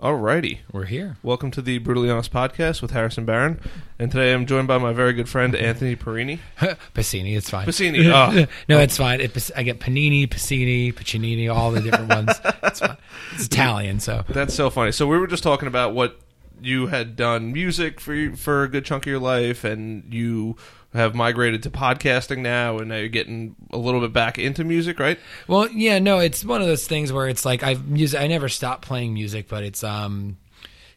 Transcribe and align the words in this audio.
Alrighty. 0.00 0.58
We're 0.70 0.84
here. 0.84 1.16
Welcome 1.24 1.50
to 1.50 1.60
the 1.60 1.78
Brutally 1.78 2.08
Honest 2.08 2.32
podcast 2.32 2.82
with 2.82 2.92
Harrison 2.92 3.24
Barron. 3.24 3.58
And 3.98 4.12
today 4.12 4.32
I'm 4.32 4.46
joined 4.46 4.68
by 4.68 4.78
my 4.78 4.92
very 4.92 5.12
good 5.12 5.28
friend 5.28 5.56
Anthony 5.56 5.96
Perini. 5.96 6.38
Pacini, 6.94 7.36
it's 7.36 7.50
fine. 7.50 7.66
Pacini. 7.66 8.06
Oh. 8.06 8.46
no, 8.68 8.78
it's 8.78 8.96
fine. 8.96 9.20
It, 9.20 9.50
I 9.56 9.64
get 9.64 9.80
Panini, 9.80 10.28
Pacini, 10.28 10.94
Pachinini, 10.94 11.52
all 11.52 11.72
the 11.72 11.80
different 11.80 12.10
ones. 12.10 12.30
It's 12.62 12.78
fine. 12.78 12.96
It's 13.34 13.46
Italian, 13.46 13.98
so 13.98 14.24
That's 14.28 14.54
so 14.54 14.70
funny. 14.70 14.92
So 14.92 15.04
we 15.08 15.18
were 15.18 15.26
just 15.26 15.42
talking 15.42 15.66
about 15.66 15.94
what 15.94 16.16
you 16.60 16.86
had 16.88 17.16
done 17.16 17.52
music 17.52 18.00
for 18.00 18.36
for 18.36 18.64
a 18.64 18.68
good 18.68 18.84
chunk 18.84 19.04
of 19.04 19.10
your 19.10 19.18
life 19.18 19.64
and 19.64 20.12
you 20.12 20.56
have 20.94 21.14
migrated 21.14 21.62
to 21.62 21.70
podcasting 21.70 22.38
now 22.38 22.78
and 22.78 22.88
now 22.88 22.96
you're 22.96 23.08
getting 23.08 23.54
a 23.72 23.76
little 23.76 24.00
bit 24.00 24.12
back 24.12 24.38
into 24.38 24.64
music, 24.64 24.98
right? 24.98 25.18
Well, 25.46 25.68
yeah, 25.70 25.98
no, 25.98 26.18
it's 26.18 26.44
one 26.44 26.62
of 26.62 26.66
those 26.66 26.86
things 26.86 27.12
where 27.12 27.28
it's 27.28 27.44
like 27.44 27.62
I've 27.62 27.86
music. 27.86 28.20
I 28.20 28.26
never 28.26 28.48
stopped 28.48 28.86
playing 28.86 29.14
music, 29.14 29.48
but 29.48 29.64
it's 29.64 29.84
um 29.84 30.38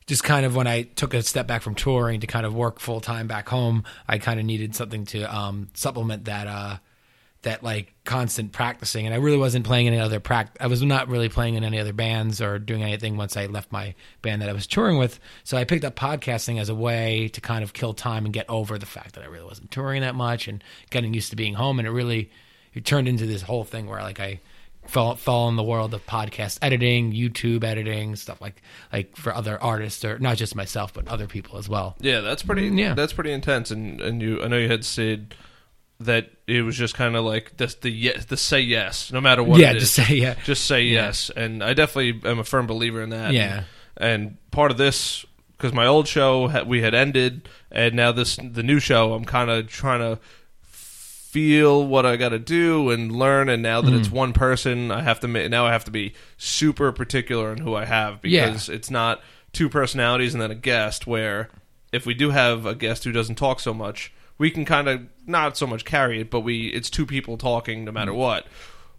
just 0.08 0.24
kind 0.24 0.46
of 0.46 0.56
when 0.56 0.68
I 0.68 0.84
took 0.84 1.14
a 1.14 1.22
step 1.22 1.48
back 1.48 1.62
from 1.62 1.76
touring 1.76 2.22
to 2.22 2.28
kind 2.28 2.46
of 2.46 2.54
work 2.54 2.80
full 2.80 3.02
time 3.02 3.28
back 3.28 3.50
home, 3.50 3.84
I 4.08 4.18
kind 4.18 4.40
of 4.40 4.46
needed 4.46 4.76
something 4.76 5.06
to 5.06 5.24
um 5.24 5.70
supplement 5.74 6.26
that 6.26 6.48
uh 6.48 6.78
that 7.44 7.64
like 7.64 7.94
constant 8.04 8.52
practicing 8.52 9.06
and 9.06 9.16
I 9.16 9.18
really 9.18 9.38
wasn't 9.38 9.66
playing 9.66 9.88
any 9.88 10.00
other 10.00 10.20
pract 10.20 10.50
I 10.60 10.68
was 10.68 10.82
not 10.84 11.08
really 11.08 11.28
playing 11.30 11.56
in 11.56 11.64
any 11.64 11.80
other 11.80 11.94
bands 11.94 12.40
or 12.42 12.60
doing 12.60 12.84
anything 12.84 13.18
once 13.18 13.36
I 13.36 13.48
left 13.48 13.72
my 13.72 13.96
band 14.22 14.42
that 14.42 14.50
I 14.50 14.54
was 14.54 14.68
touring 14.68 14.98
with 14.98 15.20
so 15.44 15.58
I 15.58 15.64
picked 15.64 15.84
up 15.84 15.96
podcasting 15.96 16.60
as 16.60 16.70
a 16.70 16.76
way 16.76 17.30
to 17.30 17.42
kind 17.42 17.64
of 17.64 17.74
kill 17.74 17.94
time 17.94 18.26
and 18.26 18.34
get 18.34 18.48
over 18.50 18.78
the 18.78 18.86
fact 18.86 19.16
that 19.16 19.24
I 19.24 19.28
really 19.28 19.46
wasn't 19.46 19.72
touring 19.72 20.02
that 20.02 20.14
much 20.16 20.48
and 20.48 20.64
getting 20.92 21.14
used 21.14 21.32
to 21.32 21.36
being 21.36 21.56
home 21.56 21.80
and 21.80 21.88
it 21.88 21.92
really 21.92 22.30
it 22.74 22.86
turned 22.86 23.08
into 23.08 23.26
this 23.26 23.42
whole 23.42 23.64
thing 23.64 23.88
where 23.88 24.02
like 24.02 24.20
I 24.20 24.40
fell 24.88 25.16
fell 25.16 25.48
in 25.50 25.56
the 25.56 25.64
world 25.64 25.94
of 25.94 26.06
podcast 26.08 26.58
editing, 26.62 27.12
YouTube 27.12 27.64
editing, 27.64 28.16
stuff 28.16 28.40
like 28.42 28.62
like 28.94 29.16
for 29.16 29.34
other 29.34 29.62
artists 29.62 30.04
or 30.06 30.20
not 30.20 30.38
just 30.38 30.56
myself 30.56 30.94
but 30.94 31.08
other 31.08 31.28
people 31.28 31.58
as 31.58 31.68
well. 31.68 31.96
Yeah, 32.00 32.22
that's 32.22 32.44
pretty 32.44 32.70
mm, 32.70 32.78
Yeah. 32.80 32.94
that's 32.94 33.14
pretty 33.14 33.32
intense 33.32 33.72
and 33.72 34.00
and 34.00 34.22
you 34.22 34.42
I 34.44 34.48
know 34.48 34.58
you 34.58 34.70
had 34.70 34.86
said 34.86 35.34
that 36.06 36.30
it 36.48 36.62
was 36.64 36.76
just 36.78 36.96
kind 36.96 37.16
of 37.16 37.24
like 37.26 37.56
the 37.58 37.74
the 37.82 37.90
yes, 37.90 38.26
the 38.26 38.38
say 38.38 38.60
yes 38.62 39.12
no 39.12 39.22
matter 39.22 39.42
what 39.44 39.60
yeah, 39.60 39.72
it 39.72 39.78
is. 39.78 39.84
just 39.84 40.08
say 40.08 40.16
yeah. 40.16 40.36
just 40.44 40.66
say 40.66 40.82
Yeah. 40.84 41.06
yes 41.08 41.30
and 41.36 41.64
i 41.64 41.74
definitely 41.74 42.30
am 42.30 42.40
a 42.40 42.44
firm 42.44 42.68
believer 42.68 43.02
in 43.02 43.10
that 43.12 43.34
Yeah. 43.34 43.64
and, 43.98 44.12
and 44.24 44.52
part 44.52 44.72
of 44.72 44.78
this 44.78 45.26
because 45.58 45.74
my 45.74 45.86
old 45.86 46.08
show 46.08 46.64
we 46.66 46.82
had 46.82 46.94
ended 46.94 47.48
and 47.72 47.94
now 47.96 48.12
this 48.12 48.38
the 48.38 48.64
new 48.64 48.80
show 48.80 49.14
i'm 49.14 49.26
kind 49.26 49.50
of 49.50 49.68
trying 49.68 50.00
to 50.00 50.20
feel 50.66 51.86
what 51.88 52.06
i 52.06 52.18
got 52.18 52.30
to 52.30 52.40
do 52.40 52.90
and 52.90 53.12
learn 53.12 53.48
and 53.48 53.64
now 53.64 53.82
that 53.82 53.94
it's 53.94 54.10
Mm. 54.10 54.14
one 54.14 54.34
person 54.34 54.92
i 54.92 55.02
have 55.02 55.20
to 55.22 55.28
now 55.28 55.66
i 55.66 55.72
have 55.72 55.86
to 55.86 55.92
be 55.92 56.14
super 56.38 56.92
particular 56.92 57.52
in 57.54 57.60
who 57.60 57.74
i 57.76 57.86
have 57.86 58.20
Yeah. 58.24 58.48
because 58.48 58.68
it's 58.70 58.92
not 58.92 59.22
two 59.54 59.70
personalities 59.70 60.34
and 60.34 60.42
then 60.42 60.52
a 60.52 60.56
guest 60.56 61.08
where 61.08 61.50
if 61.94 62.06
we 62.06 62.14
do 62.14 62.32
have 62.32 62.66
a 62.66 62.76
guest 62.76 63.04
who 63.06 63.12
doesn't 63.14 63.36
talk 63.36 63.60
so 63.62 63.74
much 63.74 64.12
we 64.38 64.50
can 64.52 64.66
kind 64.66 64.90
of 64.90 65.02
not 65.28 65.56
so 65.58 65.68
much 65.68 65.86
carry 65.86 66.20
it 66.22 66.30
but 66.32 66.40
we 66.42 66.68
it's 66.68 66.90
two 66.90 67.06
people 67.06 67.38
talking 67.38 67.86
no 67.86 67.92
Mm. 67.92 67.96
matter 67.96 68.14
what 68.14 68.46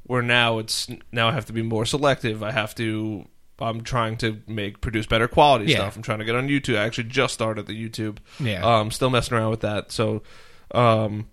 where 0.05 0.23
now 0.23 0.59
it's 0.59 0.89
now 1.13 1.29
I 1.29 1.33
have 1.33 1.47
to 1.47 1.53
be 1.53 1.63
more 1.63 1.87
selective. 1.87 2.43
I 2.43 2.51
have 2.51 2.75
to 2.77 3.27
I'm 3.61 3.83
trying 3.83 4.17
to 4.19 4.41
make 4.49 4.81
produce 4.81 5.07
better 5.07 5.29
quality 5.29 5.67
Yeah. 5.67 5.77
stuff. 5.77 5.97
I'm 5.97 6.03
trying 6.03 6.19
to 6.19 6.25
get 6.25 6.35
on 6.35 6.49
YouTube. 6.49 6.77
I 6.77 6.85
actually 6.85 7.05
just 7.05 7.33
started 7.35 7.67
the 7.67 7.89
YouTube. 7.89 8.17
Yeah. 8.41 8.63
Um 8.65 8.91
still 8.91 9.11
messing 9.11 9.37
around 9.37 9.51
with 9.51 9.61
that. 9.61 9.93
So 9.93 10.23
um 10.73 11.29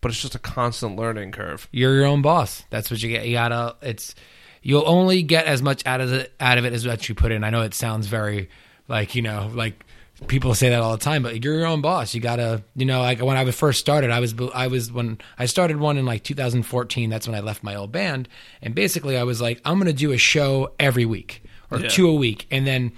but 0.00 0.10
it's 0.10 0.20
just 0.20 0.34
a 0.34 0.38
constant 0.40 0.96
learning 0.96 1.30
curve. 1.32 1.68
you're 1.72 1.94
your 1.94 2.06
own 2.06 2.22
boss. 2.22 2.64
That's 2.70 2.90
what 2.90 3.02
you 3.02 3.08
get. 3.08 3.26
You 3.26 3.34
gotta. 3.34 3.76
It's 3.82 4.14
you'll 4.62 4.84
only 4.86 5.22
get 5.22 5.46
as 5.46 5.62
much 5.62 5.84
out 5.86 6.00
of 6.00 6.12
it 6.12 6.32
out 6.40 6.58
of 6.58 6.64
it 6.64 6.72
as 6.72 6.86
what 6.86 7.08
you 7.08 7.14
put 7.14 7.30
in. 7.32 7.44
I 7.44 7.50
know 7.50 7.62
it 7.62 7.74
sounds 7.74 8.06
very 8.08 8.48
like 8.88 9.14
you 9.14 9.22
know 9.22 9.50
like 9.54 9.84
people 10.28 10.54
say 10.54 10.68
that 10.70 10.80
all 10.80 10.92
the 10.92 11.02
time, 11.02 11.22
but 11.22 11.42
you're 11.44 11.54
your 11.58 11.66
own 11.66 11.80
boss. 11.80 12.14
You 12.14 12.20
gotta 12.20 12.62
you 12.76 12.84
know 12.86 13.00
like 13.00 13.20
when 13.20 13.36
I 13.36 13.44
was 13.44 13.54
first 13.56 13.80
started, 13.80 14.10
I 14.10 14.20
was 14.20 14.34
I 14.54 14.66
was 14.68 14.92
when 14.92 15.18
I 15.38 15.46
started 15.46 15.78
one 15.78 15.96
in 15.98 16.04
like 16.06 16.22
2014. 16.22 17.10
That's 17.10 17.26
when 17.26 17.34
I 17.36 17.40
left 17.40 17.62
my 17.62 17.74
old 17.74 17.92
band, 17.92 18.28
and 18.60 18.74
basically 18.74 19.16
I 19.16 19.24
was 19.24 19.40
like 19.40 19.60
I'm 19.64 19.78
gonna 19.78 19.92
do 19.92 20.12
a 20.12 20.18
show 20.18 20.72
every 20.78 21.04
week 21.04 21.42
or 21.70 21.80
Yeah. 21.80 21.88
two 21.88 22.08
a 22.08 22.14
week, 22.14 22.46
and 22.50 22.66
then. 22.66 22.92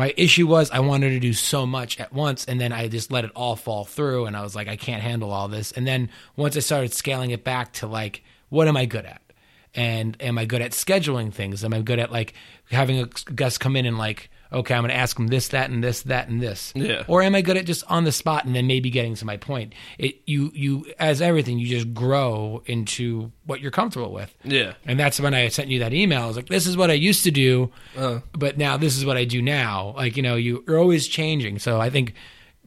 My 0.00 0.14
issue 0.16 0.46
was 0.46 0.70
I 0.70 0.78
wanted 0.78 1.08
to 1.10 1.18
do 1.18 1.32
so 1.32 1.66
much 1.66 1.98
at 1.98 2.12
once, 2.12 2.44
and 2.44 2.60
then 2.60 2.72
I 2.72 2.86
just 2.86 3.10
let 3.10 3.24
it 3.24 3.32
all 3.34 3.56
fall 3.56 3.84
through, 3.84 4.26
and 4.26 4.36
I 4.36 4.42
was 4.42 4.54
like, 4.54 4.68
I 4.68 4.76
can't 4.76 5.02
handle 5.02 5.32
all 5.32 5.48
this. 5.48 5.72
And 5.72 5.88
then 5.88 6.08
once 6.36 6.56
I 6.56 6.60
started 6.60 6.94
scaling 6.94 7.32
it 7.32 7.42
back 7.42 7.72
to 7.72 7.88
like, 7.88 8.22
what 8.48 8.68
am 8.68 8.76
I 8.76 8.86
good 8.86 9.04
at? 9.06 9.20
And 9.74 10.16
am 10.20 10.38
I 10.38 10.44
good 10.44 10.62
at 10.62 10.70
scheduling 10.70 11.32
things? 11.32 11.64
Am 11.64 11.74
I 11.74 11.80
good 11.80 11.98
at 11.98 12.12
like 12.12 12.34
having 12.70 13.00
a 13.00 13.06
guest 13.34 13.58
come 13.58 13.74
in 13.74 13.86
and 13.86 13.98
like, 13.98 14.30
okay, 14.52 14.74
I'm 14.74 14.82
going 14.82 14.90
to 14.90 14.96
ask 14.96 15.16
them 15.16 15.28
this, 15.28 15.48
that, 15.48 15.70
and 15.70 15.82
this, 15.84 16.02
that, 16.02 16.28
and 16.28 16.40
this. 16.40 16.72
Yeah. 16.74 17.04
Or 17.06 17.22
am 17.22 17.34
I 17.34 17.40
good 17.42 17.56
at 17.56 17.66
just 17.66 17.84
on 17.88 18.04
the 18.04 18.12
spot 18.12 18.44
and 18.44 18.54
then 18.54 18.66
maybe 18.66 18.90
getting 18.90 19.14
to 19.16 19.24
my 19.24 19.36
point? 19.36 19.74
It 19.98 20.20
you 20.26 20.50
you 20.54 20.86
as 20.98 21.20
everything, 21.22 21.58
you 21.58 21.66
just 21.66 21.92
grow 21.94 22.62
into 22.66 23.30
what 23.44 23.60
you're 23.60 23.70
comfortable 23.70 24.12
with. 24.12 24.34
Yeah. 24.44 24.74
And 24.84 24.98
that's 24.98 25.20
when 25.20 25.34
I 25.34 25.48
sent 25.48 25.68
you 25.68 25.80
that 25.80 25.92
email. 25.92 26.22
I 26.22 26.26
was 26.26 26.36
like, 26.36 26.48
this 26.48 26.66
is 26.66 26.76
what 26.76 26.90
I 26.90 26.94
used 26.94 27.24
to 27.24 27.30
do, 27.30 27.70
Uh. 27.96 28.20
but 28.32 28.58
now 28.58 28.76
this 28.76 28.96
is 28.96 29.04
what 29.04 29.16
I 29.16 29.24
do 29.24 29.40
now. 29.42 29.94
Like, 29.96 30.16
you 30.16 30.22
know, 30.22 30.36
you, 30.36 30.64
you're 30.66 30.78
always 30.78 31.06
changing. 31.08 31.58
So 31.58 31.80
I 31.80 31.90
think 31.90 32.14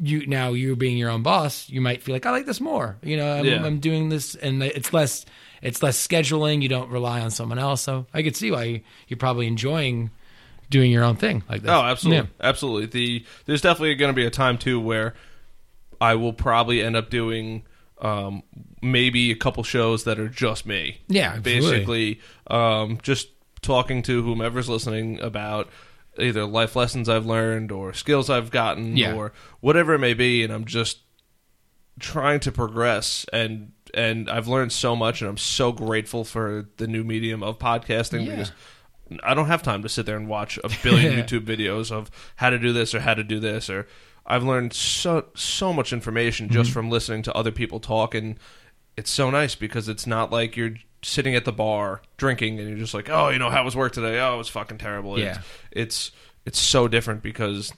you 0.03 0.25
now 0.25 0.53
you 0.53 0.75
being 0.75 0.97
your 0.97 1.09
own 1.11 1.21
boss, 1.21 1.69
you 1.69 1.79
might 1.81 2.01
feel 2.01 2.15
like 2.15 2.25
I 2.25 2.31
like 2.31 2.45
this 2.47 2.59
more. 2.61 2.97
You 3.03 3.17
know, 3.17 3.31
I'm, 3.33 3.45
Yeah. 3.45 3.63
I'm 3.63 3.79
doing 3.79 4.09
this, 4.09 4.33
and 4.35 4.63
it's 4.63 4.93
less 4.93 5.25
it's 5.61 5.83
less 5.83 6.07
scheduling. 6.07 6.61
You 6.63 6.69
don't 6.69 6.89
rely 6.89 7.21
on 7.21 7.29
someone 7.29 7.59
else. 7.59 7.81
So 7.83 8.07
I 8.13 8.23
could 8.23 8.35
see 8.35 8.49
why 8.51 8.63
you, 8.63 8.81
you're 9.07 9.17
probably 9.17 9.45
enjoying 9.45 10.09
doing 10.71 10.91
your 10.91 11.03
own 11.03 11.15
thing 11.17 11.43
like 11.47 11.61
this. 11.61 11.69
Oh, 11.69 11.81
absolutely, 11.83 12.27
Yeah. 12.39 12.47
absolutely. 12.49 12.85
The 12.87 13.25
there's 13.45 13.61
definitely 13.61 13.93
going 13.93 14.09
to 14.11 14.15
be 14.15 14.25
a 14.25 14.31
time 14.31 14.57
too 14.57 14.79
where 14.79 15.13
I 15.99 16.15
will 16.15 16.33
probably 16.33 16.81
end 16.81 16.95
up 16.95 17.11
doing 17.11 17.63
um, 18.01 18.41
maybe 18.81 19.29
a 19.31 19.35
couple 19.35 19.61
shows 19.61 20.05
that 20.05 20.19
are 20.19 20.27
just 20.29 20.65
me. 20.65 21.01
Yeah, 21.07 21.33
absolutely. 21.35 21.69
basically, 21.71 22.21
um, 22.47 22.97
just 23.03 23.27
talking 23.61 24.01
to 24.03 24.23
whomever's 24.23 24.67
listening 24.67 25.19
about 25.21 25.69
either 26.17 26.45
life 26.45 26.75
lessons 26.75 27.07
I've 27.07 27.27
learned 27.27 27.71
or 27.71 27.93
skills 27.93 28.29
I've 28.31 28.49
gotten 28.49 28.97
Yeah. 28.97 29.13
or 29.13 29.33
whatever 29.59 29.93
it 29.93 29.99
may 29.99 30.15
be, 30.15 30.43
and 30.43 30.51
I'm 30.51 30.65
just 30.65 30.97
trying 31.99 32.39
to 32.39 32.51
progress 32.51 33.25
and 33.31 33.73
and 33.93 34.29
I've 34.29 34.47
learned 34.47 34.71
so 34.71 34.95
much 34.95 35.21
and 35.21 35.29
I'm 35.29 35.37
so 35.37 35.71
grateful 35.73 36.23
for 36.23 36.67
the 36.77 36.87
new 36.87 37.03
medium 37.03 37.43
of 37.43 37.59
podcasting 37.59 38.25
Yeah. 38.25 38.31
because 38.31 38.51
I 39.23 39.33
don't 39.33 39.47
have 39.47 39.61
time 39.63 39.81
to 39.83 39.89
sit 39.89 40.05
there 40.05 40.16
and 40.17 40.27
watch 40.27 40.57
a 40.63 40.69
billion 40.83 41.13
YouTube 41.19 41.45
videos 41.45 41.91
of 41.91 42.09
how 42.38 42.49
to 42.49 42.57
do 42.59 42.72
this 42.73 42.94
or 42.95 43.01
how 43.01 43.13
to 43.13 43.23
do 43.23 43.39
this 43.39 43.69
or 43.69 43.88
I've 44.25 44.44
learned 44.44 44.73
so 44.73 45.25
so 45.35 45.73
much 45.73 45.91
information 45.94 46.49
just 46.49 46.69
Mm-hmm. 46.69 46.73
from 46.73 46.89
listening 46.89 47.22
to 47.23 47.33
other 47.33 47.51
people 47.51 47.79
talk 47.79 48.13
and 48.16 48.38
it's 48.97 49.09
so 49.09 49.29
nice 49.29 49.55
because 49.55 49.89
it's 49.89 50.05
not 50.05 50.31
like 50.31 50.55
you're 50.55 50.75
sitting 51.01 51.33
at 51.35 51.45
the 51.45 51.51
bar 51.51 52.01
drinking 52.17 52.59
and 52.59 52.69
you're 52.69 52.77
just 52.77 52.94
like, 52.94 53.09
"Oh, 53.09 53.29
you 53.29 53.39
know, 53.39 53.49
how 53.49 53.63
was 53.63 53.75
work 53.75 53.94
today? 53.94 54.19
Oh, 54.19 54.35
it 54.35 54.38
was 54.38 54.49
fucking 54.49 54.77
terrible." 54.77 55.17
Yeah. 55.17 55.39
It's 55.72 56.09
it's, 56.09 56.11
it's 56.45 56.59
so 56.59 56.88
different 56.88 57.23
because 57.23 57.73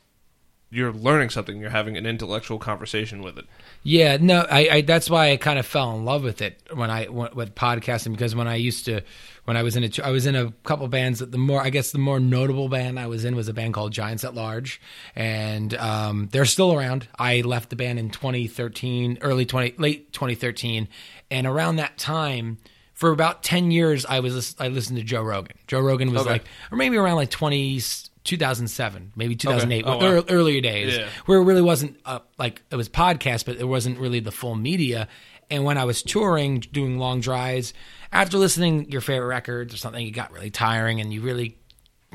you're 0.71 0.91
learning 0.91 1.29
something, 1.29 1.59
you're 1.61 1.69
having 1.69 1.95
an 1.97 2.05
intellectual 2.07 2.57
conversation 2.57 3.21
with 3.21 3.37
it. 3.37 3.45
Yeah, 3.83 4.17
no, 4.19 4.45
I, 4.49 4.67
I 4.71 4.81
that's 4.81 5.07
why 5.09 5.29
I 5.31 5.37
kind 5.37 5.59
of 5.59 5.65
fell 5.67 5.95
in 5.95 6.03
love 6.03 6.23
with 6.23 6.41
it 6.41 6.59
when 6.73 6.89
I 6.89 7.07
went 7.09 7.35
with 7.35 7.53
podcasting 7.53 8.11
because 8.11 8.35
when 8.35 8.47
I 8.47 8.55
used 8.55 8.85
to 8.85 9.01
when 9.45 9.57
I 9.57 9.63
was 9.63 9.75
in 9.75 9.83
a 9.83 9.89
I 10.03 10.09
was 10.11 10.25
in 10.25 10.35
a 10.35 10.51
couple 10.63 10.87
bands 10.87 11.19
that 11.19 11.31
the 11.31 11.37
more 11.37 11.61
I 11.61 11.69
guess 11.69 11.91
the 11.91 11.97
more 11.97 12.19
notable 12.19 12.69
band 12.69 12.99
I 12.99 13.07
was 13.07 13.25
in 13.25 13.35
was 13.35 13.47
a 13.47 13.53
band 13.53 13.73
called 13.73 13.91
Giants 13.91 14.23
at 14.23 14.33
Large 14.35 14.79
and 15.15 15.73
um, 15.75 16.29
they're 16.31 16.45
still 16.45 16.73
around. 16.73 17.07
I 17.17 17.41
left 17.41 17.69
the 17.69 17.75
band 17.75 17.99
in 17.99 18.09
2013, 18.09 19.19
early 19.21 19.45
20 19.45 19.75
late 19.77 20.13
2013 20.13 20.87
and 21.31 21.47
around 21.47 21.75
that 21.77 21.97
time 21.97 22.57
for 22.93 23.11
about 23.11 23.43
10 23.43 23.71
years 23.71 24.05
I 24.05 24.19
was 24.21 24.55
I 24.59 24.67
listened 24.69 24.97
to 24.99 25.03
Joe 25.03 25.23
Rogan. 25.23 25.57
Joe 25.67 25.81
Rogan 25.81 26.11
was 26.11 26.21
Okay. 26.21 26.31
like 26.31 26.45
or 26.71 26.77
maybe 26.77 26.95
around 26.97 27.15
like 27.17 27.29
20 27.31 27.79
2007, 28.23 29.11
maybe 29.17 29.35
2008, 29.35 29.83
Oh, 29.85 29.97
wow. 29.97 30.03
ear- 30.05 30.23
earlier 30.29 30.61
days 30.61 30.95
Yeah. 30.97 31.07
where 31.25 31.39
it 31.39 31.43
really 31.43 31.61
wasn't 31.61 31.97
uh, 32.05 32.19
like 32.37 32.61
it 32.71 32.75
was 32.75 32.87
podcast, 32.87 33.45
but 33.45 33.57
it 33.57 33.67
wasn't 33.67 33.99
really 33.99 34.19
the 34.21 34.31
full 34.31 34.55
media. 34.55 35.07
And 35.51 35.65
when 35.65 35.77
I 35.77 35.83
was 35.83 36.01
touring, 36.01 36.59
doing 36.59 36.97
long 36.97 37.19
drives, 37.19 37.73
after 38.13 38.37
listening 38.37 38.85
to 38.85 38.91
your 38.91 39.01
favorite 39.01 39.27
records 39.27 39.73
or 39.73 39.77
something, 39.77 40.05
it 40.05 40.11
got 40.11 40.31
really 40.31 40.51
tiring, 40.51 41.01
and 41.01 41.11
you 41.11 41.21
really, 41.21 41.57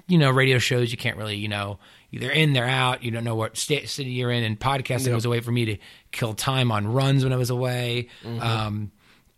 you 0.06 0.16
know, 0.16 0.30
radio 0.30 0.58
shows 0.58 0.90
you 0.90 0.96
can't 0.96 1.16
really, 1.16 1.36
you 1.36 1.48
know, 1.48 1.78
they're 2.12 2.30
in, 2.30 2.54
they're 2.54 2.64
out. 2.64 3.02
You 3.02 3.10
don't 3.10 3.24
know 3.24 3.34
what 3.34 3.56
sta 3.58 3.84
city 3.86 4.10
you're 4.10 4.30
in. 4.30 4.42
And 4.42 4.58
podcasting 4.58 5.12
was 5.14 5.26
a 5.26 5.28
way 5.28 5.40
for 5.40 5.52
me 5.52 5.66
to 5.66 5.76
kill 6.10 6.32
time 6.32 6.72
on 6.72 6.86
runs 6.86 7.22
when 7.24 7.32
I 7.34 7.36
was 7.36 7.50
away. 7.50 8.08
Um, 8.24 8.92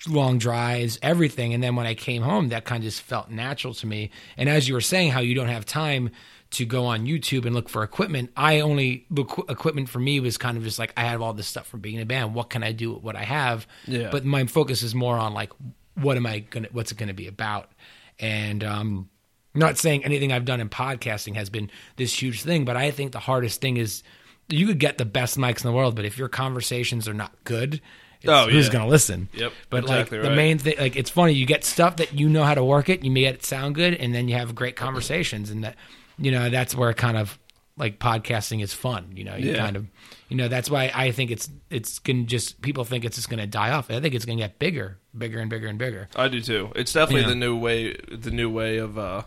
long 0.06 0.38
drives, 0.38 0.98
everything. 1.02 1.52
And 1.52 1.62
then 1.62 1.76
when 1.76 1.86
I 1.86 1.94
came 1.94 2.22
home, 2.22 2.50
that 2.50 2.64
kind 2.64 2.82
of 2.82 2.84
just 2.84 3.02
felt 3.02 3.30
natural 3.30 3.74
to 3.74 3.86
me. 3.86 4.10
And 4.36 4.48
as 4.48 4.68
you 4.68 4.74
were 4.74 4.80
saying, 4.80 5.10
how 5.10 5.20
you 5.20 5.34
don't 5.34 5.48
have 5.48 5.66
time 5.66 6.10
to 6.52 6.64
go 6.64 6.86
on 6.86 7.06
YouTube 7.06 7.44
and 7.44 7.54
look 7.54 7.68
for 7.68 7.82
equipment, 7.82 8.30
I 8.36 8.60
only 8.60 9.06
the 9.10 9.22
equipment 9.48 9.88
for 9.88 9.98
me 9.98 10.20
was 10.20 10.36
kind 10.38 10.56
of 10.56 10.64
just 10.64 10.78
like 10.78 10.92
I 10.96 11.02
have 11.02 11.22
all 11.22 11.32
this 11.32 11.46
stuff 11.46 11.66
from 11.66 11.80
being 11.80 12.00
a 12.00 12.06
band. 12.06 12.34
What 12.34 12.50
can 12.50 12.62
I 12.62 12.72
do 12.72 12.94
with 12.94 13.02
what 13.02 13.16
I 13.16 13.24
have? 13.24 13.66
Yeah. 13.86 14.10
But 14.10 14.24
my 14.24 14.44
focus 14.46 14.82
is 14.82 14.94
more 14.94 15.16
on 15.16 15.34
like 15.34 15.50
what 15.94 16.16
am 16.16 16.26
I 16.26 16.40
gonna 16.40 16.68
what's 16.72 16.92
it 16.92 16.98
gonna 16.98 17.14
be 17.14 17.26
about? 17.26 17.70
And 18.18 18.62
um 18.64 19.08
not 19.54 19.78
saying 19.78 20.04
anything 20.04 20.32
I've 20.32 20.44
done 20.44 20.60
in 20.60 20.68
podcasting 20.68 21.34
has 21.34 21.50
been 21.50 21.70
this 21.96 22.20
huge 22.20 22.42
thing, 22.42 22.64
but 22.64 22.76
I 22.76 22.90
think 22.92 23.12
the 23.12 23.18
hardest 23.18 23.60
thing 23.60 23.76
is 23.78 24.02
you 24.48 24.66
could 24.66 24.78
get 24.78 24.98
the 24.98 25.04
best 25.04 25.36
mics 25.38 25.64
in 25.64 25.68
the 25.70 25.72
world, 25.72 25.96
but 25.96 26.04
if 26.04 26.16
your 26.18 26.28
conversations 26.28 27.08
are 27.08 27.14
not 27.14 27.32
good, 27.44 27.80
it's, 28.22 28.28
Oh, 28.30 28.48
who's 28.48 28.66
yeah. 28.66 28.72
going 28.72 28.84
to 28.84 28.90
listen? 28.90 29.28
Yep, 29.32 29.52
But 29.70 29.84
exactly 29.84 30.18
like 30.18 30.22
the 30.24 30.28
right. 30.30 30.36
main 30.36 30.58
thing, 30.58 30.74
like 30.78 30.94
it's 30.96 31.10
funny, 31.10 31.32
you 31.32 31.46
get 31.46 31.64
stuff 31.64 31.96
that 31.96 32.12
you 32.14 32.28
know 32.28 32.44
how 32.44 32.54
to 32.54 32.62
work 32.64 32.88
it, 32.88 33.02
you 33.04 33.10
make 33.10 33.26
it 33.26 33.44
sound 33.44 33.74
good, 33.74 33.94
and 33.94 34.14
then 34.14 34.28
you 34.28 34.34
have 34.36 34.54
great 34.54 34.76
conversations, 34.76 35.50
and 35.50 35.64
that 35.64 35.76
you 36.18 36.30
know 36.30 36.48
that's 36.50 36.74
where 36.74 36.92
kind 36.94 37.16
of 37.16 37.38
like 37.76 37.98
podcasting 37.98 38.62
is 38.62 38.72
fun. 38.72 39.10
You 39.14 39.24
know, 39.24 39.36
you 39.36 39.52
Yeah. 39.52 39.56
kind 39.58 39.76
of, 39.76 39.86
you 40.30 40.36
know, 40.36 40.48
that's 40.48 40.70
why 40.70 40.90
I 40.94 41.10
think 41.10 41.30
it's 41.30 41.50
it's 41.68 41.98
going 41.98 42.22
to 42.22 42.26
just 42.26 42.62
people 42.62 42.84
think 42.84 43.04
it's 43.04 43.16
just 43.16 43.28
going 43.28 43.40
to 43.40 43.46
die 43.46 43.72
off. 43.72 43.90
I 43.90 44.00
think 44.00 44.14
it's 44.14 44.24
going 44.24 44.38
to 44.38 44.44
get 44.44 44.58
bigger, 44.58 44.96
bigger 45.16 45.38
and 45.40 45.50
bigger 45.50 45.66
and 45.66 45.78
bigger. 45.78 46.08
I 46.16 46.28
do 46.28 46.40
too. 46.40 46.72
It's 46.74 46.92
definitely 46.92 47.22
Yeah. 47.22 47.28
the 47.28 47.34
new 47.34 47.56
way. 47.58 47.94
The 48.10 48.30
new 48.30 48.48
way 48.48 48.78
of 48.78 48.96
uh, 48.98 49.24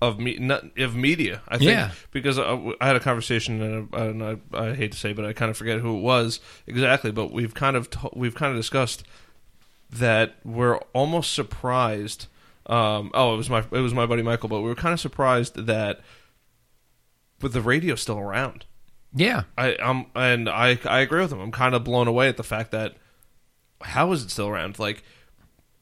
of 0.00 0.18
me 0.18 0.36
not, 0.38 0.64
of 0.78 0.94
media. 0.96 1.42
I 1.48 1.58
think 1.58 1.70
Yeah. 1.70 1.90
because 2.12 2.38
I, 2.38 2.72
I 2.80 2.86
had 2.86 2.96
a 2.96 3.00
conversation 3.00 3.60
and, 3.60 3.88
I, 3.92 3.98
and 4.06 4.22
I, 4.24 4.36
I 4.52 4.74
hate 4.74 4.92
to 4.92 4.98
say, 4.98 5.12
but 5.12 5.24
I 5.24 5.32
kind 5.32 5.50
of 5.50 5.56
forget 5.56 5.80
who 5.80 5.98
it 5.98 6.00
was 6.00 6.40
exactly. 6.66 7.10
But 7.12 7.32
we've 7.32 7.52
kind 7.54 7.76
of 7.76 7.90
t- 7.90 8.08
we've 8.14 8.34
kind 8.34 8.50
of 8.52 8.56
discussed 8.56 9.04
that 9.90 10.36
we're 10.44 10.76
almost 10.94 11.34
surprised. 11.34 12.26
Um, 12.66 13.10
oh, 13.12 13.34
it 13.34 13.36
was 13.38 13.50
my 13.50 13.58
it 13.72 13.80
was 13.80 13.92
my 13.92 14.06
buddy 14.06 14.22
Michael, 14.22 14.48
but 14.48 14.60
we 14.60 14.68
were 14.68 14.74
kind 14.76 14.92
of 14.92 15.00
surprised 15.00 15.66
that 15.66 16.00
with 17.40 17.52
the 17.52 17.60
radio 17.60 17.96
still 17.96 18.18
around. 18.18 18.66
Yeah, 19.14 19.42
I 19.58 19.74
um 19.76 20.06
and 20.14 20.48
I 20.48 20.78
I 20.84 21.00
agree 21.00 21.20
with 21.20 21.32
him. 21.32 21.40
I'm 21.40 21.52
kind 21.52 21.74
of 21.74 21.84
blown 21.84 22.08
away 22.08 22.28
at 22.28 22.36
the 22.36 22.42
fact 22.42 22.70
that 22.70 22.94
how 23.82 24.12
is 24.12 24.22
it 24.24 24.30
still 24.30 24.48
around? 24.48 24.78
Like 24.78 25.02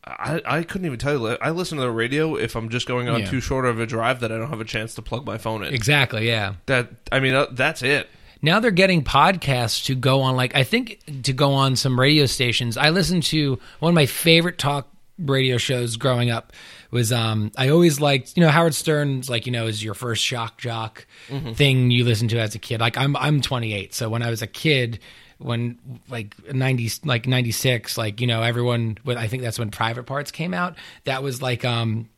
I 0.05 0.41
I 0.47 0.63
couldn't 0.63 0.87
even 0.87 0.99
tell 0.99 1.13
you. 1.13 1.37
I 1.41 1.51
listen 1.51 1.77
to 1.79 1.83
the 1.83 1.91
radio 1.91 2.35
if 2.37 2.57
I'm 2.57 2.69
just 2.71 2.89
going 2.89 3.09
on 3.09 3.21
Yeah. 3.21 3.27
too 3.27 3.41
short 3.41 3.67
of 3.67 3.79
a 3.79 3.87
drive 3.87 4.21
that 4.21 4.33
I 4.33 4.39
don't 4.39 4.49
have 4.49 4.61
a 4.61 4.65
chance 4.65 4.95
to 4.95 5.03
plug 5.03 5.27
my 5.27 5.39
phone 5.39 5.63
in. 5.63 5.75
exactly. 5.75 6.27
Yeah. 6.27 6.55
That 6.67 6.89
I 7.13 7.21
mean 7.21 7.35
uh, 7.35 7.47
that's 7.53 7.83
it. 7.83 8.09
now 8.43 8.59
they're 8.61 8.71
getting 8.71 9.05
podcasts 9.05 9.85
to 9.85 9.95
go 9.95 10.23
on 10.23 10.35
like 10.35 10.55
i 10.55 10.65
think 10.65 10.99
to 11.25 11.33
go 11.35 11.53
on 11.53 11.77
some 11.77 12.01
radio 12.01 12.25
stations 12.25 12.79
i 12.79 12.89
listened 12.89 13.23
to 13.23 13.59
one 13.81 13.91
of 13.91 13.95
my 13.95 14.07
favorite 14.07 14.57
talk 14.57 14.89
radio 15.25 15.59
shows 15.59 15.97
growing 15.97 16.31
up 16.31 16.53
was 16.91 17.13
um 17.13 17.51
i 17.57 17.69
always 17.69 18.01
liked 18.01 18.37
you 18.37 18.43
know 18.43 18.49
howard 18.49 18.75
stern's 18.75 19.29
like 19.29 19.47
you 19.47 19.53
know 19.53 19.67
is 19.67 19.83
your 19.85 19.95
first 19.95 20.23
shock 20.25 20.59
jock 20.59 21.07
thing 21.55 21.91
you 21.91 22.05
listen 22.05 22.27
to 22.29 22.39
as 22.39 22.55
a 22.55 22.59
kid. 22.59 22.81
Like 22.81 22.97
i'm 22.97 23.17
i'm 23.17 23.41
28 23.41 23.93
so 23.95 24.09
when 24.09 24.23
i 24.23 24.31
was 24.31 24.43
a 24.43 24.47
kid 24.47 24.99
when 25.39 25.79
like 26.09 26.37
90 26.53 26.91
like 27.05 27.27
96 27.27 27.97
like 27.97 28.21
you 28.21 28.27
know 28.27 28.43
everyone 28.43 28.99
but 29.05 29.17
i 29.17 29.27
think 29.27 29.43
that's 29.43 29.59
when 29.59 29.71
private 29.71 30.05
parts 30.05 30.31
came 30.31 30.53
out. 30.55 30.77
That 31.05 31.23
was 31.23 31.41
like 31.41 31.65
um 31.65 32.09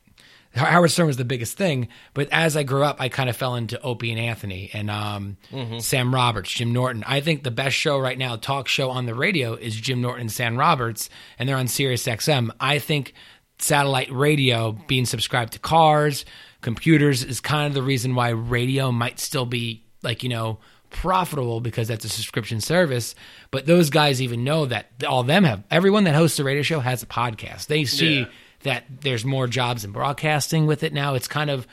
Howard 0.54 0.90
Stern 0.90 1.06
was 1.06 1.16
the 1.16 1.25
biggest 1.25 1.56
thing, 1.56 1.88
but 2.12 2.28
as 2.31 2.56
I 2.56 2.62
grew 2.62 2.82
up, 2.82 3.00
I 3.00 3.08
kind 3.08 3.31
of 3.31 3.37
fell 3.37 3.54
into 3.54 3.81
Opie 3.81 4.10
and 4.10 4.20
Anthony 4.20 4.70
and 4.72 4.90
um, 4.90 5.37
Sam 5.81 6.14
Roberts, 6.14 6.50
Jim 6.50 6.72
Norton. 6.72 7.02
I 7.06 7.20
think 7.20 7.43
the 7.43 7.50
best 7.50 7.75
show 7.75 7.99
right 7.99 8.19
now, 8.19 8.37
talk 8.37 8.69
show 8.69 8.90
on 8.90 9.06
the 9.06 9.14
radio, 9.14 9.54
is 9.54 9.75
Jim 9.75 10.00
Norton 10.02 10.22
and 10.22 10.32
Sam 10.32 10.58
Roberts, 10.58 11.08
and 11.38 11.49
they're 11.49 11.56
on 11.56 11.69
Sirius 11.69 12.06
XM. 12.06 12.50
I 12.60 12.78
think 12.78 13.14
satellite 13.58 14.10
radio 14.12 14.72
being 14.72 15.06
subscribed 15.06 15.52
to 15.54 15.58
cars, 15.58 16.25
computers 16.60 17.25
is 17.25 17.40
kind 17.40 17.66
of 17.69 17.75
the 17.75 17.82
reason 17.82 18.14
why 18.14 18.28
radio 18.31 18.93
might 18.93 19.19
still 19.20 19.46
be 19.46 19.84
like 20.02 20.22
you 20.22 20.28
know 20.28 20.58
profitable 20.90 21.60
because 21.60 21.88
that's 21.88 22.05
a 22.05 22.08
subscription 22.08 22.60
service. 22.60 23.14
But 23.50 23.66
those 23.66 23.88
guys 23.90 24.20
even 24.20 24.44
know 24.44 24.66
that 24.66 24.90
all 25.08 25.22
them 25.22 25.44
have 25.44 25.62
everyone 25.70 26.05
that 26.05 26.14
hosts 26.14 26.38
a 26.38 26.44
radio 26.44 26.62
show 26.62 26.81
has 26.81 27.02
a 27.02 27.06
podcast. 27.06 27.66
They 27.69 27.84
see 27.84 28.20
Yeah. 28.20 28.26
That 28.62 28.84
there's 29.00 29.24
more 29.24 29.46
jobs 29.46 29.84
in 29.84 29.92
broadcasting 29.92 30.66
with 30.66 30.82
it 30.82 30.92
now. 30.92 31.14
It's 31.14 31.28
kind 31.28 31.50
of 31.50 31.66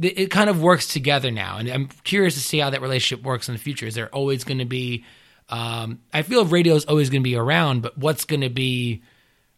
it 0.00 0.30
kind 0.30 0.48
of 0.48 0.62
works 0.62 0.86
together 0.86 1.30
now, 1.30 1.58
and 1.58 1.68
I'm 1.68 1.88
curious 2.04 2.34
to 2.34 2.40
see 2.40 2.58
how 2.58 2.70
that 2.70 2.82
relationship 2.82 3.24
works 3.24 3.48
in 3.48 3.54
the 3.54 3.60
future. 3.60 3.86
Is 3.86 3.94
there 3.94 4.08
always 4.08 4.44
going 4.44 4.58
to 4.58 4.64
be? 4.64 5.04
Um, 5.48 6.00
I 6.12 6.22
feel 6.22 6.44
radio 6.44 6.74
is 6.74 6.84
always 6.84 7.10
going 7.10 7.22
to 7.22 7.28
be 7.28 7.34
around, 7.34 7.82
but 7.82 7.96
what's 7.98 8.24
going 8.24 8.42
to 8.42 8.50
be 8.50 9.02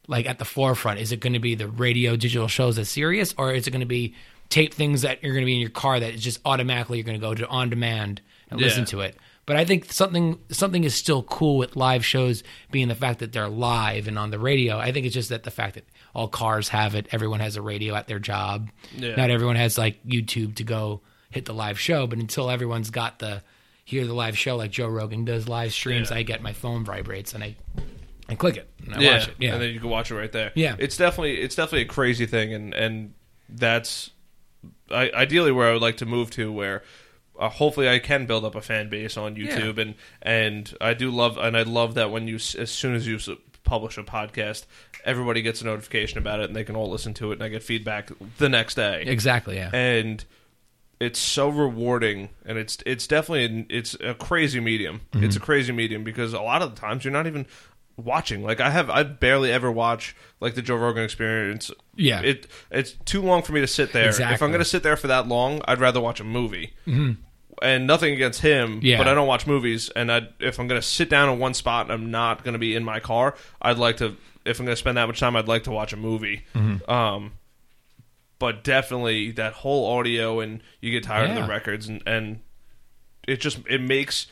like 0.06 0.26
at 0.26 0.38
the 0.38 0.44
forefront? 0.44 1.00
Is 1.00 1.12
it 1.12 1.20
going 1.20 1.34
to 1.34 1.40
be 1.40 1.56
the 1.56 1.69
radio 1.69 2.17
digital 2.17 2.49
shows 2.49 2.78
at 2.78 2.87
Sirius, 2.87 3.34
or 3.37 3.52
is 3.52 3.67
it 3.67 3.70
going 3.70 3.81
to 3.81 3.87
be 3.87 4.14
tape 4.49 4.72
things 4.72 5.02
that 5.02 5.22
you're 5.22 5.32
going 5.32 5.43
to 5.43 5.46
be 5.46 5.55
in 5.55 5.61
your 5.61 5.70
car 5.70 6.00
that 6.00 6.14
is 6.14 6.22
just 6.22 6.40
automatically 6.44 6.99
you're 6.99 7.05
going 7.05 7.20
to 7.20 7.26
go 7.26 7.34
to 7.34 7.46
on 7.49 7.69
demand 7.69 8.22
and 8.50 8.61
listen 8.61 8.84
to 8.87 9.00
it? 9.00 9.17
But 9.46 9.56
I 9.56 9.64
think 9.64 9.93
something 9.93 10.38
something 10.50 10.84
is 10.84 10.94
still 10.94 11.22
cool 11.25 11.58
with 11.58 11.75
live 11.75 12.05
shows 12.05 12.44
being 12.70 12.88
the 12.88 12.94
fact 12.94 13.19
that 13.19 13.32
they're 13.32 13.49
live 13.49 14.06
and 14.06 14.19
on 14.19 14.31
the 14.31 14.38
radio. 14.38 14.78
I 14.78 14.93
think 14.93 15.06
it's 15.06 15.14
just 15.14 15.31
that 15.31 15.43
the 15.43 15.50
fact 15.50 15.75
that 15.75 15.84
all 16.15 16.29
cars 16.29 16.69
have 16.69 16.95
it, 16.95 17.07
everyone 17.12 17.41
has 17.41 17.57
a 17.57 17.62
radio 17.62 17.95
at 17.95 18.07
their 18.09 18.19
job. 18.19 18.69
Yeah. 18.97 19.15
Not 19.17 19.31
everyone 19.31 19.57
has 19.57 19.79
like 19.79 20.05
YouTube 20.05 20.57
to 20.57 20.65
go 20.65 21.01
hit 21.31 21.45
the 21.45 21.55
live 21.55 21.79
show, 21.79 22.07
but 22.07 22.19
until 22.19 22.51
everyone's 22.51 22.91
got 22.91 23.19
the 23.19 23.43
hear 23.85 24.07
the 24.07 24.15
live 24.15 24.37
show 24.39 24.57
like 24.57 24.71
Joe 24.71 24.89
Rogan 24.89 25.25
does 25.25 25.49
live 25.49 25.73
streams, 25.73 26.11
Yeah. 26.11 26.19
I 26.19 26.23
get 26.23 26.43
my 26.43 26.53
phone 26.53 26.85
vibrates 26.85 27.35
and 27.35 27.43
I 27.45 27.57
I 28.29 28.35
click 28.37 28.57
it 28.57 28.69
and 28.85 28.95
I 28.95 29.01
yeah, 29.01 29.12
watch 29.19 29.29
it. 29.29 29.35
Yeah. 29.39 29.53
and 29.55 29.62
then 29.62 29.71
you 29.75 29.81
can 29.81 29.89
watch 29.91 30.11
it 30.11 30.15
right 30.15 30.31
there. 30.31 30.53
Yeah. 30.55 30.77
it's 30.79 30.97
definitely 30.97 31.41
it's 31.41 31.55
definitely 31.57 31.83
a 31.83 31.87
crazy 31.87 32.27
thing, 32.27 32.53
and 32.55 32.75
and 32.75 33.15
that's 33.49 34.11
I, 34.91 35.11
ideally 35.13 35.53
where 35.53 35.69
I 35.69 35.73
would 35.73 35.83
like 35.83 35.97
to 35.99 36.06
move 36.06 36.31
to, 36.33 36.53
where 36.53 36.83
uh, 37.39 37.49
hopefully 37.49 37.89
I 37.89 37.99
can 37.99 38.27
build 38.27 38.45
up 38.45 38.55
a 38.55 38.61
fan 38.61 38.89
base 38.89 39.17
on 39.17 39.35
YouTube, 39.35 39.79
and 39.79 39.95
and 40.23 40.73
I 40.81 40.95
do 40.95 41.11
love 41.11 41.39
and 41.39 41.56
I 41.56 41.63
love 41.63 41.95
that 41.95 42.11
when 42.13 42.29
you 42.29 42.37
as 42.37 42.71
soon 42.71 42.95
as 42.95 43.06
you 43.06 43.19
publish 43.70 43.96
a 43.96 44.02
podcast, 44.02 44.67
everybody 45.05 45.43
gets 45.43 45.62
a 45.62 45.64
notification 45.64 46.19
about 46.19 46.40
it, 46.40 46.46
and 46.46 46.56
they 46.56 46.64
can 46.64 46.75
all 46.75 46.90
listen 46.90 47.14
to 47.14 47.31
it, 47.31 47.34
and 47.34 47.44
I 47.44 47.49
get 47.49 47.62
feedback 47.62 48.11
the 48.38 48.49
next 48.49 48.75
day. 48.75 49.05
Exactly, 49.06 49.55
yeah. 49.56 49.70
and 49.72 50.25
it's 50.99 51.19
so 51.19 51.49
rewarding 51.49 52.28
and 52.44 52.58
it's 52.58 52.76
it's 52.84 53.06
definitely 53.06 53.44
an, 53.46 53.67
it's 53.70 53.94
a 54.00 54.12
crazy 54.12 54.61
medium. 54.61 55.00
Mm-hmm. 55.12 55.25
it's 55.25 55.37
a 55.37 55.40
crazy 55.40 55.72
medium 55.72 56.05
because 56.05 56.34
a 56.34 56.40
lot 56.40 56.61
of 56.61 56.75
the 56.75 56.81
times 56.81 57.05
you're 57.05 57.12
not 57.12 57.26
even 57.26 57.46
watching. 57.96 58.43
Like 58.43 58.61
i 58.61 58.69
have 58.69 58.90
i 58.90 59.02
barely 59.02 59.50
ever 59.50 59.72
watch 59.72 60.14
like 60.40 60.56
the 60.56 60.62
joe 60.62 60.76
rogan 60.76 61.05
experience. 61.05 61.70
Yeah. 61.94 62.20
it 62.20 62.49
it's 62.70 62.93
too 63.06 63.22
long 63.22 63.43
for 63.43 63.52
me 63.52 63.61
to 63.62 63.67
sit 63.67 63.93
there. 63.93 64.11
If 64.11 64.43
i'm 64.43 64.52
gonna 64.52 64.64
sit 64.64 64.82
there 64.82 64.96
for 64.96 65.06
that 65.06 65.26
long 65.26 65.62
i'd 65.67 65.78
rather 65.81 66.00
watch 66.00 66.20
a 66.20 66.25
movie 66.25 66.75
and 67.62 67.87
nothing 67.87 68.12
against 68.15 68.41
him. 68.41 68.81
Yeah. 68.83 68.97
but 68.99 69.07
i 69.09 69.15
don't 69.15 69.27
watch 69.27 69.47
movies 69.47 69.91
and 69.91 70.11
i 70.11 70.29
if 70.41 70.59
i'm 70.59 70.67
gonna 70.69 70.81
sit 70.83 71.09
down 71.11 71.29
in 71.29 71.39
one 71.39 71.55
spot 71.55 71.87
and 71.87 71.93
i'm 71.93 72.11
not 72.11 72.43
gonna 72.45 72.59
be 72.59 72.75
in 72.75 72.85
my 72.85 73.01
car 73.01 73.35
i'd 73.62 73.79
like 73.79 73.99
to 73.99 74.17
if 74.45 74.59
i'm 74.61 74.67
gonna 74.67 74.77
spend 74.77 74.97
that 74.97 75.07
much 75.07 75.21
time 75.21 75.37
i'd 75.37 75.49
like 75.49 75.65
to 75.65 75.71
watch 75.71 75.93
a 75.93 75.97
movie 75.97 76.43
Mm-hmm. 76.55 76.91
um 76.91 77.33
but 78.39 78.65
definitely 78.65 79.33
that 79.33 79.53
whole 79.53 79.99
audio 79.99 80.41
and 80.41 80.62
you 80.81 80.91
get 80.91 81.05
tired 81.05 81.29
of 81.31 81.37
the 81.37 81.45
records 81.45 81.89
and 81.89 82.03
and 82.07 82.41
it 83.29 83.41
just 83.41 83.59
it 83.69 83.81
makes 83.82 84.27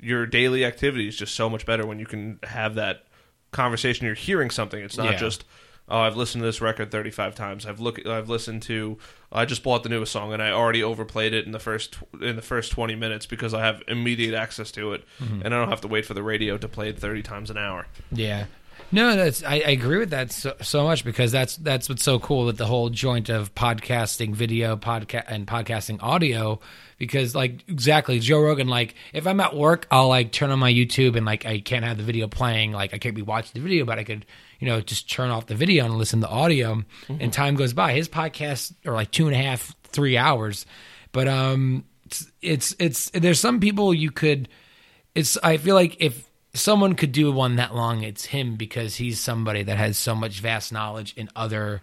your 0.00 0.26
daily 0.26 0.64
activities 0.66 1.16
just 1.16 1.34
so 1.34 1.48
much 1.48 1.64
better 1.64 1.86
when 1.86 1.98
you 1.98 2.04
can 2.06 2.38
have 2.42 2.74
that 2.74 3.04
conversation 3.52 4.04
you're 4.04 4.14
hearing 4.14 4.50
something 4.50 4.82
it's 4.82 4.98
not 4.98 5.12
Yeah. 5.12 5.16
just 5.16 5.44
oh 5.88 6.00
I've 6.00 6.16
listened 6.16 6.42
to 6.42 6.46
this 6.46 6.60
record 6.60 6.90
35 6.90 7.34
times 7.34 7.64
I've 7.64 7.80
look 7.80 8.06
I've 8.06 8.28
listened 8.28 8.62
to 8.64 8.98
I 9.34 9.44
just 9.44 9.62
bought 9.62 9.82
the 9.82 9.88
newest 9.88 10.12
song 10.12 10.32
and 10.32 10.40
I 10.42 10.50
already 10.52 10.82
overplayed 10.82 11.34
it 11.34 11.44
in 11.44 11.52
the 11.52 11.58
first 11.58 11.96
in 12.22 12.36
the 12.36 12.42
first 12.42 12.70
20 12.72 12.94
minutes 12.94 13.26
because 13.26 13.52
I 13.52 13.64
have 13.64 13.82
immediate 13.88 14.34
access 14.34 14.70
to 14.72 14.92
it 14.92 15.04
Mm-hmm. 15.20 15.42
and 15.44 15.54
I 15.54 15.58
don't 15.58 15.68
have 15.70 15.80
to 15.82 15.88
wait 15.88 16.06
for 16.06 16.14
the 16.14 16.22
radio 16.22 16.56
to 16.58 16.68
play 16.68 16.88
it 16.88 16.98
30 16.98 17.22
times 17.22 17.50
an 17.50 17.58
hour 17.58 17.86
Yeah. 18.12 18.46
No, 18.92 19.16
that's 19.16 19.42
I, 19.42 19.54
I 19.54 19.70
agree 19.70 19.98
with 19.98 20.10
that 20.10 20.30
so, 20.30 20.54
so 20.60 20.84
much 20.84 21.04
because 21.04 21.32
that's 21.32 21.56
that's 21.56 21.88
what's 21.88 22.02
so 22.04 22.18
cool 22.20 22.44
with 22.46 22.58
the 22.58 22.66
whole 22.66 22.90
joint 22.90 23.28
of 23.28 23.52
podcasting 23.54 24.34
video 24.34 24.76
podcast 24.76 25.24
and 25.28 25.46
podcasting 25.46 26.00
audio 26.02 26.60
because 26.98 27.34
like 27.34 27.66
exactly 27.68 28.18
Joe 28.20 28.40
Rogan 28.40 28.68
like 28.68 28.94
if 29.12 29.26
I'm 29.26 29.40
at 29.40 29.56
work 29.56 29.86
I'll 29.90 30.08
like 30.08 30.30
turn 30.32 30.50
on 30.50 30.58
my 30.60 30.72
YouTube 30.72 31.16
and 31.16 31.24
like 31.26 31.44
I 31.46 31.58
can't 31.60 31.84
have 31.84 31.96
the 31.96 32.02
video 32.04 32.28
playing 32.28 32.72
like 32.72 32.94
I 32.94 32.98
can't 32.98 33.14
be 33.16 33.22
watching 33.22 33.52
the 33.54 33.60
video 33.60 33.84
but 33.84 33.98
I 33.98 34.04
could 34.04 34.26
you 34.64 34.70
know 34.70 34.80
just 34.80 35.10
turn 35.10 35.28
off 35.28 35.44
the 35.44 35.54
video 35.54 35.84
and 35.84 35.96
listen 35.96 36.22
to 36.22 36.28
audio 36.28 36.82
and 37.06 37.30
time 37.34 37.54
goes 37.54 37.74
by. 37.74 37.92
His 37.92 38.08
podcasts 38.08 38.72
are 38.86 38.94
like 38.94 39.10
two 39.10 39.26
and 39.26 39.36
a 39.36 39.38
half 39.38 39.74
three 39.82 40.16
hours. 40.16 40.64
But 41.12 41.28
um 41.28 41.84
it's 42.06 42.32
it's, 42.40 42.76
it's 42.78 43.10
there's 43.10 43.38
some 43.38 43.60
people 43.60 43.92
you 43.92 44.10
could 44.10 44.48
it's 45.14 45.36
I 45.42 45.58
feel 45.58 45.74
like 45.74 45.98
if 46.00 46.30
someone 46.54 46.94
could 46.94 47.12
do 47.12 47.30
one 47.30 47.56
that 47.56 47.74
long, 47.74 48.02
it's 48.02 48.24
him 48.24 48.56
because 48.56 48.96
he's 48.96 49.20
somebody 49.20 49.62
that 49.64 49.76
has 49.76 49.98
so 49.98 50.14
much 50.14 50.40
vast 50.40 50.72
knowledge 50.72 51.12
in 51.14 51.28
other 51.36 51.82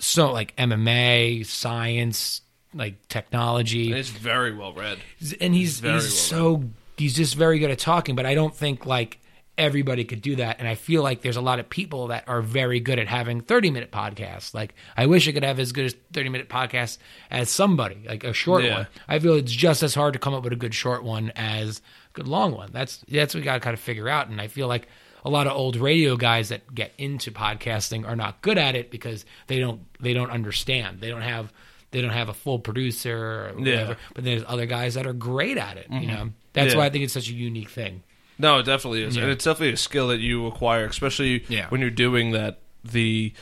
so 0.00 0.32
like 0.32 0.56
MMA, 0.56 1.44
science, 1.44 2.40
like 2.72 3.06
technology. 3.08 3.90
and 3.90 3.98
it's 3.98 4.08
very 4.08 4.54
well 4.54 4.72
read. 4.72 4.96
And 5.42 5.54
he's 5.54 5.80
very 5.80 5.96
he's 5.96 6.04
well 6.04 6.10
so 6.10 6.64
he's 6.96 7.14
just 7.14 7.34
very 7.34 7.58
good 7.58 7.70
at 7.70 7.78
talking, 7.78 8.16
but 8.16 8.24
I 8.24 8.34
don't 8.34 8.54
think 8.54 8.86
like 8.86 9.20
everybody 9.58 10.04
could 10.04 10.22
do 10.22 10.36
that. 10.36 10.58
And 10.58 10.68
I 10.68 10.74
feel 10.76 11.02
like 11.02 11.20
there's 11.22 11.36
a 11.36 11.40
lot 11.42 11.58
of 11.58 11.68
people 11.68 12.06
that 12.08 12.24
are 12.28 12.40
very 12.40 12.80
good 12.80 12.98
at 12.98 13.08
having 13.08 13.40
30 13.40 13.70
minute 13.70 13.90
podcasts. 13.90 14.54
Like 14.54 14.74
I 14.96 15.06
wish 15.06 15.28
I 15.28 15.32
could 15.32 15.44
have 15.44 15.58
as 15.58 15.72
good 15.72 15.84
as 15.86 15.94
30 16.12 16.28
minute 16.30 16.48
podcast 16.48 16.98
as 17.30 17.50
somebody, 17.50 17.98
like 18.06 18.24
a 18.24 18.32
short 18.32 18.64
Yeah. 18.64 18.74
one. 18.74 18.86
I 19.08 19.18
feel 19.18 19.34
it's 19.34 19.52
just 19.52 19.82
as 19.82 19.94
hard 19.94 20.12
to 20.14 20.18
come 20.18 20.32
up 20.34 20.44
with 20.44 20.52
a 20.52 20.56
good 20.56 20.74
short 20.74 21.02
one 21.04 21.32
as 21.36 21.82
a 22.10 22.14
good 22.14 22.28
long 22.28 22.52
one. 22.52 22.70
That's 22.72 23.04
that's 23.08 23.34
what 23.34 23.40
we 23.40 23.44
got 23.44 23.54
to 23.54 23.60
kind 23.60 23.74
of 23.74 23.80
figure 23.80 24.08
out. 24.08 24.28
And 24.28 24.40
I 24.40 24.46
feel 24.46 24.68
like 24.68 24.86
a 25.24 25.30
lot 25.30 25.46
of 25.48 25.52
old 25.54 25.76
radio 25.76 26.16
guys 26.16 26.48
that 26.50 26.72
get 26.74 26.92
into 26.96 27.30
podcasting 27.32 28.06
are 28.06 28.16
not 28.16 28.40
good 28.40 28.56
at 28.56 28.76
it 28.76 28.90
because 28.90 29.24
they 29.48 29.58
don't 29.58 29.80
they 30.00 30.14
don't 30.14 30.30
understand. 30.30 31.00
They 31.00 31.08
don't 31.08 31.22
have 31.22 31.52
they 31.90 32.00
don't 32.00 32.10
have 32.10 32.28
a 32.28 32.34
full 32.34 32.58
producer 32.58 33.16
or 33.16 33.48
Yeah. 33.58 33.72
whatever. 33.72 33.96
But 34.14 34.24
there's 34.24 34.44
other 34.46 34.66
guys 34.66 34.94
that 34.94 35.06
are 35.06 35.12
great 35.12 35.56
at 35.58 35.76
it. 35.78 35.86
You 35.90 36.00
mm-hmm. 36.00 36.06
know, 36.08 36.30
that's 36.52 36.72
Yeah. 36.74 36.78
why 36.78 36.86
I 36.86 36.90
think 36.90 37.04
it's 37.04 37.14
such 37.14 37.28
a 37.28 37.34
unique 37.34 37.70
thing. 37.70 38.02
No, 38.38 38.58
it 38.58 38.64
definitely 38.66 39.02
is, 39.02 39.16
and 39.16 39.28
it's 39.30 39.44
definitely 39.44 39.72
a 39.72 39.76
skill 39.76 40.08
that 40.08 40.20
you 40.20 40.46
acquire, 40.46 40.84
especially 40.86 41.44
Yeah. 41.48 41.68
when 41.68 41.80
you're 41.80 41.90
doing 41.90 42.32
that. 42.32 42.60
The 42.84 43.32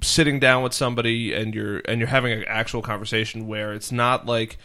sitting 0.00 0.38
down 0.38 0.62
with 0.62 0.72
somebody 0.72 1.32
and 1.32 1.54
you're 1.54 1.78
and 1.86 1.98
you're 1.98 2.08
having 2.08 2.32
an 2.32 2.44
actual 2.46 2.82
conversation 2.82 3.46
where 3.48 3.72
it's 3.72 3.90
not 3.90 4.26
like 4.26 4.58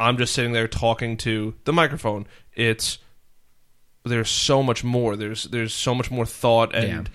I'm 0.00 0.16
just 0.16 0.32
sitting 0.34 0.52
there 0.52 0.66
talking 0.68 1.16
to 1.18 1.54
the 1.64 1.72
microphone. 1.72 2.26
It's 2.54 2.98
there's 4.04 4.30
so 4.30 4.62
much 4.62 4.82
more. 4.84 5.16
There's 5.16 5.44
there's 5.44 5.74
so 5.74 5.94
much 5.94 6.10
more 6.10 6.26
thought 6.26 6.74
and. 6.74 7.10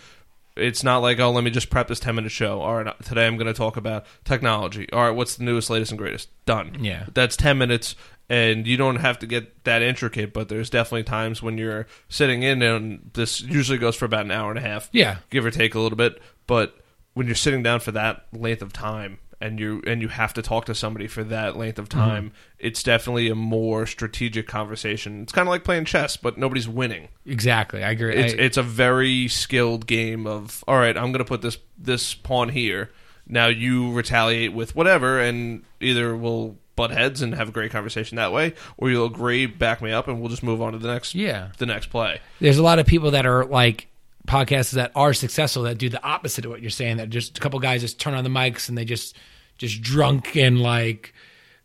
It's 0.56 0.84
not 0.84 0.98
like 0.98 1.20
oh, 1.22 1.32
let 1.32 1.46
me 1.46 1.52
just 1.52 1.70
prep 1.70 1.88
this 1.88 2.02
ten 2.02 2.16
minute 2.16 2.32
show. 2.34 2.60
All 2.60 2.76
right, 2.76 2.88
uh, 2.88 2.94
today 3.06 3.26
I'm 3.26 3.38
going 3.38 3.48
to 3.48 3.54
talk 3.54 3.78
about 3.78 4.06
technology. 4.26 4.92
All 4.92 5.00
right, 5.04 5.12
what's 5.16 5.36
the 5.38 5.46
newest, 5.46 5.70
latest, 5.70 5.92
and 5.94 5.98
greatest? 5.98 6.28
Done. 6.46 6.76
Yeah. 6.84 7.06
that's 7.14 7.38
ten 7.38 7.58
minutes, 7.58 7.96
and 8.30 8.68
you 8.68 8.78
don't 8.78 8.98
have 8.98 9.20
to 9.20 9.28
get 9.28 9.64
that 9.64 9.82
intricate. 9.82 10.34
But 10.34 10.50
there's 10.50 10.70
definitely 10.70 11.04
times 11.04 11.42
when 11.42 11.58
you're 11.58 11.88
sitting 12.10 12.44
in, 12.44 12.62
and 12.62 13.10
this 13.14 13.42
usually 13.42 13.78
goes 13.78 13.96
for 13.96 14.06
about 14.06 14.26
an 14.26 14.32
hour 14.32 14.50
and 14.52 14.60
a 14.60 14.62
half, 14.62 14.90
Yeah. 14.92 15.18
give 15.30 15.46
or 15.46 15.52
take 15.52 15.76
a 15.76 15.80
little 15.80 15.98
bit. 15.98 16.22
But 16.48 16.76
when 17.14 17.26
you're 17.26 17.36
sitting 17.36 17.64
down 17.64 17.80
for 17.80 17.92
that 17.92 18.26
length 18.32 18.62
of 18.62 18.72
time, 18.74 19.20
and 19.42 19.58
you 19.58 19.82
and 19.88 20.02
you 20.02 20.10
have 20.10 20.34
to 20.34 20.42
talk 20.42 20.66
to 20.66 20.76
somebody 20.76 21.08
for 21.08 21.24
that 21.24 21.56
length 21.56 21.80
of 21.80 21.88
Mm-hmm. 21.88 22.00
time, 22.00 22.32
it's 22.60 22.84
definitely 22.84 23.30
a 23.30 23.36
more 23.36 23.86
strategic 23.86 24.48
conversation. 24.50 25.22
It's 25.24 25.32
kind 25.32 25.48
of 25.48 25.50
like 25.50 25.64
playing 25.64 25.86
chess, 25.86 26.18
but 26.18 26.38
nobody's 26.38 26.68
winning. 26.68 27.08
Exactly. 27.26 27.82
I 27.82 27.92
agree. 27.92 28.16
It's 28.16 28.34
I- 28.34 28.38
it's 28.38 28.58
a 28.58 28.64
very 28.64 29.30
skilled 29.30 29.88
game 29.88 30.28
of 30.28 30.62
all 30.68 30.76
right. 30.78 30.96
I'm 30.98 31.14
going 31.14 31.20
to 31.20 31.24
put 31.26 31.42
this 31.42 31.58
this 31.78 32.14
pawn 32.14 32.50
here. 32.50 32.92
Now 33.28 33.48
you 33.48 33.94
retaliate 33.94 34.52
with 34.52 34.76
whatever, 34.76 35.20
and 35.22 35.64
either 35.80 36.18
we'll 36.18 36.58
butt 36.80 36.92
heads 36.92 37.22
and 37.22 37.36
have 37.36 37.50
a 37.50 37.52
great 37.52 37.72
conversation 37.72 38.16
that 38.16 38.32
way, 38.32 38.54
or 38.78 38.90
you'll 38.90 39.06
agree, 39.06 39.46
back 39.46 39.82
me 39.82 39.92
up, 39.92 40.08
and 40.08 40.22
we'll 40.22 40.30
just 40.30 40.44
move 40.44 40.62
on 40.62 40.72
to 40.72 40.80
the 40.80 40.88
next 40.88 41.14
yeah. 41.14 41.50
the 41.58 41.66
next 41.66 41.88
play. 41.88 42.22
there's 42.40 42.58
a 42.58 42.64
lot 42.64 42.80
of 42.80 42.86
people 42.88 43.12
that 43.12 43.26
are 43.26 43.44
like 43.44 43.88
podcasts 44.26 44.72
that 44.72 44.92
are 44.96 45.14
successful 45.14 45.64
that 45.64 45.78
do 45.78 45.90
the 45.90 46.02
opposite 46.02 46.46
of 46.46 46.52
what 46.52 46.62
you're 46.62 46.70
saying. 46.70 46.96
That 46.98 47.10
just 47.10 47.38
a 47.38 47.42
couple 47.42 47.60
guys 47.60 47.82
just 47.82 48.00
turn 48.00 48.14
on 48.14 48.24
the 48.24 48.30
mics 48.30 48.70
and 48.70 48.78
they 48.78 48.86
just 48.86 49.18
just 49.58 49.82
drunk 49.82 50.38
and 50.38 50.62
like 50.62 51.14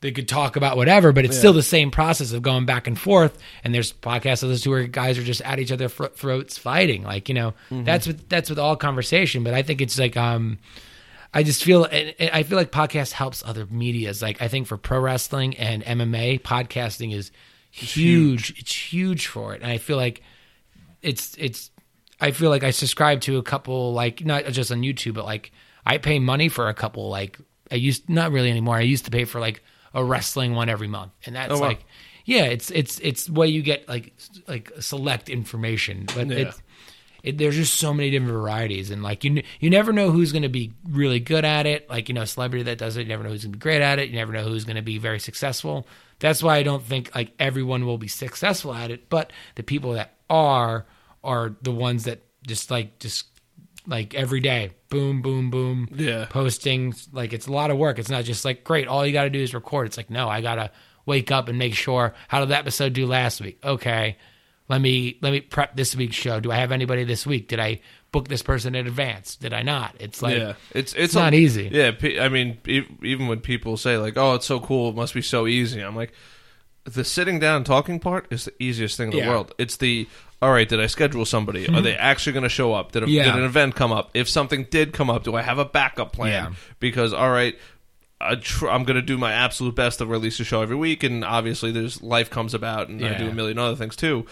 they 0.00 0.10
could 0.10 0.28
talk 0.28 0.56
about 0.56 0.76
whatever, 0.76 1.12
but 1.12 1.24
it's 1.24 1.38
still 1.38 1.52
the 1.52 1.62
same 1.62 1.92
process 1.92 2.32
of 2.32 2.42
going 2.42 2.66
back 2.66 2.88
and 2.88 2.98
forth. 2.98 3.38
And 3.62 3.72
there's 3.72 3.92
podcasts 3.92 4.42
of 4.42 4.48
those 4.48 4.62
two 4.62 4.70
where 4.70 4.84
guys 4.84 5.16
are 5.16 5.22
just 5.22 5.40
at 5.42 5.60
each 5.60 5.70
other's 5.70 5.92
fr- 5.92 6.06
throats 6.06 6.58
fighting. 6.58 7.04
Like 7.04 7.28
you 7.28 7.36
know, 7.36 7.54
that's 7.70 8.08
with 8.08 8.28
that's 8.28 8.50
with 8.50 8.58
all 8.58 8.74
conversation. 8.74 9.44
But 9.44 9.54
I 9.54 9.62
think 9.62 9.80
it's 9.80 9.96
like 9.96 10.16
um. 10.16 10.58
I 11.34 11.42
just 11.42 11.64
feel 11.64 11.86
I 11.90 12.42
feel 12.44 12.56
like 12.56 12.70
podcast 12.70 13.12
helps 13.12 13.42
other 13.44 13.66
medias. 13.66 14.22
Like 14.22 14.40
I 14.40 14.48
think 14.48 14.66
for 14.68 14.76
pro 14.78 15.00
wrestling 15.00 15.56
and 15.56 15.82
MMA, 15.84 16.40
podcasting 16.42 17.12
is 17.14 17.32
huge. 17.70 18.58
It's 18.58 18.74
huge 18.74 19.26
for 19.26 19.54
it, 19.54 19.62
and 19.62 19.70
I 19.70 19.78
feel 19.78 19.96
like 19.96 20.22
it's 21.02 21.34
it's 21.38 21.70
I 22.20 22.30
feel 22.30 22.50
like 22.50 22.62
I 22.62 22.70
subscribe 22.70 23.20
to 23.22 23.38
a 23.38 23.42
couple 23.42 23.92
like 23.92 24.24
not 24.24 24.44
just 24.46 24.70
on 24.70 24.82
YouTube, 24.82 25.14
but 25.14 25.24
like 25.24 25.50
I 25.84 25.98
pay 25.98 26.18
money 26.20 26.48
for 26.48 26.68
a 26.68 26.74
couple 26.74 27.08
like 27.08 27.38
I 27.70 27.74
used 27.74 28.08
not 28.08 28.30
really 28.30 28.50
anymore. 28.50 28.76
I 28.76 28.82
used 28.82 29.04
to 29.06 29.10
pay 29.10 29.24
for 29.24 29.40
like 29.40 29.62
a 29.92 30.04
wrestling 30.04 30.54
one 30.54 30.68
every 30.68 30.88
month, 30.88 31.12
and 31.26 31.34
that's 31.34 31.52
Oh, 31.52 31.58
wow. 31.58 31.68
like 31.68 31.84
yeah, 32.24 32.44
it's 32.44 32.70
it's 32.70 33.00
it's 33.00 33.28
where 33.28 33.48
you 33.48 33.60
get 33.62 33.88
like 33.88 34.14
like 34.46 34.70
select 34.80 35.28
information, 35.28 36.06
but 36.14 36.28
Yeah. 36.28 36.36
it's. 36.36 36.62
It, 37.24 37.38
there's 37.38 37.56
just 37.56 37.74
so 37.74 37.92
many 37.94 38.10
different 38.10 38.32
varieties, 38.32 38.90
and 38.90 39.02
like 39.02 39.24
you, 39.24 39.42
you 39.58 39.70
never 39.70 39.92
know 39.92 40.10
who's 40.10 40.30
going 40.30 40.42
to 40.42 40.48
be 40.48 40.72
really 40.88 41.18
good 41.20 41.44
at 41.44 41.66
it. 41.66 41.88
Like 41.90 42.08
you 42.08 42.14
know, 42.14 42.22
a 42.22 42.26
celebrity 42.26 42.64
that 42.64 42.78
does 42.78 42.96
it, 42.96 43.02
you 43.02 43.08
never 43.08 43.22
know 43.24 43.30
who's 43.30 43.44
going 43.44 43.52
to 43.52 43.58
be 43.58 43.62
great 43.62 43.80
at 43.82 43.98
it. 43.98 44.10
You 44.10 44.16
never 44.16 44.32
know 44.32 44.44
who's 44.44 44.64
going 44.64 44.76
to 44.76 44.82
be 44.82 44.98
very 44.98 45.18
successful. 45.18 45.86
That's 46.20 46.42
why 46.42 46.56
I 46.56 46.62
don't 46.62 46.82
think 46.82 47.14
like 47.14 47.32
everyone 47.38 47.86
will 47.86 47.98
be 47.98 48.08
successful 48.08 48.72
at 48.74 48.90
it, 48.90 49.08
but 49.08 49.32
the 49.56 49.62
people 49.62 49.94
that 49.94 50.14
are 50.30 50.86
are 51.24 51.56
the 51.62 51.72
ones 51.72 52.04
that 52.04 52.20
just 52.46 52.70
like 52.70 52.98
just 52.98 53.26
like 53.86 54.14
every 54.14 54.40
day, 54.40 54.70
boom, 54.88 55.20
boom, 55.22 55.50
boom, 55.50 55.88
Yeah. 55.94 56.26
posting. 56.30 56.94
Like 57.12 57.32
it's 57.32 57.46
a 57.46 57.52
lot 57.52 57.70
of 57.70 57.76
work. 57.78 57.98
It's 57.98 58.08
not 58.10 58.24
just 58.24 58.44
like 58.44 58.64
great. 58.64 58.86
All 58.88 59.04
you 59.06 59.12
got 59.12 59.24
to 59.24 59.30
do 59.30 59.40
is 59.42 59.52
record. 59.54 59.86
It's 59.86 59.96
like 59.96 60.10
no, 60.10 60.28
I 60.28 60.40
gotta 60.40 60.70
wake 61.06 61.30
up 61.30 61.48
and 61.48 61.58
make 61.58 61.74
sure. 61.74 62.14
How 62.28 62.40
did 62.40 62.50
that 62.50 62.60
episode 62.60 62.92
do 62.94 63.06
last 63.06 63.40
week? 63.40 63.58
Okay, 63.64 64.16
let 64.68 64.80
me 64.80 65.18
let 65.20 65.30
me 65.30 65.40
prep 65.40 65.76
this 65.76 65.94
week's 65.94 66.16
show. 66.16 66.40
Do 66.40 66.50
I 66.50 66.56
have 66.56 66.72
anybody 66.72 67.04
this 67.04 67.26
week? 67.26 67.48
Did 67.48 67.60
I 67.60 67.80
book 68.12 68.28
this 68.28 68.42
person 68.42 68.74
in 68.74 68.86
advance? 68.86 69.36
Did 69.36 69.52
I 69.52 69.62
not? 69.62 69.94
It's 70.00 70.22
like 70.22 70.38
yeah, 70.38 70.54
it's 70.72 70.94
it's, 70.94 71.14
not 71.14 71.32
a- 71.32 71.36
easy. 71.36 71.68
Yeah, 71.70 71.92
I 72.20 72.28
mean, 72.28 72.58
even 73.02 73.28
when 73.28 73.40
people 73.40 73.76
say 73.76 73.98
like, 73.98 74.16
"Oh, 74.16 74.34
it's 74.34 74.46
so 74.46 74.60
cool, 74.60 74.90
it 74.90 74.96
must 74.96 75.14
be 75.14 75.22
so 75.22 75.46
easy," 75.46 75.80
I'm 75.80 75.96
like, 75.96 76.12
the 76.84 77.04
sitting 77.04 77.38
down 77.38 77.64
talking 77.64 77.98
part 77.98 78.26
is 78.30 78.46
the 78.46 78.54
easiest 78.62 78.96
thing 78.96 79.08
in 79.08 79.18
the 79.18 79.24
Yeah. 79.24 79.30
world. 79.30 79.52
It's 79.58 79.76
the 79.76 80.08
all 80.40 80.52
right. 80.52 80.68
Did 80.68 80.80
I 80.80 80.86
schedule 80.86 81.24
somebody? 81.24 81.64
Are 81.64 81.68
mm-hmm. 81.68 81.82
they 81.82 81.94
actually 81.94 82.34
going 82.34 82.42
to 82.42 82.50
show 82.50 82.74
up? 82.74 82.92
Did, 82.92 83.04
a, 83.04 83.08
Yeah. 83.08 83.24
did 83.24 83.36
an 83.36 83.44
event 83.44 83.74
come 83.74 83.92
up? 83.92 84.10
If 84.12 84.28
something 84.28 84.66
did 84.70 84.92
come 84.92 85.08
up, 85.08 85.24
do 85.24 85.34
I 85.34 85.42
have 85.42 85.58
a 85.58 85.64
backup 85.64 86.12
plan? 86.12 86.52
Yeah. 86.52 86.56
Because 86.80 87.12
all 87.12 87.30
right. 87.30 87.58
I 88.20 88.36
tr- 88.36 88.68
I'm 88.68 88.84
going 88.84 88.96
to 88.96 89.02
do 89.02 89.18
my 89.18 89.32
absolute 89.32 89.74
best 89.74 89.98
to 89.98 90.06
release 90.06 90.38
a 90.40 90.44
show 90.44 90.62
every 90.62 90.76
week, 90.76 91.02
and 91.02 91.24
obviously, 91.24 91.72
there's 91.72 92.00
life 92.02 92.30
comes 92.30 92.54
about, 92.54 92.88
and 92.88 93.04
I 93.04 93.18
do 93.18 93.28
a 93.28 93.34
million 93.34 93.58
other 93.58 93.76
things 93.76 93.96
too. 93.96 94.24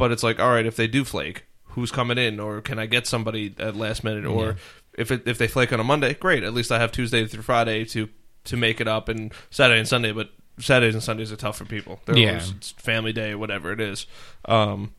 But 0.00 0.10
it's 0.12 0.22
like, 0.24 0.40
all 0.40 0.50
right, 0.50 0.66
if 0.66 0.74
they 0.74 0.88
do 0.88 1.04
flake, 1.04 1.44
who's 1.74 1.92
coming 1.92 2.18
in, 2.18 2.40
or 2.40 2.60
can 2.60 2.78
I 2.80 2.86
get 2.86 3.06
somebody 3.06 3.54
at 3.58 3.76
last 3.76 4.02
minute, 4.02 4.24
or 4.26 4.56
if 4.98 5.12
it, 5.12 5.22
if 5.28 5.38
they 5.38 5.46
flake 5.46 5.72
on 5.72 5.78
a 5.78 5.84
Monday, 5.84 6.14
great. 6.14 6.42
At 6.42 6.52
least 6.54 6.72
I 6.72 6.78
have 6.80 6.90
Tuesday 6.90 7.24
through 7.26 7.42
Friday 7.42 7.84
to 7.84 8.08
to 8.44 8.56
make 8.56 8.80
it 8.80 8.88
up, 8.88 9.08
and 9.08 9.32
Saturday 9.50 9.78
and 9.78 9.86
Sunday. 9.88 10.10
But 10.12 10.30
Saturdays 10.58 10.94
and 10.94 11.02
Sundays 11.02 11.30
are 11.30 11.36
tough 11.36 11.58
for 11.58 11.64
people. 11.64 12.00
They're 12.06 12.16
Yeah. 12.18 12.28
always, 12.30 12.50
it's 12.50 12.70
family 12.72 13.12
day, 13.12 13.34
whatever 13.34 13.70
it 13.72 13.80
is. 13.80 14.06
Um, 14.46 14.94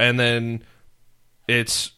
and 0.00 0.18
then 0.18 0.62
it's 1.48 1.92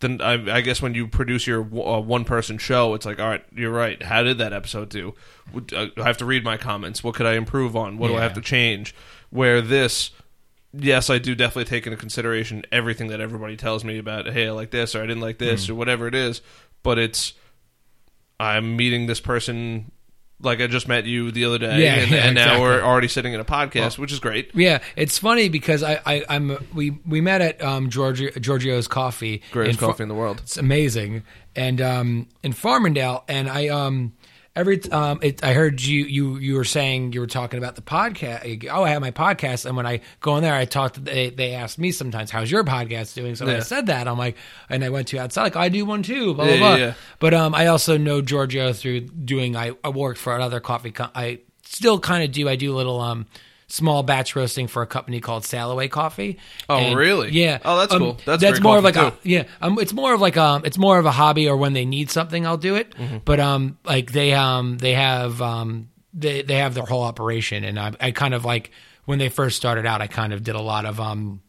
then 0.00 0.20
I, 0.22 0.56
I 0.56 0.60
guess 0.62 0.80
when 0.80 0.94
you 0.94 1.06
produce 1.06 1.46
your 1.46 1.60
uh, 1.60 2.00
one 2.00 2.24
person 2.24 2.56
show, 2.56 2.94
it's 2.94 3.04
like, 3.04 3.20
all 3.20 3.28
right, 3.28 3.44
you're 3.54 3.70
right. 3.70 4.02
How 4.02 4.22
did 4.22 4.38
that 4.38 4.52
episode 4.54 4.88
do? 4.88 5.14
Would- 5.52 5.74
uh, 5.74 5.88
I 5.98 6.04
have 6.04 6.16
to 6.18 6.24
read 6.24 6.42
my 6.42 6.56
comments. 6.56 7.04
What 7.04 7.14
could 7.14 7.26
I 7.26 7.34
improve 7.34 7.76
on? 7.76 7.98
What 7.98 8.08
do 8.08 8.16
I 8.16 8.22
have 8.22 8.32
to 8.34 8.40
change? 8.40 8.94
Where 9.28 9.60
this, 9.60 10.10
yes, 10.72 11.10
I 11.10 11.18
do 11.18 11.34
definitely 11.34 11.64
take 11.68 11.86
into 11.86 11.96
consideration 11.96 12.64
everything 12.72 13.08
that 13.08 13.20
everybody 13.20 13.56
tells 13.56 13.84
me 13.84 13.98
about. 13.98 14.28
Hey, 14.28 14.48
I 14.48 14.50
like 14.52 14.70
this, 14.70 14.94
or 14.94 14.98
I 15.02 15.06
didn't 15.06 15.22
like 15.22 15.38
this, 15.38 15.66
Mm. 15.66 15.70
or 15.70 15.74
whatever 15.76 16.06
it 16.06 16.14
is. 16.14 16.42
But 16.82 16.98
it's 16.98 17.34
I'm 18.38 18.76
meeting 18.76 19.06
this 19.06 19.20
person. 19.20 19.92
Like 20.42 20.62
I 20.62 20.66
just 20.68 20.88
met 20.88 21.04
you 21.04 21.30
the 21.30 21.44
other 21.44 21.58
day, 21.58 21.82
Yeah, 21.84 21.94
and, 21.96 22.10
yeah, 22.10 22.16
and 22.24 22.34
now 22.34 22.62
we're 22.62 22.80
already 22.80 23.08
sitting 23.08 23.34
in 23.34 23.40
a 23.40 23.44
podcast, 23.44 23.98
which 23.98 24.10
is 24.10 24.20
great. 24.20 24.50
Yeah, 24.54 24.78
it's 24.96 25.18
funny 25.18 25.50
because 25.50 25.82
I, 25.82 26.00
I 26.06 26.24
I'm 26.30 26.56
we 26.72 26.98
we 27.04 27.20
met 27.20 27.42
at 27.42 27.62
um 27.62 27.90
Giorgio, 27.90 28.30
Giorgio's 28.30 28.88
Coffee, 28.88 29.42
Greatest 29.52 29.78
Fa- 29.80 29.84
coffee 29.88 30.02
in 30.04 30.08
the 30.08 30.14
world. 30.14 30.40
It's 30.42 30.56
amazing, 30.56 31.24
and 31.54 31.82
um 31.82 32.26
in 32.42 32.54
Farmingdale, 32.54 33.22
and 33.28 33.50
I 33.50 33.68
um 33.68 34.14
every 34.56 34.82
um 34.90 35.20
it, 35.22 35.42
I 35.44 35.52
heard 35.52 35.80
you 35.80 36.04
you 36.04 36.36
you 36.38 36.54
were 36.56 36.64
saying 36.64 37.12
you 37.12 37.20
were 37.20 37.26
talking 37.26 37.58
about 37.58 37.76
the 37.76 37.82
podcast. 37.82 38.68
Oh, 38.70 38.82
I 38.84 38.90
have 38.90 39.00
my 39.00 39.10
podcast, 39.10 39.66
and 39.66 39.76
when 39.76 39.86
I 39.86 40.00
go 40.20 40.36
in 40.36 40.42
there, 40.42 40.54
I 40.54 40.64
talked. 40.64 41.04
They 41.04 41.30
they 41.30 41.52
asked 41.54 41.78
me 41.78 41.92
sometimes, 41.92 42.30
"How's 42.30 42.50
your 42.50 42.64
podcast 42.64 43.14
doing?" 43.14 43.34
So 43.36 43.46
when 43.46 43.56
I 43.56 43.60
said 43.60 43.86
that, 43.86 44.08
I'm 44.08 44.18
like, 44.18 44.36
and 44.68 44.84
I 44.84 44.88
went 44.90 45.08
to 45.08 45.18
outside, 45.18 45.42
like 45.42 45.56
I 45.56 45.68
do 45.68 45.84
one 45.84 46.02
too. 46.02 46.34
Blah 46.34 46.44
Yeah, 46.46 46.56
blah 46.56 46.68
blah. 46.68 46.76
yeah, 46.76 46.86
yeah. 46.86 46.94
But 47.18 47.34
um, 47.34 47.54
I 47.54 47.66
also 47.68 47.96
know 47.96 48.20
Giorgio 48.22 48.72
through 48.72 49.00
doing. 49.00 49.56
I, 49.56 49.72
I 49.84 49.88
worked 49.90 50.18
for 50.18 50.34
another 50.34 50.60
coffee. 50.60 50.90
Co- 50.92 51.10
I 51.14 51.40
still 51.64 51.98
kind 52.00 52.24
of 52.24 52.32
do. 52.32 52.48
I 52.48 52.56
do 52.56 52.74
a 52.74 52.76
little 52.76 53.00
um 53.00 53.26
small 53.72 54.02
batch 54.02 54.34
roasting 54.36 54.66
for 54.66 54.82
a 54.82 54.86
company 54.86 55.20
called 55.20 55.44
Salloway 55.44 55.88
Coffee. 55.88 56.38
Oh, 56.68 56.76
And- 56.78 56.96
really? 56.98 57.30
Yeah. 57.30 57.58
Oh, 57.64 57.78
that's 57.78 57.92
Um, 57.94 57.98
cool. 58.00 58.18
That's 58.24 58.42
that's 58.42 58.60
more 58.60 58.78
of 58.78 58.84
like 58.84 58.96
a 58.96 59.14
yeah. 59.22 59.44
Um, 59.62 59.78
it's 59.78 59.92
more 59.92 60.12
of 60.14 60.20
like 60.20 60.36
um, 60.36 60.62
it's 60.64 60.78
more 60.78 60.98
of 60.98 61.06
a 61.06 61.10
hobby 61.12 61.48
or 61.48 61.56
when 61.56 61.72
they 61.72 61.84
need 61.84 62.10
something, 62.10 62.46
I'll 62.46 62.56
do 62.56 62.74
it. 62.74 62.94
Mm-hmm. 62.96 63.18
But 63.24 63.40
um, 63.40 63.78
like 63.84 64.12
they 64.12 64.32
um 64.34 64.78
they 64.78 64.94
have 64.94 65.40
um 65.40 65.88
they 66.12 66.42
they 66.42 66.56
have 66.56 66.74
their 66.74 66.84
whole 66.86 67.02
operation, 67.02 67.64
and 67.64 67.78
I 67.78 67.92
I 68.00 68.10
kind 68.10 68.34
of 68.34 68.44
like 68.44 68.70
when 69.04 69.18
they 69.18 69.28
first 69.28 69.56
started 69.56 69.86
out, 69.86 70.02
I 70.02 70.06
kind 70.08 70.32
of 70.32 70.42
did 70.42 70.54
a 70.54 70.60
lot 70.62 70.84
of 70.86 71.00
um. 71.00 71.40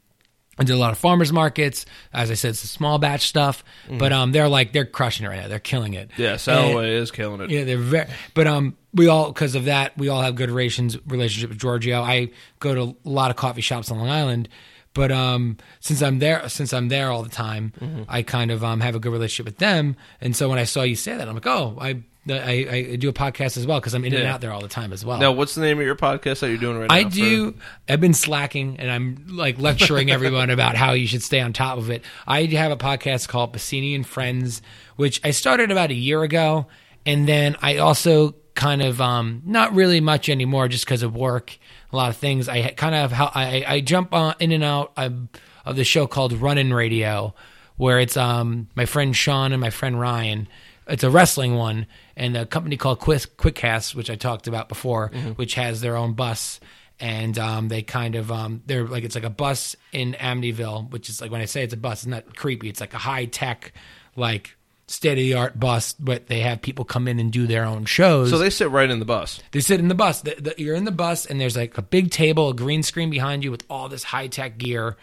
I 0.60 0.64
did 0.64 0.74
a 0.74 0.78
lot 0.78 0.92
of 0.92 0.98
farmers 0.98 1.32
markets. 1.32 1.86
As 2.14 2.30
I 2.30 2.36
said, 2.36 2.50
it's 2.50 2.60
small 2.60 3.00
batch 3.00 3.28
stuff, 3.28 3.64
but 3.90 4.12
um, 4.14 4.32
they're 4.32 4.50
like 4.50 4.74
they're 4.74 4.86
crushing 4.86 5.26
it 5.26 5.30
right 5.30 5.40
now. 5.42 5.48
They're 5.48 5.60
killing 5.60 5.94
it. 5.94 6.10
Mm-hmm. 6.10 6.22
Yeah, 6.22 6.38
Salloway 6.38 6.92
is 6.96 7.10
killing 7.10 7.42
it. 7.42 7.50
yeah, 7.50 7.64
they're 7.64 7.78
very. 7.78 8.10
But 8.34 8.48
um, 8.48 8.78
we 8.94 9.08
all 9.08 9.32
because 9.32 9.56
of 9.56 9.66
that, 9.66 9.98
we 9.98 10.10
all 10.10 10.22
have 10.22 10.36
good 10.36 10.50
relations 10.52 10.98
relationship 11.08 11.50
with 11.50 11.60
Giorgio. 11.60 12.02
I 12.02 12.32
go 12.60 12.76
to 12.76 12.82
a 13.06 13.10
lot 13.10 13.32
of 13.32 13.38
coffee 13.38 13.62
shops 13.62 13.90
on 13.90 13.98
Long 13.98 14.10
Island, 14.10 14.50
but 14.94 15.12
um, 15.12 15.58
since 15.80 16.02
I'm 16.04 16.20
there, 16.20 16.48
since 16.50 16.74
I'm 16.74 16.90
there 16.90 17.10
all 17.12 17.24
the 17.24 17.30
time, 17.30 17.74
Mm-hmm. 17.80 18.04
I 18.10 18.22
kind 18.22 18.52
of 18.52 18.64
um 18.64 18.82
have 18.82 18.94
a 18.94 19.00
good 19.00 19.14
relationship 19.14 19.46
with 19.46 19.58
them. 19.58 19.96
And 20.20 20.36
so 20.36 20.50
when 20.50 20.60
I 20.60 20.66
saw 20.66 20.84
you 20.84 20.96
say 20.98 21.16
that, 21.16 21.28
I'm 21.28 21.34
like, 21.34 21.48
oh, 21.48 21.78
I 21.80 22.04
I, 22.30 22.68
I 22.92 22.96
do 22.98 23.10
a 23.10 23.14
podcast 23.14 23.58
as 23.58 23.66
well 23.66 23.80
because 23.80 23.96
I'm 23.96 24.06
in 24.06 24.14
and 24.14 24.24
Yeah. 24.24 24.34
out 24.34 24.42
there 24.42 24.52
all 24.52 24.62
the 24.62 24.68
time 24.68 24.94
as 24.94 25.04
well. 25.04 25.18
Now, 25.18 25.32
what's 25.32 25.56
the 25.56 25.62
name 25.62 25.80
of 25.80 25.86
your 25.86 25.96
podcast 25.96 26.42
that 26.42 26.50
you're 26.50 26.58
doing 26.58 26.78
right 26.78 26.88
now? 26.88 26.94
I 26.96 27.04
for- 27.06 27.10
do. 27.10 27.56
I've 27.90 28.00
been 28.02 28.14
slacking, 28.14 28.76
and 28.80 28.92
I'm 28.92 29.26
like 29.30 29.58
lecturing 29.60 30.12
everyone 30.18 30.50
about 30.52 30.76
how 30.76 30.92
you 30.94 31.08
should 31.08 31.24
stay 31.24 31.40
on 31.40 31.52
top 31.52 31.78
of 31.80 31.90
it. 31.90 32.04
I 32.28 32.44
have 32.46 32.72
a 32.72 32.78
podcast 32.78 33.28
called 33.28 33.54
Pacini 33.54 33.96
and 33.96 34.06
Friends, 34.06 34.62
which 34.98 35.20
I 35.24 35.32
started 35.32 35.72
about 35.72 35.90
a 35.90 35.96
year 35.96 36.22
ago, 36.22 36.68
and 37.08 37.28
then 37.28 37.56
I 37.62 37.78
also 37.78 38.36
kind 38.54 38.82
of 38.84 39.02
um, 39.02 39.42
not 39.46 39.74
really 39.74 40.00
much 40.02 40.30
anymore, 40.30 40.68
just 40.68 40.86
because 40.86 41.02
of 41.02 41.16
work, 41.16 41.58
a 41.92 41.96
lot 41.96 42.10
of 42.10 42.18
things. 42.18 42.48
I 42.48 42.68
kind 42.72 42.94
of 42.94 43.12
how 43.12 43.32
I, 43.34 43.64
I 43.68 43.80
jump 43.82 44.14
on 44.14 44.36
in 44.40 44.52
and 44.52 44.64
out 44.64 44.92
of, 44.96 45.28
of 45.66 45.76
the 45.76 45.84
show 45.84 46.06
called 46.06 46.34
Running 46.34 46.72
Radio, 46.72 47.34
where 47.78 48.00
it's 48.00 48.16
um 48.16 48.68
my 48.76 48.86
friend 48.86 49.16
Sean 49.16 49.54
and 49.54 49.60
my 49.62 49.72
friend 49.72 50.00
Ryan. 50.00 50.48
It's 50.88 51.04
a 51.04 51.10
wrestling 51.10 51.56
one, 51.56 51.86
and 52.16 52.36
a 52.36 52.46
company 52.46 52.78
called 52.78 53.00
Quick 53.00 53.38
Quickcast, 53.38 53.96
which 53.96 54.10
I 54.10 54.16
talked 54.16 54.48
about 54.48 54.68
before, 54.68 55.10
which 55.36 55.56
has 55.56 55.82
their 55.82 55.96
own 55.96 56.14
bus 56.14 56.60
and 57.02 57.38
um, 57.40 57.68
they 57.68 57.82
kind 57.82 58.16
of 58.16 58.32
um, 58.32 58.62
they're 58.68 58.86
like 58.88 59.04
it's 59.04 59.16
like 59.16 59.24
a 59.24 59.30
bus 59.30 59.76
in 59.92 60.14
Amityville, 60.14 60.92
which 60.92 61.10
is 61.10 61.20
like 61.20 61.32
when 61.32 61.42
I 61.42 61.46
say 61.46 61.64
it's 61.64 61.74
a 61.74 61.78
bus, 61.78 62.04
it's 62.04 62.08
not 62.08 62.36
creepy. 62.36 62.70
It's 62.70 62.80
like 62.80 62.94
a 62.94 63.00
high 63.00 63.26
tech, 63.26 63.74
like 64.16 64.56
state 64.88 65.14
of 65.14 65.18
the 65.18 65.34
art 65.34 65.60
bus, 65.60 65.94
but 65.94 66.28
they 66.28 66.42
have 66.42 66.62
people 66.62 66.86
come 66.86 67.08
in 67.08 67.20
and 67.20 67.32
do 67.32 67.48
their 67.48 67.66
own 67.66 67.86
shows. 67.86 68.30
So 68.30 68.38
they 68.38 68.52
sit 68.52 68.70
right 68.70 68.90
in 68.90 69.00
the 69.00 69.06
bus. 69.06 69.42
They 69.52 69.62
sit 69.62 69.80
in 69.80 69.88
the 69.88 69.96
bus. 69.96 70.22
The, 70.22 70.36
the, 70.36 70.56
you're 70.58 70.76
in 70.76 70.86
the 70.86 70.92
bus, 70.92 71.26
and 71.26 71.42
there's 71.42 71.58
like 71.58 71.78
a 71.78 71.82
big 71.82 72.12
table, 72.12 72.50
a 72.50 72.54
green 72.54 72.84
screen 72.84 73.10
behind 73.10 73.44
you 73.44 73.50
with 73.50 73.66
all 73.70 73.90
this 73.90 74.04
high 74.04 74.28
tech 74.28 74.60
gear. 74.60 74.96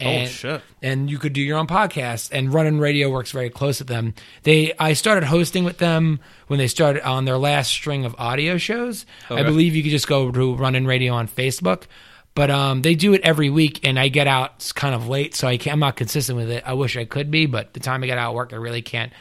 And, 0.00 0.28
shit. 0.28 0.60
And 0.82 1.08
you 1.08 1.18
could 1.18 1.32
do 1.32 1.40
your 1.40 1.56
own 1.58 1.66
podcast. 1.66 2.30
And 2.32 2.52
Running 2.52 2.78
Radio 2.78 3.10
works 3.10 3.30
very 3.30 3.50
close 3.50 3.78
with 3.78 3.88
them. 3.88 4.14
They 4.42 4.72
I 4.78 4.94
started 4.94 5.24
hosting 5.24 5.64
with 5.64 5.78
them 5.78 6.20
when 6.48 6.58
they 6.58 6.66
started 6.66 7.06
on 7.06 7.24
their 7.24 7.38
last 7.38 7.70
string 7.70 8.04
of 8.04 8.14
audio 8.18 8.58
shows. 8.58 9.06
I 9.30 9.42
believe 9.44 9.74
you 9.76 9.82
could 9.82 9.92
just 9.92 10.08
go 10.08 10.30
to 10.30 10.54
Running 10.56 10.86
Radio 10.86 11.12
on 11.14 11.28
Facebook. 11.28 11.84
But 12.34 12.50
um, 12.50 12.82
they 12.82 12.96
do 12.96 13.14
it 13.14 13.20
every 13.22 13.48
week, 13.48 13.86
and 13.86 13.96
I 13.96 14.08
get 14.08 14.26
out 14.26 14.72
kind 14.74 14.92
of 14.92 15.06
late, 15.06 15.36
so 15.36 15.46
I 15.46 15.56
can't, 15.56 15.74
I'm 15.74 15.78
not 15.78 15.94
consistent 15.94 16.36
with 16.36 16.50
it. 16.50 16.64
I 16.66 16.72
wish 16.72 16.96
I 16.96 17.04
could 17.04 17.30
be, 17.30 17.46
but 17.46 17.74
the 17.74 17.80
time 17.80 18.02
I 18.02 18.06
get 18.06 18.18
out 18.18 18.30
of 18.30 18.34
work, 18.34 18.52
I 18.52 18.56
really 18.56 18.82
can't 18.82 19.12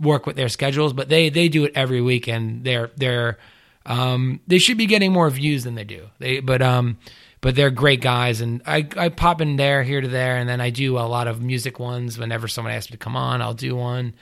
work 0.00 0.26
with 0.26 0.34
their 0.34 0.48
schedules. 0.48 0.92
But 0.92 1.08
they 1.08 1.28
they 1.28 1.48
do 1.48 1.64
it 1.64 1.72
every 1.76 2.00
week, 2.00 2.26
and 2.26 2.64
they're 2.64 2.90
they're 2.96 3.38
um, 3.84 4.40
they 4.48 4.58
should 4.58 4.78
be 4.78 4.86
getting 4.86 5.12
more 5.12 5.30
views 5.30 5.62
than 5.62 5.76
they 5.76 5.84
do. 5.84 6.08
They 6.18 6.40
but 6.40 6.60
um 6.60 6.98
but 7.46 7.54
they're 7.54 7.70
great 7.70 8.00
guys, 8.00 8.40
and 8.40 8.60
I 8.66 8.88
I 8.96 9.08
pop 9.08 9.40
in 9.40 9.54
there 9.54 9.84
here 9.84 10.00
to 10.00 10.08
there, 10.08 10.36
and 10.36 10.48
then 10.48 10.60
I 10.60 10.70
do 10.70 10.98
a 10.98 11.06
lot 11.06 11.28
of 11.28 11.40
music 11.40 11.78
ones. 11.78 12.18
Whenever 12.18 12.48
someone 12.48 12.74
asks 12.74 12.90
me 12.90 12.94
to 12.94 12.98
come 12.98 13.14
on, 13.14 13.40
I'll 13.40 13.54
do 13.54 13.76
one. 13.76 14.14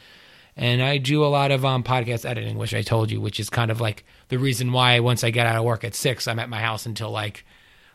And 0.59 0.83
I 0.83 0.99
do 0.99 1.25
a 1.25 1.29
lot 1.29 1.51
of 1.51 1.65
um, 1.65 1.83
podcast 1.83 2.29
editing, 2.29 2.59
which 2.59 2.75
I 2.75 2.83
told 2.83 3.11
you, 3.11 3.23
which 3.23 3.41
is 3.41 3.49
kind 3.49 3.71
of 3.71 3.81
like 3.81 4.05
the 4.29 4.39
reason 4.39 4.73
why 4.73 5.01
once 5.01 5.25
I 5.25 5.31
get 5.31 5.47
out 5.47 5.57
of 5.57 5.65
work 5.65 5.85
at 5.85 5.95
six, 5.95 6.29
I'm 6.29 6.39
at 6.39 6.51
my 6.51 6.61
house 6.61 6.85
until 6.85 7.11
like 7.11 7.47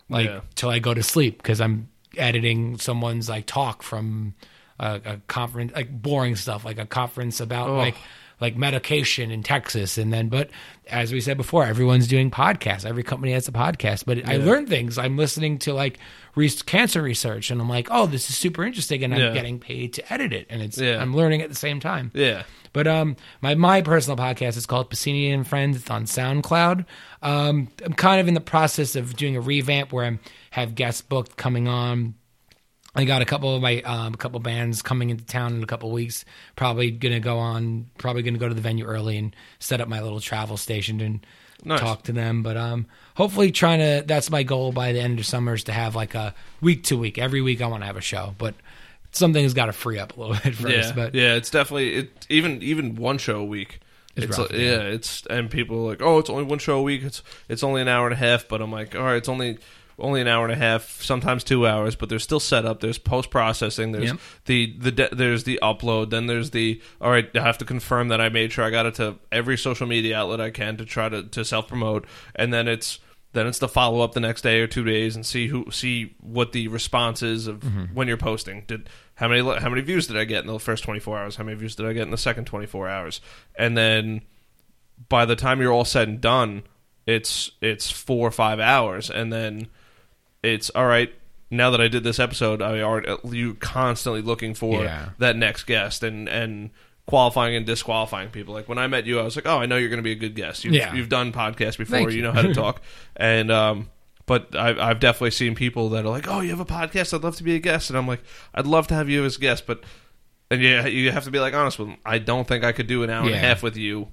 like 0.09 0.25
Yeah. 0.25 0.41
till 0.55 0.69
I 0.71 0.79
go 0.79 0.95
to 0.95 1.03
sleep 1.03 1.37
because 1.37 1.61
I'm 1.61 1.89
editing 2.17 2.79
someone's 2.79 3.29
like 3.29 3.45
talk 3.45 3.83
from 3.83 4.33
a, 4.79 4.99
a 5.05 5.17
conference, 5.27 5.73
like 5.75 5.91
boring 5.91 6.37
stuff, 6.37 6.65
like 6.65 6.79
a 6.79 6.87
conference 6.87 7.39
about 7.39 7.69
like 7.69 7.97
like 8.41 8.55
medication 8.55 9.31
in 9.31 9.43
Texas, 9.43 9.97
and 9.97 10.11
then 10.13 10.29
but 10.29 10.49
as 10.87 11.11
we 11.11 11.21
said 11.21 11.37
before, 11.37 11.65
everyone's 11.65 12.07
doing 12.07 12.31
podcasts. 12.31 12.85
Every 12.85 13.03
company 13.03 13.33
has 13.33 13.47
a 13.47 13.51
podcast, 13.51 14.05
but 14.05 14.27
I 14.27 14.37
learned 14.37 14.69
things. 14.69 14.97
I'm 14.97 15.17
listening 15.17 15.59
to 15.59 15.73
like 15.73 15.99
re- 16.35 16.49
cancer 16.65 17.01
research, 17.01 17.51
and 17.51 17.61
I'm 17.61 17.69
like, 17.69 17.87
oh, 17.91 18.05
this 18.07 18.29
is 18.29 18.37
super 18.37 18.63
interesting, 18.63 19.03
and 19.03 19.13
I'm 19.13 19.19
Yeah. 19.19 19.33
getting 19.33 19.59
paid 19.59 19.93
to 19.93 20.13
edit 20.13 20.33
it, 20.33 20.47
and 20.49 20.61
it's 20.61 20.77
Yeah. 20.77 21.01
I'm 21.01 21.15
learning 21.15 21.41
at 21.41 21.49
the 21.49 21.55
same 21.55 21.79
time. 21.79 22.11
Yeah. 22.13 22.43
But 22.71 22.87
um, 22.87 23.15
my 23.41 23.55
my 23.55 23.81
personal 23.81 24.15
podcast 24.15 24.55
is 24.55 24.65
called 24.67 24.89
Pacini 24.91 25.33
and 25.33 25.45
Friends. 25.47 25.75
It's 25.77 25.89
on 25.89 26.05
SoundCloud. 26.05 26.85
Um, 27.23 27.67
I'm 27.83 27.93
kind 27.93 28.21
of 28.21 28.27
in 28.27 28.35
the 28.35 28.41
process 28.41 28.95
of 28.95 29.15
doing 29.15 29.35
a 29.35 29.41
revamp 29.41 29.91
where 29.91 30.05
I 30.05 30.19
have 30.51 30.75
guests 30.75 31.01
booked 31.01 31.35
coming 31.35 31.67
on. 31.67 32.13
I 32.95 33.05
got 33.05 33.21
a 33.21 33.25
couple 33.25 33.55
of 33.55 33.61
my 33.61 33.81
um, 33.81 34.13
a 34.13 34.17
couple 34.17 34.39
bands 34.39 34.81
coming 34.81 35.09
into 35.11 35.23
town 35.23 35.53
in 35.55 35.63
a 35.63 35.67
couple 35.67 35.89
of 35.89 35.93
weeks. 35.93 36.25
Probably 36.55 36.89
gonna 36.91 37.19
go 37.19 37.37
on. 37.37 37.87
Probably 37.97 38.23
gonna 38.23 38.39
go 38.39 38.47
to 38.49 38.55
the 38.55 38.61
venue 38.61 38.85
early 38.85 39.17
and 39.17 39.35
set 39.59 39.79
up 39.79 39.87
my 39.87 40.01
little 40.01 40.19
travel 40.19 40.57
station 40.57 40.99
and 41.01 41.25
Nice. 41.63 41.81
talk 41.81 42.03
to 42.03 42.13
them. 42.13 42.41
But 42.41 42.57
um, 42.57 42.87
hopefully 43.15 43.51
trying 43.51 43.79
to. 43.79 44.03
That's 44.07 44.31
my 44.31 44.43
goal 44.43 44.71
by 44.71 44.93
the 44.93 44.99
end 45.01 45.19
of 45.19 45.25
summer 45.25 45.53
is 45.53 45.65
to 45.65 45.71
have 45.71 45.95
like 45.95 46.15
a 46.15 46.33
week 46.61 46.83
to 46.85 46.97
week. 46.97 47.17
Every 47.19 47.41
week 47.41 47.61
I 47.61 47.67
want 47.67 47.83
to 47.83 47.87
have 47.87 47.97
a 47.97 48.01
show, 48.01 48.33
but 48.39 48.55
something's 49.11 49.53
got 49.53 49.67
to 49.67 49.73
free 49.73 49.99
up 49.99 50.17
a 50.17 50.19
little 50.19 50.35
bit 50.43 50.55
first. 50.55 50.67
Yeah, 50.75 50.91
but 50.95 51.13
yeah, 51.15 51.35
it's 51.35 51.49
definitely 51.51 51.93
it. 51.95 52.25
Even 52.29 52.61
even 52.63 52.95
one 52.95 53.17
show 53.19 53.39
a 53.39 53.45
week. 53.45 53.81
It's 54.15 54.25
It's, 54.25 54.37
rough, 54.39 54.49
like- 54.49 54.59
yeah. 54.59 54.69
yeah, 54.71 54.81
it's 54.81 55.25
and 55.29 55.51
people 55.51 55.77
are 55.85 55.89
like, 55.89 56.01
oh, 56.01 56.17
it's 56.17 56.29
only 56.31 56.43
one 56.43 56.57
show 56.59 56.79
a 56.79 56.81
week. 56.81 57.03
It's 57.03 57.21
it's 57.47 57.61
only 57.63 57.81
an 57.81 57.87
hour 57.87 58.07
and 58.07 58.13
a 58.13 58.17
half. 58.17 58.47
But 58.47 58.61
I'm 58.61 58.71
like, 58.71 58.95
all 58.95 59.03
right, 59.03 59.17
it's 59.17 59.29
only 59.29 59.59
only 59.99 60.21
an 60.21 60.27
hour 60.27 60.43
and 60.45 60.51
a 60.53 60.55
half, 60.55 61.01
sometimes 61.01 61.43
two 61.43 61.67
hours. 61.67 61.95
But 61.95 62.09
there's 62.09 62.23
still 62.23 62.39
setup. 62.39 62.79
There's 62.79 62.97
post 62.97 63.29
processing. 63.29 63.91
There's 63.91 64.11
Yep. 64.11 64.19
the 64.45 64.75
the 64.79 64.91
de- 64.91 65.15
there's 65.15 65.43
the 65.43 65.59
upload. 65.61 66.09
Then 66.09 66.27
there's 66.27 66.51
the 66.51 66.81
all 67.01 67.11
right. 67.11 67.29
I 67.35 67.41
have 67.41 67.57
to 67.59 67.65
confirm 67.65 68.07
that 68.09 68.19
I 68.21 68.29
made 68.29 68.51
sure 68.51 68.63
I 68.65 68.69
got 68.69 68.85
it 68.85 68.95
to 68.95 69.15
every 69.31 69.57
social 69.57 69.87
media 69.87 70.17
outlet 70.17 70.41
I 70.41 70.49
can 70.51 70.77
to 70.77 70.85
try 70.85 71.09
to 71.09 71.23
to 71.23 71.43
self 71.45 71.67
promote. 71.67 72.05
And 72.35 72.53
then 72.53 72.67
it's 72.67 72.99
then 73.33 73.45
it's 73.45 73.59
the 73.59 73.67
follow 73.67 74.01
up 74.01 74.13
the 74.13 74.19
next 74.19 74.41
day 74.41 74.59
or 74.59 74.65
two 74.65 74.83
days 74.83 75.15
and 75.15 75.23
see 75.25 75.47
who 75.47 75.65
see 75.71 76.15
what 76.19 76.51
the 76.51 76.67
response 76.67 77.21
is 77.21 77.45
of 77.47 77.59
Mm-hmm. 77.59 77.93
when 77.93 78.07
you're 78.07 78.17
posting. 78.17 78.63
Did 78.67 78.89
how 79.15 79.27
many 79.27 79.41
how 79.59 79.69
many 79.69 79.81
views 79.81 80.07
did 80.07 80.17
I 80.17 80.23
get 80.23 80.41
in 80.45 80.47
the 80.51 80.59
first 80.59 80.83
24 80.83 81.19
hours? 81.19 81.35
How 81.35 81.43
many 81.43 81.57
views 81.57 81.75
did 81.75 81.85
I 81.85 81.93
get 81.93 82.03
in 82.03 82.11
the 82.11 82.17
second 82.17 82.45
24 82.45 82.87
hours? 82.89 83.21
And 83.57 83.77
then 83.77 84.21
by 85.07 85.25
the 85.25 85.35
time 85.35 85.61
you're 85.61 85.71
all 85.71 85.85
said 85.85 86.07
and 86.07 86.19
done, 86.21 86.63
it's 87.05 87.51
it's 87.61 87.89
four 87.91 88.27
or 88.27 88.31
five 88.31 88.59
hours, 88.59 89.09
and 89.09 89.31
then 89.31 89.67
it's 90.43 90.69
all 90.71 90.87
right. 90.87 91.13
Now 91.51 91.71
that 91.71 91.81
I 91.81 91.87
did 91.87 92.03
this 92.03 92.19
episode, 92.19 92.61
I 92.61 92.81
are 92.81 93.03
you 93.31 93.55
constantly 93.55 94.21
looking 94.21 94.53
for 94.53 94.83
Yeah. 94.83 95.09
that 95.17 95.35
next 95.35 95.63
guest 95.63 96.03
and 96.03 96.29
and 96.29 96.69
qualifying 97.07 97.55
and 97.55 97.65
disqualifying 97.65 98.29
people. 98.29 98.53
Like 98.53 98.69
when 98.69 98.77
I 98.77 98.85
met 98.85 99.05
you, 99.07 99.19
I 99.19 99.23
was 99.23 99.35
like, 99.35 99.47
oh, 99.47 99.57
I 99.57 99.65
know 99.65 99.77
you're 99.77 99.89
going 99.89 99.97
to 99.97 100.03
be 100.03 100.11
a 100.11 100.15
good 100.15 100.35
guest. 100.35 100.63
You've, 100.63 100.75
Yeah. 100.75 100.93
you've 100.93 101.09
done 101.09 101.31
podcasts 101.33 101.75
before. 101.77 101.97
Thank 101.97 102.11
you. 102.11 102.17
you. 102.17 102.21
know 102.21 102.31
how 102.33 102.43
to 102.43 102.53
talk, 102.65 102.81
and 103.15 103.51
um. 103.51 103.89
But 104.27 104.55
I've, 104.55 104.77
I've 104.77 104.99
definitely 104.99 105.31
seen 105.31 105.55
people 105.55 105.89
that 105.89 106.05
are 106.05 106.09
like, 106.09 106.27
"Oh, 106.27 106.41
you 106.41 106.51
have 106.51 106.59
a 106.59 106.65
podcast? 106.65 107.15
I'd 107.15 107.23
love 107.23 107.35
to 107.37 107.43
be 107.43 107.55
a 107.55 107.59
guest." 107.59 107.89
And 107.89 107.97
I'm 107.97 108.05
like, 108.07 108.21
"I'd 108.53 108.67
love 108.67 108.85
to 108.89 108.93
have 108.93 109.09
you 109.09 109.25
as 109.25 109.37
a 109.37 109.39
guest, 109.39 109.65
but 109.65 109.83
and 110.51 110.61
yeah, 110.61 110.85
you 110.85 111.11
have 111.11 111.23
to 111.23 111.31
be 111.31 111.39
like 111.39 111.55
honest 111.55 111.79
with 111.79 111.87
them. 111.87 111.97
I 112.05 112.19
don't 112.19 112.47
think 112.47 112.63
I 112.63 112.71
could 112.71 112.85
do 112.85 113.01
an 113.01 113.09
hour 113.09 113.21
and 113.21 113.29
a 113.29 113.31
Yeah. 113.31 113.39
half 113.39 113.63
with 113.63 113.75
you 113.75 114.09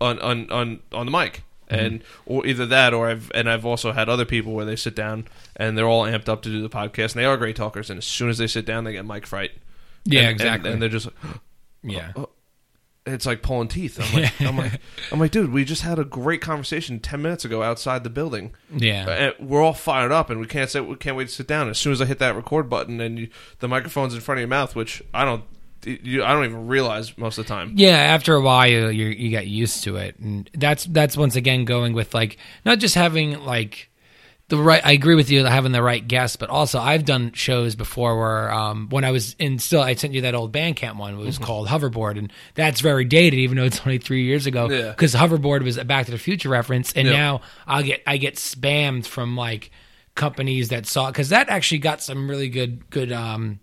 on 0.00 0.18
on 0.18 0.50
on 0.50 0.80
on 0.90 1.06
the 1.06 1.12
mic, 1.12 1.44
and 1.68 2.02
or 2.26 2.44
either 2.48 2.66
that 2.66 2.92
or 2.92 3.08
I've 3.10 3.30
and 3.32 3.48
I've 3.48 3.64
also 3.64 3.92
had 3.92 4.08
other 4.08 4.24
people 4.24 4.54
where 4.54 4.64
they 4.64 4.74
sit 4.74 4.96
down 4.96 5.28
and 5.60 5.76
they're 5.78 5.86
all 5.86 6.04
amped 6.04 6.28
up 6.28 6.42
to 6.42 6.48
do 6.48 6.60
the 6.62 6.68
podcast, 6.70 7.12
and 7.12 7.20
they 7.20 7.24
are 7.24 7.36
great 7.36 7.54
talkers, 7.54 7.90
and 7.90 7.98
as 7.98 8.04
soon 8.06 8.28
as 8.30 8.38
they 8.38 8.46
sit 8.48 8.64
down, 8.66 8.82
they 8.84 8.92
get 8.94 9.04
mic 9.04 9.26
fright. 9.26 9.52
yeah, 10.04 10.20
And- 10.20 10.28
and- 10.28 10.40
exactly. 10.40 10.72
And, 10.72 10.82
they're 10.82 10.88
just 10.88 11.08
yeah. 11.84 12.12
Oh, 12.16 12.28
it's 13.06 13.24
like 13.24 13.40
pulling 13.42 13.68
teeth. 13.68 13.98
I'm 13.98 14.22
like, 14.22 14.40
I'm 14.42 14.56
like, 14.58 14.80
I'm 15.10 15.18
like, 15.18 15.30
dude, 15.30 15.50
we 15.52 15.64
just 15.64 15.80
had 15.82 15.98
a 15.98 16.04
great 16.04 16.40
conversation 16.42 17.00
ten 17.00 17.22
minutes 17.22 17.44
ago 17.46 17.62
outside 17.62 18.04
the 18.04 18.10
building. 18.10 18.52
Yeah. 18.76 19.06
Uh, 19.06 19.10
and 19.38 19.48
we're 19.50 19.62
all 19.62 19.72
fired 19.72 20.12
up, 20.12 20.28
and 20.30 20.38
we 20.38 20.46
can't 20.46 20.68
sit, 20.68 20.86
we 20.86 20.96
can't 20.96 21.16
wait 21.16 21.28
to 21.28 21.34
sit 21.34 21.46
down. 21.48 21.68
As 21.70 21.78
soon 21.78 21.92
as 21.92 22.02
I 22.02 22.04
hit 22.04 22.18
that 22.18 22.36
record 22.36 22.68
button, 22.68 23.00
and 23.00 23.18
you, 23.18 23.28
the 23.60 23.68
microphone's 23.68 24.14
in 24.14 24.20
front 24.20 24.38
of 24.38 24.42
your 24.42 24.48
mouth, 24.48 24.76
which 24.76 25.02
I 25.14 25.24
don't, 25.24 25.44
you, 25.84 26.22
I 26.22 26.32
don't 26.34 26.44
even 26.44 26.66
realize 26.68 27.16
most 27.16 27.38
of 27.38 27.46
the 27.46 27.48
time. 27.48 27.72
Yeah, 27.74 27.96
after 27.96 28.34
a 28.34 28.40
while 28.42 28.66
you 28.68 28.88
you 28.88 29.06
you 29.06 29.30
get 29.30 29.46
used 29.46 29.82
to 29.84 29.96
it, 29.96 30.18
and 30.18 30.48
that's 30.52 30.84
that's 30.84 31.16
once 31.16 31.36
again 31.36 31.64
going 31.64 31.94
with 31.94 32.12
like 32.12 32.36
not 32.66 32.78
just 32.80 32.94
having 32.96 33.40
like 33.40 33.88
the 34.50 34.58
right. 34.58 34.84
I 34.84 34.92
agree 34.92 35.14
with 35.14 35.30
you 35.30 35.44
having 35.44 35.72
the 35.72 35.82
right 35.82 36.06
guests, 36.06 36.36
but 36.36 36.50
also 36.50 36.78
I've 36.78 37.04
done 37.04 37.32
shows 37.32 37.74
before 37.74 38.18
where 38.18 38.52
um, 38.52 38.88
when 38.90 39.04
I 39.04 39.10
was 39.12 39.34
in 39.38 39.58
still 39.58 39.80
I 39.80 39.94
sent 39.94 40.12
you 40.12 40.20
that 40.22 40.34
old 40.34 40.52
Bandcamp 40.52 40.96
one. 40.98 41.14
It 41.14 41.24
was 41.24 41.38
called 41.38 41.68
Hoverboard, 41.68 42.18
and 42.18 42.32
that's 42.54 42.80
very 42.80 43.04
dated, 43.06 43.38
even 43.38 43.56
though 43.56 43.64
it's 43.64 43.80
only 43.86 43.98
three 43.98 44.24
years 44.24 44.46
ago. 44.46 44.68
Yeah. 44.68 44.90
Because 44.90 45.14
Hoverboard 45.14 45.62
was 45.62 45.78
a 45.78 45.84
Back 45.84 46.04
to 46.06 46.12
the 46.12 46.18
Future 46.18 46.50
reference, 46.50 46.92
and 46.92 47.08
Yeah. 47.08 47.14
now 47.14 47.40
I'll 47.66 47.82
get 47.82 48.02
I 48.06 48.18
get 48.18 48.34
spammed 48.36 49.06
from 49.06 49.36
like 49.36 49.70
companies 50.14 50.68
that 50.68 50.86
saw 50.86 51.10
because 51.10 51.30
that 51.30 51.48
actually 51.48 51.78
got 51.78 52.02
some 52.02 52.28
really 52.28 52.48
good 52.48 52.90
good 52.90 53.10
um 53.12 53.60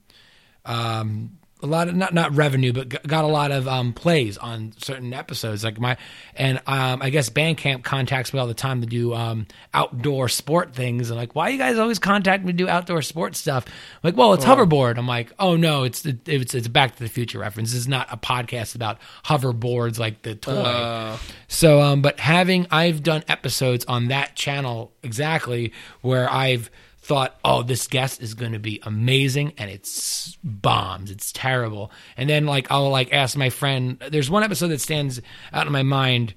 um 0.65 1.36
a 1.61 1.67
lot 1.67 1.87
of 1.87 1.95
not 1.95 2.13
not 2.13 2.35
revenue 2.35 2.71
but 2.71 2.89
got 3.07 3.23
a 3.23 3.27
lot 3.27 3.51
of 3.51 3.67
um 3.67 3.93
plays 3.93 4.37
on 4.37 4.73
certain 4.77 5.13
episodes. 5.13 5.63
Like 5.63 5.79
my 5.79 5.97
and 6.35 6.61
um 6.67 7.01
i 7.01 7.09
guess 7.09 7.29
bandcamp 7.29 7.83
contacts 7.83 8.33
me 8.33 8.39
all 8.39 8.47
the 8.47 8.53
time 8.53 8.81
to 8.81 8.87
do 8.87 9.13
um 9.13 9.47
outdoor 9.73 10.29
sport 10.29 10.73
things. 10.73 11.09
And 11.09 11.19
like 11.19 11.35
why 11.35 11.49
you 11.49 11.57
guys 11.57 11.77
always 11.77 11.99
contact 11.99 12.43
me 12.43 12.51
to 12.51 12.57
do 12.57 12.67
outdoor 12.69 13.01
sports 13.01 13.39
stuff? 13.39 13.65
I'm 13.65 13.73
like 14.03 14.17
well 14.17 14.33
it's 14.33 14.45
hoverboard. 14.45 14.97
I'm 14.97 15.07
like 15.07 15.31
oh 15.39 15.55
no 15.55 15.83
it's 15.83 16.05
it's 16.05 16.53
it's 16.53 16.67
back 16.67 16.95
to 16.95 17.03
the 17.03 17.09
future 17.09 17.39
reference. 17.39 17.71
This 17.71 17.79
is 17.79 17.87
not 17.87 18.07
a 18.11 18.17
podcast 18.17 18.75
about 18.75 18.99
hoverboards 19.25 19.97
like 19.97 20.21
the 20.21 20.35
toy. 20.35 20.51
Uh, 20.51 21.17
so, 21.47 21.81
um, 21.81 22.01
but 22.01 22.19
having 22.19 22.67
I've 22.71 23.03
done 23.03 23.23
episodes 23.27 23.85
on 23.85 24.09
that 24.09 24.35
channel 24.35 24.91
exactly 25.03 25.73
where 26.01 26.29
I've 26.31 26.69
thought, 27.07 27.39
oh, 27.45 27.63
this 27.63 27.87
guest 27.87 28.21
is 28.21 28.33
going 28.33 28.51
to 28.51 28.59
be 28.59 28.81
amazing, 28.83 29.53
and 29.57 29.71
it's 29.71 30.37
bombs. 30.43 31.09
It's 31.09 31.31
terrible. 31.31 31.89
And 32.17 32.29
then 32.29 32.45
like 32.45 32.67
I'll 32.69 32.89
like 32.89 33.13
ask 33.13 33.37
my 33.37 33.49
friend. 33.49 33.97
There's 34.09 34.29
one 34.29 34.43
episode 34.43 34.67
that 34.67 34.81
stands 34.81 35.21
out 35.53 35.65
in 35.67 35.71
my 35.73 35.83
mind. 35.83 36.33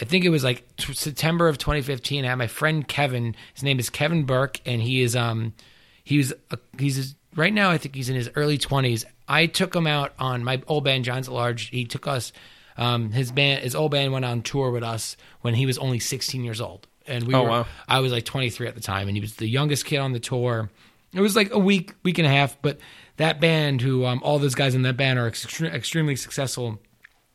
I 0.00 0.04
think 0.04 0.24
it 0.24 0.30
was 0.30 0.42
like 0.42 0.64
t- 0.76 0.92
September 0.92 1.48
of 1.48 1.58
2015. 1.58 2.24
I 2.24 2.28
had 2.28 2.34
my 2.34 2.48
friend 2.48 2.86
Kevin. 2.86 3.36
His 3.54 3.62
name 3.62 3.78
is 3.78 3.90
Kevin 3.90 4.24
Burke, 4.24 4.60
and 4.66 4.82
he 4.82 5.02
is 5.02 5.14
um 5.14 5.54
he 6.02 6.18
was 6.18 6.32
a, 6.50 6.58
he's 6.78 7.14
right 7.36 7.52
now. 7.54 7.70
I 7.70 7.78
think 7.78 7.94
he's 7.94 8.08
in 8.08 8.16
his 8.16 8.30
early 8.34 8.58
20s. 8.58 9.04
I 9.28 9.46
took 9.46 9.74
him 9.74 9.86
out 9.86 10.14
on 10.18 10.42
my 10.42 10.60
old 10.66 10.82
band 10.84 11.04
Giants 11.04 11.28
at 11.28 11.34
Large. 11.34 11.68
He 11.70 11.84
took 11.84 12.06
us 12.08 12.32
Um, 12.76 13.10
his 13.12 13.30
band, 13.32 13.62
his 13.62 13.74
old 13.74 13.90
band, 13.90 14.12
went 14.12 14.24
on 14.24 14.42
tour 14.42 14.70
with 14.70 14.84
us 14.84 15.16
when 15.42 15.54
he 15.54 15.66
was 15.66 15.78
only 15.78 15.98
16 15.98 16.44
years 16.44 16.60
old, 16.60 16.86
and 17.08 17.24
we 17.24 17.34
Oh, 17.34 17.42
were. 17.42 17.48
wow. 17.50 17.66
I 17.88 18.00
was 18.00 18.12
like 18.12 18.24
23 18.24 18.66
at 18.68 18.74
the 18.74 18.80
time, 18.80 19.08
and 19.08 19.16
he 19.16 19.20
was 19.20 19.36
the 19.36 19.48
youngest 19.48 19.84
kid 19.84 19.98
on 19.98 20.12
the 20.12 20.20
tour. 20.20 20.70
It 21.14 21.20
was 21.20 21.34
like 21.36 21.50
a 21.52 21.58
week, 21.58 21.94
week 22.02 22.18
and 22.18 22.26
a 22.26 22.30
half, 22.30 22.60
but 22.60 22.78
that 23.16 23.40
band, 23.40 23.80
who 23.80 24.04
um, 24.04 24.20
all 24.22 24.38
those 24.38 24.54
guys 24.54 24.74
in 24.74 24.82
that 24.82 24.96
band 24.96 25.18
are 25.18 25.30
extre- 25.30 25.72
extremely 25.72 26.16
successful 26.16 26.78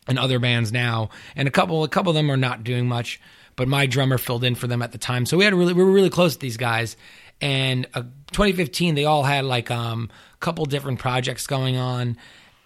in 0.08 0.16
other 0.18 0.38
bands 0.38 0.70
now, 0.72 1.10
and 1.34 1.48
a 1.48 1.50
couple, 1.50 1.82
a 1.84 1.88
couple 1.88 2.10
of 2.10 2.14
them 2.14 2.30
are 2.30 2.36
not 2.36 2.62
doing 2.64 2.86
much. 2.86 3.20
But 3.56 3.68
my 3.68 3.86
drummer 3.86 4.18
filled 4.18 4.42
in 4.42 4.56
for 4.56 4.66
them 4.66 4.82
at 4.82 4.90
the 4.90 4.98
time, 4.98 5.26
so 5.26 5.36
we 5.36 5.44
had 5.44 5.52
a 5.52 5.56
really, 5.56 5.72
we 5.74 5.84
were 5.84 5.90
really 5.92 6.10
close 6.10 6.34
to 6.34 6.40
these 6.40 6.56
guys. 6.56 6.96
And 7.40 7.86
uh, 7.94 8.02
2015, 8.32 8.94
they 8.96 9.04
all 9.04 9.22
had 9.22 9.44
like 9.44 9.70
um, 9.70 10.10
a 10.34 10.38
couple 10.38 10.64
different 10.66 10.98
projects 10.98 11.46
going 11.46 11.76
on, 11.76 12.16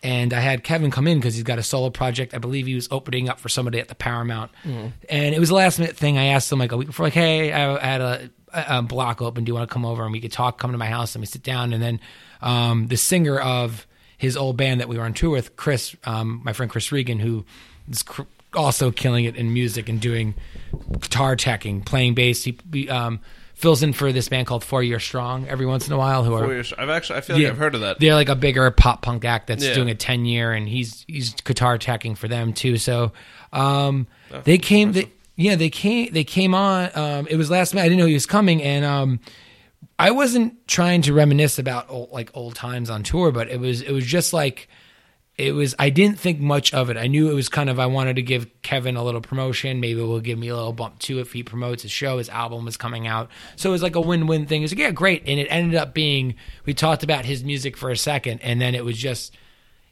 and 0.02 0.32
I 0.32 0.40
had 0.40 0.62
Kevin 0.64 0.90
come 0.90 1.06
in 1.06 1.18
because 1.18 1.34
he's 1.34 1.42
got 1.44 1.58
a 1.58 1.62
solo 1.62 1.90
project. 1.90 2.34
I 2.34 2.38
believe 2.38 2.66
he 2.66 2.74
was 2.74 2.88
opening 2.90 3.28
up 3.28 3.40
for 3.40 3.48
somebody 3.48 3.80
at 3.80 3.88
the 3.88 3.94
Paramount, 3.94 4.50
and 4.64 5.34
it 5.34 5.38
was 5.38 5.50
a 5.50 5.54
last 5.54 5.78
minute 5.78 5.96
thing. 5.96 6.18
I 6.18 6.26
asked 6.26 6.50
him 6.52 6.58
like 6.58 6.72
a 6.72 6.76
week 6.76 6.88
before, 6.88 7.06
like, 7.06 7.14
"Hey, 7.14 7.52
I 7.52 7.76
I 7.76 7.84
had 7.84 8.00
a, 8.00 8.30
a 8.52 8.82
block 8.82 9.20
open. 9.22 9.44
Do 9.44 9.50
you 9.50 9.54
want 9.54 9.68
to 9.68 9.72
come 9.72 9.84
over 9.84 10.04
and 10.04 10.12
we 10.12 10.20
could 10.20 10.32
talk? 10.32 10.58
Come 10.58 10.72
to 10.72 10.78
my 10.78 10.86
house 10.86 11.14
and 11.14 11.20
we 11.22 11.26
sit 11.26 11.42
down." 11.42 11.72
And 11.72 11.82
then 11.82 12.00
um, 12.40 12.86
the 12.86 12.96
singer 12.96 13.38
of 13.38 13.86
his 14.16 14.36
old 14.36 14.56
band 14.56 14.80
that 14.80 14.88
we 14.88 14.98
were 14.98 15.04
on 15.04 15.14
tour 15.14 15.30
with, 15.30 15.56
Chris, 15.56 15.94
um, 16.04 16.40
my 16.44 16.52
friend 16.52 16.70
Chris 16.70 16.90
Regan, 16.90 17.18
who 17.20 17.44
is 17.90 18.02
cr- 18.02 18.22
also 18.54 18.90
killing 18.90 19.24
it 19.24 19.36
in 19.36 19.52
music 19.52 19.88
and 19.88 20.00
doing 20.00 20.34
guitar 21.00 21.36
teching, 21.36 21.84
playing 21.84 22.14
bass. 22.14 22.42
He, 22.44 22.58
he 22.72 22.88
um, 22.88 23.20
fills 23.58 23.82
in 23.82 23.92
for 23.92 24.12
this 24.12 24.28
band 24.28 24.46
called 24.46 24.62
Four 24.64 24.82
Year 24.82 25.00
Strong 25.00 25.48
every 25.48 25.66
once 25.66 25.86
in 25.88 25.92
a 25.92 25.98
while. 25.98 26.22
Who 26.24 26.34
are 26.34 26.62
I've 26.78 26.88
actually, 26.88 27.18
I 27.18 27.20
feel 27.22 27.36
like 27.36 27.46
I've 27.46 27.58
heard 27.58 27.74
of 27.74 27.80
that. 27.82 27.98
they're 27.98 28.14
like 28.14 28.28
a 28.28 28.36
bigger 28.36 28.70
pop 28.70 29.02
punk 29.02 29.24
act 29.24 29.48
that's 29.48 29.64
Yeah. 29.64 29.74
doing 29.74 29.90
a 29.90 29.94
ten 29.94 30.24
year, 30.24 30.52
and 30.52 30.68
he's 30.68 31.04
he's 31.08 31.34
guitar 31.34 31.76
teching 31.78 32.16
for 32.16 32.28
them 32.28 32.52
too. 32.52 32.76
So 32.78 33.12
um, 33.52 34.06
they 34.44 34.58
came, 34.58 34.92
they, 34.92 35.10
yeah, 35.36 35.56
they 35.56 35.70
came, 35.70 36.12
they 36.12 36.24
came 36.24 36.54
on. 36.54 36.90
Um, 36.94 37.26
it 37.28 37.36
was 37.36 37.50
last 37.50 37.74
night. 37.74 37.82
I 37.82 37.88
didn't 37.88 37.98
know 37.98 38.06
he 38.06 38.14
was 38.14 38.26
coming, 38.26 38.62
and 38.62 38.84
um, 38.84 39.20
I 39.98 40.12
wasn't 40.12 40.66
trying 40.68 41.02
to 41.02 41.12
reminisce 41.12 41.58
about 41.58 41.86
old, 41.90 42.10
like 42.12 42.30
old 42.34 42.54
times 42.54 42.90
on 42.90 43.02
tour, 43.02 43.32
but 43.32 43.48
it 43.48 43.58
was 43.58 43.80
it 43.82 43.90
was 43.92 44.06
just 44.06 44.32
like 44.32 44.68
it 45.38 45.52
was 45.52 45.74
I 45.78 45.88
didn't 45.88 46.18
think 46.18 46.40
much 46.40 46.74
of 46.74 46.90
it. 46.90 46.96
I 46.96 47.06
knew 47.06 47.30
it 47.30 47.34
was 47.34 47.48
kind 47.48 47.70
of 47.70 47.78
I 47.78 47.86
wanted 47.86 48.16
to 48.16 48.22
give 48.22 48.48
Kevin 48.62 48.96
a 48.96 49.04
little 49.04 49.20
promotion. 49.20 49.78
Maybe 49.78 50.00
it 50.00 50.04
will 50.04 50.20
give 50.20 50.38
me 50.38 50.48
a 50.48 50.56
little 50.56 50.72
bump 50.72 50.98
too 50.98 51.20
if 51.20 51.32
he 51.32 51.44
promotes 51.44 51.82
his 51.82 51.92
show. 51.92 52.18
His 52.18 52.28
album 52.28 52.66
is 52.66 52.76
coming 52.76 53.06
out, 53.06 53.30
so 53.54 53.70
it 53.70 53.72
was 53.72 53.82
like 53.82 53.94
a 53.94 54.00
win-win 54.00 54.46
thing. 54.46 54.62
It 54.62 54.64
was 54.64 54.72
like 54.72 54.80
yeah, 54.80 54.90
great, 54.90 55.22
and 55.26 55.38
it 55.38 55.46
ended 55.48 55.76
up 55.76 55.94
being 55.94 56.34
we 56.66 56.74
talked 56.74 57.04
about 57.04 57.24
his 57.24 57.44
music 57.44 57.76
for 57.76 57.90
a 57.90 57.96
second, 57.96 58.40
and 58.42 58.60
then 58.60 58.74
it 58.74 58.84
was 58.84 58.98
just 58.98 59.36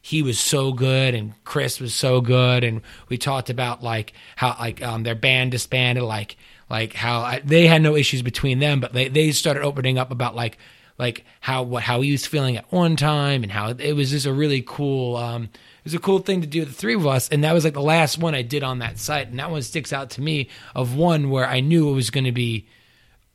he 0.01 0.21
was 0.21 0.39
so 0.39 0.71
good 0.71 1.13
and 1.13 1.33
Chris 1.43 1.81
was 1.81 1.93
so 1.93 2.21
good 2.21 2.63
and 2.63 2.81
we 3.09 3.17
talked 3.17 3.49
about 3.49 3.83
like 3.83 4.13
how 4.37 4.55
like 4.57 4.81
um 4.81 5.03
their 5.03 5.15
band 5.15 5.51
disbanded 5.51 6.01
like 6.01 6.37
like 6.69 6.93
how 6.93 7.21
I, 7.21 7.41
they 7.43 7.67
had 7.67 7.81
no 7.81 7.93
issues 7.97 8.21
between 8.21 8.59
them 8.59 8.79
but 8.79 8.93
they 8.93 9.09
they 9.09 9.31
started 9.31 9.63
opening 9.63 9.97
up 9.97 10.09
about 10.09 10.33
like 10.33 10.59
like 10.97 11.25
how 11.39 11.63
what 11.63 11.83
how 11.83 12.01
he 12.01 12.11
was 12.11 12.25
feeling 12.25 12.57
at 12.57 12.71
one 12.71 12.95
time 12.95 13.43
and 13.43 13.51
how 13.51 13.69
it 13.69 13.93
was 13.93 14.11
just 14.11 14.25
a 14.25 14.33
really 14.33 14.63
cool 14.65 15.15
um 15.15 15.43
it 15.43 15.83
was 15.83 15.93
a 15.93 15.99
cool 15.99 16.19
thing 16.19 16.41
to 16.41 16.47
do 16.47 16.61
with 16.61 16.69
the 16.69 16.73
three 16.73 16.95
of 16.95 17.05
us 17.05 17.29
and 17.29 17.43
that 17.43 17.53
was 17.53 17.63
like 17.63 17.73
the 17.73 17.81
last 17.81 18.17
one 18.17 18.35
I 18.35 18.41
did 18.41 18.63
on 18.63 18.79
that 18.79 18.97
site 18.97 19.27
and 19.27 19.39
that 19.39 19.51
one 19.51 19.61
sticks 19.61 19.93
out 19.93 20.09
to 20.11 20.21
me 20.21 20.49
of 20.75 20.95
one 20.95 21.29
where 21.29 21.47
I 21.47 21.59
knew 21.59 21.89
it 21.89 21.93
was 21.93 22.09
going 22.09 22.25
to 22.25 22.31
be 22.31 22.67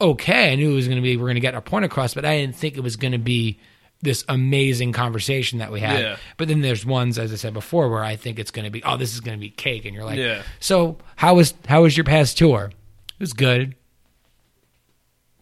okay. 0.03 0.53
I 0.53 0.57
knew 0.57 0.73
it 0.73 0.75
was 0.75 0.89
going 0.89 0.97
to 0.97 1.03
be 1.03 1.17
we're 1.17 1.27
going 1.27 1.37
to 1.37 1.41
get 1.41 1.55
our 1.55 1.61
point 1.61 1.85
across, 1.85 2.15
but 2.15 2.25
I 2.25 2.39
didn't 2.39 2.57
think 2.57 2.77
it 2.77 2.81
was 2.81 2.97
going 2.97 3.13
to 3.13 3.19
be 3.19 3.61
this 4.03 4.25
amazing 4.29 4.93
conversation 4.93 5.61
that 5.61 5.71
we 5.71 5.81
had. 5.81 6.01
Yeah. 6.01 6.17
But 6.37 6.49
then 6.49 6.61
there's 6.61 6.85
ones, 6.85 7.19
as 7.19 7.33
I 7.33 7.37
said 7.37 7.55
before, 7.55 7.89
where 7.89 8.03
I 8.03 8.17
think 8.17 8.39
it's 8.39 8.51
going 8.51 8.65
to 8.65 8.71
be 8.71 8.83
oh, 8.83 8.97
this 8.97 9.15
is 9.15 9.21
going 9.21 9.39
to 9.39 9.41
be 9.41 9.51
cake, 9.51 9.85
and 9.85 9.95
you're 9.95 10.05
like, 10.05 10.19
Yeah. 10.19 10.43
So 10.61 10.99
how 11.17 11.35
was 11.35 11.55
how 11.67 11.83
was 11.83 11.97
your 11.97 12.05
past 12.05 12.37
tour? 12.37 12.67
It 12.67 13.21
was 13.21 13.33
good. 13.33 13.77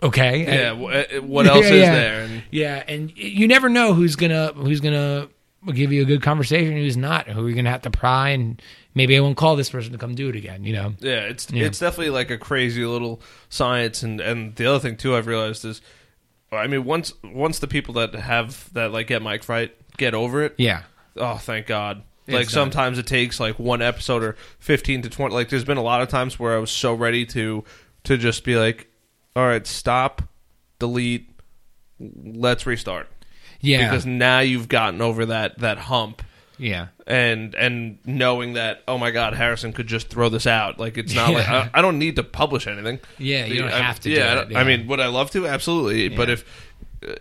Okay. 0.03 0.43
Yeah, 0.45 0.73
And- 0.73 0.85
uh, 0.85 1.23
what 1.23 1.47
else 1.47 1.67
Yeah, 1.67 1.73
is 1.73 1.81
yeah. 1.81 1.95
there? 1.95 2.43
Yeah, 2.51 2.83
and 2.89 3.13
you 3.17 3.47
never 3.49 3.69
know 3.69 3.93
who's 3.95 4.17
gonna 4.17 4.53
who's 4.55 4.81
gonna 4.81 5.29
give 5.75 5.93
you 5.93 6.03
a 6.03 6.05
good 6.07 6.23
conversation, 6.23 6.73
who's 6.75 6.97
not, 6.97 7.29
who 7.29 7.47
you're 7.47 7.57
gonna 7.57 7.71
have 7.71 7.83
to 7.83 7.91
pry, 7.91 8.31
and 8.31 8.61
maybe 8.95 9.17
I 9.17 9.21
won't 9.21 9.37
call 9.37 9.57
this 9.57 9.69
person 9.71 9.93
to 9.93 9.99
come 9.99 10.15
do 10.15 10.29
it 10.29 10.37
again. 10.37 10.65
You 10.65 10.73
know. 10.73 10.95
Yeah, 11.01 11.21
it's 11.27 11.51
Yeah. 11.51 11.65
it's 11.67 11.79
definitely 11.79 12.11
like 12.11 12.31
a 12.31 12.39
crazy 12.39 12.85
little 12.85 13.21
science, 13.49 14.03
and 14.03 14.21
and 14.21 14.55
the 14.57 14.67
other 14.67 14.79
thing 14.79 14.97
too 14.97 15.15
I've 15.17 15.27
realized 15.27 15.65
is, 15.65 15.83
I 16.51 16.67
mean, 16.67 16.85
once 16.85 17.13
once 17.23 17.59
the 17.59 17.67
people 17.69 17.95
that 17.95 18.15
have 18.15 18.73
that 18.73 18.93
like 18.93 19.07
get 19.09 19.23
mic 19.23 19.43
fright 19.45 19.75
get 19.99 20.15
over 20.15 20.43
it, 20.43 20.55
Yeah. 20.57 20.83
oh 21.17 21.37
thank 21.37 21.67
God. 21.67 22.03
It's 22.27 22.35
Like 22.35 22.47
done. 22.47 22.53
sometimes 22.53 22.99
it 22.99 23.07
takes 23.07 23.39
like 23.41 23.59
one 23.59 23.83
episode 23.83 24.23
or 24.23 24.37
fifteen 24.61 25.03
to 25.03 25.11
twenty. 25.11 25.35
Like 25.35 25.49
there's 25.51 25.65
been 25.65 25.77
a 25.79 25.83
lot 25.83 26.01
of 26.01 26.09
times 26.09 26.39
where 26.39 26.55
I 26.55 26.59
was 26.59 26.71
so 26.71 26.95
ready 26.95 27.27
to 27.27 27.65
to 28.05 28.17
just 28.17 28.45
be 28.45 28.57
like, 28.57 28.87
all 29.37 29.47
right, 29.47 29.67
stop, 29.67 30.23
delete, 30.79 31.31
let's 31.99 32.67
restart 32.67 33.09
Yeah. 33.61 33.89
because 33.89 34.07
now 34.07 34.41
you've 34.41 34.69
gotten 34.69 35.01
over 35.03 35.27
that 35.27 35.59
that 35.59 35.79
hump 35.79 36.23
yeah. 36.59 36.89
and 37.07 37.55
and 37.55 37.99
knowing 38.07 38.55
that 38.55 38.83
oh 38.89 38.97
my 38.99 39.11
god 39.11 39.35
Harrison 39.35 39.73
could 39.73 39.87
just 39.87 40.09
throw 40.09 40.29
this 40.31 40.47
out 40.47 40.79
like 40.79 40.97
it's 40.99 41.15
not 41.15 41.33
like 41.35 41.49
I, 41.49 41.71
I 41.75 41.83
don't 41.83 41.99
need 41.99 42.17
to 42.17 42.23
publish 42.23 42.67
anything 42.67 43.01
Yeah, 43.19 43.45
you 43.47 43.61
don't 43.61 43.71
I- 43.73 43.79
have 43.83 44.01
to 44.01 44.11
yeah, 44.11 44.17
do 44.35 44.41
I, 44.41 44.43
it, 44.43 44.51
yeah. 44.53 44.59
I 44.61 44.65
mean 44.65 44.87
would 44.87 45.01
I 45.01 45.07
love 45.09 45.31
to 45.33 45.47
absolutely 45.47 46.09
but 46.09 46.29
if 46.31 46.45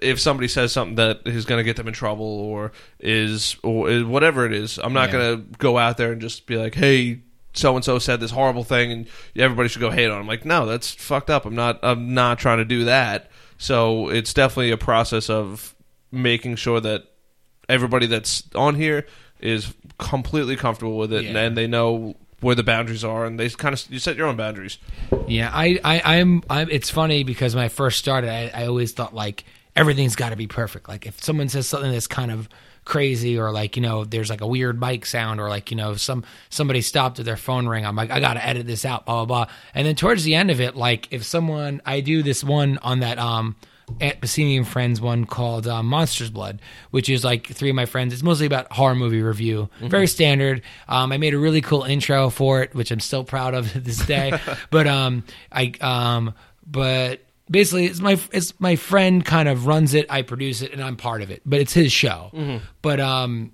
if 0.01 0.19
somebody 0.19 0.47
says 0.49 0.71
something 0.73 0.95
that 0.95 1.21
is 1.25 1.45
going 1.45 1.59
to 1.59 1.63
get 1.63 1.75
them 1.77 1.87
in 1.87 1.93
trouble 1.93 2.25
or 2.25 2.71
is 2.99 3.55
or 3.63 3.89
is 3.89 4.03
whatever 4.03 4.45
it 4.45 4.53
is 4.53 4.77
I'm 4.77 4.93
not 4.93 5.09
Yeah. 5.09 5.11
going 5.19 5.37
to 5.51 5.57
go 5.57 5.77
out 5.77 5.97
there 5.97 6.11
and 6.13 6.21
just 6.21 6.45
be 6.45 6.55
like 6.57 6.75
hey 6.75 7.19
so 7.53 7.75
and 7.75 7.83
so 7.83 7.99
said 7.99 8.19
this 8.19 8.31
horrible 8.31 8.63
thing 8.63 8.91
and 8.91 9.07
everybody 9.35 9.67
should 9.69 9.81
go 9.81 9.89
hate 9.89 10.09
on 10.09 10.21
him 10.21 10.27
like 10.27 10.45
no 10.45 10.65
that's 10.65 10.91
fucked 10.93 11.29
up 11.29 11.45
I'm 11.45 11.55
not 11.55 11.79
I'm 11.83 12.13
not 12.13 12.39
trying 12.39 12.59
to 12.59 12.65
do 12.65 12.85
that 12.85 13.29
so 13.57 14.09
it's 14.09 14.33
definitely 14.33 14.71
a 14.71 14.77
process 14.77 15.29
of 15.29 15.75
making 16.11 16.55
sure 16.55 16.79
that 16.79 17.05
everybody 17.67 18.05
that's 18.05 18.43
on 18.55 18.75
here 18.75 19.05
is 19.39 19.73
completely 19.97 20.55
comfortable 20.55 20.97
with 20.97 21.13
it 21.13 21.25
and, 21.25 21.37
and 21.37 21.57
they 21.57 21.67
know 21.67 22.15
where 22.41 22.55
the 22.55 22.63
boundaries 22.63 23.03
are 23.03 23.25
and 23.25 23.39
they 23.39 23.49
kind 23.49 23.73
of 23.73 23.91
you 23.91 23.99
set 23.99 24.15
your 24.15 24.27
own 24.27 24.35
boundaries 24.37 24.77
Yeah, 25.27 25.51
I, 25.53 25.79
I, 25.83 26.17
I'm, 26.17 26.43
I'm. 26.49 26.69
It's 26.71 26.89
funny 26.89 27.23
because 27.23 27.55
when 27.55 27.63
I 27.63 27.69
first 27.69 27.99
started, 27.99 28.31
I, 28.31 28.51
I 28.53 28.67
always 28.67 28.93
thought 28.93 29.13
like 29.13 29.43
everything's 29.75 30.15
got 30.15 30.29
to 30.29 30.35
be 30.35 30.47
perfect. 30.47 30.89
Like 30.89 31.05
if 31.05 31.23
someone 31.23 31.49
says 31.49 31.67
something 31.67 31.91
that's 31.91 32.07
kind 32.07 32.31
of 32.31 32.49
crazy, 32.89 33.39
or 33.39 33.51
like 33.51 33.77
you 33.77 33.81
know, 33.81 34.03
there's 34.03 34.29
like 34.29 34.41
a 34.41 34.47
weird 34.47 34.79
mic 34.81 35.05
sound, 35.05 35.39
or 35.39 35.47
like 35.47 35.71
you 35.71 35.77
know, 35.77 35.95
some 35.95 36.25
somebody 36.49 36.81
stopped 36.81 37.17
with 37.17 37.25
their 37.25 37.37
phone 37.37 37.67
ring. 37.67 37.85
I'm 37.85 37.95
like, 37.95 38.11
I 38.11 38.19
got 38.19 38.33
to 38.33 38.45
edit 38.45 38.67
this 38.67 38.83
out, 38.83 39.05
blah 39.05 39.23
blah 39.23 39.45
blah. 39.45 39.53
And 39.73 39.87
then 39.87 39.95
towards 39.95 40.23
the 40.25 40.35
end 40.35 40.51
of 40.51 40.59
it, 40.59 40.75
like 40.75 41.07
if 41.11 41.23
someone, 41.23 41.81
I 41.85 42.01
do 42.01 42.21
this 42.23 42.43
one 42.43 42.77
on 42.79 42.99
that 42.99 43.17
um. 43.17 43.55
at 44.01 44.21
Pacini 44.21 44.55
and 44.55 44.67
Friends 44.67 45.01
one 45.01 45.25
called 45.25 45.65
uh, 45.67 45.81
Monsters 45.81 46.29
Blood, 46.29 46.61
which 46.91 47.09
is 47.09 47.23
like 47.23 47.47
three 47.47 47.69
of 47.69 47.75
my 47.75 47.85
friends. 47.85 48.13
It's 48.13 48.21
mostly 48.21 48.45
about 48.45 48.71
horror 48.71 48.93
movie 48.93 49.21
review. 49.21 49.69
Very 49.79 50.05
standard. 50.05 50.61
Um, 50.87 51.11
I 51.11 51.17
made 51.17 51.33
a 51.33 51.39
really 51.39 51.61
cool 51.61 51.83
intro 51.83 52.29
for 52.29 52.61
it, 52.61 52.75
which 52.75 52.91
I'm 52.91 52.99
still 52.99 53.23
proud 53.23 53.55
of 53.55 53.71
to 53.71 53.79
this 53.79 54.05
day. 54.05 54.37
but 54.69 54.85
um, 54.85 55.23
I 55.51 55.73
um, 55.81 56.33
but 56.67 57.21
basically 57.49 57.85
it's 57.85 57.99
my 57.99 58.19
it's 58.31 58.59
my 58.59 58.75
friend 58.75 59.25
kind 59.25 59.49
of 59.49 59.67
runs 59.67 59.93
it. 59.93 60.05
I 60.09 60.21
produce 60.21 60.61
it, 60.61 60.73
and 60.73 60.83
I'm 60.83 60.95
part 60.95 61.21
of 61.21 61.31
it. 61.31 61.41
But 61.45 61.59
it's 61.59 61.73
his 61.73 61.91
show. 61.91 62.29
But 62.81 62.99
um, 62.99 63.53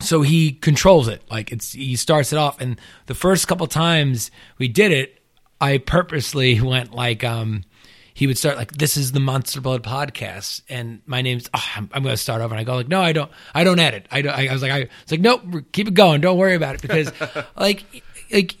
so 0.00 0.22
he 0.22 0.52
controls 0.52 1.08
it 1.08 1.22
like 1.30 1.52
it's 1.52 1.72
he 1.72 1.96
starts 1.96 2.32
it 2.32 2.36
off 2.36 2.60
and 2.60 2.78
the 3.06 3.14
first 3.14 3.48
couple 3.48 3.66
times 3.66 4.30
we 4.58 4.68
did 4.68 4.92
it 4.92 5.22
i 5.60 5.78
purposely 5.78 6.60
went 6.60 6.92
like 6.94 7.24
um 7.24 7.64
he 8.14 8.26
would 8.26 8.38
start 8.38 8.56
like 8.56 8.72
this 8.72 8.96
is 8.96 9.12
the 9.12 9.20
monster 9.20 9.60
blood 9.60 9.82
podcast 9.82 10.62
and 10.68 11.00
my 11.06 11.22
name's 11.22 11.48
oh, 11.54 11.64
I'm, 11.76 11.90
I'm 11.92 12.02
gonna 12.02 12.16
start 12.16 12.42
over 12.42 12.54
and 12.54 12.60
i 12.60 12.64
go 12.64 12.74
like 12.74 12.88
no 12.88 13.00
i 13.00 13.12
don't 13.12 13.30
i 13.54 13.64
don't 13.64 13.78
edit 13.78 14.06
i 14.10 14.22
don't 14.22 14.34
i, 14.34 14.48
I 14.48 14.52
was 14.52 14.62
like 14.62 14.72
i 14.72 14.78
it's 15.02 15.10
like 15.10 15.20
nope 15.20 15.42
keep 15.72 15.88
it 15.88 15.94
going 15.94 16.20
don't 16.20 16.36
worry 16.36 16.54
about 16.54 16.74
it 16.74 16.82
because 16.82 17.10
like 17.56 17.84
like 18.30 18.56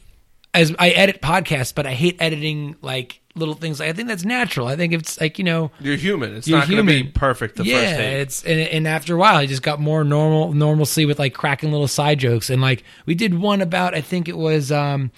as 0.54 0.74
i 0.78 0.90
edit 0.90 1.20
podcasts 1.20 1.74
but 1.74 1.86
i 1.86 1.92
hate 1.92 2.16
editing 2.18 2.76
like 2.80 3.20
little 3.36 3.54
things. 3.54 3.80
I 3.80 3.92
think 3.92 4.08
that's 4.08 4.24
natural. 4.24 4.66
I 4.66 4.76
think 4.76 4.92
it's 4.92 5.20
like 5.20 5.38
you 5.38 5.44
know 5.44 5.70
you're 5.80 5.96
human. 5.96 6.34
It's 6.34 6.48
You're 6.48 6.58
not 6.58 6.68
going 6.68 6.84
to 6.84 7.04
be 7.04 7.04
perfect 7.04 7.56
the 7.56 7.64
yeah, 7.64 7.96
first 7.96 8.00
it's 8.00 8.44
and, 8.44 8.60
and 8.60 8.88
after 8.88 9.14
a 9.14 9.18
while, 9.18 9.36
I 9.36 9.46
just 9.46 9.62
got 9.62 9.80
more 9.80 10.04
normal 10.04 10.52
normalcy 10.52 11.06
with 11.06 11.18
like 11.18 11.34
cracking 11.34 11.70
little 11.70 11.88
side 11.88 12.18
jokes. 12.18 12.50
And 12.50 12.62
like 12.62 12.84
we 13.04 13.14
did 13.14 13.38
one 13.38 13.60
about 13.60 13.94
I 13.94 14.00
think 14.00 14.28
it 14.28 14.36
was 14.36 14.72
um 14.72 15.10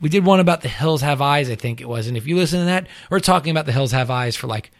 we 0.00 0.08
did 0.08 0.24
one 0.24 0.40
about 0.40 0.62
the 0.62 0.68
Hills 0.68 1.02
Have 1.02 1.20
Eyes 1.20 1.50
I 1.50 1.54
think 1.54 1.80
it 1.80 1.88
was. 1.88 2.06
And 2.08 2.16
if 2.16 2.26
you 2.26 2.36
listen 2.36 2.60
to 2.60 2.66
that 2.66 2.86
we're 3.10 3.20
talking 3.20 3.50
about 3.50 3.66
the 3.66 3.72
Hills 3.72 3.92
Have 3.92 4.10
Eyes 4.10 4.36
for 4.36 4.46
like 4.46 4.70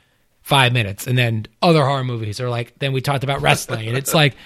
five 0.43 0.73
minutes 0.73 1.07
and 1.07 1.19
then 1.19 1.47
other 1.61 1.85
horror 1.85 2.05
movies 2.05 2.41
or 2.41 2.49
like 2.49 2.79
then 2.79 2.93
we 2.93 3.01
talked 3.01 3.25
about 3.25 3.43
wrestling. 3.43 3.89
And 3.89 3.97
it's 3.97 4.15
like 4.15 4.37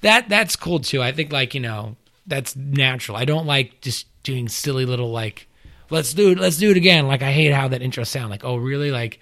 that 0.00 0.28
that's 0.28 0.56
cool 0.56 0.80
too. 0.80 1.02
I 1.02 1.12
think 1.12 1.32
like 1.32 1.54
you 1.54 1.60
know 1.60 1.96
that's 2.26 2.56
natural. 2.56 3.16
I 3.16 3.24
don't 3.24 3.46
like 3.46 3.80
just 3.80 4.06
doing 4.22 4.48
silly 4.48 4.84
little 4.84 5.10
like 5.10 5.48
let's 5.90 6.14
do 6.14 6.30
it 6.30 6.38
let's 6.38 6.56
do 6.56 6.70
it 6.70 6.76
again 6.76 7.06
like 7.06 7.22
I 7.22 7.32
hate 7.32 7.52
how 7.52 7.68
that 7.68 7.82
intro 7.82 8.04
sound 8.04 8.30
like 8.30 8.44
oh 8.44 8.56
really 8.56 8.90
like 8.90 9.20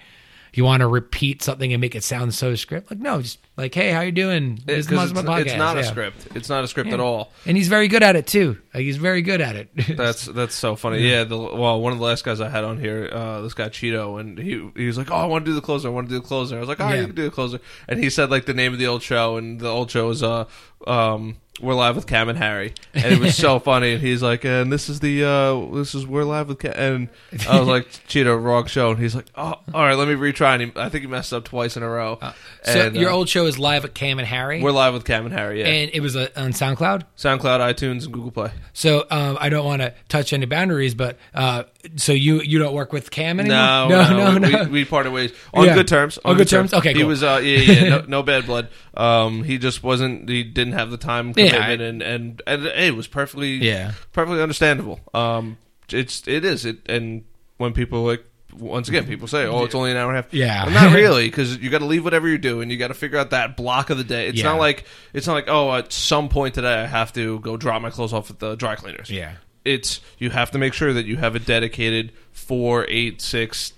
you 0.55 0.65
want 0.65 0.81
to 0.81 0.87
repeat 0.89 1.43
something 1.43 1.75
and 1.75 1.81
make 1.81 1.95
it 1.95 2.03
sound 2.03 2.33
so 2.35 2.55
script. 2.55 2.91
Like 2.91 2.99
no, 3.01 3.21
just 3.21 3.39
like 3.59 3.75
hey, 3.75 3.91
how 3.93 4.01
you 4.01 4.11
doing? 4.11 4.59
This 4.65 4.79
is 4.79 4.87
the 4.87 4.97
'cause 4.97 5.13
Muslim 5.13 5.39
it's, 5.41 5.51
it's 5.53 5.59
not 5.59 5.77
a 5.77 5.85
script. 5.85 6.27
It's 6.35 6.49
not 6.49 6.65
a 6.65 6.69
script 6.69 6.89
Yeah. 6.89 6.95
at 6.95 7.01
all. 7.01 7.33
and 7.45 7.55
he's 7.55 7.69
very 7.69 7.87
good 7.87 8.03
at 8.03 8.17
it 8.17 8.27
too. 8.27 8.57
Like 8.73 8.83
he's 8.83 8.97
very 8.97 9.21
good 9.21 9.43
at 9.43 9.57
it. 9.57 9.69
That's 9.97 10.25
that's 10.25 10.55
so 10.55 10.75
funny. 10.75 11.07
Yeah, 11.07 11.25
the, 11.25 11.37
well, 11.39 11.79
one 11.81 11.93
of 11.93 11.99
the 11.99 12.05
last 12.05 12.25
guys 12.25 12.41
I 12.41 12.49
had 12.49 12.65
on 12.65 12.81
here, 12.81 13.11
uh, 13.13 13.43
this 13.43 13.53
guy 13.53 13.69
Cheeto, 13.69 14.19
and 14.19 14.39
he 14.39 14.69
he 14.75 14.87
was 14.87 14.97
like, 14.97 15.11
"Oh, 15.11 15.17
I 15.17 15.27
want 15.27 15.45
to 15.45 15.51
do 15.51 15.55
the 15.55 15.61
closer. 15.61 15.89
I 15.89 15.91
want 15.91 16.09
to 16.09 16.15
do 16.15 16.21
the 16.21 16.27
closer." 16.27 16.57
I 16.57 16.61
was 16.61 16.69
like, 16.69 16.81
"All 16.81 16.87
right, 16.87 16.95
Yeah. 16.95 17.01
you 17.03 17.07
can 17.09 17.15
do 17.17 17.25
the 17.25 17.31
closer." 17.31 17.61
And 17.87 18.03
he 18.03 18.09
said 18.09 18.31
like 18.31 18.47
the 18.47 18.55
name 18.55 18.73
of 18.73 18.79
the 18.79 18.87
old 18.87 19.03
show, 19.03 19.37
and 19.37 19.61
the 19.61 19.69
old 19.69 19.91
show 19.91 20.09
was 20.09 20.23
uh 20.23 20.47
um 20.87 21.37
we're 21.61 21.75
live 21.75 21.97
with 21.97 22.07
Cam 22.07 22.29
and 22.29 22.39
Harry, 22.39 22.75
and 22.95 23.07
it 23.07 23.19
was 23.19 23.37
so 23.37 23.59
funny. 23.71 23.95
And 23.95 24.03
he's 24.03 24.23
like, 24.23 24.45
"And 24.45 24.73
this 24.73 24.89
is 24.89 25.01
the 25.01 25.25
uh 25.25 25.75
this 25.75 25.95
is 25.95 26.07
we're 26.07 26.25
live 26.25 26.49
with 26.49 26.59
Cam," 26.61 26.73
and 26.77 27.09
I 27.49 27.59
was 27.59 27.69
like, 27.69 27.89
"Cheeto, 28.09 28.41
wrong 28.43 28.67
show." 28.67 28.91
And 28.91 28.99
he's 28.99 29.15
like, 29.15 29.27
"Oh, 29.35 29.55
all 29.75 29.87
right, 29.87 29.95
let 29.95 30.09
me 30.09 30.15
retry." 30.15 30.55
And 30.55 30.63
he, 30.63 30.73
I 30.77 30.89
think 30.89 31.03
he 31.03 31.09
messed 31.09 31.33
up 31.33 31.45
twice 31.45 31.77
in 31.77 31.83
a 31.83 31.89
row. 31.89 32.19
so 32.21 32.33
And, 32.65 32.97
your 32.97 33.11
uh, 33.11 33.15
old 33.15 33.29
show 33.29 33.47
is 33.47 33.59
live 33.59 33.85
at 33.85 33.95
Cam 33.95 34.19
and 34.19 34.29
Harry, 34.29 34.63
we're 34.63 34.73
live 34.73 34.95
with 34.95 35.05
Cam 35.05 35.25
and 35.27 35.35
Harry. 35.35 35.61
Yeah, 35.61 35.67
and 35.67 35.91
it 35.93 36.01
was 36.01 36.17
uh, 36.17 36.29
on 36.37 36.53
SoundCloud. 36.53 37.05
SoundCloud, 37.17 37.61
iTunes, 37.61 38.05
and 38.05 38.13
Google 38.13 38.31
Play. 38.31 38.51
So 38.73 39.07
um, 39.11 39.39
I 39.41 39.49
don't 39.49 39.65
want 39.65 39.83
to 39.83 39.95
touch 40.09 40.33
any 40.33 40.47
boundaries, 40.47 40.95
but 40.95 41.19
uh, 41.35 41.65
so 41.97 42.13
you 42.13 42.41
you 42.41 42.59
don't 42.59 42.75
work 42.75 42.93
with 42.93 43.11
Cam 43.11 43.39
anymore? 43.41 43.57
No, 43.57 43.89
no, 43.89 44.11
no, 44.11 44.39
no. 44.39 44.47
we, 44.49 44.53
no. 44.53 44.65
We, 44.65 44.71
we 44.71 44.85
parted 44.85 45.13
ways 45.13 45.33
on 45.55 45.67
Yeah. 45.67 45.75
good 45.75 45.89
terms. 45.89 46.19
On 46.25 46.37
good 46.37 46.49
terms? 46.49 46.75
Okay, 46.75 46.93
He 46.93 47.01
cool. 47.01 47.09
was, 47.09 47.23
uh, 47.23 47.41
yeah, 47.43 47.59
yeah, 47.59 47.89
no, 47.89 48.05
no 48.09 48.23
bad 48.23 48.47
blood. 48.47 48.69
Um, 48.95 49.45
he 49.45 49.59
just 49.59 49.83
wasn't. 49.83 50.29
He 50.29 50.43
didn't 50.43 50.73
have 50.75 50.91
the 50.91 50.97
time 50.97 51.33
Yeah, 51.37 51.51
commitment, 51.51 51.81
I- 51.81 51.85
and, 51.85 52.03
and 52.03 52.43
and 52.47 52.67
it 52.67 52.97
was 52.97 53.07
perfectly, 53.07 53.55
Yeah. 53.57 53.93
perfectly 54.13 54.43
understandable. 54.43 55.01
Um, 55.15 55.57
it's 55.91 56.27
it 56.27 56.45
is 56.45 56.65
it, 56.65 56.79
and 56.89 57.25
when 57.59 57.73
people 57.73 58.03
like. 58.05 58.25
Once 58.57 58.89
again, 58.89 59.07
people 59.07 59.29
say, 59.29 59.45
"Oh, 59.45 59.65
it's 59.65 59.75
only 59.75 59.91
an 59.91 59.99
hour 59.99 60.09
and 60.09 60.19
a 60.19 60.23
half." 60.23 60.33
Yeah. 60.33 60.65
Well, 60.65 60.73
not 60.73 60.95
really, 60.97 61.27
because 61.29 61.59
you 61.59 61.69
got 61.69 61.79
to 61.81 61.85
leave 61.85 62.03
whatever 62.03 62.27
you're 62.27 62.39
doing. 62.39 62.71
You 62.71 62.79
got 62.79 62.89
to 62.89 62.95
figure 62.95 63.19
out 63.19 63.31
that 63.31 63.59
block 63.59 63.91
of 63.91 63.99
the 63.99 64.05
day. 64.05 64.27
It's 64.27 64.39
Yeah. 64.39 64.45
not 64.45 64.59
like 64.59 64.85
it's 65.13 65.27
not 65.27 65.35
like, 65.35 65.45
oh, 65.49 65.73
at 65.75 65.93
some 65.93 66.31
point 66.31 66.55
today 66.55 66.75
I 66.83 66.87
have 66.87 67.13
to 67.13 67.39
go 67.41 67.59
drop 67.59 67.83
my 67.83 67.91
clothes 67.91 68.15
off 68.15 68.31
at 68.31 68.39
the 68.39 68.57
dry 68.57 68.75
cleaners 68.75 69.11
yeah. 69.11 69.35
It's 69.69 70.01
you 70.19 70.31
have 70.31 70.51
to 70.53 70.59
make 70.59 70.73
sure 70.75 70.93
that 70.93 71.07
you 71.07 71.17
have 71.17 71.35
a 71.35 71.39
dedicated 71.39 72.13
four, 72.33 72.87
eight, 72.89 73.21
six, 73.21 73.73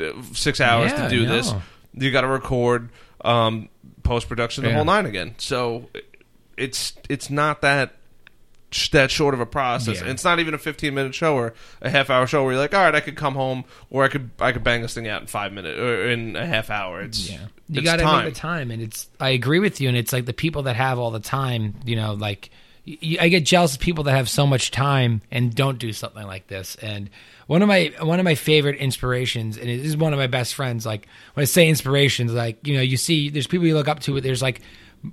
uh, 0.00 0.04
hours 0.04 0.92
Yeah, 0.92 1.02
to 1.04 1.08
do 1.08 1.26
this. 1.26 1.52
You 1.92 2.10
got 2.10 2.22
to 2.22 2.28
record 2.28 2.88
um, 3.24 3.68
post 4.02 4.28
production 4.28 4.64
the 4.64 4.70
Yeah. 4.70 4.76
whole 4.76 4.84
nine 4.84 5.06
again. 5.06 5.34
So 5.38 5.88
it's 6.56 6.94
it's 7.08 7.30
not 7.30 7.62
that 7.62 7.94
that 8.90 9.08
short 9.10 9.34
of 9.34 9.40
a 9.40 9.46
process. 9.46 9.96
Yeah. 9.96 10.02
And 10.02 10.10
it's 10.10 10.24
not 10.24 10.40
even 10.40 10.52
a 10.54 10.58
fifteen 10.58 10.94
minute 10.94 11.14
show 11.14 11.36
or 11.36 11.54
a 11.80 11.90
half 11.90 12.10
hour 12.10 12.26
show 12.26 12.42
where 12.42 12.52
you're 12.54 12.60
like, 12.60 12.74
all 12.74 12.82
right, 12.82 12.94
I 12.94 13.00
could 13.00 13.16
come 13.16 13.34
home 13.34 13.64
or 13.90 14.04
I 14.04 14.08
could 14.08 14.30
I 14.40 14.50
could 14.52 14.64
bang 14.64 14.82
this 14.82 14.94
thing 14.94 15.06
out 15.06 15.20
in 15.20 15.28
five 15.28 15.52
minutes 15.52 15.78
or 15.78 16.08
in 16.08 16.34
a 16.34 16.44
half 16.46 16.70
hour. 16.70 17.00
It's 17.00 17.30
Yeah. 17.30 17.38
You 17.68 17.82
got 17.82 17.96
to 17.96 18.04
make 18.04 18.34
the 18.34 18.38
time, 18.38 18.70
and 18.70 18.82
it's. 18.82 19.08
I 19.18 19.30
agree 19.30 19.58
with 19.58 19.80
you, 19.80 19.88
and 19.88 19.96
it's 19.96 20.12
like 20.12 20.26
the 20.26 20.34
people 20.34 20.64
that 20.64 20.76
have 20.76 20.98
all 20.98 21.10
the 21.10 21.18
time. 21.18 21.76
You 21.86 21.96
know, 21.96 22.12
like 22.12 22.50
I 22.86 23.28
get 23.28 23.44
jealous 23.46 23.74
of 23.74 23.80
people 23.80 24.04
that 24.04 24.12
have 24.12 24.28
so 24.28 24.46
much 24.46 24.70
time 24.70 25.22
and 25.30 25.54
don't 25.54 25.78
do 25.78 25.92
something 25.92 26.26
like 26.26 26.48
this. 26.48 26.76
And 26.76 27.08
one 27.46 27.62
of 27.62 27.68
my 27.68 27.92
one 28.00 28.20
of 28.20 28.24
my 28.24 28.34
favorite 28.34 28.76
inspirations, 28.76 29.56
and 29.56 29.70
it 29.70 29.80
is 29.80 29.96
one 29.96 30.12
of 30.12 30.18
my 30.18 30.26
best 30.26 30.54
friends. 30.54 30.84
Like 30.84 31.08
when 31.32 31.42
I 31.42 31.46
say 31.46 31.68
inspirations, 31.68 32.32
like 32.32 32.66
you 32.66 32.74
know, 32.74 32.82
you 32.82 32.96
see, 32.98 33.30
there's 33.30 33.46
people 33.46 33.66
you 33.66 33.74
look 33.74 33.88
up 33.88 34.00
to. 34.00 34.14
But 34.14 34.22
there's 34.22 34.42
like 34.42 34.60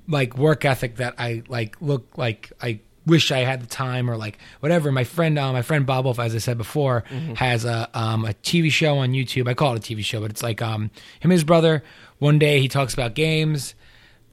like 0.08 0.38
work 0.38 0.66
ethic 0.66 0.98
that 0.98 1.16
I 1.18 1.44
like 1.48 1.78
look 1.82 2.18
like 2.18 2.52
I 2.62 2.80
wish 3.06 3.32
I 3.32 3.40
had 3.40 3.62
the 3.62 3.68
time 3.68 4.10
or 4.10 4.18
like 4.18 4.38
whatever. 4.60 4.92
My 4.92 5.04
friend, 5.06 5.40
uh, 5.40 5.54
my 5.54 5.62
friend 5.62 5.86
Bob 5.86 6.06
Wolf, 6.06 6.20
as 6.20 6.36
I 6.36 6.40
said 6.40 6.58
before, 6.58 7.04
has 7.36 7.64
a 7.64 7.90
um, 7.94 8.26
a 8.26 8.34
TV 8.34 8.70
show 8.70 8.98
on 8.98 9.12
YouTube. 9.12 9.48
I 9.48 9.54
call 9.54 9.76
it 9.76 9.90
a 9.90 9.96
TV 9.96 10.04
show, 10.04 10.20
but 10.22 10.30
it's 10.30 10.44
like 10.44 10.62
um, 10.62 10.84
him 10.84 10.92
and 11.24 11.32
his 11.32 11.44
brother. 11.46 11.84
One 12.20 12.38
day 12.38 12.60
he 12.60 12.68
talks 12.68 12.94
about 12.94 13.16
games. 13.16 13.76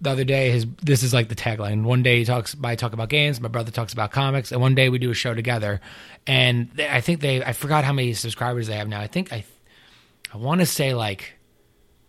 The 0.00 0.11
other 0.11 0.24
day, 0.24 0.50
his 0.52 0.64
this 0.82 1.02
is 1.02 1.12
like 1.12 1.28
the 1.28 1.34
tagline. 1.34 1.82
One 1.82 2.02
day 2.04 2.20
he 2.20 2.24
talks, 2.24 2.54
I 2.62 2.76
talk 2.76 2.92
about 2.92 3.08
games. 3.08 3.40
My 3.40 3.48
brother 3.48 3.72
talks 3.72 3.92
about 3.92 4.12
comics, 4.12 4.52
and 4.52 4.61
one 4.61 4.74
day 4.76 4.88
we 4.88 4.98
do 4.98 5.11
a 5.11 5.14
show 5.14 5.34
together. 5.34 5.80
And 6.26 6.70
they, 6.74 6.88
I 6.88 7.00
think 7.00 7.20
they, 7.20 7.42
I 7.42 7.52
forgot 7.52 7.82
how 7.84 7.92
many 7.92 8.14
subscribers 8.14 8.68
they 8.68 8.76
have 8.76 8.87
now. 8.88 9.00
I 9.00 9.08
think 9.08 9.32
I, 9.32 9.44
I 10.32 10.37
want 10.37 10.61
to 10.61 10.66
say 10.66 10.94
like 10.94 11.34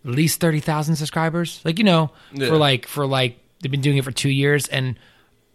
at 0.04 0.10
least 0.12 0.40
thirty 0.40 0.60
thousand 0.60 0.96
subscribers. 0.96 1.60
Like 1.64 1.78
you 1.78 1.84
know, 1.84 2.12
Yeah. 2.32 2.46
for 2.48 2.56
like 2.56 2.86
for 2.86 3.06
like 3.06 3.38
they've 3.60 3.70
been 3.72 3.80
doing 3.80 3.96
it 3.96 4.04
for 4.04 4.12
two 4.12 4.30
years, 4.30 4.68
and 4.68 4.96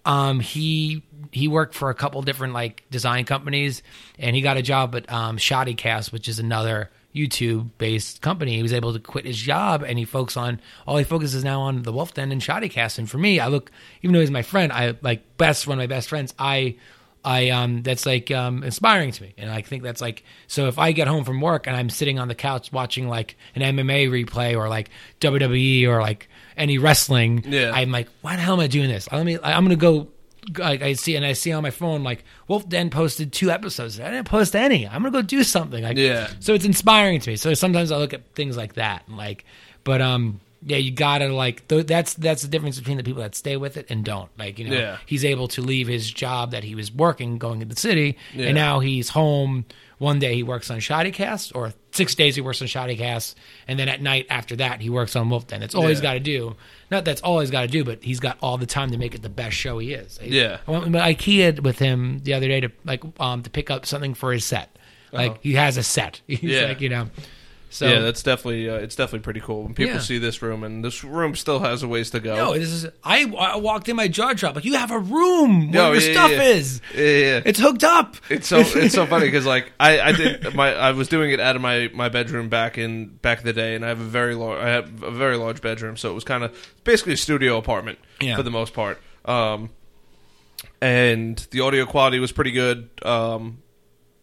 um 0.03 0.39
he 0.41 1.03
he 1.31 1.47
worked 1.47 1.73
for 1.73 1.89
a 1.89 1.95
couple 1.95 2.21
different 2.21 2.53
like 2.53 2.83
design 2.91 3.23
companies, 3.25 3.81
and 4.19 4.35
he 4.35 4.41
got 4.41 4.57
a 4.57 4.61
job 4.61 4.93
at 4.95 5.09
um 5.11 5.37
Shoddycast, 5.37 6.11
which 6.11 6.27
is 6.27 6.39
another 6.39 6.91
YouTube 7.15 7.69
based 7.77 8.21
company. 8.21 8.55
He 8.57 8.61
was 8.61 8.73
able 8.73 8.93
to 8.93 8.99
quit 8.99 9.25
his 9.25 9.37
job, 9.37 9.83
and 9.83 9.97
he 9.97 10.05
focuses 10.05 10.37
on 10.37 10.59
all 10.85 10.97
he 10.97 11.03
focuses 11.03 11.43
now 11.43 11.61
on 11.61 11.83
the 11.83 11.93
Wolf 11.93 12.13
Den 12.13 12.31
and 12.31 12.41
Shoddycast. 12.41 12.97
And 12.99 13.09
for 13.09 13.17
me, 13.17 13.39
I 13.39 13.47
look 13.47 13.71
even 14.01 14.13
though 14.13 14.19
he's 14.19 14.31
my 14.31 14.41
friend, 14.41 14.71
I 14.71 14.95
like 15.01 15.37
best 15.37 15.65
one 15.67 15.77
of 15.77 15.81
my 15.81 15.87
best 15.87 16.09
friends. 16.09 16.33
I 16.37 16.75
I 17.23 17.49
um 17.49 17.81
that's 17.81 18.05
like 18.05 18.29
um 18.29 18.63
inspiring 18.63 19.11
to 19.11 19.23
me. 19.23 19.33
And 19.37 19.49
I 19.49 19.61
think 19.61 19.81
that's 19.81 20.01
like 20.01 20.23
so 20.47 20.67
if 20.67 20.77
I 20.77 20.91
get 20.91 21.07
home 21.07 21.23
from 21.23 21.41
work 21.41 21.65
and 21.67 21.75
I'm 21.75 21.89
sitting 21.89 22.19
on 22.19 22.27
the 22.27 22.35
couch 22.35 22.71
watching 22.71 23.07
like 23.07 23.35
an 23.55 23.61
MMA 23.63 24.09
replay 24.09 24.55
or 24.55 24.69
like 24.69 24.89
WWE 25.21 25.87
or 25.87 26.01
like 26.01 26.29
any 26.57 26.77
wrestling, 26.77 27.43
Yeah. 27.47 27.71
I'm 27.73 27.91
like, 27.91 28.07
why 28.21 28.35
the 28.35 28.41
hell 28.41 28.53
am 28.53 28.59
I 28.59 28.67
doing 28.67 28.89
this? 28.89 29.11
Let 29.11 29.25
me 29.25 29.37
I'm 29.41 29.63
gonna 29.63 29.75
go 29.75 30.09
like 30.57 30.81
I 30.81 30.93
see 30.93 31.15
and 31.15 31.25
I 31.25 31.33
see 31.33 31.51
on 31.51 31.63
my 31.63 31.71
phone 31.71 32.03
like 32.03 32.23
Wolf 32.47 32.67
Den 32.69 32.89
posted 32.89 33.31
two 33.33 33.49
episodes. 33.51 33.99
I 33.99 34.11
didn't 34.11 34.27
post 34.27 34.55
any. 34.55 34.87
I'm 34.87 35.01
gonna 35.03 35.11
go 35.11 35.21
do 35.21 35.43
something. 35.43 35.83
Like 35.83 35.97
Yeah. 35.97 36.29
so 36.39 36.53
it's 36.53 36.65
inspiring 36.65 37.19
to 37.21 37.29
me. 37.31 37.35
So 37.35 37.53
sometimes 37.53 37.91
I 37.91 37.97
look 37.97 38.13
at 38.13 38.33
things 38.35 38.55
like 38.57 38.73
that, 38.75 39.03
and 39.07 39.17
like, 39.17 39.45
but 39.83 40.01
um, 40.01 40.39
yeah, 40.67 40.77
you 40.77 40.91
gotta 40.91 41.27
like 41.29 41.67
th- 41.67 41.85
that's 41.85 42.13
that's 42.15 42.41
the 42.41 42.47
difference 42.47 42.79
between 42.79 42.97
the 42.97 43.03
people 43.03 43.21
that 43.21 43.35
stay 43.35 43.55
with 43.57 43.77
it 43.77 43.85
and 43.89 44.03
don't. 44.03 44.29
Like, 44.37 44.57
you 44.59 44.67
know, 44.69 44.75
Yeah. 44.75 44.97
he's 45.05 45.23
able 45.23 45.47
to 45.49 45.61
leave 45.61 45.87
his 45.87 46.09
job 46.09 46.51
that 46.51 46.63
he 46.63 46.73
was 46.75 46.91
working, 46.91 47.37
going 47.37 47.59
to 47.59 47.65
the 47.65 47.75
city, 47.75 48.17
Yeah. 48.33 48.47
and 48.47 48.55
now 48.55 48.79
he's 48.79 49.09
home. 49.09 49.65
One 49.97 50.19
day 50.19 50.35
he 50.35 50.43
works 50.43 50.69
on 50.69 50.79
Shoddycast, 50.79 51.55
or 51.55 51.73
six 51.91 52.15
days 52.15 52.35
he 52.35 52.41
works 52.41 52.61
on 52.61 52.67
Shoddycast, 52.67 53.35
and 53.67 53.79
then 53.79 53.87
at 53.87 54.01
night 54.01 54.25
after 54.29 54.55
that 54.57 54.81
he 54.81 54.89
works 54.89 55.15
on 55.15 55.29
Wolf 55.29 55.47
Den. 55.47 55.61
That's 55.61 55.73
all 55.73 55.87
he's 55.87 56.01
got 56.01 56.13
to 56.13 56.19
do. 56.19 56.55
Not 56.91 57.05
that's 57.05 57.21
all 57.21 57.39
he's 57.39 57.49
got 57.51 57.61
to 57.61 57.67
do, 57.67 57.83
but 57.85 58.03
he's 58.03 58.19
got 58.19 58.37
all 58.41 58.57
the 58.57 58.65
time 58.65 58.91
to 58.91 58.97
make 58.97 59.15
it 59.15 59.21
the 59.21 59.29
best 59.29 59.55
show 59.55 59.77
he 59.79 59.93
is. 59.93 60.19
Yeah. 60.21 60.57
I 60.67 60.71
went 60.71 60.85
to 60.85 60.91
IKEA 60.99 61.61
with 61.61 61.79
him 61.79 62.19
the 62.23 62.33
other 62.33 62.47
day 62.47 62.59
to 62.61 62.71
like 62.83 63.03
um 63.19 63.41
to 63.43 63.49
pick 63.49 63.71
up 63.71 63.85
something 63.85 64.13
for 64.13 64.33
his 64.33 64.43
set. 64.45 64.75
Like 65.13 65.31
Uh-huh. 65.31 65.39
he 65.41 65.53
has 65.53 65.77
a 65.77 65.83
set. 65.83 66.19
He's 66.27 66.43
Yeah. 66.43 66.61
like 66.65 66.81
you 66.81 66.89
know. 66.89 67.07
So 67.71 67.87
yeah, 67.87 67.99
that's 67.99 68.23
definitely 68.23 68.69
uh, 68.69 68.75
it's 68.75 68.95
definitely 68.95 69.19
pretty 69.23 69.41
cool 69.41 69.63
when 69.63 69.73
people 69.73 69.95
Yeah. 69.95 69.99
see 69.99 70.17
this 70.17 70.41
room, 70.41 70.63
and 70.63 70.83
this 70.85 71.03
room 71.03 71.35
still 71.35 71.59
has 71.59 71.83
a 71.83 71.87
ways 71.89 72.09
to 72.11 72.21
go. 72.21 72.35
no, 72.35 72.53
this 72.53 72.69
is. 72.69 72.85
I, 73.03 73.25
I 73.37 73.57
walked 73.57 73.89
in 73.89 73.97
my 73.97 74.07
jaw 74.07 74.31
dropped. 74.33 74.55
Like 74.55 74.63
you 74.63 74.75
have 74.75 74.91
a 74.91 74.99
room 74.99 75.71
where 75.71 75.81
No, 75.81 75.91
your 75.91 76.01
yeah, 76.01 76.11
stuff 76.13 76.31
yeah. 76.31 76.41
is. 76.43 76.81
yeah, 76.93 77.01
yeah. 77.01 77.41
It's 77.45 77.59
hooked 77.59 77.83
up. 77.83 78.15
It's 78.29 78.47
so 78.47 78.59
it's 78.59 78.95
so 78.95 79.05
funny 79.05 79.25
because 79.29 79.45
like 79.45 79.73
I, 79.77 79.99
I 79.99 80.11
did 80.13 80.53
my 80.55 80.73
I 80.73 80.91
was 80.91 81.09
doing 81.09 81.31
it 81.31 81.41
out 81.41 81.57
of 81.57 81.61
my, 81.61 81.89
my 81.93 82.07
bedroom 82.07 82.47
back 82.47 82.77
in 82.77 83.07
back 83.17 83.39
in 83.39 83.45
the 83.45 83.53
day, 83.53 83.75
and 83.75 83.83
I 83.83 83.89
have 83.89 83.99
a 83.99 84.05
very 84.05 84.35
large 84.35 84.61
I 84.61 84.69
have 84.69 85.03
a 85.03 85.11
very 85.11 85.35
large 85.35 85.59
bedroom, 85.61 85.97
so 85.97 86.09
it 86.09 86.13
was 86.13 86.23
kind 86.23 86.43
of 86.45 86.55
basically 86.85 87.13
a 87.13 87.17
studio 87.17 87.57
apartment 87.57 87.99
Yeah. 88.21 88.37
for 88.37 88.43
the 88.43 88.51
most 88.51 88.73
part. 88.73 89.01
Um, 89.25 89.69
and 90.81 91.37
the 91.51 91.61
audio 91.61 91.85
quality 91.85 92.19
was 92.19 92.31
pretty 92.31 92.51
good. 92.51 92.89
Um, 93.03 93.57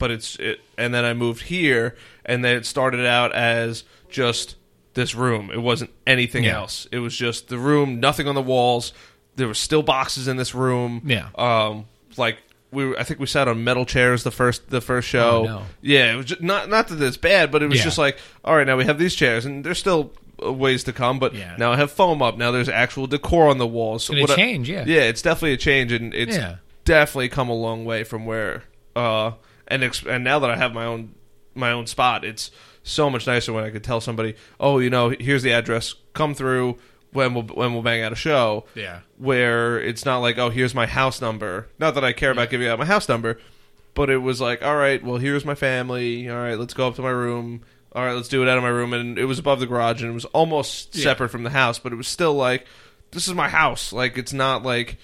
but 0.03 0.11
it's 0.11 0.35
it, 0.37 0.59
and 0.77 0.93
then 0.93 1.05
I 1.05 1.15
moved 1.15 1.45
here, 1.45 1.95
and 2.27 2.45
then 2.45 2.57
it 2.57 2.67
started 2.67 3.07
out 3.07 3.33
as 3.33 3.85
just 4.11 4.57
this 4.95 5.15
room. 5.15 5.51
It 5.55 5.63
wasn't 5.63 5.91
anything 6.07 6.43
Yeah. 6.45 6.57
else. 6.59 6.89
It 6.91 6.99
was 6.99 7.17
just 7.17 7.47
the 7.49 7.57
room, 7.59 8.01
nothing 8.01 8.27
on 8.27 8.35
the 8.35 8.43
walls. 8.43 8.93
There 9.37 9.47
were 9.47 9.55
still 9.55 9.83
boxes 9.83 10.27
in 10.29 10.37
this 10.37 10.55
room. 10.55 11.03
Yeah. 11.07 11.29
Um, 11.37 11.87
like 12.17 12.39
we, 12.73 12.87
were, 12.89 12.99
I 12.99 13.05
think 13.05 13.21
we 13.21 13.27
sat 13.27 13.47
on 13.49 13.63
metal 13.65 13.87
chairs 13.87 14.25
the 14.25 14.31
first 14.33 14.71
the 14.71 14.81
first 14.81 15.07
show. 15.09 15.41
Oh, 15.41 15.45
no. 15.45 15.63
Yeah, 15.83 16.13
it 16.13 16.17
was 16.17 16.27
just, 16.27 16.43
not 16.43 16.69
not 16.69 16.89
that 16.89 17.01
it's 17.01 17.17
bad, 17.17 17.51
but 17.53 17.63
it 17.63 17.69
was 17.69 17.79
Yeah. 17.79 17.85
just 17.85 17.99
like, 17.99 18.19
all 18.45 18.57
right, 18.57 18.67
now 18.67 18.77
we 18.77 18.85
have 18.87 18.99
these 18.99 19.15
chairs, 19.15 19.45
and 19.47 19.63
there's 19.65 19.79
still 19.79 20.13
uh, 20.45 20.53
ways 20.53 20.83
to 20.85 20.93
come. 20.93 21.19
But 21.21 21.35
Yeah. 21.35 21.55
now 21.59 21.73
I 21.73 21.77
have 21.77 21.91
foam 21.93 22.21
up. 22.21 22.37
Now 22.37 22.51
there's 22.51 22.69
actual 22.69 23.07
decor 23.07 23.49
on 23.49 23.59
the 23.59 23.67
walls. 23.67 24.05
So 24.05 24.13
It's 24.15 24.21
what 24.23 24.31
a 24.31 24.33
I- 24.35 24.37
change, 24.37 24.69
yeah. 24.69 24.85
yeah, 24.87 25.03
it's 25.03 25.23
definitely 25.23 25.53
a 25.53 25.59
change, 25.59 25.93
and 25.93 26.13
it's 26.13 26.37
Yeah. 26.37 26.57
definitely 26.85 27.29
come 27.31 27.49
a 27.49 27.55
long 27.55 27.85
way 27.87 28.05
from 28.05 28.27
where. 28.27 28.65
Uh, 28.97 29.31
and 29.73 29.85
ex- 29.85 30.05
and 30.07 30.23
now 30.25 30.39
that 30.41 30.51
I 30.51 30.57
have 30.57 30.73
my 30.75 30.85
own 30.85 31.15
my 31.55 31.73
own 31.73 31.87
spot, 31.87 32.25
it's 32.25 32.51
so 32.83 33.09
much 33.11 33.27
nicer 33.27 33.53
when 33.53 33.65
I 33.65 33.71
could 33.71 33.85
tell 33.85 34.01
somebody, 34.01 34.35
oh, 34.59 34.79
you 34.79 34.91
know, 34.91 35.11
here's 35.11 35.43
the 35.43 35.53
address, 35.53 35.95
come 36.15 36.35
through 36.35 36.79
when 37.13 37.35
we'll 37.35 37.45
when 37.45 37.73
we'll 37.75 37.83
bang 37.83 38.03
out 38.03 38.13
a 38.13 38.17
show. 38.17 38.65
Yeah. 38.75 39.01
Where 39.19 39.81
it's 39.81 40.05
not 40.05 40.19
like, 40.19 40.39
oh, 40.39 40.51
here's 40.51 40.75
my 40.75 40.87
house 40.87 41.21
number. 41.21 41.69
Not 41.79 41.95
that 41.95 42.05
I 42.05 42.13
care 42.13 42.31
about 42.31 42.51
giving 42.51 42.67
out 42.69 42.79
my 42.79 42.85
house 42.87 43.09
number, 43.09 43.39
but 43.95 44.09
it 44.11 44.19
was 44.19 44.41
like, 44.41 44.63
all 44.63 44.77
right, 44.77 45.03
well, 45.05 45.19
here's 45.19 45.45
my 45.45 45.55
family. 45.55 46.29
All 46.31 46.37
right, 46.39 46.59
let's 46.59 46.75
go 46.75 46.89
up 46.89 46.97
to 46.97 47.03
my 47.03 47.11
room. 47.11 47.63
All 47.95 48.03
right, 48.05 48.15
let's 48.15 48.29
do 48.29 48.43
it 48.43 48.49
out 48.49 48.57
of 48.57 48.63
my 48.63 48.71
room, 48.71 48.95
and 48.95 49.19
it 49.19 49.27
was 49.27 49.39
above 49.39 49.61
the 49.61 49.67
garage, 49.67 50.01
and 50.01 50.11
it 50.11 50.15
was 50.15 50.25
almost 50.27 50.97
Yeah. 50.97 51.03
separate 51.05 51.29
from 51.29 51.43
the 51.43 51.51
house, 51.51 51.79
but 51.79 51.93
it 51.93 51.97
was 51.97 52.09
still 52.09 52.33
like, 52.35 52.67
this 53.11 53.29
is 53.29 53.35
my 53.35 53.51
house. 53.51 53.93
Like 53.93 54.17
it's 54.17 54.33
not 54.33 54.63
like 54.63 54.97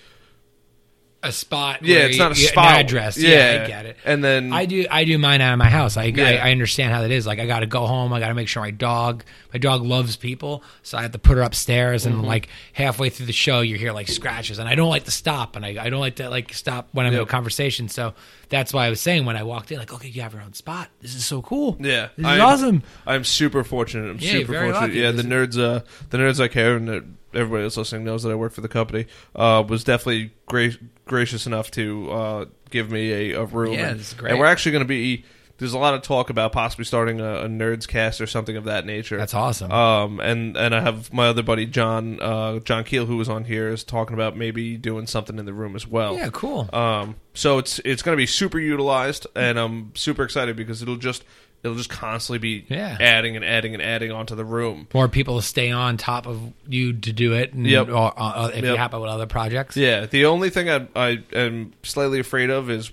a 1.22 1.32
spot. 1.32 1.82
Yeah, 1.82 1.98
it's 2.06 2.16
not 2.18 2.30
a 2.36 2.40
you- 2.40 2.46
spot. 2.46 2.78
Address. 2.80 3.18
Yeah, 3.18 3.62
I 3.64 3.66
get 3.66 3.86
it. 3.86 3.96
And 4.04 4.22
then 4.22 4.52
I 4.52 4.66
do. 4.66 4.86
I 4.90 5.04
do 5.04 5.18
mine 5.18 5.40
out 5.40 5.52
of 5.52 5.58
my 5.58 5.68
house. 5.68 5.96
I, 5.96 6.04
Yeah. 6.04 6.24
I 6.24 6.48
I 6.48 6.50
understand 6.52 6.92
how 6.92 7.02
that 7.02 7.10
is. 7.10 7.26
Like 7.26 7.38
I 7.40 7.46
got 7.46 7.60
to 7.60 7.66
go 7.66 7.86
home. 7.86 8.12
I 8.12 8.20
got 8.20 8.28
to 8.28 8.34
make 8.34 8.46
sure 8.48 8.62
my 8.62 8.70
dog. 8.70 9.24
My 9.52 9.58
dog 9.58 9.82
loves 9.82 10.14
people, 10.16 10.62
so 10.82 10.96
I 10.98 11.02
have 11.02 11.12
to 11.12 11.18
put 11.18 11.36
her 11.36 11.42
upstairs. 11.42 12.04
Mm-hmm. 12.04 12.18
And 12.20 12.26
like 12.26 12.48
halfway 12.72 13.08
through 13.10 13.26
the 13.26 13.32
show, 13.32 13.60
you 13.62 13.76
hear 13.76 13.92
like 13.92 14.06
scratches, 14.08 14.58
and 14.58 14.68
I 14.68 14.74
don't 14.74 14.90
like 14.90 15.04
to 15.04 15.10
stop. 15.10 15.56
And 15.56 15.64
I, 15.64 15.76
I 15.86 15.90
don't 15.90 16.00
like 16.00 16.16
to 16.16 16.28
like 16.30 16.52
stop 16.52 16.88
when 16.92 17.06
I'm 17.06 17.12
in 17.14 17.20
a 17.20 17.26
conversation. 17.26 17.88
So 17.88 18.14
that's 18.48 18.72
why 18.72 18.86
I 18.86 18.90
was 18.90 19.00
saying 19.00 19.24
when 19.24 19.36
I 19.36 19.42
walked 19.42 19.72
in, 19.72 19.78
like, 19.78 19.92
okay, 19.92 20.08
you 20.08 20.22
have 20.22 20.32
your 20.34 20.42
own 20.42 20.52
spot. 20.52 20.88
This 21.00 21.14
is 21.14 21.24
so 21.26 21.42
cool. 21.42 21.76
Yeah, 21.80 22.08
this 22.16 22.24
is 22.24 22.26
I'm- 22.26 22.40
awesome. 22.42 22.82
I'm 23.06 23.24
super 23.24 23.64
fortunate. 23.64 24.08
I'm 24.10 24.18
Yeah, 24.20 24.32
super 24.32 24.52
fortunate. 24.52 24.74
lucky. 24.80 24.92
Yeah, 24.94 25.10
the 25.12 25.22
nerds, 25.22 25.58
uh, 25.58 25.80
the 26.10 26.18
nerds 26.18 26.40
I 26.40 26.48
care, 26.48 26.76
and 26.76 27.16
everybody 27.34 27.62
that's 27.64 27.76
listening 27.76 28.04
knows 28.04 28.22
that 28.22 28.30
I 28.30 28.34
work 28.34 28.52
for 28.52 28.60
the 28.62 28.68
company. 28.68 29.06
Uh, 29.34 29.62
was 29.66 29.84
definitely 29.84 30.32
gra- 30.46 30.72
gracious 31.08 31.46
enough 31.46 31.70
to 31.72 32.10
uh, 32.10 32.44
give 32.70 32.90
me 32.90 33.32
a, 33.32 33.40
a 33.40 33.44
room. 33.44 33.74
Yeah, 33.74 33.90
and, 33.90 34.00
is 34.00 34.14
great. 34.14 34.30
And 34.30 34.38
we're 34.38 34.46
actually 34.46 34.72
going 34.72 34.84
to 34.84 34.88
be. 34.88 35.24
There's 35.58 35.72
a 35.72 35.78
lot 35.78 35.94
of 35.94 36.02
talk 36.02 36.30
about 36.30 36.52
possibly 36.52 36.84
starting 36.84 37.20
a, 37.20 37.40
a 37.40 37.46
nerds 37.46 37.88
cast 37.88 38.20
or 38.20 38.28
something 38.28 38.56
of 38.56 38.64
that 38.64 38.86
nature. 38.86 39.16
That's 39.16 39.34
awesome. 39.34 39.72
Um, 39.72 40.20
and 40.20 40.56
and 40.56 40.72
I 40.72 40.80
have 40.80 41.12
my 41.12 41.26
other 41.26 41.42
buddy 41.42 41.66
John 41.66 42.20
uh, 42.20 42.60
John 42.60 42.84
Keel 42.84 43.06
who 43.06 43.16
was 43.16 43.28
on 43.28 43.42
here 43.42 43.68
is 43.68 43.82
talking 43.82 44.14
about 44.14 44.36
maybe 44.36 44.76
doing 44.76 45.08
something 45.08 45.36
in 45.36 45.46
the 45.46 45.52
room 45.52 45.74
as 45.74 45.84
well. 45.84 46.14
yeah, 46.14 46.30
cool. 46.32 46.72
Um, 46.72 47.16
so 47.34 47.58
it's 47.58 47.80
it's 47.84 48.02
going 48.02 48.16
to 48.16 48.20
be 48.20 48.26
super 48.26 48.60
utilized, 48.60 49.26
and 49.34 49.58
I'm 49.58 49.90
super 49.96 50.22
excited 50.22 50.54
because 50.54 50.80
it'll 50.80 50.96
just 50.96 51.24
it'll 51.62 51.76
just 51.76 51.90
constantly 51.90 52.38
be 52.38 52.64
Yeah. 52.68 52.96
adding 53.00 53.34
and 53.36 53.44
adding 53.44 53.74
and 53.74 53.82
adding 53.82 54.10
onto 54.12 54.34
the 54.34 54.44
room. 54.44 54.86
More 54.94 55.08
people 55.08 55.36
to 55.40 55.42
stay 55.46 55.70
on 55.70 55.96
top 55.96 56.26
of 56.26 56.40
you 56.68 56.92
to 56.92 57.12
do 57.12 57.32
it. 57.34 57.52
And, 57.52 57.66
Yep. 57.66 57.88
Or, 57.88 58.12
uh, 58.16 58.50
if 58.54 58.64
you 58.64 58.76
happen 58.76 59.00
with 59.00 59.10
other 59.10 59.26
projects. 59.26 59.76
Yeah, 59.76 60.06
the 60.06 60.26
only 60.26 60.50
thing 60.50 60.70
I 60.70 60.86
I 60.94 61.18
am 61.32 61.72
slightly 61.82 62.20
afraid 62.20 62.50
of 62.50 62.70
is 62.70 62.90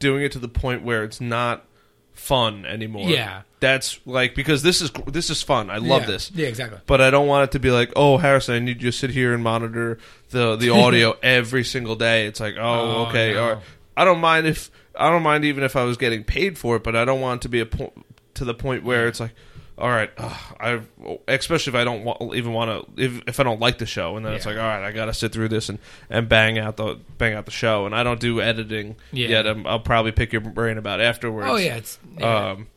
doing 0.00 0.22
it 0.24 0.32
to 0.32 0.38
the 0.38 0.48
point 0.48 0.82
where 0.82 1.04
it's 1.04 1.20
not 1.20 1.64
fun 2.12 2.64
anymore. 2.66 3.08
Yeah. 3.08 3.42
that's 3.60 3.98
like 4.04 4.34
because 4.34 4.62
this 4.62 4.82
is 4.82 4.90
this 5.06 5.30
is 5.30 5.42
fun. 5.42 5.70
I 5.70 5.78
love 5.78 6.02
Yeah. 6.02 6.06
this. 6.08 6.30
Yeah, 6.34 6.48
exactly. 6.48 6.78
But 6.86 7.00
I 7.00 7.08
don't 7.10 7.26
want 7.26 7.44
it 7.44 7.52
to 7.52 7.58
be 7.58 7.70
like, 7.70 7.92
oh, 7.96 8.18
Harrison, 8.18 8.54
I 8.54 8.58
need 8.58 8.82
you 8.82 8.90
to 8.90 8.96
sit 8.96 9.08
here 9.10 9.32
and 9.32 9.42
monitor 9.42 9.98
the 10.30 10.54
the 10.56 10.68
audio 10.70 11.16
every 11.22 11.64
single 11.64 11.96
day. 11.96 12.26
It's 12.26 12.40
like, 12.40 12.56
oh, 12.58 12.62
Oh, 12.62 13.06
okay. 13.08 13.32
no. 13.32 13.42
Or 13.44 13.62
I 13.96 14.04
don't 14.04 14.20
mind 14.20 14.46
if 14.46 14.70
I 14.98 15.10
don't 15.10 15.22
mind 15.22 15.44
even 15.44 15.64
if 15.64 15.76
I 15.76 15.84
was 15.84 15.96
getting 15.96 16.24
paid 16.24 16.56
for 16.58 16.76
it, 16.76 16.84
but 16.84 16.94
I 16.96 17.04
don't 17.04 17.20
want 17.20 17.40
it 17.40 17.42
to 17.42 17.48
be 17.48 17.60
a 17.60 17.66
point 17.66 17.92
to 18.34 18.44
the 18.44 18.54
point 18.54 18.84
where 18.84 19.06
it's 19.08 19.20
like, 19.20 19.32
all 19.76 19.88
right, 19.88 20.10
ugh, 20.18 20.40
I 20.60 20.80
especially 21.26 21.72
if 21.72 21.74
I 21.74 21.82
don't 21.84 22.04
wa- 22.04 22.32
even 22.34 22.52
want 22.52 22.96
to 22.96 23.02
if 23.04 23.22
if 23.26 23.40
I 23.40 23.42
don't 23.42 23.60
like 23.60 23.78
the 23.78 23.86
show, 23.86 24.16
and 24.16 24.24
then 24.24 24.34
it's 24.34 24.44
Yeah. 24.46 24.52
like, 24.52 24.60
all 24.60 24.66
right, 24.68 24.84
I 24.86 24.92
got 24.92 25.06
to 25.06 25.14
sit 25.14 25.32
through 25.32 25.48
this 25.48 25.68
and 25.68 25.78
and 26.08 26.28
bang 26.28 26.58
out 26.58 26.76
the 26.76 26.98
bang 27.18 27.34
out 27.34 27.44
the 27.44 27.50
show, 27.50 27.84
and 27.86 27.94
I 27.94 28.02
don't 28.04 28.20
do 28.20 28.40
editing 28.40 28.96
Yeah. 29.12 29.28
yet. 29.28 29.46
I'm, 29.48 29.66
I'll 29.66 29.80
probably 29.80 30.12
pick 30.12 30.32
your 30.32 30.42
brain 30.42 30.78
about 30.78 31.00
afterwards. 31.00 31.48
Oh 31.50 31.56
yeah, 31.56 31.76
it's 31.76 31.98
yeah. 32.18 32.50
Um, 32.52 32.68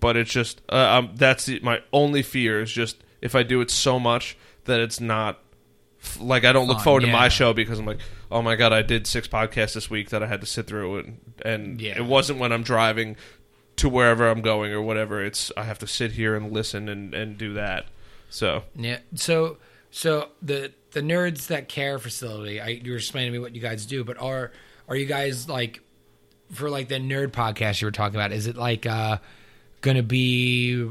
but 0.00 0.16
it's 0.16 0.32
just 0.32 0.62
uh, 0.70 0.76
um, 0.98 1.10
that's 1.14 1.44
the, 1.46 1.60
my 1.60 1.80
only 1.92 2.22
fear 2.22 2.62
is 2.62 2.72
just 2.72 2.96
if 3.20 3.34
I 3.34 3.42
do 3.42 3.60
it 3.60 3.70
so 3.70 4.00
much 4.00 4.36
that 4.64 4.80
it's 4.80 4.98
not 5.00 5.38
f- 6.02 6.18
like 6.20 6.44
I 6.44 6.52
don't 6.52 6.66
look 6.68 6.78
Fun, 6.78 6.84
forward 6.84 7.00
to 7.02 7.06
my 7.08 7.28
show 7.28 7.52
because 7.52 7.78
I'm 7.78 7.86
like, 7.86 7.98
oh 8.30 8.42
my 8.42 8.56
god, 8.56 8.72
I 8.72 8.82
did 8.82 9.06
six 9.06 9.26
podcasts 9.28 9.74
this 9.74 9.88
week 9.90 10.10
that 10.10 10.22
I 10.22 10.26
had 10.26 10.40
to 10.40 10.46
sit 10.46 10.66
through 10.66 10.98
and 10.98 11.20
and 11.44 11.80
Yeah. 11.80 11.96
it 11.96 12.04
wasn't 12.04 12.38
when 12.38 12.52
I'm 12.52 12.62
driving 12.62 13.16
to 13.76 13.88
wherever 13.88 14.28
I'm 14.28 14.40
going 14.40 14.72
or 14.72 14.80
whatever. 14.80 15.22
It's 15.24 15.52
I 15.56 15.64
have 15.64 15.78
to 15.80 15.86
sit 15.86 16.12
here 16.12 16.34
and 16.34 16.52
listen 16.52 16.88
and 16.88 17.14
and 17.14 17.36
do 17.38 17.52
that. 17.54 17.86
So 18.30 18.64
Yeah. 18.74 18.98
So 19.14 19.58
so 19.90 20.28
the 20.42 20.72
the 20.92 21.00
nerds 21.02 21.48
that 21.48 21.68
care 21.68 21.98
facility, 21.98 22.60
I 22.60 22.68
you 22.68 22.92
were 22.92 22.96
explaining 22.98 23.32
to 23.32 23.38
me 23.38 23.42
what 23.42 23.54
you 23.54 23.60
guys 23.60 23.86
do, 23.86 24.02
but 24.04 24.18
are 24.18 24.50
are 24.88 24.96
you 24.96 25.06
guys 25.06 25.48
like 25.48 25.80
for 26.52 26.70
like 26.70 26.88
the 26.88 26.96
nerd 26.96 27.28
podcast 27.32 27.80
you 27.82 27.86
were 27.86 27.92
talking 27.92 28.14
about, 28.16 28.32
is 28.32 28.46
it 28.46 28.56
like 28.56 28.86
uh 28.86 29.18
gonna 29.82 30.02
be 30.02 30.88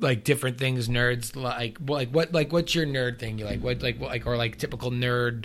like 0.00 0.24
different 0.24 0.58
things 0.58 0.88
nerds 0.88 1.36
like 1.36 1.78
like 1.86 2.08
what 2.10 2.32
like 2.32 2.52
what's 2.52 2.74
your 2.74 2.84
nerd 2.84 3.20
thing 3.20 3.38
you 3.38 3.44
like 3.44 3.60
what 3.60 3.80
like 3.82 4.00
what, 4.00 4.10
like 4.10 4.26
or 4.26 4.36
like 4.36 4.58
typical 4.58 4.90
nerd 4.90 5.44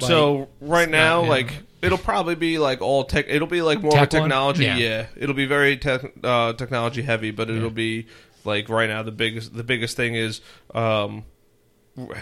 like- 0.00 0.08
so 0.08 0.48
right 0.60 0.88
now, 0.88 1.22
yeah. 1.22 1.28
like 1.28 1.52
it'll 1.82 1.98
probably 1.98 2.34
be 2.34 2.58
like 2.58 2.80
all 2.80 3.04
tech. 3.04 3.26
It'll 3.28 3.46
be 3.48 3.62
like 3.62 3.80
more 3.82 3.92
Tech 3.92 4.10
technology. 4.10 4.64
Yeah. 4.64 4.76
Yeah. 4.76 5.06
it'll 5.16 5.34
be 5.34 5.46
very 5.46 5.76
tech, 5.76 6.02
uh, 6.22 6.52
technology 6.54 7.02
heavy, 7.02 7.30
but 7.30 7.48
it'll 7.50 7.64
Yeah. 7.64 7.68
be 7.70 8.06
like 8.44 8.68
right 8.68 8.88
now 8.88 9.02
the 9.02 9.12
biggest 9.12 9.54
the 9.54 9.64
biggest 9.64 9.96
thing 9.96 10.14
is 10.14 10.40
um, 10.74 11.24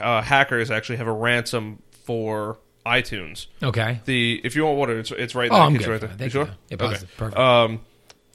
uh, 0.00 0.22
hackers 0.22 0.70
actually 0.70 0.96
have 0.96 1.06
a 1.08 1.12
ransom 1.12 1.82
for 2.04 2.58
iTunes. 2.84 3.46
okay 3.62 4.00
The 4.06 4.40
if 4.44 4.56
you 4.56 4.64
want 4.64 4.76
water, 4.78 4.98
it's 4.98 5.10
it's 5.12 5.34
right 5.34 5.50
Oh, 5.50 5.54
there. 5.54 5.62
I'm 5.64 5.76
It's 5.76 5.84
good. 5.86 6.02
right 6.02 6.18
there. 6.18 6.26
You 6.26 6.30
sure? 6.30 6.48
Yeah, 6.68 6.76
positive. 6.76 7.16
Perfect. 7.16 7.38
Um, 7.38 7.80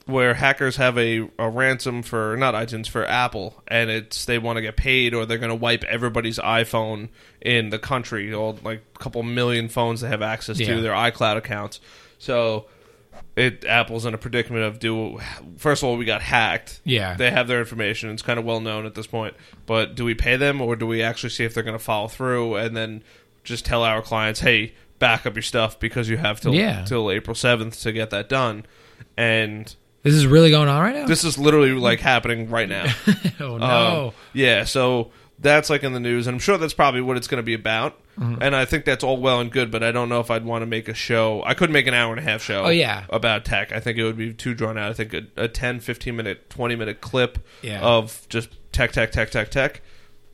where 0.08 0.34
hackers 0.34 0.78
have 0.78 0.98
a, 0.98 1.30
a 1.38 1.50
ransom 1.50 2.02
for 2.02 2.36
not 2.38 2.54
iTunes 2.56 2.88
for 2.89 3.06
Apple, 3.06 3.62
and 3.67 3.89
it's 3.89 4.26
they 4.26 4.39
want 4.39 4.58
to 4.58 4.62
get 4.62 4.76
paid, 4.76 5.13
or 5.13 5.26
they're 5.26 5.38
going 5.38 5.50
to 5.50 5.56
wipe 5.56 5.84
everybody's 5.84 6.39
iPhone 6.39 7.10
in 7.41 7.70
the 7.70 7.78
country, 7.80 8.34
all 8.34 8.58
like 8.63 8.82
a 8.96 9.00
couple 9.00 9.22
million 9.24 9.70
phones 9.70 10.02
they 10.02 10.08
have 10.08 10.22
access 10.22 10.60
Yeah. 10.60 10.76
to 10.76 10.82
their 10.82 10.93
iCloud 10.93 11.38
accounts. 11.38 11.80
So, 12.20 12.65
it 13.36 13.65
Apple's 13.65 14.06
in 14.06 14.13
a 14.13 14.17
predicament 14.17 14.63
of 14.63 14.80
do. 14.80 15.20
First 15.58 15.84
of 15.84 15.89
all, 15.89 15.98
we 15.98 16.06
got 16.06 16.22
hacked. 16.24 16.82
Yeah. 16.84 17.15
they 17.15 17.30
have 17.30 17.48
their 17.48 17.60
information. 17.60 18.10
It's 18.10 18.24
kind 18.24 18.39
of 18.39 18.46
well 18.46 18.60
known 18.62 18.86
at 18.88 18.96
this 18.96 19.06
point. 19.08 19.36
But 19.67 19.93
do 19.96 20.04
we 20.06 20.15
pay 20.15 20.38
them, 20.38 20.60
or 20.62 20.76
do 20.76 20.88
we 20.88 21.04
actually 21.04 21.30
see 21.30 21.43
if 21.43 21.54
they're 21.54 21.63
going 21.63 21.78
to 21.78 21.84
follow 21.84 22.08
through, 22.08 22.56
and 22.56 22.76
then 22.76 23.04
just 23.43 23.65
tell 23.65 23.84
our 23.84 24.02
clients, 24.02 24.39
hey, 24.39 24.74
back 25.00 25.26
up 25.28 25.36
your 25.36 25.43
stuff 25.43 25.80
because 25.80 26.10
you 26.10 26.17
have 26.17 26.39
till 26.41 26.56
Yeah. 26.56 26.84
till 26.86 27.12
April 27.12 27.36
seventh 27.36 27.80
to 27.82 27.91
get 27.91 28.10
that 28.10 28.28
done, 28.30 28.65
and 29.15 29.76
this 30.08 30.15
is 30.15 30.28
really 30.28 30.50
going 30.52 30.67
on 30.70 30.82
right 30.82 30.96
now 30.96 31.06
this 31.08 31.24
is 31.24 31.38
literally 31.38 31.72
like 31.72 32.00
happening 32.00 32.50
right 32.50 32.70
now. 32.70 32.86
oh 33.39 33.58
no 33.58 34.08
Um, 34.08 34.13
yeah, 34.34 34.63
so 34.63 35.12
that's 35.39 35.70
like 35.70 35.84
in 35.84 35.93
the 35.93 36.00
news, 36.00 36.26
and 36.26 36.34
I'm 36.36 36.39
sure 36.39 36.58
that's 36.58 36.74
probably 36.74 37.02
what 37.02 37.15
it's 37.15 37.28
going 37.28 37.38
to 37.38 37.43
be 37.43 37.54
about. 37.54 37.96
Mm-hmm. 38.20 38.41
And 38.41 38.56
I 38.56 38.65
think 38.65 38.86
that's 38.86 39.04
all 39.04 39.17
well 39.17 39.39
and 39.39 39.52
good, 39.52 39.70
but 39.70 39.84
I 39.84 39.91
don't 39.91 40.10
know 40.10 40.20
if 40.20 40.32
I'd 40.32 40.43
want 40.43 40.63
to 40.63 40.65
make 40.65 40.88
a 40.88 40.96
show. 40.96 41.43
I 41.46 41.54
could 41.54 41.70
make 41.70 41.86
an 41.86 41.93
hour 41.93 42.12
and 42.12 42.20
a 42.20 42.24
half 42.24 42.41
show. 42.41 42.63
Oh, 42.63 42.70
yeah. 42.70 43.06
about 43.12 43.46
tech. 43.46 43.72
I 43.72 43.80
think 43.80 44.00
it 44.00 44.04
would 44.04 44.17
be 44.17 44.34
too 44.34 44.56
drawn 44.56 44.80
out. 44.80 44.89
I 44.89 44.93
think 44.93 45.13
a, 45.13 45.22
a 45.43 45.48
10, 45.48 45.80
15 45.82 46.15
minute, 46.15 46.50
20 46.50 46.76
minute 46.76 47.02
clip 47.02 47.38
Yeah. 47.62 47.82
of 47.82 48.26
just 48.30 48.50
tech, 48.72 48.91
tech, 48.93 49.12
tech, 49.12 49.30
tech, 49.30 49.52
tech 49.52 49.82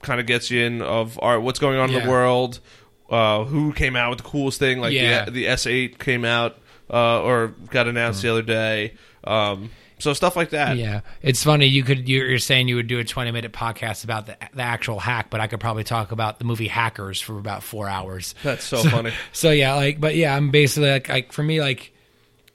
kind 0.02 0.22
of 0.22 0.26
gets 0.26 0.50
you 0.50 0.64
in 0.64 0.82
of 0.82 1.18
all 1.20 1.32
right, 1.32 1.44
what's 1.44 1.60
going 1.60 1.78
on 1.78 1.90
in 1.94 2.02
the 2.02 2.10
world. 2.10 2.62
Uh, 3.10 3.44
who 3.44 3.74
came 3.74 3.98
out 3.98 4.10
with 4.12 4.20
the 4.20 4.24
coolest 4.24 4.58
thing? 4.60 4.80
Like 4.80 4.94
Yeah. 4.94 5.26
the, 5.26 5.32
the 5.32 5.46
S8 5.48 6.00
came 6.00 6.24
out 6.24 6.58
uh, 6.90 7.22
or 7.22 7.48
got 7.70 7.90
announced 7.90 8.22
the 8.22 8.32
other 8.32 8.42
day. 8.42 8.94
Um, 9.24 9.70
so 10.00 10.14
stuff 10.14 10.36
like 10.36 10.50
that. 10.50 10.78
Yeah, 10.78 11.02
it's 11.22 11.44
funny. 11.44 11.66
You 11.68 11.84
could 11.84 12.10
you're 12.10 12.38
saying 12.38 12.68
you 12.68 12.76
would 12.76 12.88
do 12.88 13.00
a 13.00 13.04
20 13.06 13.32
minute 13.32 13.54
podcast 13.54 14.04
about 14.04 14.26
the 14.26 14.38
the 14.54 14.62
actual 14.62 15.00
hack, 15.00 15.30
but 15.30 15.40
I 15.40 15.48
could 15.48 15.60
probably 15.62 15.86
talk 15.86 16.12
about 16.12 16.40
the 16.40 16.46
movie 16.46 16.68
Hackers 16.68 17.22
for 17.22 17.38
about 17.38 17.64
four 17.64 17.88
hours. 17.88 18.36
That's 18.44 18.66
so, 18.66 18.78
funny. 18.90 19.14
So 19.32 19.52
yeah, 19.52 19.76
like, 19.76 20.02
but 20.02 20.16
yeah, 20.16 20.36
I'm 20.36 20.52
basically 20.52 20.92
like, 20.92 21.08
like 21.08 21.32
for 21.32 21.42
me, 21.42 21.62
like, 21.62 21.94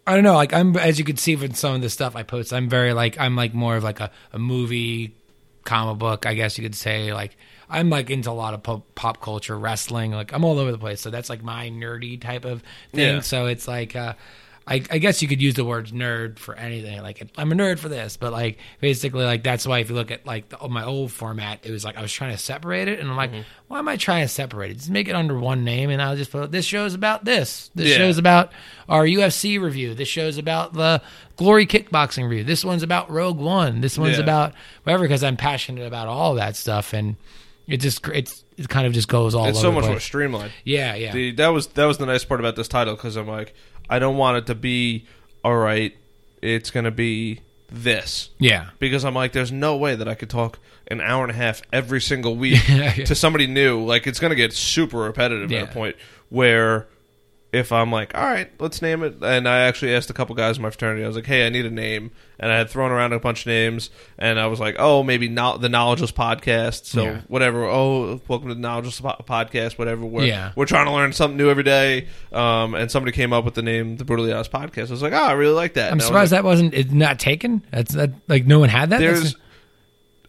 I 0.06 0.14
don't 0.14 0.24
know, 0.24 0.34
like 0.34 0.52
I'm 0.52 0.76
as 0.76 0.98
you 0.98 1.06
can 1.06 1.16
see 1.16 1.36
from 1.36 1.54
some 1.54 1.74
of 1.74 1.80
the 1.80 1.88
stuff 1.88 2.16
I 2.16 2.22
post, 2.22 2.52
I'm 2.52 2.68
very 2.68 2.92
like 2.92 3.18
I'm 3.18 3.34
like 3.34 3.54
more 3.54 3.76
of 3.76 3.84
like 3.84 4.00
a, 4.00 4.10
a 4.32 4.38
movie, 4.38 5.14
comic 5.64 5.98
book, 5.98 6.26
I 6.26 6.34
guess 6.34 6.58
you 6.58 6.64
could 6.64 6.74
say. 6.74 7.14
Like 7.14 7.36
I'm 7.70 7.88
like 7.88 8.10
into 8.10 8.30
a 8.30 8.32
lot 8.32 8.52
of 8.52 8.62
pop, 8.62 8.94
pop 8.94 9.22
culture, 9.22 9.58
wrestling, 9.58 10.12
like 10.12 10.34
I'm 10.34 10.44
all 10.44 10.58
over 10.58 10.70
the 10.70 10.78
place. 10.78 11.00
So 11.00 11.08
that's 11.08 11.30
like 11.30 11.42
my 11.42 11.70
nerdy 11.70 12.20
type 12.20 12.44
of 12.44 12.62
thing. 12.92 13.16
Yeah. 13.16 13.20
So 13.20 13.46
it's 13.46 13.66
like. 13.66 13.96
uh 13.96 14.14
I, 14.68 14.82
I 14.90 14.98
guess 14.98 15.22
you 15.22 15.28
could 15.28 15.40
use 15.40 15.54
the 15.54 15.64
word 15.64 15.86
nerd 15.88 16.38
for 16.38 16.54
anything. 16.54 17.00
Like 17.00 17.26
I'm 17.38 17.50
a 17.50 17.54
nerd 17.54 17.78
for 17.78 17.88
this, 17.88 18.18
but 18.18 18.32
like 18.32 18.58
basically, 18.80 19.24
like 19.24 19.42
that's 19.42 19.66
why 19.66 19.78
if 19.78 19.88
you 19.88 19.94
look 19.94 20.10
at 20.10 20.26
like 20.26 20.50
the, 20.50 20.68
my 20.68 20.84
old 20.84 21.10
format, 21.10 21.60
it 21.64 21.70
was 21.70 21.86
like 21.86 21.96
I 21.96 22.02
was 22.02 22.12
trying 22.12 22.32
to 22.32 22.38
separate 22.38 22.86
it, 22.86 23.00
and 23.00 23.08
I'm 23.08 23.16
like, 23.16 23.32
mm-hmm. 23.32 23.42
why 23.68 23.78
am 23.78 23.88
I 23.88 23.96
trying 23.96 24.24
to 24.24 24.28
separate 24.28 24.72
it? 24.72 24.74
Just 24.74 24.90
make 24.90 25.08
it 25.08 25.14
under 25.14 25.38
one 25.38 25.64
name, 25.64 25.88
and 25.88 26.02
I'll 26.02 26.16
just 26.16 26.30
put 26.30 26.52
this 26.52 26.66
show's 26.66 26.92
about 26.92 27.24
this. 27.24 27.70
This 27.74 27.88
Yeah. 27.88 27.96
show's 27.96 28.18
about 28.18 28.52
our 28.90 29.04
UFC 29.04 29.58
review. 29.58 29.94
This 29.94 30.08
show's 30.08 30.36
about 30.36 30.74
the 30.74 31.00
Glory 31.36 31.66
Kickboxing 31.66 32.28
review. 32.28 32.44
This 32.44 32.62
one's 32.62 32.82
about 32.82 33.10
Rogue 33.10 33.38
One. 33.38 33.80
This 33.80 33.98
one's 33.98 34.18
Yeah. 34.18 34.24
about 34.24 34.54
whatever 34.82 35.04
because 35.04 35.24
I'm 35.24 35.38
passionate 35.38 35.86
about 35.86 36.08
all 36.08 36.34
that 36.34 36.56
stuff, 36.56 36.92
and 36.92 37.16
it 37.66 37.78
just 37.78 38.06
it's 38.08 38.44
it 38.56 38.68
kind 38.68 38.86
of 38.86 38.92
just 38.92 39.08
goes 39.08 39.34
all 39.34 39.46
It's 39.46 39.60
so 39.60 39.70
much 39.70 39.86
more 39.86 40.00
streamlined. 40.00 40.52
Yeah, 40.64 40.94
yeah, 40.94 41.12
The, 41.12 41.30
that 41.32 41.48
was 41.48 41.68
that 41.68 41.84
was 41.84 41.98
the 41.98 42.06
nice 42.06 42.24
part 42.24 42.40
about 42.40 42.56
this 42.56 42.68
title 42.68 42.96
because 42.96 43.16
I'm 43.16 43.28
like, 43.28 43.54
I 43.88 43.98
don't 43.98 44.16
want 44.16 44.38
it 44.38 44.46
to 44.46 44.54
be 44.54 45.06
all 45.44 45.56
right. 45.56 45.96
It's 46.42 46.70
gonna 46.70 46.90
be 46.90 47.40
this 47.70 48.30
yeah. 48.38 48.70
because 48.78 49.04
I'm 49.04 49.14
like, 49.14 49.32
there's 49.32 49.52
no 49.52 49.76
way 49.76 49.94
that 49.94 50.08
I 50.08 50.14
could 50.14 50.30
talk 50.30 50.58
an 50.90 51.00
hour 51.00 51.22
and 51.22 51.30
a 51.30 51.34
half 51.34 51.60
every 51.72 52.00
single 52.00 52.34
week 52.36 52.66
Yeah, 52.68 52.94
yeah. 52.96 53.04
to 53.04 53.14
somebody 53.14 53.46
new. 53.46 53.84
Like 53.84 54.06
it's 54.06 54.18
gonna 54.20 54.34
get 54.34 54.52
super 54.52 54.98
repetitive 54.98 55.50
Yeah. 55.50 55.62
at 55.62 55.70
a 55.70 55.72
point 55.72 55.96
where 56.30 56.86
if 57.50 57.72
I'm 57.72 57.90
like, 57.90 58.14
all 58.14 58.22
right, 58.24 58.50
let's 58.60 58.82
name 58.82 59.02
it. 59.02 59.22
And 59.22 59.48
I 59.48 59.60
actually 59.60 59.94
asked 59.94 60.10
a 60.10 60.12
couple 60.12 60.34
guys 60.34 60.56
in 60.58 60.62
my 60.62 60.68
fraternity. 60.68 61.02
I 61.02 61.06
was 61.06 61.16
like, 61.16 61.24
hey, 61.24 61.46
I 61.46 61.48
need 61.48 61.64
a 61.64 61.70
name, 61.70 62.10
and 62.38 62.52
I 62.52 62.58
had 62.58 62.68
thrown 62.68 62.90
around 62.90 63.14
a 63.14 63.18
bunch 63.18 63.40
of 63.40 63.46
names, 63.46 63.88
and 64.18 64.38
I 64.38 64.48
was 64.48 64.60
like, 64.60 64.76
oh, 64.78 65.02
maybe 65.02 65.28
not 65.28 65.62
the 65.62 65.70
Knowledgeless 65.70 66.12
Podcast. 66.12 66.84
So 66.84 67.04
Yeah. 67.04 67.20
whatever. 67.28 67.64
Oh, 67.64 68.20
welcome 68.28 68.48
to 68.48 68.54
the 68.54 68.60
Knowledgeless 68.60 69.00
Po- 69.00 69.24
Podcast. 69.26 69.78
Whatever. 69.78 70.04
We're, 70.04 70.24
Yeah. 70.26 70.52
we're 70.56 70.66
trying 70.66 70.86
to 70.86 70.92
learn 70.92 71.14
something 71.14 71.38
new 71.38 71.48
every 71.48 71.62
day. 71.62 72.08
Um, 72.32 72.74
and 72.74 72.90
somebody 72.90 73.12
came 73.12 73.32
up 73.32 73.46
with 73.46 73.54
the 73.54 73.62
name, 73.62 73.96
the 73.96 74.04
Brutally 74.04 74.30
Honest 74.32 74.52
Podcast. 74.52 74.88
I 74.88 74.90
was 74.90 75.02
like, 75.02 75.14
oh, 75.14 75.16
I 75.16 75.32
really 75.32 75.54
like 75.54 75.74
that. 75.74 75.86
I'm 75.86 75.92
And 75.92 76.02
I 76.02 76.04
was 76.04 76.06
surprised 76.06 76.32
like, 76.32 76.42
that 76.42 76.44
wasn't 76.44 76.74
it's 76.74 76.92
not 76.92 77.18
taken. 77.18 77.64
That's 77.70 77.94
that 77.94 78.10
like 78.28 78.44
no 78.46 78.58
one 78.58 78.68
had 78.68 78.90
that. 78.90 78.98
There's 79.00 79.36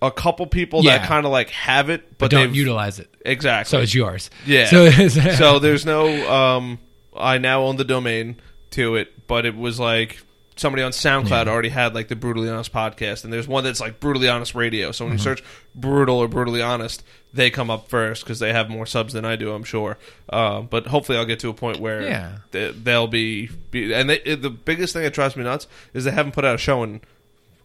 a 0.01 0.09
couple 0.09 0.47
people 0.47 0.85
Yeah. 0.85 0.99
that 0.99 1.07
kind 1.09 1.25
of 1.25 1.33
like 1.33 1.49
have 1.49 1.89
it, 1.89 2.03
but 2.11 2.17
but, 2.17 2.31
don't 2.31 2.55
utilize 2.55 2.99
it. 2.99 3.13
exactly. 3.25 3.69
So 3.69 3.81
it's 3.83 3.93
yours. 3.93 4.29
Yeah. 4.45 4.67
So, 4.67 4.89
so 5.35 5.59
there's 5.59 5.85
no 5.85 6.31
um 6.31 6.79
I 7.19 7.37
now 7.37 7.63
own 7.63 7.77
the 7.77 7.83
domain 7.83 8.37
to 8.71 8.95
it, 8.95 9.27
but 9.27 9.45
it 9.45 9.55
was 9.57 9.79
like 9.79 10.19
somebody 10.55 10.83
on 10.83 10.91
SoundCloud 10.91 11.45
Yeah. 11.45 11.51
already 11.51 11.69
had 11.69 11.95
like 11.95 12.09
the 12.09 12.15
brutally 12.17 12.49
honest 12.49 12.73
podcast 12.73 13.23
and 13.23 13.31
there's 13.31 13.47
one 13.47 13.63
that's 13.63 13.79
like 13.79 13.99
brutally 14.01 14.27
honest 14.27 14.55
radio. 14.55 14.91
So 14.91 15.05
when 15.05 15.13
Mm-hmm. 15.13 15.17
you 15.19 15.23
search 15.23 15.43
brutal 15.73 16.17
or 16.17 16.27
brutally 16.27 16.61
honest, 16.61 17.01
they 17.33 17.49
come 17.49 17.69
up 17.69 17.87
first 17.87 18.25
cuz 18.25 18.39
they 18.39 18.51
have 18.51 18.69
more 18.69 18.85
subs 18.85 19.13
than 19.13 19.23
I 19.23 19.37
do, 19.37 19.53
I'm 19.53 19.63
sure. 19.63 19.97
Uh, 20.27 20.61
but 20.61 20.87
hopefully 20.87 21.17
I'll 21.17 21.25
get 21.25 21.39
to 21.39 21.49
a 21.49 21.53
point 21.53 21.79
where 21.79 22.01
Yeah. 22.01 22.37
they, 22.51 22.71
they'll 22.71 23.07
be, 23.07 23.47
be 23.71 23.93
and 23.93 24.09
they, 24.09 24.19
the 24.35 24.49
biggest 24.49 24.91
thing 24.93 25.03
that 25.03 25.13
drives 25.13 25.35
me 25.37 25.43
nuts 25.45 25.65
is 25.93 26.03
they 26.03 26.11
haven't 26.11 26.33
put 26.33 26.43
out 26.43 26.55
a 26.55 26.57
show 26.57 26.83
in 26.83 27.01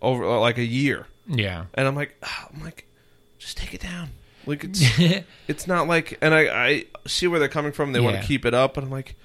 over 0.01 0.25
uh, 0.25 0.39
like 0.39 0.59
a 0.59 0.65
year. 0.65 1.07
yeah. 1.27 1.65
And 1.75 1.89
I'm 1.89 1.97
like, 1.97 2.15
ah, 2.23 2.49
I'm 2.55 2.63
like, 2.63 2.87
just 3.39 3.57
take 3.57 3.75
it 3.75 3.81
down. 3.81 4.11
Like 4.47 4.63
it's 4.65 4.83
it's 5.49 5.67
not 5.67 5.89
like, 5.89 6.17
and 6.21 6.33
I 6.35 6.41
I 6.67 6.85
see 7.09 7.27
where 7.27 7.41
they're 7.41 7.49
coming 7.49 7.73
from. 7.73 7.93
They 7.93 8.01
want 8.01 8.21
to 8.21 8.27
keep 8.27 8.45
it 8.45 8.55
up, 8.55 8.75
but 8.75 8.85
I'm 8.85 8.91
like, 8.91 9.17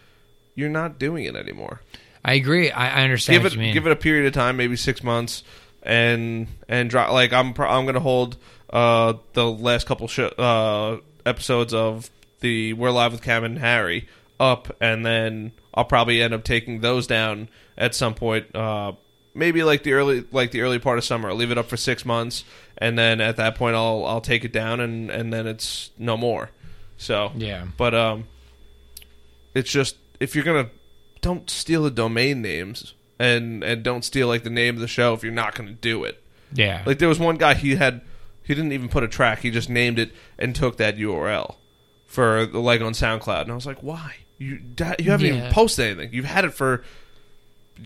you're 0.60 0.70
not 0.70 1.00
doing 1.00 1.26
it 1.26 1.36
anymore. 1.36 1.82
I 2.24 2.34
agree. 2.34 2.70
I, 2.72 3.00
I 3.00 3.04
understand 3.04 3.36
Give 3.38 3.44
what 3.44 3.54
it 3.54 3.56
you 3.56 3.62
mean. 3.62 3.74
give 3.74 3.86
it 3.88 3.92
a 3.92 3.96
period 3.96 4.28
of 4.28 4.34
time, 4.34 4.58
maybe 4.58 4.76
six 4.76 5.04
months, 5.04 5.44
and 5.84 6.48
and 6.68 6.90
drop. 6.90 7.12
Like 7.12 7.32
I'm 7.34 7.54
pro- 7.54 7.70
I'm 7.70 7.86
gonna 7.86 8.00
hold 8.00 8.38
uh 8.70 9.14
the 9.34 9.50
last 9.50 9.88
couple 9.88 10.08
sh- 10.08 10.20
uh 10.38 10.98
episodes 11.26 11.74
of 11.74 12.10
the 12.42 12.74
We're 12.74 12.92
Live 12.92 13.14
with 13.14 13.22
Cam 13.22 13.44
and 13.44 13.58
Harry 13.60 14.08
up, 14.40 14.76
and 14.82 15.06
then 15.06 15.52
I'll 15.74 15.86
probably 15.86 16.22
end 16.22 16.34
up 16.34 16.44
taking 16.44 16.82
those 16.82 17.08
down 17.08 17.50
at 17.78 17.96
some 17.96 18.14
point. 18.16 18.54
Uh, 18.56 18.94
maybe 19.34 19.64
like 19.64 19.84
the 19.84 19.94
early 19.94 20.26
like 20.32 20.52
the 20.52 20.62
early 20.62 20.80
part 20.80 20.98
of 20.98 21.04
summer. 21.06 21.30
I'll 21.30 21.36
leave 21.36 21.52
it 21.52 21.58
up 21.58 21.68
for 21.68 21.78
six 21.78 22.06
months, 22.06 22.44
and 22.78 22.98
then 22.98 23.22
at 23.22 23.38
that 23.38 23.56
point 23.56 23.76
I'll 23.76 24.06
I'll 24.06 24.22
take 24.22 24.44
it 24.44 24.52
down, 24.52 24.80
and 24.80 25.10
and 25.10 25.32
then 25.32 25.48
it's 25.48 25.92
no 25.98 26.18
more. 26.18 26.50
So 26.98 27.32
yeah. 27.36 27.66
but 27.78 27.94
um, 27.96 28.28
it's 29.54 29.72
just 29.72 29.96
if 30.20 30.36
you're 30.36 30.44
gonna 30.44 30.70
don't 31.22 31.50
steal 31.50 31.84
the 31.84 31.92
domain 31.92 32.42
names 32.42 32.94
and 33.20 33.64
and 33.64 33.84
don't 33.84 34.04
steal 34.06 34.28
like 34.28 34.44
the 34.44 34.50
name 34.50 34.76
of 34.76 34.82
the 34.82 34.88
show 34.88 35.14
if 35.14 35.24
you're 35.24 35.32
not 35.32 35.56
gonna 35.56 35.72
do 35.74 36.04
it. 36.04 36.24
Yeah. 36.54 36.84
Like 36.86 37.00
there 37.00 37.10
was 37.10 37.20
one 37.20 37.38
guy 37.38 37.54
he 37.54 37.76
had 37.76 38.02
he 38.44 38.56
didn't 38.56 38.72
even 38.72 38.90
put 38.90 39.04
a 39.04 39.08
track. 39.08 39.40
He 39.40 39.52
just 39.52 39.70
named 39.70 40.00
it 40.00 40.12
and 40.38 40.56
took 40.56 40.78
that 40.78 40.98
URL 40.98 41.56
for 42.08 42.46
the 42.48 42.60
leg 42.60 42.82
on 42.82 42.94
SoundCloud, 42.94 43.44
and 43.44 43.52
I 43.52 43.56
was 43.56 43.68
like, 43.68 43.84
why? 43.84 44.16
You 44.40 44.58
da- 44.58 44.96
you 44.98 45.12
haven't 45.12 45.28
Yeah. 45.28 45.38
even 45.38 45.52
posted 45.52 45.86
anything. 45.86 46.14
You've 46.14 46.26
had 46.26 46.46
it 46.46 46.54
for. 46.54 46.84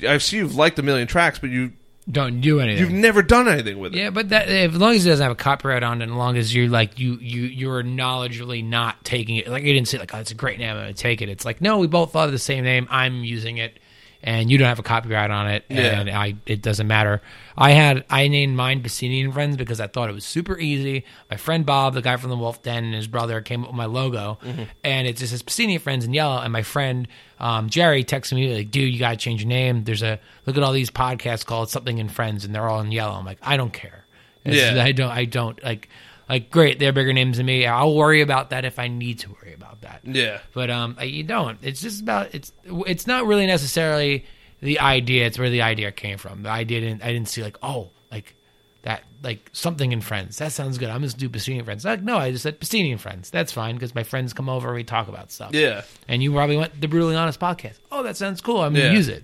I 0.08 0.18
see 0.20 0.38
you've 0.38 0.56
liked 0.56 0.80
a 0.80 0.84
million 0.84 1.08
tracks, 1.08 1.40
but 1.40 1.50
you 1.50 1.74
don't 2.10 2.42
do 2.42 2.60
anything. 2.60 2.82
you've 2.84 2.92
never 2.92 3.22
done 3.22 3.48
anything 3.48 3.80
with 3.80 3.94
it. 3.94 4.00
Yeah, 4.00 4.10
but 4.10 4.30
that 4.30 4.50
as 4.50 4.76
long 4.76 4.96
as 4.96 5.06
it 5.06 5.10
doesn't 5.10 5.24
have 5.24 5.32
a 5.32 5.36
copyright 5.36 5.84
on 5.84 6.02
it, 6.02 6.04
and 6.04 6.12
as 6.12 6.18
long 6.18 6.38
as 6.38 6.54
you're 6.54 6.70
like 6.70 7.00
you 7.00 7.18
you 7.22 7.44
you're 7.44 7.84
knowledgeably 7.84 8.64
not 8.64 9.04
taking 9.06 9.38
it, 9.38 9.48
like 9.48 9.64
you 9.64 9.74
didn't 9.74 9.88
say 9.88 9.98
like 10.00 10.14
oh 10.14 10.20
it's 10.20 10.32
a 10.32 10.36
great 10.36 10.60
name, 10.60 10.72
I'm 10.72 10.78
gonna 10.78 10.94
take 10.94 11.22
it. 11.22 11.30
It's 11.30 11.46
like 11.46 11.62
no, 11.62 11.78
we 11.78 11.88
both 11.88 12.12
thought 12.12 12.26
of 12.26 12.32
the 12.32 12.40
same 12.40 12.64
name. 12.64 12.88
I'm 12.90 13.24
using 13.24 13.58
it, 13.58 13.80
and 14.26 14.50
you 14.50 14.58
don't 14.58 14.68
have 14.70 14.80
a 14.80 14.84
copyright 14.84 15.30
on 15.32 15.48
it, 15.50 15.66
Yeah. 15.70 16.00
and 16.00 16.10
I 16.10 16.36
it 16.46 16.62
doesn't 16.62 16.88
matter. 16.88 17.22
I 17.58 17.72
had 17.72 18.06
I 18.10 18.30
named 18.30 18.56
mine 18.56 18.82
Pacini 18.82 19.24
and 19.24 19.34
Friends 19.34 19.58
because 19.58 19.80
I 19.82 19.88
thought 19.88 20.10
it 20.10 20.14
was 20.14 20.26
super 20.26 20.58
easy. 20.58 21.04
My 21.30 21.38
friend 21.38 21.66
Bob, 21.66 21.94
the 21.94 22.02
guy 22.02 22.16
from 22.18 22.30
the 22.30 22.38
Wolf 22.38 22.64
Den, 22.64 22.86
and 22.86 22.94
his 22.94 23.08
brother 23.08 23.42
came 23.42 23.64
up 23.64 23.70
with 23.70 23.76
my 23.78 23.86
logo, 23.86 24.40
and 24.84 25.08
it 25.08 25.18
just 25.18 25.32
says 25.32 25.44
Pacini 25.44 25.74
and 25.74 25.82
Friends 25.84 26.06
in 26.06 26.14
yellow. 26.14 26.40
And 26.42 26.54
my 26.54 26.64
friend 26.64 27.08
um, 27.40 27.70
Jerry 27.70 28.04
texted 28.04 28.34
me 28.34 28.56
like, 28.56 28.72
"Dude, 28.72 28.92
you 28.94 28.98
gotta 29.00 29.18
change 29.18 29.42
your 29.42 29.50
name. 29.50 29.84
There's 29.84 30.02
a 30.04 30.20
look 30.46 30.56
at 30.58 30.64
all 30.64 30.72
these 30.72 30.90
podcasts 30.90 31.46
called 31.46 31.70
Something 31.70 31.98
in 31.98 32.08
Friends, 32.10 32.46
and 32.46 32.56
they're 32.56 32.68
all 32.70 32.80
in 32.80 32.92
yellow." 32.92 33.16
I'm 33.16 33.26
like, 33.26 33.40
I 33.42 33.58
don't 33.58 33.74
care. 33.74 34.06
It's- 34.46 34.76
Yeah. 34.76 34.84
I 34.84 34.92
don't. 34.94 35.12
I 35.12 35.26
don't 35.26 35.62
like. 35.64 35.90
Like, 36.30 36.50
great, 36.52 36.80
they're 36.80 36.94
bigger 36.94 37.14
names 37.14 37.38
than 37.38 37.46
me. 37.46 37.66
I'll 37.66 37.96
worry 37.96 38.22
about 38.22 38.52
that 38.52 38.66
if 38.66 38.80
I 38.80 38.88
need 38.88 39.20
to 39.20 39.30
worry 39.32 39.54
about 39.54 39.82
that. 39.82 40.02
Yeah. 40.04 40.40
But 40.54 40.70
um, 40.70 40.98
you 41.02 41.24
don't. 41.24 41.58
It's 41.62 41.82
just 41.82 42.02
about 42.02 42.34
it's. 42.34 42.52
It's 42.66 43.06
not 43.08 43.26
really 43.26 43.46
necessarily 43.46 44.26
the 44.62 44.80
idea. 44.80 45.26
It's 45.28 45.38
where 45.38 45.50
the 45.50 45.62
idea 45.64 45.92
came 45.92 46.18
from. 46.18 46.44
The 46.44 46.50
idea 46.50 46.80
didn't. 46.82 47.04
I 47.04 47.12
didn't 47.12 47.28
see 47.28 47.44
like 47.44 47.58
oh 47.62 47.90
like 48.12 48.36
that 48.84 49.04
like 49.22 49.50
something 49.54 49.92
in 49.92 50.02
Friends. 50.02 50.38
That 50.38 50.52
sounds 50.54 50.78
good. 50.78 50.90
I'm 50.90 51.02
just 51.04 51.18
do 51.18 51.30
Pacini 51.30 51.58
and 51.58 51.66
Friends. 51.66 51.84
Like 51.86 52.02
no, 52.02 52.18
I 52.18 52.32
just 52.32 52.44
said 52.44 52.60
Pacini 52.60 52.92
and 52.92 53.02
Friends. 53.02 53.30
That's 53.30 53.52
fine 53.52 53.76
because 53.76 53.94
my 53.94 54.04
friends 54.04 54.34
come 54.34 54.48
over 54.50 54.74
we 54.74 54.84
talk 54.86 55.08
about 55.10 55.32
stuff. 55.32 55.54
Yeah. 55.54 55.84
And 56.08 56.24
you 56.24 56.32
probably 56.32 56.58
went 56.58 56.80
the 56.80 56.88
brutally 56.88 57.16
honest 57.16 57.40
podcast. 57.40 57.80
Oh, 57.92 58.04
that 58.04 58.16
sounds 58.18 58.40
cool. 58.42 58.62
I'm 58.62 58.74
gonna 58.74 58.86
Yeah. 58.86 58.92
use 58.94 59.08
it. 59.10 59.24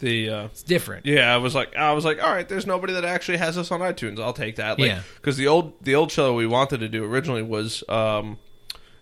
The 0.00 0.28
uh, 0.30 0.44
It's 0.46 0.62
different. 0.62 1.06
Yeah, 1.06 1.32
I 1.32 1.36
was 1.38 1.54
like, 1.54 1.76
I 1.76 1.92
was 1.92 2.04
like, 2.04 2.22
all 2.22 2.30
right. 2.30 2.48
There's 2.48 2.66
nobody 2.66 2.92
that 2.94 3.04
actually 3.04 3.38
has 3.38 3.56
us 3.56 3.70
on 3.70 3.80
iTunes. 3.80 4.18
I'll 4.20 4.32
take 4.32 4.56
that. 4.56 4.78
Like, 4.78 4.88
Yeah. 4.88 5.02
Because 5.16 5.36
the 5.36 5.46
old 5.46 5.74
the 5.82 5.94
old 5.94 6.10
show 6.10 6.34
we 6.34 6.46
wanted 6.46 6.80
to 6.80 6.88
do 6.88 7.04
originally 7.04 7.42
was 7.42 7.84
um, 7.88 8.38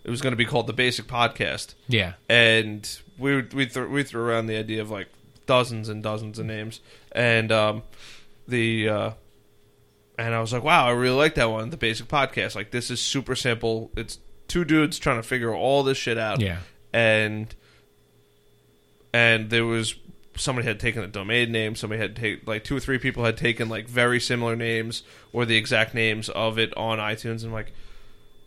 it 0.04 0.10
was 0.10 0.20
going 0.20 0.32
to 0.32 0.36
be 0.36 0.44
called 0.44 0.66
the 0.66 0.72
Basic 0.72 1.06
Podcast, 1.06 1.74
Yeah. 1.88 2.12
and 2.28 2.88
we 3.18 3.42
we 3.42 3.66
threw 3.66 3.88
we 3.90 4.02
threw 4.02 4.22
around 4.22 4.46
the 4.46 4.56
idea 4.56 4.82
of 4.82 4.90
like 4.90 5.08
dozens 5.46 5.88
and 5.88 6.02
dozens 6.02 6.38
of 6.38 6.46
names, 6.46 6.80
and 7.12 7.50
um, 7.52 7.82
the 8.46 8.88
uh, 8.88 9.10
and 10.18 10.34
I 10.34 10.40
was 10.40 10.52
like, 10.52 10.64
wow, 10.64 10.86
I 10.86 10.90
really 10.90 11.16
like 11.16 11.36
that 11.36 11.50
one, 11.50 11.70
the 11.70 11.76
Basic 11.76 12.08
Podcast. 12.08 12.54
Like, 12.56 12.70
this 12.72 12.90
is 12.90 13.00
super 13.00 13.36
simple. 13.36 13.90
It's 13.96 14.18
two 14.48 14.64
dudes 14.64 14.98
trying 14.98 15.18
to 15.18 15.22
figure 15.22 15.54
all 15.54 15.82
this 15.84 15.96
shit 15.98 16.18
out 16.18 16.40
Yeah. 16.40 16.58
and 16.92 17.54
and 19.12 19.50
there 19.50 19.64
was 19.64 19.94
somebody 20.38 20.66
had 20.66 20.78
taken 20.80 21.02
a 21.02 21.06
domain 21.06 21.52
name 21.52 21.74
somebody 21.74 22.00
had 22.00 22.16
taken 22.16 22.40
like 22.46 22.64
two 22.64 22.76
or 22.76 22.80
three 22.80 22.98
people 22.98 23.24
had 23.24 23.36
taken 23.36 23.68
like 23.68 23.88
very 23.88 24.20
similar 24.20 24.56
names 24.56 25.02
or 25.32 25.44
the 25.44 25.56
exact 25.56 25.94
names 25.94 26.28
of 26.30 26.58
it 26.58 26.74
on 26.76 26.98
itunes 26.98 27.42
and 27.42 27.52
like 27.52 27.72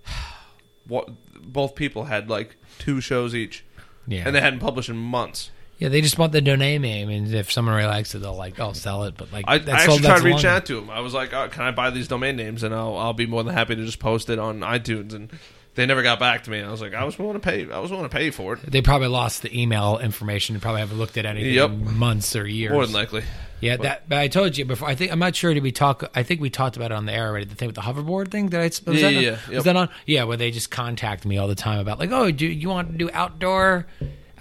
what 0.88 1.10
both 1.42 1.76
people 1.76 2.06
had 2.06 2.30
like 2.30 2.56
two 2.80 3.02
shows 3.02 3.36
each 3.36 3.64
Yeah. 4.08 4.24
and 4.26 4.36
they 4.36 4.42
hadn't 4.42 4.60
published 4.60 4.90
in 4.90 4.98
months 4.98 5.52
yeah. 5.82 5.90
They 5.90 6.02
just 6.02 6.20
want 6.20 6.32
the 6.32 6.42
domain 6.42 6.84
name, 6.84 7.10
and 7.10 7.34
if 7.34 7.52
someone 7.52 7.74
really 7.74 7.88
likes 7.88 8.14
it, 8.14 8.20
they'll 8.20 8.36
like, 8.38 8.60
oh, 8.60 8.74
sell 8.74 9.06
it. 9.06 9.16
But 9.18 9.34
like, 9.34 9.46
i, 9.48 9.56
I 9.56 9.58
actually 9.58 9.98
tried 9.98 10.20
to 10.20 10.24
reach 10.26 10.46
out 10.46 10.68
to 10.68 10.76
them 10.76 10.92
i 10.92 11.00
was 11.00 11.16
like 11.16 11.34
oh, 11.34 11.48
can 11.50 11.64
i 11.64 11.72
buy 11.72 11.90
these 11.90 12.08
domain 12.08 12.36
names 12.36 12.62
and 12.62 12.72
I'll, 12.74 12.96
I'll 12.96 13.14
be 13.14 13.26
more 13.26 13.44
than 13.44 13.56
happy 13.56 13.76
to 13.76 13.84
just 13.84 13.98
post 13.98 14.30
it 14.30 14.38
on 14.38 14.60
itunes 14.60 15.14
and 15.16 15.32
they 15.76 15.86
never 15.86 16.04
got 16.04 16.20
back 16.20 16.44
to 16.44 16.52
me 16.52 16.60
i 16.62 16.70
was 16.70 16.82
like 16.82 16.94
i 16.94 17.04
was 17.04 17.18
willing 17.18 17.34
to 17.34 17.40
pay 17.40 17.70
i 17.72 17.80
was 17.80 17.90
willing 17.92 18.06
to 18.08 18.16
pay 18.16 18.30
for 18.30 18.54
it 18.54 18.60
They 18.70 18.82
probably 18.82 19.08
lost 19.08 19.42
the 19.42 19.58
email 19.62 19.98
information. 20.00 20.54
They 20.56 20.60
probably 20.60 20.82
haven't 20.82 20.98
looked 20.98 21.18
at 21.18 21.26
anything 21.26 21.54
Yep. 21.54 21.70
in 21.70 21.98
months 21.98 22.36
or 22.36 22.46
years. 22.48 22.74
more 22.74 22.86
than 22.86 22.94
likely 22.94 23.24
Yeah, 23.62 23.78
that. 23.78 24.10
But 24.10 24.18
I 24.18 24.28
told 24.28 24.58
you 24.58 24.66
before. 24.66 24.88
I 24.90 24.96
think 24.96 25.12
I'm 25.12 25.20
not 25.20 25.36
sure. 25.36 25.54
Did 25.54 25.62
we 25.62 25.72
talk? 25.72 26.10
I 26.16 26.24
think 26.24 26.42
we 26.42 26.50
talked 26.50 26.78
about 26.78 26.90
it 26.92 26.96
on 26.96 27.06
the 27.06 27.14
air 27.14 27.28
already. 27.28 27.46
The 27.46 27.54
thing 27.54 27.68
with 27.68 27.76
the 27.76 27.82
hoverboard 27.84 28.32
thing. 28.32 28.50
Did 28.50 28.60
I? 28.60 28.64
Was 28.64 28.82
Yeah, 28.88 28.94
that 28.94 29.14
yeah, 29.14 29.18
on? 29.18 29.24
yeah. 29.50 29.56
Was 29.56 29.64
that 29.66 29.76
on? 29.76 29.90
Yeah, 30.08 30.24
where 30.24 30.36
they 30.36 30.50
just 30.50 30.72
contact 30.72 31.26
me 31.28 31.38
all 31.38 31.48
the 31.48 31.54
time 31.54 31.78
about 31.80 32.00
like, 32.00 32.10
oh, 32.12 32.32
do 32.32 32.48
you 32.48 32.70
want 32.70 32.92
to 32.92 32.98
do 32.98 33.12
outdoor, 33.14 33.86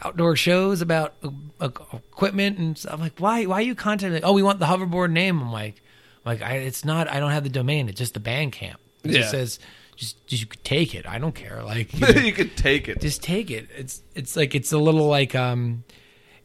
outdoor 0.02 0.36
shows 0.36 0.80
about 0.80 1.12
uh, 1.60 1.68
equipment 1.92 2.58
and 2.58 2.78
stuff? 2.78 2.94
I'm 2.94 3.00
like, 3.00 3.18
why? 3.18 3.44
Why 3.44 3.56
are 3.56 3.62
you 3.62 3.74
contacting? 3.74 4.14
me? 4.14 4.20
Oh, 4.22 4.32
we 4.32 4.42
want 4.42 4.58
the 4.58 4.64
hoverboard 4.66 5.10
name. 5.12 5.40
I'm 5.40 5.52
like, 5.52 5.82
I'm 6.24 6.32
like 6.38 6.42
I, 6.42 6.54
it's 6.54 6.84
not. 6.86 7.06
I 7.08 7.20
don't 7.20 7.30
have 7.32 7.44
the 7.44 7.50
domain. 7.50 7.88
It's 7.90 7.98
just 7.98 8.14
the 8.14 8.20
Bandcamp. 8.20 8.76
It 9.04 9.10
Yeah. 9.12 9.18
just 9.18 9.30
says, 9.32 9.58
just, 10.00 10.26
just 10.26 10.40
you 10.42 10.48
could 10.48 10.64
take 10.64 10.94
it. 10.94 11.06
I 11.06 11.18
don't 11.18 11.34
care. 11.34 11.62
Like. 11.62 11.92
you 11.92 12.00
know, 12.14 12.20
you 12.20 12.32
could 12.32 12.56
take 12.56 12.88
it 12.88 13.00
just 13.00 13.22
take 13.22 13.50
it. 13.50 13.68
It's 13.76 14.02
it's 14.14 14.34
like 14.34 14.54
it's 14.54 14.72
a 14.72 14.78
little 14.78 15.06
like 15.06 15.34
um, 15.34 15.84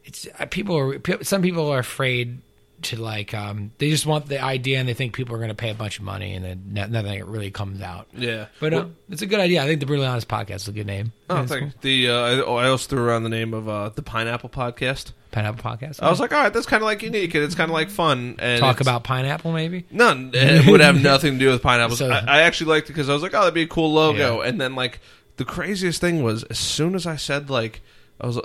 it's 0.04 0.28
uh, 0.38 0.44
people 0.46 0.76
are 0.76 1.24
some 1.24 1.40
people 1.42 1.68
are 1.72 1.78
afraid 1.78 2.38
to 2.82 2.96
like 3.00 3.32
um 3.32 3.70
they 3.78 3.88
just 3.88 4.04
want 4.04 4.26
the 4.26 4.38
idea 4.38 4.78
and 4.78 4.86
they 4.86 4.92
think 4.92 5.14
people 5.14 5.34
are 5.34 5.38
going 5.38 5.48
to 5.48 5.54
pay 5.54 5.70
a 5.70 5.74
bunch 5.74 5.98
of 5.98 6.04
money 6.04 6.34
and 6.34 6.44
then 6.44 6.62
no- 6.70 6.86
nothing 6.86 7.24
really 7.24 7.50
comes 7.50 7.80
out. 7.80 8.06
yeah 8.12 8.46
But 8.60 8.74
uh, 8.74 8.86
it's 9.08 9.22
a 9.22 9.26
good 9.26 9.40
idea. 9.40 9.62
I 9.62 9.66
think 9.66 9.80
the 9.80 9.86
Brutally 9.86 10.06
Honest 10.06 10.28
podcast 10.28 10.56
is 10.56 10.68
a 10.68 10.72
good 10.72 10.86
name. 10.86 11.12
Oh, 11.30 11.46
thanks. 11.46 11.72
cool. 11.72 11.80
The 11.80 12.10
uh, 12.10 12.12
I, 12.12 12.32
oh, 12.44 12.56
I 12.56 12.68
also 12.68 12.86
threw 12.90 13.02
around 13.02 13.22
the 13.22 13.30
name 13.30 13.54
of 13.54 13.66
uh, 13.68 13.88
the 13.88 14.02
Pineapple 14.02 14.50
Podcast. 14.50 15.12
Pineapple 15.36 15.62
podcast. 15.62 16.02
I 16.02 16.08
was 16.08 16.18
like, 16.18 16.32
all 16.32 16.42
right, 16.42 16.52
that's 16.52 16.64
kind 16.64 16.82
of 16.82 16.86
like 16.86 17.02
unique 17.02 17.34
and 17.34 17.44
it's 17.44 17.54
kind 17.54 17.70
of 17.70 17.74
like 17.74 17.90
fun. 17.90 18.36
And 18.38 18.58
talk 18.58 18.80
about 18.80 19.04
pineapple 19.04 19.52
maybe. 19.52 19.84
none. 19.90 20.30
It 20.32 20.66
would 20.66 20.80
have 20.80 21.02
nothing 21.02 21.34
to 21.34 21.38
do 21.38 21.50
with 21.50 21.62
pineapples. 21.62 21.98
So- 21.98 22.08
I, 22.10 22.24
I 22.26 22.40
actually 22.42 22.70
liked 22.70 22.88
it 22.88 22.94
because 22.94 23.10
I 23.10 23.12
was 23.12 23.22
like, 23.22 23.34
oh, 23.34 23.40
that'd 23.40 23.52
be 23.52 23.62
a 23.62 23.66
cool 23.66 23.92
logo. 23.92 24.40
And 24.40 24.58
then 24.58 24.74
like 24.74 25.00
the 25.36 25.44
craziest 25.44 26.00
thing 26.00 26.22
was, 26.22 26.42
as 26.44 26.58
soon 26.58 26.94
as 26.94 27.06
I 27.06 27.16
said 27.16 27.50
like, 27.50 27.82
I 28.18 28.26
was 28.26 28.40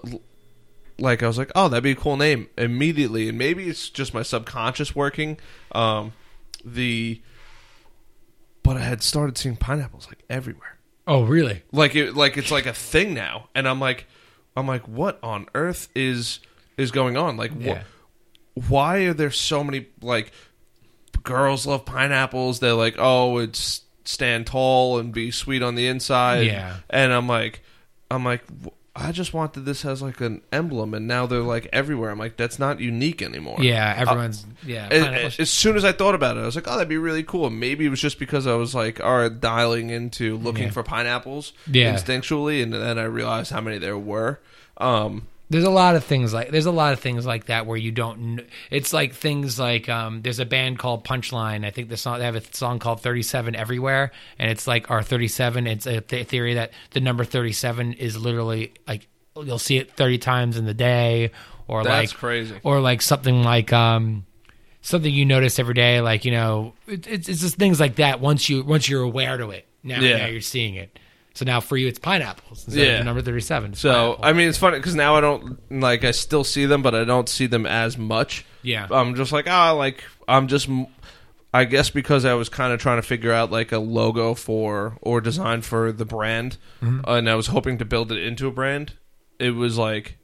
like, 0.99 1.23
I 1.23 1.27
was 1.27 1.37
like, 1.37 1.51
oh, 1.55 1.69
that'd 1.69 1.81
be 1.81 1.91
a 1.91 1.95
cool 1.95 2.17
name 2.17 2.49
immediately. 2.57 3.29
And 3.29 3.37
maybe 3.37 3.69
it's 3.69 3.89
just 3.89 4.13
my 4.13 4.21
subconscious 4.21 4.93
working. 4.93 5.37
Um, 5.71 6.11
the 6.65 7.21
but 8.63 8.75
I 8.75 8.81
had 8.81 9.01
started 9.01 9.37
seeing 9.37 9.55
pineapples 9.55 10.07
like 10.07 10.23
everywhere. 10.29 10.77
Oh 11.07 11.23
really? 11.23 11.63
like 11.71 11.95
it 11.95 12.15
like 12.17 12.35
it's 12.35 12.51
like 12.51 12.65
a 12.65 12.73
thing 12.73 13.13
now 13.13 13.47
and 13.55 13.65
i'm 13.67 13.79
like 13.79 14.07
I'm 14.55 14.67
like, 14.67 14.85
what 14.85 15.17
on 15.23 15.47
earth 15.55 15.87
is 15.95 16.41
is 16.82 16.91
going 16.91 17.15
on? 17.17 17.38
Like, 17.38 17.51
wh- 17.59 17.65
Yeah. 17.65 17.84
why 18.67 18.99
are 18.99 19.13
there 19.13 19.32
so 19.32 19.63
many 19.63 19.86
like 20.01 20.32
girls 21.23 21.65
love 21.65 21.86
pineapples? 21.86 22.59
They're 22.59 22.73
like, 22.73 22.95
oh, 22.97 23.38
it's 23.38 23.82
stand 24.03 24.47
tall 24.47 24.99
and 24.99 25.13
be 25.13 25.32
sweet 25.32 25.61
on 25.61 25.75
the 25.75 25.88
inside. 25.88 26.47
Yeah. 26.47 26.77
and 26.89 27.13
I'm 27.13 27.27
like, 27.27 27.61
I'm 28.09 28.25
like. 28.25 28.45
w- 28.47 28.71
I 28.93 29.13
just 29.13 29.34
wanted 29.34 29.61
this 29.63 29.86
as 29.86 30.01
like 30.01 30.19
an 30.19 30.41
emblem, 30.51 30.93
and 30.93 31.07
now 31.07 31.25
they're 31.25 31.39
like 31.39 31.69
everywhere. 31.71 32.09
I'm 32.11 32.19
like, 32.19 32.36
that's 32.36 32.59
not 32.59 32.82
unique 32.82 33.21
anymore. 33.21 33.55
Yeah, 33.61 33.95
everyone's 33.97 34.45
yeah. 34.65 34.89
Pineapple- 34.89 35.32
as 35.41 35.49
soon 35.49 35.77
as 35.77 35.86
I 35.86 35.93
thought 35.93 36.13
about 36.13 36.36
it, 36.36 36.41
I 36.41 36.45
was 36.45 36.55
like, 36.57 36.67
"Oh, 36.67 36.73
that'd 36.73 36.89
be 36.89 36.97
really 36.97 37.23
cool." 37.23 37.49
Maybe 37.49 37.86
it 37.86 37.89
was 37.89 38.01
just 38.01 38.19
because 38.19 38.47
I 38.47 38.55
was 38.55 38.75
like, 38.75 38.99
"All 38.99 39.17
right, 39.19 39.32
dialing 39.39 39.91
into 39.91 40.36
looking 40.39 40.65
Yeah. 40.65 40.71
for 40.71 40.84
pineapples 40.84 41.53
Yeah. 41.67 41.95
instinctually," 41.95 42.61
and 42.61 42.73
then 42.73 42.99
I 42.99 43.03
realized 43.03 43.49
how 43.53 43.61
many 43.61 43.77
there 43.77 43.97
were. 43.97 44.41
Um, 44.75 45.25
There's 45.51 45.65
a 45.65 45.69
lot 45.69 45.95
of 45.95 46.03
things 46.05 46.33
like 46.33 46.49
there's 46.49 46.65
a 46.65 46.71
lot 46.71 46.93
of 46.93 46.99
things 47.01 47.25
like 47.25 47.45
that 47.45 47.65
where 47.65 47.77
you 47.77 47.91
don't. 47.91 48.37
kn- 48.37 48.47
It's 48.69 48.93
like 48.93 49.13
things 49.13 49.59
like 49.59 49.89
um, 49.89 50.21
there's 50.21 50.39
a 50.39 50.45
band 50.45 50.79
called 50.79 51.03
Punchline. 51.03 51.65
I 51.65 51.71
think 51.71 51.89
the 51.89 51.97
song 51.97 52.19
they 52.19 52.25
have 52.25 52.35
a 52.37 52.43
song 52.55 52.79
called 52.79 53.01
37 53.01 53.55
Everywhere, 53.55 54.11
and 54.39 54.49
it's 54.49 54.65
like 54.65 54.89
our 54.89 55.03
37. 55.03 55.67
It's 55.67 55.85
a 55.85 55.99
th- 56.01 56.27
theory 56.27 56.53
that 56.55 56.71
the 56.91 57.01
number 57.01 57.23
37 57.25 57.93
is 57.93 58.17
literally 58.17 58.73
like 58.87 59.07
you'll 59.35 59.59
see 59.59 59.77
it 59.77 59.91
30 59.97 60.17
times 60.19 60.57
in 60.57 60.65
the 60.65 60.73
day, 60.73 61.31
or 61.67 61.83
That's 61.83 62.11
like 62.13 62.17
crazy. 62.19 62.55
or 62.63 62.79
like 62.79 63.01
something 63.01 63.43
like 63.43 63.73
um 63.73 64.25
something 64.81 65.13
you 65.13 65.25
notice 65.25 65.59
every 65.59 65.73
day, 65.73 66.01
like 66.01 66.23
you 66.25 66.31
know 66.31 66.73
it, 66.87 67.05
it's 67.07 67.27
it's 67.29 67.41
just 67.41 67.57
things 67.57 67.79
like 67.79 67.95
that. 67.95 68.21
Once 68.21 68.47
you 68.49 68.63
once 68.63 68.87
you're 68.87 69.03
aware 69.03 69.37
to 69.37 69.49
it, 69.51 69.67
now 69.83 69.99
Yeah. 69.99 70.17
now 70.17 70.25
you're 70.27 70.41
seeing 70.41 70.75
it. 70.75 70.97
So 71.34 71.45
now 71.45 71.61
for 71.61 71.77
you, 71.77 71.88
it's 71.88 71.99
pineapples 71.99 72.65
instead 72.67 72.88
Yeah. 72.88 72.99
of 72.99 73.05
number 73.05 73.21
37. 73.21 73.71
It's 73.71 73.79
so 73.79 73.91
pineapple. 73.91 74.25
I 74.25 74.34
mean, 74.34 74.49
it's 74.49 74.57
funny 74.57 74.77
because 74.77 74.95
now 74.95 75.15
I 75.15 75.21
don't 75.21 75.57
like 75.82 76.03
I 76.03 76.11
still 76.11 76.43
see 76.43 76.65
them, 76.65 76.82
but 76.82 76.93
I 76.93 77.03
don't 77.05 77.29
see 77.29 77.47
them 77.47 77.65
as 77.65 77.97
much. 77.97 78.45
Yeah. 78.63 78.88
I'm 78.91 79.15
just 79.15 79.32
like, 79.32 79.47
ah, 79.49 79.71
like 79.71 80.03
I'm 80.27 80.47
just. 80.47 80.67
I 81.53 81.65
guess 81.65 81.89
because 81.89 82.23
I 82.23 82.34
was 82.34 82.47
kind 82.47 82.71
of 82.71 82.79
trying 82.79 82.97
to 82.97 83.01
figure 83.01 83.34
out 83.34 83.51
like 83.51 83.73
a 83.73 83.77
logo 83.77 84.34
for 84.36 84.97
or 85.01 85.19
design 85.19 85.61
for 85.61 85.91
the 85.91 86.05
brand, 86.05 86.57
Mm-hmm. 86.82 87.01
and 87.09 87.29
I 87.29 87.36
was 87.36 87.47
hoping 87.47 87.77
to 87.79 87.86
build 87.86 88.11
it 88.11 88.19
into 88.23 88.47
a 88.47 88.51
brand. 88.51 88.93
It 89.38 89.51
was 89.51 89.77
like 89.77 90.17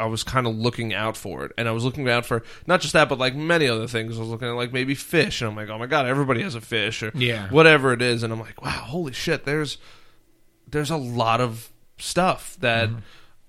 I 0.00 0.06
was 0.06 0.22
kind 0.24 0.46
of 0.48 0.56
looking 0.56 0.92
out 0.94 1.16
for 1.16 1.44
it, 1.44 1.52
and 1.58 1.68
I 1.68 1.72
was 1.72 1.84
looking 1.84 2.08
out 2.08 2.26
for 2.26 2.42
not 2.66 2.80
just 2.80 2.94
that, 2.94 3.08
but 3.08 3.18
like 3.18 3.36
many 3.36 3.68
other 3.68 3.86
things. 3.86 4.16
I 4.16 4.20
was 4.20 4.28
looking 4.28 4.48
at 4.48 4.54
like 4.54 4.72
maybe 4.72 4.94
fish, 4.96 5.40
and 5.40 5.50
I'm 5.50 5.56
like, 5.56 5.68
oh 5.68 5.78
my 5.78 5.86
god, 5.86 6.06
everybody 6.06 6.42
has 6.42 6.54
a 6.56 6.60
fish, 6.60 7.00
or 7.02 7.12
Yeah. 7.14 7.48
whatever 7.50 7.92
it 7.92 8.02
is, 8.02 8.22
and 8.24 8.32
I'm 8.32 8.40
like, 8.40 8.60
wow, 8.60 8.70
holy 8.70 9.12
shit, 9.12 9.44
there's 9.44 9.78
there's 10.70 10.90
a 10.90 10.96
lot 10.96 11.40
of 11.40 11.70
stuff 11.98 12.56
that 12.60 12.88
Mm-hmm. 12.88 12.98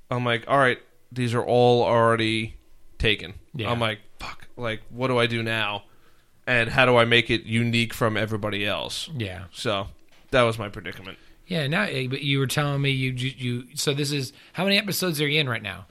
I'm 0.09 0.25
like, 0.25 0.43
all 0.47 0.57
right, 0.57 0.77
these 1.11 1.33
are 1.33 1.43
all 1.43 1.83
already 1.83 2.55
taken. 2.99 3.33
Yeah. 3.53 3.71
I'm 3.71 3.79
like, 3.79 3.99
fuck, 4.19 4.47
like 4.57 4.81
what 4.89 5.07
do 5.07 5.17
I 5.17 5.25
do 5.27 5.41
now, 5.41 5.83
and 6.45 6.69
how 6.69 6.85
do 6.85 6.97
I 6.97 7.05
make 7.05 7.29
it 7.29 7.43
unique 7.43 7.93
from 7.93 8.17
everybody 8.17 8.65
else? 8.65 9.09
yeah. 9.15 9.45
So 9.53 9.87
that 10.31 10.41
was 10.43 10.59
my 10.59 10.67
predicament. 10.69 11.17
Yeah, 11.47 11.67
now 11.67 11.83
eh, 11.83 12.07
but 12.09 12.21
you 12.21 12.39
were 12.39 12.47
telling 12.47 12.81
me 12.81 12.91
you, 12.91 13.11
you 13.11 13.33
you 13.37 13.67
so 13.75 13.93
this 13.93 14.11
is 14.11 14.33
how 14.53 14.63
many 14.65 14.77
episodes 14.77 15.19
are 15.21 15.27
you 15.27 15.39
in 15.39 15.47
right 15.49 15.63
now? 15.63 15.85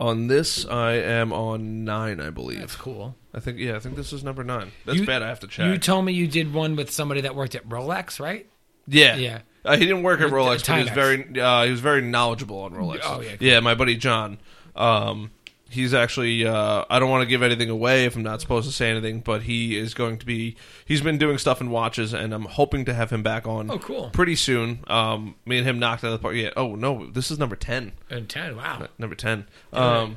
On 0.00 0.28
this, 0.28 0.64
I 0.66 0.92
am 0.92 1.32
on 1.32 1.84
nine, 1.84 2.20
I 2.20 2.30
believe. 2.30 2.60
That's 2.60 2.76
cool. 2.76 3.16
I 3.34 3.40
think 3.40 3.58
yeah, 3.58 3.74
I 3.76 3.80
think 3.80 3.96
this 3.96 4.12
is 4.12 4.22
number 4.22 4.44
nine. 4.44 4.70
That's 4.84 4.98
You- 5.00 5.06
bad. 5.06 5.22
I 5.22 5.28
have 5.28 5.40
to 5.40 5.46
check. 5.48 5.66
You 5.66 5.78
told 5.78 6.04
me 6.04 6.12
you 6.12 6.26
did 6.28 6.52
one 6.52 6.76
with 6.76 6.90
somebody 6.92 7.20
that 7.22 7.34
worked 7.34 7.54
at 7.56 7.68
Rolex, 7.68 8.18
right? 8.20 8.46
yeah, 8.86 9.16
Yeah. 9.16 9.40
Uh, 9.68 9.76
he 9.76 9.86
didn't 9.86 10.02
work 10.02 10.20
at 10.20 10.30
Rolex, 10.30 10.66
but 10.66 10.76
he 10.76 10.82
was 10.82 10.90
Timex. 10.90 10.94
very 10.94 11.40
uh, 11.40 11.64
he 11.64 11.70
was 11.70 11.80
very 11.80 12.02
knowledgeable 12.02 12.60
on 12.60 12.72
Rolex. 12.72 13.00
Oh, 13.04 13.20
yeah, 13.20 13.36
cool. 13.36 13.46
yeah. 13.46 13.60
My 13.60 13.74
buddy 13.74 13.96
John. 13.96 14.38
Um, 14.74 15.30
he's 15.70 15.92
actually 15.92 16.46
uh, 16.46 16.84
I 16.88 16.98
don't 16.98 17.10
want 17.10 17.22
to 17.22 17.26
give 17.26 17.42
anything 17.42 17.68
away 17.68 18.04
if 18.06 18.16
I'm 18.16 18.22
not 18.22 18.40
supposed 18.40 18.66
to 18.68 18.72
say 18.74 18.90
anything, 18.90 19.20
but 19.20 19.42
he 19.42 19.76
is 19.76 19.92
going 19.94 20.18
to 20.18 20.26
be 20.26 20.56
he's 20.84 21.00
been 21.02 21.18
doing 21.18 21.36
stuff 21.38 21.60
in 21.60 21.70
watches, 21.70 22.12
and 22.14 22.32
I'm 22.32 22.44
hoping 22.44 22.84
to 22.86 22.94
have 22.94 23.10
him 23.10 23.22
back 23.22 23.46
on. 23.46 23.70
Oh, 23.70 23.78
cool. 23.78 24.10
Pretty 24.10 24.36
soon. 24.36 24.84
Um, 24.86 25.34
me 25.44 25.58
and 25.58 25.66
him 25.66 25.78
knocked 25.78 26.04
out 26.04 26.12
of 26.12 26.18
the 26.20 26.22
park. 26.22 26.34
Yeah. 26.36 26.50
Oh 26.56 26.74
no, 26.74 27.06
this 27.10 27.30
is 27.30 27.38
number 27.38 27.56
ten. 27.56 27.92
And 28.08 28.28
ten. 28.28 28.56
Wow. 28.56 28.88
number 28.98 29.14
10 29.14 29.46
um 29.72 30.16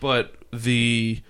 but 0.00 0.34
the 0.52 1.22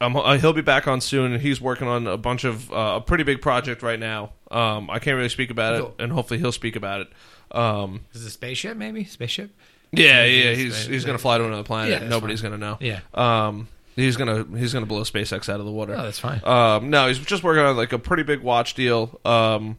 um, 0.00 0.16
uh, 0.16 0.38
he'll 0.38 0.52
be 0.52 0.60
back 0.62 0.86
on 0.86 1.00
soon 1.00 1.32
and 1.32 1.42
he's 1.42 1.60
working 1.60 1.88
on 1.88 2.06
a 2.06 2.16
bunch 2.16 2.44
of 2.44 2.70
uh, 2.72 2.94
a 2.96 3.00
pretty 3.00 3.24
big 3.24 3.40
project 3.42 3.82
right 3.82 3.98
now 3.98 4.30
um 4.50 4.88
i 4.90 4.98
can't 4.98 5.16
really 5.16 5.28
speak 5.28 5.50
about 5.50 5.74
it 5.74 5.84
and 5.98 6.12
hopefully 6.12 6.38
he'll 6.38 6.52
speak 6.52 6.76
about 6.76 7.00
it 7.02 7.08
um 7.52 8.00
Is 8.14 8.24
it 8.24 8.28
a 8.28 8.30
spaceship? 8.30 8.76
Maybe 8.76 9.04
spaceship. 9.04 9.50
yeah 9.92 10.22
Yeah, 10.22 10.24
yeah 10.24 10.54
he's- 10.54 10.76
he's 10.76 10.86
he's- 10.86 11.04
gonna 11.04 11.18
fly 11.18 11.38
to 11.38 11.44
another 11.44 11.62
planet 11.64 12.02
Yeah, 12.02 12.08
nobody's 12.08 12.40
gonna 12.42 12.58
know 12.58 12.76
Yeah. 12.80 13.00
um 13.14 13.68
he's 13.96 14.16
gonna 14.16 14.44
he's 14.56 14.72
gonna 14.72 14.86
blow 14.86 15.02
SpaceX 15.02 15.48
out 15.48 15.58
of 15.60 15.66
the 15.66 15.72
water 15.72 15.94
Oh, 15.98 16.02
that's 16.04 16.18
fine. 16.20 16.40
um, 16.44 16.90
no, 16.90 17.08
he's 17.08 17.18
just 17.18 17.42
working 17.42 17.62
on 17.64 17.76
like 17.76 17.92
a 17.92 17.98
pretty 17.98 18.22
big 18.22 18.40
watch 18.42 18.74
deal, 18.74 19.18
um, 19.24 19.76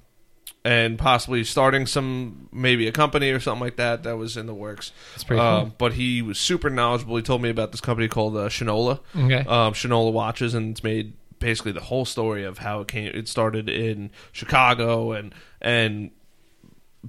and 0.65 0.97
possibly 0.99 1.43
starting 1.43 1.85
some 1.85 2.49
maybe 2.51 2.87
a 2.87 2.91
company 2.91 3.31
or 3.31 3.39
something 3.39 3.61
like 3.61 3.77
that. 3.77 4.03
That 4.03 4.17
was 4.17 4.35
in 4.37 4.45
the 4.45 4.53
works. 4.53 4.91
That's 5.13 5.23
pretty 5.23 5.41
Um, 5.41 5.65
cool. 5.67 5.75
But 5.77 5.93
he 5.93 6.21
was 6.21 6.37
super 6.39 6.69
knowledgeable. 6.69 7.15
He 7.15 7.21
told 7.23 7.41
me 7.41 7.49
about 7.49 7.71
this 7.71 7.81
company 7.81 8.07
called 8.07 8.35
uh, 8.35 8.49
Shinola, 8.49 8.99
Okay. 9.15 9.39
um, 9.47 9.73
Shinola 9.73 10.11
watches, 10.11 10.53
and 10.53 10.71
it's 10.71 10.83
made 10.83 11.13
basically 11.39 11.71
the 11.71 11.79
whole 11.81 12.03
story 12.03 12.43
of 12.43 12.57
how 12.57 12.81
it 12.81 12.87
came. 12.89 13.11
It 13.13 13.27
started 13.29 13.69
in 13.69 14.11
Chicago 14.33 15.13
and 15.13 15.33
and 15.61 16.11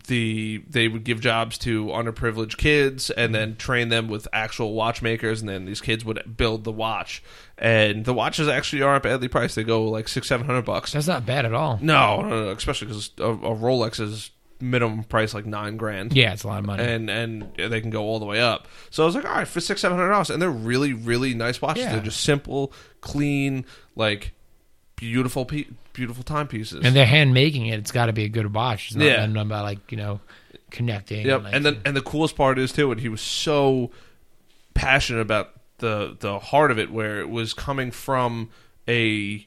the 0.07 0.63
they 0.69 0.87
would 0.87 1.03
give 1.03 1.21
jobs 1.21 1.59
to 1.59 1.87
underprivileged 1.87 2.57
kids 2.57 3.11
and 3.11 3.27
mm-hmm. 3.27 3.33
then 3.33 3.57
train 3.57 3.89
them 3.89 4.09
with 4.09 4.29
actual 4.33 4.73
watchmakers 4.75 5.41
and 5.41 5.49
then 5.49 5.65
these 5.65 5.81
kids 5.81 6.05
would 6.05 6.37
build 6.37 6.63
the 6.63 6.71
watch 6.71 7.23
and 7.59 8.05
the 8.05 8.15
watches 8.15 8.47
actually 8.47 8.83
aren't 8.83 9.03
badly 9.03 9.27
priced 9.27 9.57
they 9.57 9.65
go 9.65 9.83
like 9.85 10.07
six 10.07 10.29
seven 10.29 10.47
hundred 10.47 10.65
bucks 10.65 10.93
That's 10.93 11.09
not 11.09 11.27
bad 11.27 11.45
at 11.45 11.55
all. 11.55 11.79
no, 11.83 12.23
no, 12.23 12.45
no 12.45 12.51
especially 12.51 12.87
because 12.87 13.11
a, 13.19 13.31
a 13.31 13.57
rolex 13.57 13.99
is 13.99 14.31
minimum 14.61 15.03
price 15.05 15.35
like 15.35 15.47
nine 15.47 15.77
grand 15.77 16.13
Yeah, 16.13 16.33
it's 16.35 16.45
a 16.45 16.47
lot 16.47 16.61
of 16.61 16.67
money. 16.67 16.85
and 16.85 17.11
and 17.11 17.49
they 17.57 17.81
can 17.81 17.91
go 17.91 18.03
all 18.03 18.19
the 18.19 18.27
way 18.27 18.41
up. 18.41 18.69
So 18.91 19.03
I 19.03 19.07
was 19.07 19.15
like, 19.15 19.25
all 19.25 19.33
right, 19.33 19.49
for 19.49 19.61
six 19.61 19.81
seven 19.81 19.97
hundred 19.97 20.11
dollars, 20.11 20.31
and 20.31 20.41
they're 20.41 20.51
really 20.51 20.93
really 20.93 21.35
nice 21.35 21.61
watches. 21.61 21.85
Yeah. 21.85 21.93
They're 21.93 22.05
just 22.05 22.21
simple, 22.21 22.73
clean, 23.01 23.65
like 23.97 24.35
beautiful, 25.01 25.45
pe- 25.47 25.65
beautiful 25.95 26.23
timepieces. 26.23 26.85
and 26.85 26.95
they're 26.95 27.07
hand 27.07 27.33
making 27.35 27.67
it. 27.67 27.79
It's 27.79 27.91
got 27.91 28.07
to 28.07 28.13
be 28.13 28.25
a 28.25 28.29
good 28.29 28.53
watch. 28.55 28.89
It's 28.89 28.97
not 28.97 29.05
Yeah. 29.07 29.17
done 29.17 29.37
about 29.37 29.65
like 29.65 29.91
you 29.91 29.97
know 29.97 30.21
connecting. 30.71 31.27
Yep. 31.27 31.45
like- 31.45 31.55
and 31.55 31.65
then 31.65 31.81
and 31.85 31.97
the 31.97 32.03
coolest 32.03 32.37
part 32.37 32.59
is 32.59 32.71
too, 32.73 32.93
and 32.93 33.01
he 33.01 33.09
was 33.09 33.21
so 33.21 33.91
passionate 34.75 35.21
about 35.21 35.53
the 35.79 36.17
the 36.21 36.39
heart 36.39 36.71
of 36.71 36.79
it, 36.79 36.91
where 36.93 37.19
it 37.21 37.31
was 37.31 37.55
coming 37.55 37.91
from 37.91 38.51
a 38.87 39.47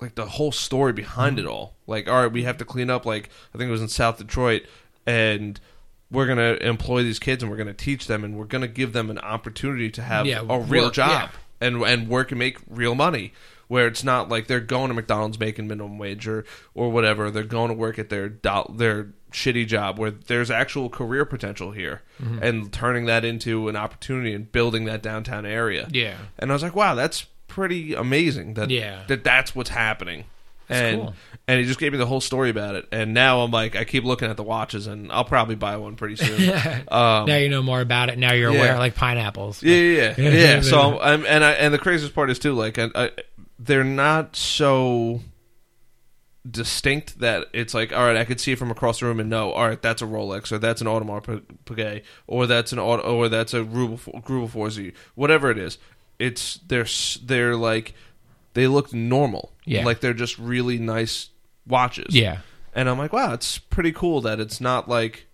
like 0.00 0.14
the 0.14 0.26
whole 0.26 0.52
story 0.52 0.92
behind 0.92 1.36
Mm-hmm. 1.38 1.46
it 1.46 1.50
all. 1.50 1.74
Like, 1.88 2.08
all 2.08 2.22
right, 2.22 2.30
we 2.32 2.44
have 2.44 2.56
to 2.58 2.64
clean 2.64 2.88
up. 2.90 3.04
Like, 3.04 3.30
I 3.54 3.58
think 3.58 3.68
it 3.68 3.72
was 3.72 3.82
in 3.82 3.88
South 3.88 4.18
Detroit, 4.18 4.62
and 5.06 5.58
we're 6.10 6.26
gonna 6.26 6.56
employ 6.60 7.02
these 7.02 7.18
kids 7.18 7.42
and 7.42 7.50
we're 7.50 7.58
gonna 7.58 7.74
teach 7.74 8.06
them 8.06 8.22
and 8.24 8.36
we're 8.36 8.44
gonna 8.46 8.68
give 8.68 8.92
them 8.92 9.10
an 9.10 9.18
opportunity 9.18 9.90
to 9.90 10.02
have 10.02 10.24
Yeah, 10.26 10.42
a 10.48 10.58
real 10.60 10.90
job 10.90 11.10
yeah. 11.60 11.66
and 11.66 11.82
and 11.82 12.08
work 12.08 12.30
and 12.30 12.38
make 12.38 12.58
real 12.68 12.94
money. 12.94 13.32
Where 13.68 13.86
it's 13.86 14.02
not 14.02 14.28
like 14.28 14.46
they're 14.46 14.60
going 14.60 14.88
to 14.88 14.94
McDonald's 14.94 15.38
making 15.38 15.68
minimum 15.68 15.98
wage 15.98 16.26
or 16.26 16.44
or 16.74 16.90
whatever. 16.90 17.30
They're 17.30 17.44
going 17.44 17.68
to 17.68 17.74
work 17.74 17.98
at 17.98 18.08
their 18.08 18.28
do- 18.28 18.74
their 18.74 19.08
shitty 19.30 19.66
job 19.66 19.98
where 19.98 20.10
there's 20.10 20.50
actual 20.50 20.88
career 20.88 21.24
potential 21.26 21.72
here, 21.72 22.00
Mm-hmm. 22.22 22.42
and 22.42 22.72
turning 22.72 23.04
that 23.06 23.24
into 23.26 23.68
an 23.68 23.76
opportunity 23.76 24.32
and 24.32 24.50
building 24.50 24.86
that 24.86 25.02
downtown 25.02 25.44
area. 25.46 25.86
yeah, 25.92 26.16
And 26.38 26.50
I 26.50 26.54
was 26.54 26.62
like, 26.62 26.74
wow, 26.74 26.94
that's 26.94 27.26
pretty 27.46 27.92
amazing 27.94 28.54
that 28.54 28.70
Yeah. 28.70 29.04
that 29.08 29.22
that's 29.24 29.54
what's 29.54 29.70
happening. 29.70 30.24
That's 30.68 30.80
and 30.80 31.00
cool. 31.00 31.14
and 31.46 31.60
he 31.60 31.66
just 31.66 31.80
gave 31.80 31.92
me 31.92 31.98
the 31.98 32.06
whole 32.06 32.20
story 32.20 32.50
about 32.50 32.74
it. 32.74 32.88
And 32.92 33.14
now 33.14 33.40
I'm 33.40 33.50
like, 33.50 33.74
I 33.74 33.84
keep 33.84 34.04
looking 34.04 34.30
at 34.30 34.36
the 34.36 34.42
watches, 34.42 34.86
and 34.86 35.10
I'll 35.10 35.24
probably 35.24 35.54
buy 35.54 35.76
one 35.76 35.96
pretty 35.96 36.16
soon. 36.16 36.50
um, 36.88 37.26
now 37.26 37.36
you 37.36 37.48
know 37.48 37.62
more 37.62 37.80
about 37.80 38.10
it. 38.10 38.18
Now 38.18 38.32
you're 38.32 38.52
yeah. 38.52 38.58
aware, 38.58 38.78
like 38.78 38.94
pineapples. 38.94 39.62
yeah, 39.62 39.74
yeah, 39.74 39.82
yeah. 39.82 40.14
Yeah, 40.16 40.30
yeah. 40.30 40.54
yeah, 40.54 40.60
So 40.60 40.92
yeah. 40.92 40.98
I'm, 41.02 41.26
and 41.26 41.44
I, 41.44 41.52
and 41.52 41.72
the 41.72 41.78
craziest 41.78 42.14
part 42.14 42.30
is 42.30 42.38
too, 42.38 42.52
like, 42.52 42.78
I, 42.78 42.90
I, 42.94 43.10
they're 43.58 43.84
not 43.84 44.36
so 44.36 45.20
distinct 46.48 47.20
that 47.20 47.46
it's 47.52 47.74
like, 47.74 47.92
all 47.92 48.04
right, 48.04 48.16
I 48.16 48.24
could 48.24 48.40
see 48.40 48.52
it 48.52 48.58
from 48.58 48.70
across 48.70 49.00
the 49.00 49.06
room 49.06 49.20
and 49.20 49.28
know, 49.28 49.52
all 49.52 49.68
right, 49.68 49.80
that's 49.80 50.02
a 50.02 50.06
Rolex 50.06 50.52
or 50.52 50.58
that's 50.58 50.80
an 50.80 50.86
Audemars 50.86 51.42
Piguet 51.64 52.02
or 52.26 52.46
that's 52.46 52.72
an 52.72 52.78
or 52.78 53.28
that's 53.28 53.54
a 53.54 53.60
Greubel 53.60 53.98
Greubel 54.22 54.48
Forsey, 54.48 54.94
whatever 55.14 55.50
it 55.50 55.58
is. 55.58 55.78
It's 56.18 56.56
they're 56.66 56.86
they're 57.24 57.56
like 57.56 57.94
they 58.58 58.66
looked 58.66 58.92
normal, 58.92 59.52
Yeah. 59.64 59.84
like 59.84 60.00
they're 60.00 60.12
just 60.14 60.38
really 60.38 60.78
nice 60.78 61.30
watches, 61.66 62.14
yeah, 62.14 62.38
And 62.74 62.88
I'm 62.88 62.98
like, 62.98 63.12
wow, 63.12 63.32
it's 63.34 63.58
pretty 63.58 63.92
cool 63.92 64.20
that 64.22 64.40
it's 64.40 64.60
not 64.60 64.88
like 64.88 65.26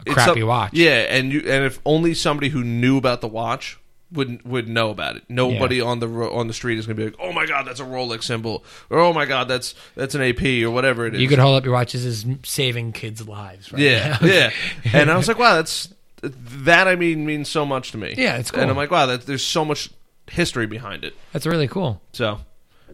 a 0.00 0.02
it's 0.06 0.14
crappy 0.14 0.40
some- 0.40 0.48
watch. 0.48 0.72
Yeah, 0.72 1.00
and 1.10 1.32
you 1.32 1.40
and 1.40 1.64
if 1.64 1.80
only 1.84 2.14
somebody 2.14 2.48
who 2.48 2.62
knew 2.64 2.96
about 2.98 3.20
the 3.20 3.28
watch 3.28 3.78
would 4.12 4.42
would 4.44 4.68
know 4.68 4.90
about 4.90 5.16
it. 5.16 5.22
Nobody 5.28 5.80
on 5.80 5.98
the 6.00 6.06
on 6.08 6.46
the 6.46 6.52
street 6.52 6.78
is 6.78 6.86
going 6.86 6.96
to 6.96 7.00
be 7.02 7.06
like, 7.10 7.18
"Oh 7.18 7.32
my 7.32 7.46
god, 7.46 7.66
that's 7.66 7.80
a 7.80 7.84
Rolex 7.84 8.24
symbol," 8.24 8.62
or 8.90 8.98
"Oh 8.98 9.12
my 9.14 9.24
god, 9.24 9.48
that's 9.48 9.74
that's 9.94 10.14
an 10.14 10.20
AP," 10.20 10.42
or 10.64 10.70
whatever 10.70 11.06
it 11.06 11.14
is. 11.14 11.20
You 11.22 11.28
could 11.28 11.38
hold 11.38 11.56
up 11.56 11.64
your 11.64 11.72
watches 11.72 12.04
as 12.04 12.26
saving 12.44 12.92
kids' 12.92 13.26
lives. 13.26 13.72
Right 13.72 13.80
yeah, 13.82 14.18
yeah. 14.22 14.50
And 14.92 15.10
I 15.10 15.16
was 15.16 15.28
like, 15.28 15.38
wow, 15.38 15.54
that's 15.54 15.88
that 16.22 16.88
I 16.88 16.94
mean 16.96 17.24
means 17.24 17.48
so 17.48 17.64
much 17.64 17.92
to 17.92 17.98
me. 17.98 18.14
Yeah, 18.18 18.36
it's 18.36 18.50
cool. 18.50 18.60
And 18.62 18.70
I'm 18.70 18.76
like, 18.76 18.90
wow, 18.90 19.06
that, 19.06 19.24
there's 19.24 19.44
so 19.46 19.64
much 19.64 19.88
history 20.30 20.66
behind 20.66 21.04
it. 21.04 21.14
That's 21.32 21.46
really 21.46 21.68
cool. 21.68 22.00
So, 22.12 22.40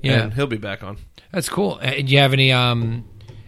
Yeah. 0.02 0.30
he'll 0.30 0.46
be 0.46 0.56
back 0.56 0.82
on. 0.82 0.96
That's 1.32 1.48
cool. 1.48 1.78
Uh, 1.82 1.90
do 1.90 2.02
you 2.06 2.18
have 2.18 2.32
any 2.32 2.52
um 2.52 3.04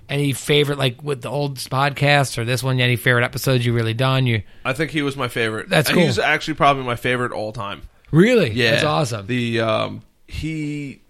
any 0.08 0.32
favorite 0.32 0.76
like 0.78 1.02
with 1.02 1.22
the 1.22 1.30
old 1.30 1.56
podcast 1.58 2.36
or 2.38 2.44
this 2.44 2.62
one? 2.62 2.80
Any 2.80 2.96
favorite 2.96 3.24
episodes 3.24 3.64
you 3.64 3.72
really 3.72 3.94
done? 3.94 4.26
You 4.26 4.42
I 4.64 4.72
think 4.72 4.90
he 4.90 5.02
was 5.02 5.16
my 5.16 5.28
favorite. 5.28 5.68
That's 5.68 5.88
And 5.88 5.96
cool. 5.96 6.06
He's 6.06 6.18
actually 6.18 6.54
probably 6.54 6.84
my 6.84 6.96
favorite 6.96 7.32
all 7.32 7.52
time. 7.52 7.82
really? 8.10 8.50
Yeah, 8.50 8.72
that's 8.72 8.84
awesome. 8.84 9.26
The 9.26 9.60
um, 9.60 10.02
he 10.26 11.00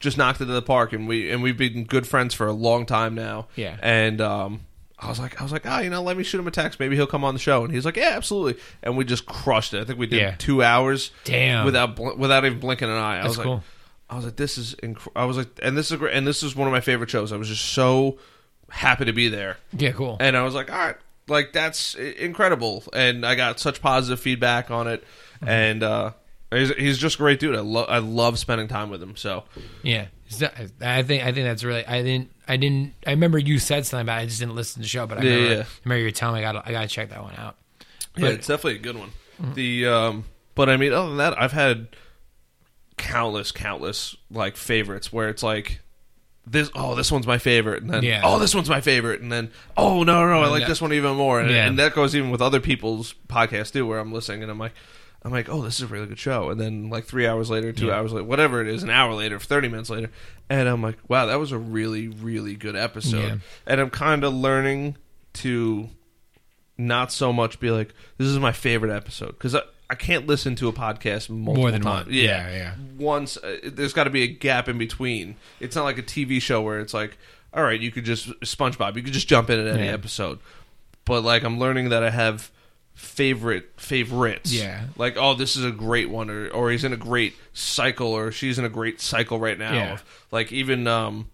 just 0.00 0.16
knocked 0.18 0.40
it 0.40 0.46
to 0.46 0.52
the 0.52 0.62
park, 0.62 0.92
and 0.92 1.06
we 1.08 1.30
and 1.30 1.42
we've 1.42 1.56
been 1.56 1.84
good 1.84 2.06
friends 2.06 2.34
for 2.34 2.46
a 2.46 2.52
long 2.52 2.86
time 2.86 3.14
now. 3.14 3.46
Yeah. 3.56 3.76
and 3.82 4.20
um, 4.20 4.60
I 5.00 5.08
was 5.08 5.18
like, 5.18 5.40
I 5.40 5.42
was 5.42 5.50
like, 5.52 5.64
ah, 5.66 5.80
you 5.80 5.88
know, 5.90 6.02
let 6.02 6.16
me 6.16 6.22
shoot 6.24 6.38
him 6.38 6.46
a 6.46 6.50
text. 6.50 6.78
Maybe 6.78 6.94
he'll 6.94 7.06
come 7.06 7.24
on 7.24 7.34
the 7.34 7.40
show, 7.40 7.64
and 7.64 7.72
he's 7.72 7.84
like, 7.86 7.96
yeah, 7.96 8.12
absolutely. 8.16 8.60
And 8.82 8.96
we 8.96 9.04
just 9.04 9.24
crushed 9.26 9.72
it. 9.74 9.80
I 9.80 9.84
think 9.84 9.98
we 9.98 10.06
did 10.06 10.18
Yeah. 10.20 10.34
two 10.38 10.62
hours. 10.62 11.10
Damn. 11.24 11.64
without 11.64 11.96
bl- 11.96 12.12
without 12.16 12.44
even 12.44 12.60
blinking 12.60 12.88
an 12.88 12.94
eye. 12.96 13.14
I 13.18 13.22
That's 13.22 13.28
was 13.28 13.38
like, 13.38 13.44
cool. 13.46 13.62
I 14.10 14.16
was 14.16 14.24
like, 14.26 14.36
this 14.36 14.58
is. 14.58 14.74
Inc- 14.82 15.08
I 15.16 15.24
was 15.24 15.36
like, 15.36 15.48
and 15.62 15.76
this 15.76 15.90
is 15.90 15.96
great. 15.98 16.14
And 16.14 16.26
this 16.26 16.42
is 16.42 16.54
one 16.54 16.68
of 16.68 16.72
my 16.72 16.80
favorite 16.80 17.08
shows. 17.10 17.32
I 17.32 17.36
was 17.36 17.48
just 17.48 17.64
so 17.64 18.18
happy 18.68 19.04
to 19.06 19.12
be 19.12 19.28
there. 19.28 19.56
yeah, 19.72 19.92
cool. 19.92 20.16
And 20.20 20.36
I 20.36 20.42
was 20.42 20.54
like, 20.54 20.70
all 20.70 20.78
right, 20.78 20.96
like 21.28 21.52
that's 21.52 21.94
incredible. 21.94 22.84
And 22.92 23.24
I 23.24 23.34
got 23.36 23.58
such 23.60 23.80
positive 23.80 24.20
feedback 24.20 24.70
on 24.70 24.86
it. 24.88 25.02
Mm-hmm. 25.36 25.48
And 25.48 25.82
uh, 25.82 26.10
he's, 26.50 26.70
he's 26.76 26.98
just 26.98 27.14
a 27.16 27.18
great 27.18 27.40
dude. 27.40 27.56
I 27.56 27.60
love 27.60 27.86
I 27.88 27.98
love 27.98 28.38
spending 28.38 28.68
time 28.68 28.90
with 28.90 29.02
him. 29.02 29.16
So 29.16 29.44
Yeah, 29.82 30.06
That- 30.38 30.54
I 30.80 31.02
think 31.02 31.24
I 31.24 31.32
think 31.32 31.44
that's 31.46 31.64
really. 31.64 31.84
I 31.86 32.02
didn't. 32.02 32.30
I 32.46 32.56
didn't. 32.56 32.94
I 33.06 33.10
remember 33.10 33.38
you 33.38 33.58
said 33.58 33.84
something 33.86 34.04
about. 34.04 34.18
it. 34.20 34.22
I 34.22 34.26
just 34.26 34.40
didn't 34.40 34.54
listen 34.54 34.74
to 34.80 34.84
the 34.84 34.88
show, 34.88 35.06
but 35.06 35.18
I 35.18 35.22
Yeah, 35.22 35.30
remember, 35.34 35.54
yeah. 35.54 35.64
Remember 35.84 35.98
you 36.00 36.04
were 36.06 36.10
telling 36.12 36.40
me. 36.40 36.46
I 36.46 36.52
got. 36.52 36.68
I 36.68 36.72
got 36.72 36.82
to 36.82 36.88
check 36.88 37.10
that 37.10 37.22
one 37.22 37.34
out. 37.36 37.56
yeah, 38.16 38.28
it's 38.28 38.46
definitely 38.46 38.76
a 38.76 38.82
good 38.82 38.96
one. 38.96 39.10
The 39.54 39.86
um, 39.86 40.24
but 40.54 40.68
I 40.68 40.76
mean, 40.76 40.92
other 40.92 41.08
than 41.08 41.16
that, 41.18 41.40
I've 41.40 41.52
had 41.52 41.88
countless, 42.96 43.52
countless 43.52 44.16
like 44.30 44.56
favorites 44.56 45.12
where 45.12 45.28
it's 45.28 45.42
like. 45.42 45.80
This 46.46 46.70
oh 46.74 46.94
this 46.96 47.12
one's 47.12 47.26
my 47.28 47.36
favorite 47.38 47.82
and 47.82 47.92
then 47.92 48.02
Yeah. 48.02 48.22
oh 48.24 48.38
this 48.38 48.54
one's 48.54 48.68
my 48.68 48.80
favorite 48.80 49.20
and 49.20 49.30
then 49.30 49.50
oh 49.76 50.02
no 50.02 50.24
no 50.26 50.32
no 50.32 50.42
I 50.42 50.48
like 50.48 50.62
Yeah. 50.62 50.68
this 50.68 50.80
one 50.80 50.92
even 50.94 51.14
more 51.16 51.38
and, 51.38 51.50
Yeah. 51.50 51.66
and 51.66 51.78
that 51.78 51.94
goes 51.94 52.16
even 52.16 52.30
with 52.30 52.40
other 52.40 52.58
people's 52.60 53.14
podcasts 53.28 53.70
too 53.72 53.86
where 53.86 53.98
I'm 54.00 54.10
listening 54.10 54.42
and 54.42 54.50
I'm 54.50 54.58
like 54.58 54.72
I'm 55.22 55.30
like 55.32 55.48
oh 55.48 55.62
this 55.62 55.76
is 55.76 55.82
a 55.82 55.86
really 55.86 56.06
good 56.06 56.18
show 56.18 56.50
and 56.50 56.60
then 56.60 56.88
like 56.90 57.04
three 57.04 57.26
hours 57.26 57.50
later 57.50 57.72
two 57.72 57.86
Yeah. 57.86 57.96
hours 57.96 58.12
later 58.12 58.24
whatever 58.24 58.60
it 58.60 58.68
is 58.68 58.82
an 58.82 58.90
hour 58.90 59.12
later 59.14 59.38
thirty 59.38 59.68
minutes 59.68 59.90
later 59.90 60.10
and 60.48 60.68
I'm 60.68 60.82
like 60.82 60.96
wow 61.08 61.26
that 61.26 61.38
was 61.38 61.52
a 61.52 61.58
really 61.58 62.08
really 62.08 62.54
good 62.56 62.74
episode 62.76 63.22
Yeah. 63.22 63.36
and 63.66 63.80
I'm 63.80 63.90
kind 63.90 64.24
of 64.24 64.32
learning 64.34 64.96
to 65.34 65.88
not 66.78 67.12
so 67.12 67.32
much 67.32 67.60
be 67.60 67.70
like 67.70 67.92
this 68.18 68.26
is 68.28 68.38
my 68.38 68.52
favorite 68.52 68.94
episode 68.94 69.32
because 69.32 69.54
I, 69.54 69.62
I 69.90 69.94
can't 69.96 70.26
listen 70.26 70.54
to 70.56 70.68
a 70.68 70.72
podcast 70.72 71.28
multiple 71.28 71.54
More 71.62 71.70
than 71.70 71.82
times. 71.82 72.06
one. 72.06 72.14
Yeah, 72.14 72.48
Yeah, 72.48 72.56
yeah. 72.56 72.74
Once 72.96 73.36
uh, 73.36 73.58
there's 73.64 73.92
got 73.92 74.04
to 74.04 74.10
be 74.10 74.22
a 74.22 74.28
gap 74.28 74.68
in 74.68 74.78
between. 74.78 75.34
It's 75.58 75.74
not 75.74 75.82
like 75.84 75.98
a 75.98 76.02
TV 76.02 76.40
show 76.40 76.62
where 76.62 76.78
it's 76.78 76.94
like, 76.94 77.18
all 77.52 77.64
right, 77.64 77.80
you 77.80 77.90
could 77.90 78.04
just 78.04 78.28
SpongeBob, 78.40 78.94
you 78.96 79.02
could 79.02 79.12
just 79.12 79.26
jump 79.28 79.50
in 79.50 79.58
at 79.58 79.66
any 79.66 79.88
episode. 79.88 80.38
But 81.04 81.22
like 81.24 81.42
I'm 81.42 81.58
learning 81.58 81.88
that 81.88 82.02
I 82.04 82.10
have 82.10 82.50
favorite 83.00 83.70
favorites. 83.80 84.52
Yeah. 84.52 84.84
Like 84.96 85.16
oh, 85.16 85.34
this 85.34 85.56
is 85.56 85.64
a 85.64 85.70
great 85.72 86.10
one, 86.10 86.28
or 86.30 86.48
or 86.50 86.70
he's 86.70 86.84
in 86.84 86.92
a 86.92 86.96
great 86.98 87.34
cycle, 87.52 88.08
or 88.12 88.30
she's 88.30 88.58
in 88.58 88.64
a 88.64 88.68
great 88.68 89.00
cycle 89.00 89.38
right 89.38 89.58
now. 89.58 89.72
Yeah. 89.72 89.98
Like 90.30 90.52
even 90.52 90.86
um, 90.86 91.30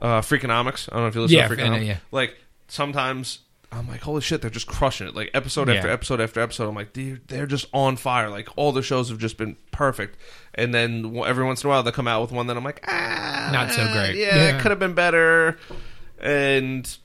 uh, 0.00 0.20
Freakonomics. 0.22 0.88
I 0.90 0.94
don't 0.94 1.02
know 1.02 1.08
if 1.08 1.14
you 1.14 1.20
listen 1.22 1.36
Yeah, 1.36 1.48
to 1.48 1.56
know, 1.56 1.62
Freakonomics. 1.62 1.86
yeah. 1.86 1.96
Like 2.10 2.36
sometimes 2.68 3.40
I'm 3.70 3.88
like, 3.88 4.00
holy 4.00 4.20
shit, 4.22 4.40
they're 4.40 4.50
just 4.50 4.66
crushing 4.66 5.06
it. 5.08 5.14
Like 5.14 5.30
episode 5.34 5.68
after 5.68 5.88
episode 5.90 6.20
after 6.20 6.40
episode, 6.40 6.68
I'm 6.68 6.74
like, 6.74 6.92
dude, 6.92 7.28
they're 7.28 7.46
just 7.46 7.66
on 7.72 7.96
fire. 7.96 8.28
Like 8.30 8.48
all 8.56 8.72
the 8.72 8.82
shows 8.82 9.08
have 9.10 9.18
just 9.18 9.36
been 9.36 9.56
perfect. 9.70 10.16
And 10.54 10.74
then 10.74 11.16
every 11.24 11.44
once 11.44 11.62
in 11.62 11.68
a 11.68 11.70
while, 11.70 11.82
they 11.82 11.90
come 11.92 12.08
out 12.08 12.22
with 12.22 12.32
one 12.32 12.46
that 12.48 12.56
I'm 12.56 12.64
like, 12.64 12.84
ah, 12.88 13.50
Not 13.52 13.70
so 13.72 13.82
great. 13.92 14.16
Yeah, 14.16 14.36
Yeah. 14.36 14.56
it 14.56 14.60
could 14.62 14.70
have 14.72 14.78
been 14.80 14.94
better. 14.94 15.58
And 16.18 16.96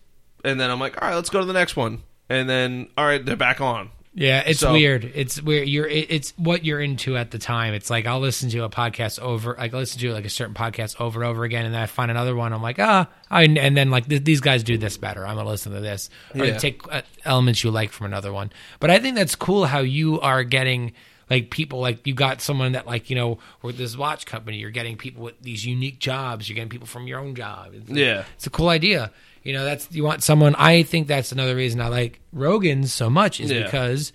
and 0.44 0.60
then 0.60 0.70
I'm 0.70 0.80
like, 0.80 1.02
all 1.02 1.08
right, 1.10 1.16
let's 1.16 1.30
go 1.30 1.40
to 1.40 1.46
the 1.46 1.54
next 1.54 1.76
one. 1.76 2.04
And 2.30 2.50
then 2.50 2.88
all 2.98 3.06
right, 3.06 3.24
they're 3.24 3.36
back 3.36 3.62
on. 3.62 3.90
Yeah, 4.20 4.42
it's 4.48 4.62
So- 4.62 4.72
weird. 4.74 5.12
It's 5.14 5.40
weird. 5.40 5.68
You're 5.70 5.86
it, 5.88 6.08
it's 6.10 6.34
what 6.38 6.66
you're 6.66 6.82
into 6.82 7.16
at 7.16 7.30
the 7.30 7.38
time. 7.38 7.76
It's 7.76 7.92
like 7.92 8.08
I'll 8.08 8.20
listen 8.20 8.50
to 8.50 8.64
a 8.64 8.70
podcast 8.70 9.20
over, 9.20 9.56
like 9.60 9.74
I 9.76 9.78
listen 9.78 10.00
to 10.02 10.12
like 10.12 10.26
a 10.26 10.30
certain 10.30 10.56
podcast 10.56 11.00
over 11.00 11.22
and 11.22 11.30
over 11.30 11.44
again, 11.44 11.66
and 11.66 11.74
then 11.76 11.82
I 11.82 11.86
find 11.86 12.10
another 12.10 12.36
one. 12.36 12.52
I'm 12.52 12.64
like, 12.64 12.80
ah, 12.80 13.08
I, 13.30 13.44
and 13.44 13.78
then 13.78 13.92
like 13.92 14.10
th- 14.10 14.24
these 14.24 14.42
guys 14.42 14.64
do 14.64 14.76
this 14.76 14.98
better. 14.98 15.26
I'm 15.26 15.36
gonna 15.36 15.48
listen 15.48 15.72
to 15.74 15.82
this 15.82 16.10
or 16.34 16.46
Yeah. 16.46 16.58
take 16.58 16.82
uh, 16.92 17.04
elements 17.26 17.64
you 17.64 17.70
like 17.70 17.92
from 17.92 18.08
another 18.08 18.34
one. 18.34 18.52
But 18.80 18.90
I 18.90 18.98
think 18.98 19.16
that's 19.16 19.36
cool 19.36 19.68
how 19.68 19.80
you 19.82 20.20
are 20.22 20.44
getting 20.44 20.94
like 21.30 21.52
people 21.52 21.80
like 21.80 22.08
you 22.08 22.16
got 22.16 22.42
someone 22.42 22.72
that 22.72 22.88
like 22.88 23.12
you 23.12 23.16
know 23.16 23.38
with 23.62 23.78
this 23.78 23.96
watch 23.96 24.26
company. 24.26 24.58
You're 24.58 24.72
getting 24.72 24.98
people 24.98 25.26
with 25.26 25.40
these 25.44 25.64
unique 25.64 26.00
jobs. 26.00 26.50
You're 26.50 26.56
getting 26.56 26.70
people 26.70 26.88
from 26.88 27.06
your 27.06 27.20
own 27.20 27.36
job. 27.36 27.74
It's, 27.76 27.88
Yeah. 27.92 28.24
it's 28.36 28.48
a 28.48 28.50
cool 28.50 28.70
idea. 28.70 29.12
You 29.44 29.54
know, 29.54 29.64
that's 29.66 29.88
you 29.92 30.04
want 30.04 30.24
someone. 30.24 30.56
I 30.56 30.84
think 30.84 31.08
that's 31.08 31.32
another 31.32 31.56
reason 31.56 31.80
I 31.82 31.88
like 31.88 32.20
Rogan's 32.34 32.94
so 32.94 33.10
much 33.10 33.40
is 33.40 33.52
Yeah. 33.52 33.64
because 33.64 34.12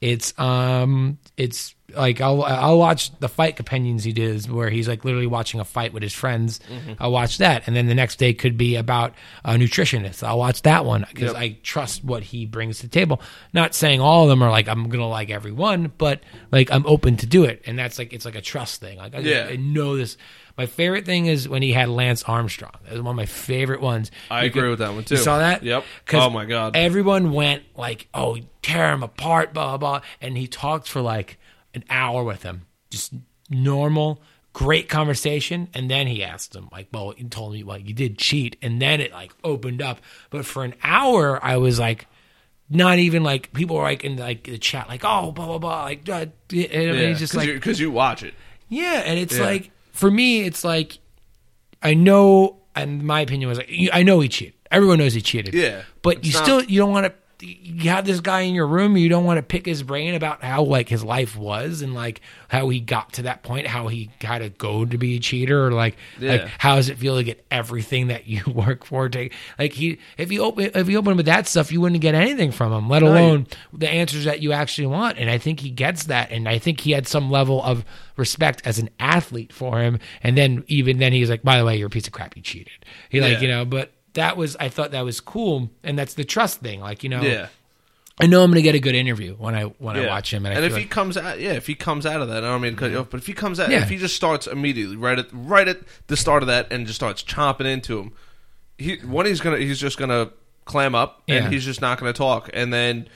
it's 0.00 0.38
um 0.38 1.18
it's 1.36 1.74
like 1.94 2.20
I'll 2.20 2.42
I'll 2.42 2.78
watch 2.78 3.16
the 3.20 3.28
fight 3.28 3.56
companions 3.56 4.02
he 4.04 4.12
does 4.12 4.50
where 4.50 4.68
he's 4.68 4.88
like 4.88 5.04
literally 5.04 5.28
watching 5.28 5.60
a 5.60 5.64
fight 5.64 5.92
with 5.94 6.02
his 6.02 6.12
friends. 6.12 6.60
Mm-hmm. 6.70 6.94
I'll 6.98 7.12
watch 7.12 7.38
that, 7.38 7.62
and 7.66 7.74
then 7.76 7.86
the 7.86 7.94
next 7.94 8.16
day 8.16 8.34
could 8.34 8.58
be 8.58 8.74
about 8.76 9.14
a 9.44 9.54
nutritionist. 9.54 10.22
I'll 10.22 10.38
watch 10.38 10.62
that 10.62 10.84
one 10.84 11.06
because 11.08 11.32
Yep. 11.32 11.40
I 11.40 11.56
trust 11.62 12.04
what 12.04 12.24
he 12.24 12.44
brings 12.44 12.78
to 12.80 12.82
the 12.82 12.88
table. 12.90 13.22
Not 13.54 13.72
saying 13.74 14.00
all 14.00 14.24
of 14.24 14.28
them 14.28 14.42
are 14.42 14.50
like 14.50 14.68
I'm 14.68 14.88
gonna 14.88 15.08
like 15.08 15.30
every 15.30 15.52
one, 15.52 15.92
but 15.96 16.20
like 16.50 16.70
I'm 16.72 16.84
open 16.86 17.16
to 17.18 17.26
do 17.26 17.44
it, 17.44 17.62
and 17.66 17.78
that's 17.78 17.98
like 17.98 18.12
it's 18.12 18.24
like 18.26 18.34
a 18.34 18.42
trust 18.42 18.80
thing. 18.80 18.98
Like 18.98 19.14
I, 19.14 19.20
Yeah. 19.20 19.46
I 19.48 19.56
know 19.56 19.96
this. 19.96 20.18
My 20.58 20.66
favorite 20.66 21.04
thing 21.04 21.26
is 21.26 21.48
when 21.48 21.60
he 21.62 21.72
had 21.72 21.88
Lance 21.90 22.22
Armstrong. 22.22 22.72
That 22.84 22.92
was 22.94 23.02
one 23.02 23.12
of 23.12 23.16
my 23.16 23.26
favorite 23.26 23.80
ones. 23.82 24.10
I 24.30 24.42
You 24.42 24.46
agree 24.46 24.62
could- 24.62 24.70
with 24.70 24.78
that 24.78 24.94
one 24.94 25.04
too. 25.04 25.16
You 25.16 25.20
saw 25.20 25.38
that? 25.38 25.62
Yep. 25.62 25.84
Oh 26.14 26.30
my 26.30 26.44
god. 26.46 26.76
Everyone 26.76 27.32
went 27.32 27.62
like, 27.76 28.08
"Oh, 28.14 28.38
tear 28.62 28.92
him 28.92 29.02
apart," 29.02 29.52
blah 29.52 29.76
blah, 29.76 29.98
blah. 29.98 30.00
and 30.20 30.36
he 30.36 30.46
talked 30.46 30.88
for 30.88 31.00
like 31.02 31.38
an 31.74 31.84
hour 31.90 32.24
with 32.24 32.42
him, 32.42 32.62
just 32.90 33.12
normal, 33.50 34.22
great 34.52 34.88
conversation. 34.88 35.68
And 35.74 35.90
then 35.90 36.06
he 36.06 36.24
asked 36.24 36.54
him 36.56 36.68
like, 36.72 36.88
"Well, 36.92 37.14
you 37.16 37.28
told 37.28 37.52
me 37.52 37.62
well, 37.62 37.78
you 37.78 37.92
did 37.92 38.16
cheat," 38.18 38.56
and 38.62 38.80
then 38.80 39.00
it 39.00 39.12
like 39.12 39.32
opened 39.44 39.82
up. 39.82 39.98
But 40.30 40.46
for 40.46 40.64
an 40.64 40.74
hour, 40.82 41.42
I 41.44 41.56
was 41.58 41.78
like. 41.78 42.06
Not 42.68 42.98
even 42.98 43.22
like 43.22 43.52
people 43.52 43.76
were 43.76 43.84
like 43.84 44.02
in 44.02 44.16
like 44.16 44.42
the 44.42 44.58
chat, 44.58 44.88
like 44.88 45.02
oh 45.04 45.30
blah 45.30 45.46
blah 45.46 45.58
blah, 45.58 45.84
like 45.84 46.08
uh, 46.08 46.12
and 46.22 46.32
yeah, 46.50 46.92
he's 47.06 47.20
just 47.20 47.32
like 47.36 47.46
because 47.46 47.78
you 47.78 47.92
watch 47.92 48.24
it. 48.24 48.34
yeah, 48.68 49.02
and 49.06 49.20
it's 49.20 49.38
Yeah. 49.38 49.44
like 49.44 49.70
for 49.96 50.10
me, 50.10 50.42
it's 50.42 50.62
like 50.64 50.98
I 51.82 51.94
know, 51.94 52.62
and 52.74 53.02
my 53.02 53.20
opinion 53.20 53.48
was 53.48 53.58
like 53.58 53.70
I 53.92 54.02
know 54.02 54.20
he 54.20 54.28
cheated. 54.28 54.54
Everyone 54.70 54.98
knows 54.98 55.14
he 55.14 55.20
cheated. 55.22 55.54
Yeah. 55.54 55.82
but 56.02 56.24
you 56.24 56.32
not- 56.32 56.42
still 56.42 56.62
you 56.62 56.78
don't 56.80 56.90
want 56.90 57.06
to. 57.06 57.14
You 57.40 57.90
have 57.90 58.06
this 58.06 58.20
guy 58.20 58.40
in 58.42 58.54
your 58.54 58.66
room. 58.66 58.96
You 58.96 59.08
don't 59.08 59.24
want 59.24 59.38
to 59.38 59.42
pick 59.42 59.66
his 59.66 59.82
brain 59.82 60.14
about 60.14 60.42
how 60.42 60.62
like 60.62 60.88
his 60.88 61.04
life 61.04 61.36
was 61.36 61.82
and 61.82 61.94
like 61.94 62.20
how 62.48 62.68
he 62.68 62.80
got 62.80 63.12
to 63.14 63.22
that 63.22 63.42
point, 63.42 63.66
how 63.66 63.88
he 63.88 64.10
had 64.20 64.38
to 64.38 64.48
go 64.48 64.84
to 64.84 64.98
be 64.98 65.16
a 65.16 65.18
cheater, 65.18 65.66
or 65.66 65.72
like 65.72 65.96
like 66.18 66.48
how 66.58 66.76
does 66.76 66.88
it 66.88 66.98
feel 66.98 67.16
to 67.16 67.24
get 67.24 67.44
everything 67.50 68.08
that 68.08 68.26
you 68.26 68.42
work 68.52 68.84
for? 68.84 69.08
Take 69.08 69.34
like 69.58 69.74
he 69.74 69.98
if 70.16 70.32
you 70.32 70.42
open 70.42 70.70
if 70.74 70.88
you 70.88 70.98
open 70.98 71.16
with 71.16 71.26
that 71.26 71.46
stuff, 71.46 71.70
you 71.70 71.80
wouldn't 71.80 72.00
get 72.00 72.14
anything 72.14 72.52
from 72.52 72.72
him, 72.72 72.88
let 72.88 73.02
alone 73.02 73.46
the 73.72 73.88
answers 73.88 74.24
that 74.24 74.40
you 74.40 74.52
actually 74.52 74.86
want. 74.86 75.18
And 75.18 75.28
I 75.28 75.38
think 75.38 75.60
he 75.60 75.70
gets 75.70 76.04
that. 76.04 76.30
And 76.30 76.48
I 76.48 76.58
think 76.58 76.80
he 76.80 76.92
had 76.92 77.06
some 77.06 77.30
level 77.30 77.62
of 77.62 77.84
respect 78.16 78.62
as 78.64 78.78
an 78.78 78.88
athlete 78.98 79.52
for 79.52 79.80
him. 79.80 79.98
And 80.22 80.38
then 80.38 80.64
even 80.68 80.98
then 80.98 81.12
he's 81.12 81.28
like, 81.30 81.42
by 81.42 81.58
the 81.58 81.64
way, 81.64 81.76
you're 81.76 81.88
a 81.88 81.90
piece 81.90 82.06
of 82.06 82.12
crap. 82.12 82.36
You 82.36 82.42
cheated. 82.42 82.86
He 83.10 83.20
like, 83.20 83.40
you 83.42 83.48
know, 83.48 83.64
but 83.64 83.92
that 84.16 84.36
was, 84.36 84.56
I 84.56 84.68
thought 84.68 84.90
that 84.90 85.04
was 85.04 85.20
cool. 85.20 85.70
And 85.82 85.98
that's 85.98 86.12
the 86.14 86.24
trust 86.24 86.60
thing. 86.60 86.80
Like, 86.80 87.02
you 87.02 87.08
know, 87.08 87.22
Yeah. 87.22 87.46
I 88.18 88.26
know 88.26 88.42
I'm 88.42 88.48
going 88.50 88.56
to 88.56 88.62
get 88.62 88.74
a 88.74 88.80
good 88.80 88.94
interview 88.94 89.34
when 89.34 89.54
I, 89.54 89.64
when 89.64 89.94
I 89.96 90.06
watch 90.06 90.32
him. 90.32 90.46
And, 90.46 90.56
and 90.56 90.64
if 90.64 90.74
he 90.74 90.86
comes 90.86 91.18
out, 91.18 91.38
yeah, 91.38 91.52
if 91.52 91.66
he 91.66 91.74
comes 91.74 92.06
out 92.06 92.22
of 92.22 92.28
that, 92.28 92.44
I 92.44 92.46
don't 92.48 92.62
mean 92.62 92.72
to 92.72 92.78
cut 92.78 92.90
you 92.90 92.98
off, 93.00 93.10
but 93.10 93.18
if 93.20 93.26
he 93.26 93.34
comes 93.34 93.60
out, 93.60 93.68
Yeah. 93.70 93.82
if 93.82 93.90
he 93.90 93.98
just 93.98 94.16
starts 94.16 94.46
immediately, 94.46 94.96
right 94.96 95.18
at 95.18 95.26
right 95.34 95.68
at 95.68 95.80
the 96.06 96.16
start 96.16 96.42
of 96.42 96.46
that, 96.46 96.72
and 96.72 96.86
just 96.86 96.96
starts 96.98 97.22
chomping 97.22 97.66
into 97.66 97.98
him, 97.98 98.12
he 98.78 98.96
one 99.04 99.26
he's 99.26 99.42
gonna 99.42 99.58
he's 99.58 99.78
just 99.78 99.98
gonna 99.98 100.30
clam 100.64 100.94
up, 100.94 101.24
and 101.28 101.44
Yeah. 101.44 101.50
he's 101.50 101.64
just 101.66 101.82
not 101.82 101.98
gonna 102.00 102.14
talk, 102.14 102.48
and 102.54 102.72
then. 102.72 103.06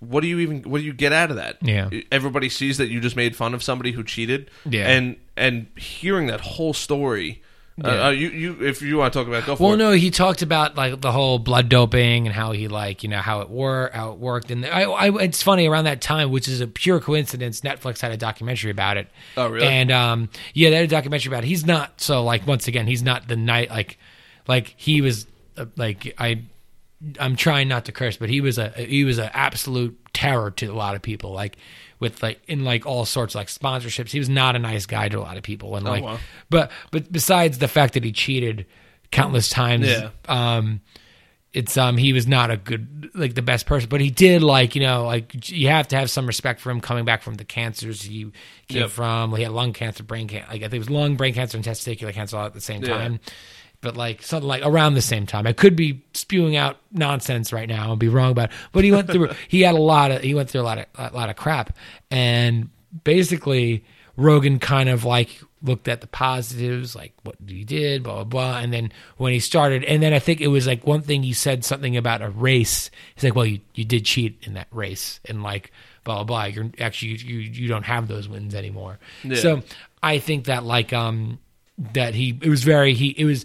What 0.00 0.20
do 0.20 0.26
you 0.28 0.38
even? 0.40 0.62
What 0.62 0.78
do 0.78 0.84
you 0.84 0.92
get 0.92 1.12
out 1.12 1.30
of 1.30 1.36
that? 1.36 1.56
Yeah. 1.62 1.88
everybody 2.12 2.48
sees 2.50 2.76
that 2.78 2.88
you 2.88 3.00
just 3.00 3.16
made 3.16 3.34
fun 3.34 3.54
of 3.54 3.62
somebody 3.62 3.92
who 3.92 4.04
cheated. 4.04 4.50
Yeah. 4.68 4.88
and 4.88 5.16
and 5.36 5.66
hearing 5.76 6.26
that 6.26 6.40
whole 6.42 6.74
story, 6.74 7.42
Yeah. 7.78 8.06
uh, 8.06 8.10
you 8.10 8.30
you 8.30 8.64
if 8.64 8.80
you 8.80 8.96
want 8.96 9.12
to 9.12 9.18
talk 9.18 9.28
about, 9.28 9.42
it, 9.42 9.46
go 9.46 9.56
for 9.56 9.62
well, 9.64 9.72
it. 9.74 9.76
no, 9.76 9.90
he 9.92 10.10
talked 10.10 10.40
about 10.40 10.76
like 10.76 10.98
the 11.02 11.12
whole 11.12 11.38
blood 11.38 11.68
doping 11.68 12.26
and 12.26 12.34
how 12.34 12.52
he 12.52 12.68
like 12.68 13.02
you 13.02 13.10
know 13.10 13.18
how 13.18 13.42
it 13.42 13.50
worked, 13.50 13.94
how 13.94 14.12
it 14.12 14.18
worked, 14.18 14.50
and 14.50 14.64
I, 14.64 14.84
I, 14.84 15.22
it's 15.22 15.42
funny 15.42 15.68
around 15.68 15.84
that 15.84 16.00
time, 16.00 16.30
which 16.30 16.48
is 16.48 16.62
a 16.62 16.66
pure 16.66 17.00
coincidence. 17.00 17.60
Netflix 17.60 18.00
had 18.00 18.12
a 18.12 18.16
documentary 18.16 18.70
about 18.70 18.96
it. 18.96 19.08
Oh, 19.36 19.48
really? 19.48 19.66
And 19.66 19.90
um, 19.90 20.30
yeah, 20.54 20.70
they 20.70 20.76
had 20.76 20.86
a 20.86 20.88
documentary 20.88 21.28
about 21.28 21.44
it. 21.44 21.48
He's 21.48 21.66
not 21.66 22.00
so 22.00 22.24
like 22.24 22.46
once 22.46 22.66
again, 22.66 22.86
he's 22.86 23.02
not 23.02 23.28
the 23.28 23.36
night 23.36 23.68
like 23.68 23.98
like 24.48 24.72
he 24.78 25.02
was 25.02 25.26
uh, 25.58 25.66
like 25.76 26.14
I 26.18 26.44
I'm 27.20 27.36
trying 27.36 27.68
not 27.68 27.84
to 27.86 27.92
curse, 27.92 28.16
but 28.16 28.30
he 28.30 28.40
was 28.40 28.56
a 28.56 28.70
he 28.70 29.04
was 29.04 29.18
an 29.18 29.30
absolute 29.34 29.98
terror 30.14 30.50
to 30.52 30.66
a 30.66 30.74
lot 30.74 30.94
of 30.94 31.02
people. 31.02 31.32
Like 31.32 31.58
with 31.98 32.22
like 32.22 32.40
in 32.46 32.64
like 32.64 32.86
all 32.86 33.04
sorts 33.04 33.34
of 33.34 33.38
like 33.40 33.48
sponsorships, 33.48 34.10
he 34.10 34.18
was 34.18 34.28
not 34.28 34.56
a 34.56 34.58
nice 34.58 34.86
guy 34.86 35.08
to 35.08 35.18
a 35.18 35.20
lot 35.20 35.36
of 35.36 35.42
people. 35.42 35.76
And 35.76 35.84
like, 35.86 36.02
wow. 36.04 36.18
but 36.50 36.70
but 36.90 37.10
besides 37.10 37.58
the 37.58 37.68
fact 37.68 37.94
that 37.94 38.04
he 38.04 38.12
cheated 38.12 38.66
countless 39.10 39.48
times, 39.48 39.86
Yeah. 39.88 40.10
um, 40.28 40.80
it's 41.52 41.78
um 41.78 41.96
he 41.96 42.12
was 42.12 42.26
not 42.26 42.50
a 42.50 42.56
good 42.58 43.10
like 43.14 43.34
the 43.34 43.40
best 43.40 43.64
person, 43.64 43.88
but 43.88 44.00
he 44.02 44.10
did 44.10 44.42
like 44.42 44.74
you 44.74 44.82
know 44.82 45.04
like 45.04 45.48
you 45.48 45.68
have 45.68 45.88
to 45.88 45.96
have 45.96 46.10
some 46.10 46.26
respect 46.26 46.60
for 46.60 46.70
him 46.70 46.82
coming 46.82 47.06
back 47.06 47.22
from 47.22 47.34
the 47.34 47.44
cancers 47.46 48.02
he 48.02 48.24
came 48.68 48.82
Yep. 48.82 48.90
from. 48.90 49.34
He 49.34 49.42
had 49.42 49.52
lung 49.52 49.72
cancer, 49.72 50.02
brain 50.02 50.28
cancer, 50.28 50.48
like 50.50 50.60
I 50.60 50.64
think 50.64 50.74
it 50.74 50.78
was 50.80 50.90
lung, 50.90 51.16
brain 51.16 51.32
cancer, 51.32 51.56
and 51.56 51.64
testicular 51.64 52.12
cancer 52.12 52.36
all 52.36 52.44
at 52.46 52.52
the 52.52 52.60
same 52.60 52.82
Yeah. 52.82 52.98
time. 52.98 53.20
But 53.86 53.96
like 53.96 54.20
something 54.20 54.48
like 54.48 54.62
around 54.64 54.94
the 54.94 55.00
same 55.00 55.26
time, 55.26 55.46
I 55.46 55.52
could 55.52 55.76
be 55.76 56.02
spewing 56.12 56.56
out 56.56 56.78
nonsense 56.90 57.52
right 57.52 57.68
now 57.68 57.92
and 57.92 58.00
be 58.00 58.08
wrong 58.08 58.32
about. 58.32 58.50
It. 58.50 58.56
But 58.72 58.82
he 58.82 58.90
went 58.90 59.08
through. 59.08 59.30
he 59.48 59.60
had 59.60 59.76
a 59.76 59.80
lot 59.80 60.10
of. 60.10 60.22
He 60.22 60.34
went 60.34 60.50
through 60.50 60.62
a 60.62 60.64
lot 60.64 60.78
of 60.78 60.86
a 60.96 61.14
lot 61.14 61.30
of 61.30 61.36
crap, 61.36 61.76
and 62.10 62.68
basically 63.04 63.84
Rogan 64.16 64.58
kind 64.58 64.88
of 64.88 65.04
like 65.04 65.40
looked 65.62 65.86
at 65.86 66.00
the 66.00 66.08
positives, 66.08 66.96
like 66.96 67.12
what 67.22 67.36
he 67.46 67.62
did, 67.62 68.02
blah 68.02 68.14
blah 68.14 68.24
blah, 68.24 68.58
and 68.58 68.72
then 68.72 68.90
when 69.18 69.32
he 69.32 69.38
started, 69.38 69.84
and 69.84 70.02
then 70.02 70.12
I 70.12 70.18
think 70.18 70.40
it 70.40 70.48
was 70.48 70.66
like 70.66 70.84
one 70.84 71.02
thing 71.02 71.22
he 71.22 71.32
said 71.32 71.64
something 71.64 71.96
about 71.96 72.22
a 72.22 72.28
race. 72.28 72.90
He's 73.14 73.22
like, 73.22 73.36
"Well, 73.36 73.46
you 73.46 73.60
you 73.76 73.84
did 73.84 74.04
cheat 74.04 74.42
in 74.42 74.54
that 74.54 74.66
race," 74.72 75.20
and 75.26 75.44
like 75.44 75.70
blah 76.02 76.24
blah 76.24 76.24
blah. 76.24 76.44
You're 76.46 76.72
actually 76.80 77.18
you 77.18 77.38
you 77.38 77.68
don't 77.68 77.84
have 77.84 78.08
those 78.08 78.28
wins 78.28 78.52
anymore. 78.52 78.98
Yeah. 79.22 79.36
So 79.36 79.62
I 80.02 80.18
think 80.18 80.46
that 80.46 80.64
like 80.64 80.92
um 80.92 81.38
that 81.92 82.16
he 82.16 82.36
it 82.42 82.48
was 82.48 82.64
very 82.64 82.94
he 82.94 83.10
it 83.10 83.26
was 83.26 83.44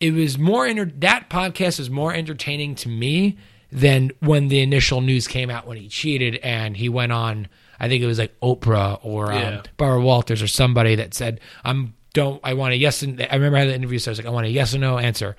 it 0.00 0.12
was 0.12 0.38
more 0.38 0.66
enter- 0.66 0.84
that 0.98 1.28
podcast 1.30 1.78
was 1.78 1.90
more 1.90 2.12
entertaining 2.14 2.74
to 2.76 2.88
me 2.88 3.36
than 3.70 4.10
when 4.20 4.48
the 4.48 4.60
initial 4.60 5.00
news 5.00 5.26
came 5.28 5.50
out 5.50 5.66
when 5.66 5.76
he 5.76 5.88
cheated 5.88 6.36
and 6.36 6.76
he 6.76 6.88
went 6.88 7.12
on 7.12 7.48
I 7.80 7.88
think 7.88 8.02
it 8.02 8.06
was 8.06 8.18
like 8.18 8.38
Oprah 8.40 8.98
or 9.04 9.30
um, 9.32 9.38
Yeah. 9.38 9.62
Barbara 9.76 10.00
Walters 10.02 10.42
or 10.42 10.46
somebody 10.48 10.94
that 10.96 11.14
said 11.14 11.40
I'm 11.64 11.94
don't 12.14 12.40
I 12.42 12.54
want 12.54 12.72
a 12.72 12.76
yes 12.76 13.02
and 13.02 13.20
I 13.20 13.34
remember 13.34 13.56
I 13.58 13.60
had 13.60 13.68
the 13.68 13.74
interview 13.74 13.98
so 13.98 14.10
I 14.10 14.12
was 14.12 14.18
like 14.18 14.26
I 14.26 14.30
want 14.30 14.46
a 14.46 14.50
yes 14.50 14.74
or 14.74 14.78
no 14.78 14.98
answer. 14.98 15.36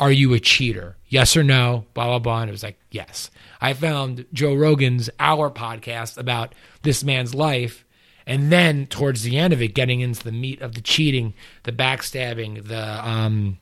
Are 0.00 0.12
you 0.12 0.32
a 0.32 0.40
cheater? 0.40 0.96
Yes 1.08 1.36
or 1.36 1.42
no? 1.42 1.84
Blah 1.94 2.06
blah 2.06 2.18
blah. 2.20 2.40
And 2.42 2.48
it 2.48 2.52
was 2.52 2.62
like 2.62 2.78
yes. 2.90 3.30
I 3.60 3.74
found 3.74 4.24
Joe 4.32 4.54
Rogan's 4.54 5.10
Hour 5.18 5.50
podcast 5.50 6.16
about 6.16 6.54
this 6.82 7.02
man's 7.04 7.34
life 7.34 7.84
and 8.26 8.50
then 8.52 8.86
towards 8.86 9.22
the 9.24 9.36
end 9.36 9.52
of 9.52 9.60
it 9.60 9.74
getting 9.74 10.00
into 10.00 10.22
the 10.24 10.32
meat 10.32 10.60
of 10.62 10.74
the 10.74 10.80
cheating 10.80 11.34
the 11.64 11.72
backstabbing 11.72 12.66
the 12.68 13.06
um 13.08 13.58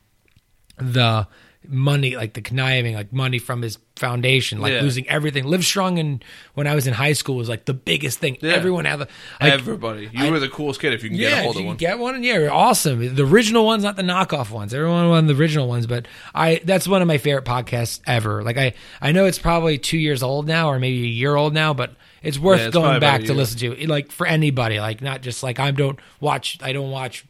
the 0.77 1.27
money 1.69 2.15
like 2.15 2.33
the 2.33 2.41
conniving 2.41 2.95
like 2.95 3.11
money 3.11 3.39
from 3.39 3.61
his 3.61 3.77
foundation 3.97 4.61
like 4.61 4.71
Yeah. 4.71 4.81
losing 4.81 5.05
everything 5.09 5.43
Livestrong 5.43 5.99
and 5.99 6.23
when 6.53 6.65
i 6.65 6.73
was 6.73 6.87
in 6.87 6.93
high 6.93 7.11
school 7.11 7.35
was 7.35 7.49
like 7.49 7.65
the 7.65 7.73
biggest 7.73 8.19
thing 8.19 8.37
Yeah. 8.39 8.53
everyone 8.53 8.85
had 8.85 8.99
the 8.99 9.07
like, 9.41 9.51
Everybody, 9.51 10.09
you 10.13 10.27
I- 10.27 10.29
were 10.31 10.39
the 10.39 10.47
coolest 10.47 10.79
kid 10.79 10.93
if 10.93 11.03
you 11.03 11.09
can 11.09 11.17
get 11.17 11.33
a 11.33 11.41
hold 11.41 11.55
if 11.55 11.57
of 11.57 11.61
you 11.63 11.67
one. 11.67 11.75
get 11.77 11.99
one, 11.99 12.23
yeah, 12.23 12.37
you're 12.37 12.51
awesome. 12.53 13.15
The 13.15 13.25
original 13.25 13.65
ones, 13.65 13.83
not 13.83 13.97
the 13.97 14.01
knockoff 14.03 14.49
ones. 14.49 14.73
Everyone 14.73 15.09
wanted 15.09 15.35
the 15.35 15.41
original 15.41 15.67
ones, 15.67 15.87
but 15.87 16.07
I 16.33 16.61
that's 16.63 16.87
one 16.87 17.01
of 17.01 17.07
my 17.07 17.17
favorite 17.17 17.43
podcasts 17.43 17.99
ever. 18.07 18.43
Like 18.43 18.57
I, 18.57 18.73
I 19.01 19.11
know 19.11 19.25
it's 19.25 19.39
probably 19.39 19.77
two 19.77 19.97
years 19.97 20.23
old 20.23 20.47
now, 20.47 20.69
or 20.69 20.79
maybe 20.79 21.03
a 21.03 21.07
year 21.07 21.35
old 21.35 21.53
now, 21.53 21.73
but 21.73 21.95
it's 22.23 22.39
worth 22.39 22.59
Yeah, 22.59 22.67
it's 22.67 22.73
probably 22.75 22.87
going 22.91 22.97
about 22.97 23.11
back 23.11 23.19
a 23.21 23.23
to 23.23 23.33
year. 23.33 23.35
listen 23.37 23.59
to. 23.59 23.87
Like 23.87 24.11
for 24.11 24.25
anybody, 24.25 24.79
like 24.79 25.01
not 25.01 25.21
just 25.21 25.43
like 25.43 25.59
I 25.59 25.71
don't 25.71 25.99
watch. 26.21 26.59
I 26.61 26.71
don't 26.71 26.91
watch 26.91 27.25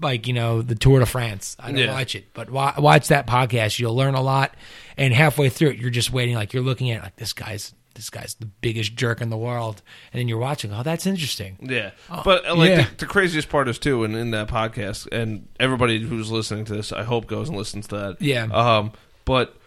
like 0.00 0.26
you 0.26 0.32
know 0.32 0.62
the 0.62 0.74
Tour 0.74 1.00
de 1.00 1.06
France. 1.06 1.56
I 1.60 1.68
don't 1.68 1.78
Yeah. 1.78 1.92
watch 1.92 2.14
it, 2.14 2.26
but 2.34 2.50
wa- 2.50 2.74
watch 2.78 3.08
that 3.08 3.26
podcast. 3.26 3.78
You'll 3.78 3.96
learn 3.96 4.14
a 4.14 4.22
lot, 4.22 4.54
and 4.96 5.12
halfway 5.12 5.48
through 5.48 5.70
it, 5.70 5.78
you're 5.78 5.90
just 5.90 6.12
waiting. 6.12 6.34
Like 6.34 6.52
you're 6.52 6.62
looking 6.62 6.90
at 6.90 6.98
it, 6.98 7.02
like 7.04 7.16
this 7.16 7.32
guy's. 7.32 7.74
This 7.94 8.08
guy's 8.08 8.32
the 8.36 8.46
biggest 8.46 8.96
jerk 8.96 9.20
in 9.20 9.28
the 9.28 9.36
world, 9.36 9.82
and 10.14 10.18
then 10.18 10.26
you're 10.26 10.38
watching. 10.38 10.72
Oh, 10.72 10.82
that's 10.82 11.06
interesting. 11.06 11.58
Yeah, 11.60 11.90
but 12.24 12.48
uh, 12.48 12.54
like 12.56 12.70
yeah. 12.70 12.86
the, 12.88 12.96
the 13.04 13.06
craziest 13.06 13.50
part 13.50 13.68
is 13.68 13.78
too, 13.78 14.02
and 14.02 14.16
in 14.16 14.30
that 14.30 14.48
podcast, 14.48 15.08
and 15.12 15.46
everybody 15.60 16.00
who's 16.00 16.30
listening 16.30 16.64
to 16.64 16.72
this, 16.74 16.90
I 16.90 17.02
hope 17.02 17.26
goes 17.26 17.50
and 17.50 17.58
listens 17.58 17.88
to 17.88 17.96
that. 17.98 18.22
Yeah. 18.22 18.44
Um, 18.44 18.92
but 19.26 19.58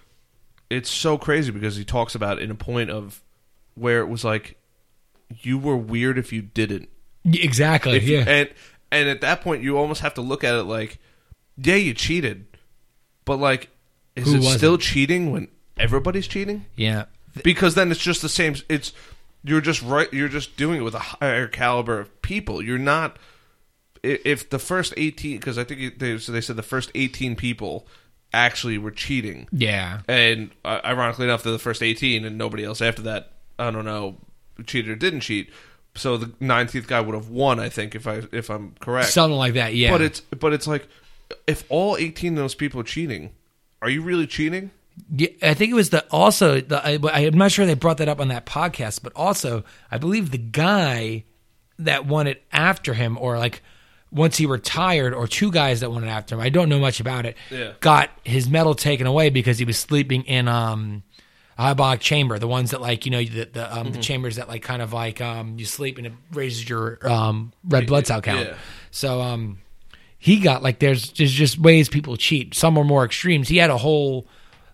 it's 0.72 0.90
so 0.90 1.20
crazy 1.20 1.52
because 1.52 1.76
he 1.76 1.86
talks 1.86 2.16
about 2.16 2.40
in 2.40 2.50
a 2.50 2.56
point 2.56 2.90
of 2.90 3.22
where 3.76 4.00
it 4.00 4.08
was 4.08 4.24
like 4.26 4.58
you 5.30 5.60
were 5.60 5.78
weird 5.78 6.18
if 6.18 6.34
you 6.34 6.42
didn't. 6.42 6.90
Exactly. 7.26 7.98
If 7.98 8.04
yeah. 8.06 8.24
and 8.28 8.50
and 8.96 9.10
at 9.10 9.22
that 9.22 9.42
point, 9.42 9.62
you 9.64 9.78
almost 9.78 10.02
have 10.02 10.14
to 10.16 10.22
look 10.22 10.44
at 10.44 10.56
it 10.56 10.64
like, 10.64 10.98
yeah, 11.58 11.76
you 11.76 11.94
cheated, 11.94 12.46
but 13.26 13.38
like, 13.38 13.70
is 14.16 14.26
Who 14.26 14.36
it 14.36 14.38
wasn't? 14.38 14.58
still 14.58 14.78
cheating 14.78 15.32
when 15.32 15.48
everybody's 15.78 16.28
cheating? 16.28 16.66
yeah. 16.76 17.06
because 17.44 17.76
then 17.76 17.92
it's 17.92 18.00
just 18.00 18.22
the 18.22 18.30
same 18.30 18.56
it's 18.70 18.94
you're 19.44 19.60
just 19.62 19.82
right 19.82 20.12
you're 20.14 20.30
just 20.30 20.56
doing 20.56 20.80
it 20.80 20.84
with 20.84 20.96
a 20.96 21.00
higher 21.00 21.48
caliber 21.50 22.00
of 22.00 22.22
people 22.22 22.62
you're 22.62 22.78
not 22.78 23.18
if 24.02 24.50
the 24.50 24.58
first 24.58 24.94
18 24.96 25.38
because 25.38 25.58
i 25.58 25.64
think 25.66 26.00
they, 26.00 26.18
so 26.18 26.32
they 26.32 26.40
said 26.40 26.56
the 26.56 26.64
first 26.64 26.92
18 26.96 27.36
people 27.36 27.86
actually 28.34 28.78
were 28.78 28.90
cheating 28.92 29.48
Yeah. 29.52 30.00
and 30.08 30.52
uh, 30.64 30.80
ironically 30.86 31.26
enough 31.26 31.44
they're 31.44 31.52
the 31.52 31.60
first 31.60 31.84
18 31.84 32.24
and 32.24 32.38
nobody 32.38 32.64
else 32.64 32.82
after 32.82 33.02
that 33.02 33.34
i 33.60 33.70
don't 33.70 33.84
know 33.86 34.16
cheated 34.66 34.90
or 34.92 34.96
didn't 34.96 35.20
cheat 35.20 35.52
so 35.96 36.18
the 36.18 36.28
19th 36.46 36.88
guy 36.88 37.00
would 37.02 37.16
have 37.16 37.30
won 37.30 37.60
i 37.60 37.70
think 37.70 37.96
if 37.96 38.06
i 38.08 38.22
if 38.32 38.50
i'm 38.50 38.74
correct 38.80 39.10
Something 39.10 39.38
like 39.38 39.54
that. 39.54 39.74
Yeah. 39.74 39.92
but 39.92 40.02
it's 40.02 40.20
but 40.22 40.54
it's 40.54 40.68
like 40.68 40.88
if 41.48 41.64
all 41.70 41.98
18 41.98 42.34
of 42.34 42.38
those 42.38 42.56
people 42.56 42.80
are 42.82 42.84
cheating 42.84 43.32
are 43.82 43.90
you 43.90 44.02
really 44.02 44.28
cheating 44.28 44.72
Yeah, 45.12 45.30
I 45.42 45.54
think 45.54 45.72
it 45.72 45.76
was 45.76 45.90
the 45.90 46.06
also 46.12 46.62
the 46.62 46.78
I, 46.86 47.00
I'm 47.26 47.38
not 47.38 47.52
sure 47.52 47.66
they 47.66 47.74
brought 47.76 47.98
that 47.98 48.08
up 48.10 48.20
on 48.22 48.30
that 48.30 48.46
podcast, 48.46 49.02
but 49.04 49.12
also 49.16 49.64
I 49.92 49.98
believe 49.98 50.32
the 50.32 50.38
guy 50.38 51.26
that 51.80 52.06
won 52.06 52.28
it 52.28 52.42
after 52.54 52.94
him, 52.94 53.18
or 53.20 53.38
like 53.38 53.62
once 54.10 54.38
he 54.38 54.46
retired, 54.46 55.14
or 55.14 55.28
two 55.28 55.52
guys 55.52 55.82
that 55.82 55.92
won 55.92 56.06
it 56.06 56.08
after 56.08 56.36
him. 56.36 56.42
I 56.42 56.48
don't 56.48 56.70
know 56.70 56.80
much 56.80 57.02
about 57.02 57.26
it. 57.26 57.36
Yeah. 57.52 57.74
Got 57.82 58.10
his 58.24 58.50
medal 58.50 58.74
taken 58.74 59.06
away 59.06 59.30
because 59.30 59.58
he 59.60 59.66
was 59.66 59.78
sleeping 59.78 60.24
in 60.24 60.48
um 60.48 61.04
hyperbolic 61.58 62.00
chamber, 62.02 62.38
the 62.40 62.48
ones 62.48 62.72
that 62.72 62.82
like 62.82 63.06
you 63.06 63.12
know 63.12 63.24
the 63.24 63.46
the, 63.46 63.72
um, 63.74 63.86
Mm-hmm. 63.86 63.94
the 63.94 64.00
chambers 64.02 64.36
that 64.38 64.48
like 64.48 64.62
kind 64.64 64.82
of 64.82 64.94
like 64.94 65.22
um 65.22 65.58
you 65.60 65.66
sleep 65.66 65.98
and 65.98 66.08
it 66.08 66.14
raises 66.34 66.68
your 66.68 67.00
um 67.08 67.54
red 67.64 67.88
blood 67.88 68.08
cell 68.08 68.22
count. 68.22 68.48
Yeah. 68.48 68.56
So 68.92 69.22
um 69.22 69.60
he 70.18 70.40
got 70.40 70.64
like 70.64 70.80
there's 70.80 71.12
there's 71.14 71.32
just 71.32 71.58
ways 71.60 71.88
people 71.90 72.18
cheat. 72.18 72.54
Some 72.56 72.78
are 72.78 72.84
more 72.84 73.06
extremes. 73.06 73.48
He 73.48 73.58
had 73.58 73.70
a 73.70 73.78
whole 73.78 74.28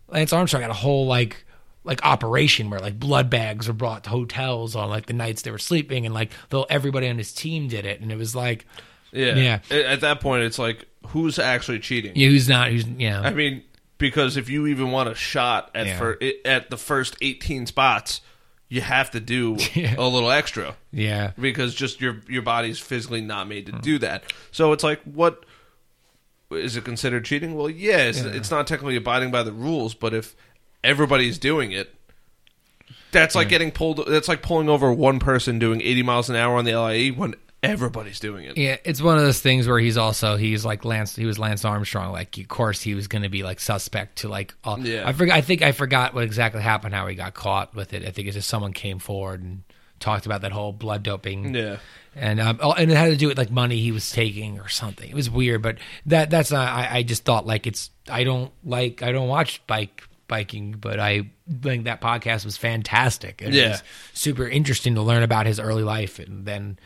Lance 0.07 0.33
Armstrong 0.33 0.61
had 0.61 0.71
a 0.71 0.75
whole 0.75 1.05
like 1.07 1.45
like 1.83 2.03
operation 2.05 2.69
where 2.69 2.79
like 2.79 2.99
blood 2.99 3.29
bags 3.29 3.67
were 3.67 3.73
brought 3.73 4.03
to 4.03 4.09
hotels 4.11 4.75
on 4.75 4.89
like 4.89 5.07
the 5.07 5.13
nights 5.13 5.41
they 5.41 5.49
were 5.51 5.57
sleeping 5.57 6.05
and 6.05 6.13
like 6.13 6.31
though 6.49 6.63
everybody 6.69 7.07
on 7.07 7.17
his 7.17 7.33
team 7.33 7.67
did 7.67 7.85
it 7.85 8.01
and 8.01 8.11
it 8.11 8.17
was 8.17 8.35
like 8.35 8.65
yeah 9.11 9.59
Yeah. 9.69 9.75
At 9.77 10.01
that 10.01 10.19
point 10.21 10.43
it's 10.43 10.59
like 10.59 10.85
who's 11.07 11.39
actually 11.39 11.79
cheating 11.79 12.11
yeah, 12.15 12.29
who's 12.29 12.47
not 12.47 12.69
who's 12.69 12.85
yeah 12.87 13.21
I 13.21 13.31
mean, 13.33 13.63
because 14.01 14.35
if 14.35 14.49
you 14.49 14.67
even 14.67 14.91
want 14.91 15.07
a 15.07 15.15
shot 15.15 15.71
at 15.73 15.87
Yeah. 15.87 15.97
fir- 15.97 16.19
at 16.43 16.69
the 16.69 16.77
first 16.77 17.15
18 17.21 17.65
spots, 17.67 18.19
you 18.67 18.81
have 18.81 19.11
to 19.11 19.21
do 19.21 19.55
Yeah. 19.73 19.95
a 19.97 20.07
little 20.07 20.31
extra 20.31 20.75
yeah 20.91 21.31
because 21.39 21.73
just 21.73 22.01
your 22.01 22.17
your 22.27 22.41
body's 22.41 22.79
physically 22.79 23.21
not 23.21 23.47
made 23.47 23.67
to 23.67 23.71
hmm. 23.71 23.79
do 23.79 23.97
that. 23.99 24.23
So 24.51 24.73
it's 24.73 24.83
like, 24.83 25.01
what 25.03 25.45
is 26.51 26.75
it 26.75 26.83
considered 26.83 27.23
cheating? 27.23 27.55
Well, 27.55 27.69
yeah, 27.69 27.99
it's, 27.99 28.19
it's 28.19 28.51
not 28.51 28.67
technically 28.67 28.97
abiding 28.97 29.31
by 29.31 29.43
the 29.43 29.53
rules, 29.53 29.93
but 29.93 30.13
if 30.13 30.35
everybody's 30.83 31.37
doing 31.37 31.71
it. 31.71 31.95
That's 33.11 33.35
like 33.35 33.49
getting 33.49 33.71
pulled. 33.71 34.05
That's 34.07 34.27
like 34.27 34.41
pulling 34.41 34.69
over 34.69 34.91
one 34.91 35.19
person 35.19 35.59
doing 35.59 35.81
80 35.81 36.03
miles 36.03 36.29
an 36.29 36.35
hour 36.37 36.57
on 36.57 36.65
the 36.65 36.75
LIE 36.75 37.09
when 37.09 37.35
everybody's 37.63 38.19
doing 38.19 38.45
it. 38.45 38.57
Yeah, 38.57 38.77
it's 38.83 39.01
one 39.01 39.17
of 39.17 39.23
those 39.23 39.39
things 39.39 39.67
where 39.67 39.79
he's 39.79 39.97
also 39.97 40.35
he's 40.37 40.65
like 40.65 40.83
Lance. 40.85 41.15
He 41.15 41.25
was 41.25 41.37
Lance 41.39 41.63
Armstrong. 41.65 42.11
Like, 42.11 42.37
of 42.37 42.47
course, 42.47 42.81
he 42.81 42.95
was 42.95 43.07
going 43.07 43.23
to 43.23 43.29
be 43.29 43.43
like 43.43 43.59
suspect 43.59 44.17
to 44.19 44.29
like. 44.29 44.53
All, 44.63 44.79
Yeah. 44.79 45.07
I 45.07 45.13
forgot. 45.13 45.35
I 45.37 45.41
think 45.41 45.61
I 45.61 45.71
forgot 45.71 46.13
what 46.13 46.23
exactly 46.23 46.61
happened. 46.61 46.93
How 46.93 47.07
he 47.07 47.15
got 47.15 47.33
caught 47.33 47.75
with 47.75 47.93
it. 47.93 48.05
I 48.05 48.11
think 48.11 48.27
it's 48.27 48.35
just 48.35 48.49
someone 48.49 48.73
came 48.73 48.99
forward 48.99 49.41
and 49.41 49.63
talked 49.99 50.25
about 50.25 50.41
that 50.41 50.51
whole 50.51 50.73
blood 50.73 51.03
doping. 51.03 51.53
Yeah. 51.53 51.77
and 52.15 52.39
um, 52.39 52.59
oh, 52.61 52.73
and 52.73 52.91
it 52.91 52.97
had 52.97 53.09
to 53.11 53.15
do 53.15 53.27
with 53.27 53.37
like 53.37 53.51
money 53.51 53.79
he 53.79 53.91
was 53.91 54.09
taking 54.09 54.59
or 54.59 54.67
something. 54.67 55.07
It 55.09 55.15
was 55.15 55.29
weird, 55.29 55.61
but 55.61 55.77
that 56.07 56.29
that's 56.29 56.51
not. 56.51 56.67
I, 56.67 56.97
I 56.97 57.03
just 57.03 57.23
thought 57.23 57.45
like 57.45 57.67
it's. 57.67 57.91
I 58.09 58.23
don't 58.23 58.51
like. 58.63 59.03
I 59.03 59.11
don't 59.11 59.27
watch 59.27 59.65
bike 59.67 60.03
biking, 60.27 60.71
but 60.79 60.97
I 60.99 61.29
think 61.61 61.83
that 61.83 61.99
podcast 62.01 62.45
was 62.45 62.55
fantastic. 62.57 63.41
It 63.41 63.53
Yeah. 63.53 63.71
was 63.71 63.83
super 64.13 64.47
interesting 64.47 64.95
to 64.95 65.01
learn 65.01 65.23
about 65.23 65.45
his 65.45 65.59
early 65.59 65.83
life 65.83 66.19
and 66.19 66.45
then 66.45 66.79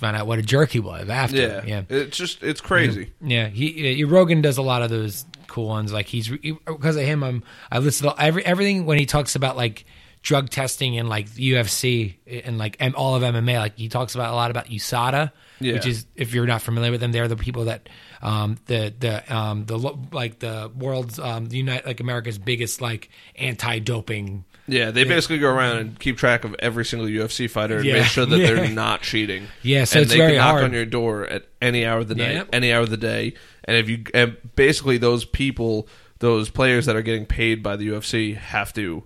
find 0.00 0.16
out 0.16 0.26
what 0.26 0.38
a 0.38 0.42
jerk 0.42 0.70
he 0.70 0.80
was 0.80 1.08
after. 1.08 1.36
Yeah. 1.36 1.62
yeah. 1.64 1.82
It's 1.88 2.16
just 2.16 2.42
it's 2.42 2.60
crazy. 2.60 3.12
Yeah, 3.20 3.46
he, 3.48 3.94
he 3.94 4.04
Rogan 4.04 4.42
does 4.42 4.58
a 4.58 4.62
lot 4.62 4.82
of 4.82 4.90
those 4.90 5.24
cool 5.46 5.68
ones. 5.68 5.92
Like 5.92 6.06
he's 6.06 6.28
because 6.28 6.96
of 6.96 7.02
him, 7.02 7.22
I'm 7.22 7.42
I 7.70 7.78
listen 7.78 8.08
to 8.08 8.20
every 8.20 8.44
everything 8.44 8.86
when 8.86 8.98
he 8.98 9.06
talks 9.06 9.36
about 9.36 9.56
like 9.56 9.84
drug 10.22 10.50
testing 10.50 10.98
and 10.98 11.08
like 11.08 11.30
UFC 11.30 12.16
and 12.44 12.58
like 12.58 12.76
M- 12.80 12.94
all 12.96 13.14
of 13.14 13.22
MMA. 13.22 13.56
Like 13.58 13.78
he 13.78 13.88
talks 13.88 14.14
about 14.14 14.32
a 14.32 14.36
lot 14.36 14.50
about 14.50 14.66
USADA, 14.66 15.32
Yeah. 15.60 15.72
which 15.74 15.86
is 15.86 16.04
if 16.14 16.34
you're 16.34 16.46
not 16.46 16.60
familiar 16.60 16.90
with 16.90 17.00
them, 17.00 17.10
they're 17.12 17.26
the 17.28 17.36
people 17.36 17.64
that 17.66 17.88
um, 18.20 18.56
the 18.66 18.92
the 18.98 19.34
um, 19.34 19.64
the 19.64 19.78
like 20.12 20.38
the 20.40 20.70
world's 20.76 21.18
um, 21.18 21.46
the 21.46 21.56
United 21.56 21.86
like 21.86 22.00
America's 22.00 22.38
biggest 22.38 22.80
like 22.82 23.08
anti-doping. 23.36 24.44
Yeah, 24.70 24.90
they 24.90 25.04
basically 25.04 25.38
go 25.38 25.48
around 25.48 25.78
and 25.78 25.98
keep 25.98 26.16
track 26.16 26.44
of 26.44 26.54
every 26.58 26.84
single 26.84 27.08
UFC 27.08 27.48
fighter 27.50 27.76
and 27.78 27.84
Yeah. 27.84 27.94
make 27.94 28.04
sure 28.06 28.24
that 28.26 28.38
Yeah. 28.38 28.46
they're 28.54 28.68
not 28.68 29.02
cheating. 29.02 29.48
Yeah, 29.62 29.84
so 29.84 29.98
and 29.98 30.02
it's 30.04 30.12
they 30.12 30.18
very 30.18 30.32
can 30.32 30.38
knock 30.38 30.50
hard. 30.52 30.64
on 30.64 30.72
your 30.72 30.84
door 30.86 31.26
at 31.26 31.46
any 31.60 31.84
hour 31.84 31.98
of 32.00 32.08
the 32.08 32.14
night, 32.14 32.32
Yep. 32.34 32.48
any 32.52 32.72
hour 32.72 32.82
of 32.82 32.90
the 32.90 32.96
day. 32.96 33.34
And 33.64 33.76
if 33.76 33.88
you 33.88 34.04
and 34.14 34.36
basically 34.56 34.96
those 34.98 35.24
people, 35.24 35.88
those 36.20 36.50
players 36.50 36.86
that 36.86 36.96
are 36.96 37.02
getting 37.02 37.26
paid 37.26 37.62
by 37.62 37.76
the 37.76 37.86
UFC 37.88 38.34
have 38.34 38.72
to 38.74 39.04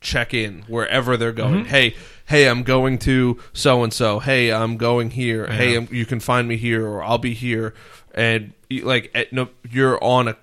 check 0.00 0.32
in 0.34 0.62
wherever 0.68 1.16
they're 1.16 1.32
going. 1.32 1.60
Mm-hmm. 1.64 1.68
Hey, 1.68 1.96
hey, 2.26 2.48
I'm 2.48 2.62
going 2.62 2.98
to 3.00 3.38
so 3.52 3.82
and 3.82 3.92
so. 3.92 4.18
Hey, 4.20 4.52
I'm 4.52 4.76
going 4.76 5.10
here. 5.10 5.46
Hey. 5.46 5.76
I'm, 5.76 5.88
you 5.90 6.04
can 6.06 6.20
find 6.20 6.46
me 6.46 6.56
here, 6.56 6.86
or 6.86 7.02
I'll 7.02 7.18
be 7.18 7.34
here. 7.34 7.74
And 8.14 8.52
like, 8.70 9.10
at, 9.14 9.32
no, 9.32 9.48
you're 9.70 10.02
on 10.02 10.28
a 10.28 10.36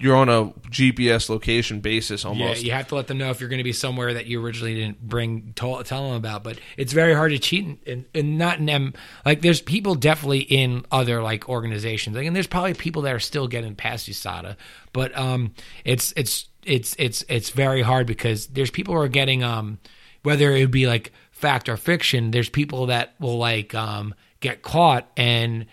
you're 0.00 0.16
on 0.16 0.28
a 0.28 0.46
GPS 0.70 1.28
location 1.28 1.80
basis 1.80 2.24
almost. 2.24 2.62
Yeah, 2.62 2.66
you 2.66 2.72
have 2.72 2.88
to 2.88 2.94
let 2.94 3.08
them 3.08 3.18
know 3.18 3.30
if 3.30 3.40
you're 3.40 3.48
going 3.48 3.58
to 3.58 3.64
be 3.64 3.72
somewhere 3.72 4.14
that 4.14 4.26
you 4.26 4.44
originally 4.44 4.76
didn't 4.76 5.02
bring 5.02 5.52
tell, 5.56 5.82
tell 5.82 6.04
them 6.04 6.16
about. 6.16 6.44
But 6.44 6.60
it's 6.76 6.92
very 6.92 7.14
hard 7.14 7.32
to 7.32 7.38
cheat 7.38 7.64
and, 7.64 7.78
and, 7.84 8.04
and 8.14 8.38
not 8.38 8.58
in 8.58 8.66
them. 8.66 8.94
Like 9.26 9.42
there's 9.42 9.60
people 9.60 9.96
definitely 9.96 10.40
in 10.40 10.86
other 10.92 11.20
like 11.20 11.48
organizations, 11.48 12.16
like, 12.16 12.26
and 12.26 12.36
there's 12.36 12.46
probably 12.46 12.74
people 12.74 13.02
that 13.02 13.14
are 13.14 13.20
still 13.20 13.48
getting 13.48 13.74
past 13.74 14.08
USADA. 14.08 14.56
But 14.92 15.16
um, 15.18 15.54
it's 15.84 16.12
it's 16.16 16.48
it's 16.64 16.94
it's 16.96 17.24
it's 17.28 17.50
very 17.50 17.82
hard 17.82 18.06
because 18.06 18.46
there's 18.46 18.70
people 18.70 18.94
who 18.94 19.00
are 19.00 19.08
getting 19.08 19.42
um, 19.42 19.78
whether 20.22 20.52
it 20.52 20.60
would 20.60 20.70
be 20.70 20.86
like 20.86 21.12
fact 21.32 21.68
or 21.68 21.76
fiction. 21.76 22.30
There's 22.30 22.48
people 22.48 22.86
that 22.86 23.14
will 23.18 23.38
like 23.38 23.74
um 23.74 24.14
get 24.38 24.62
caught 24.62 25.10
and 25.16 25.66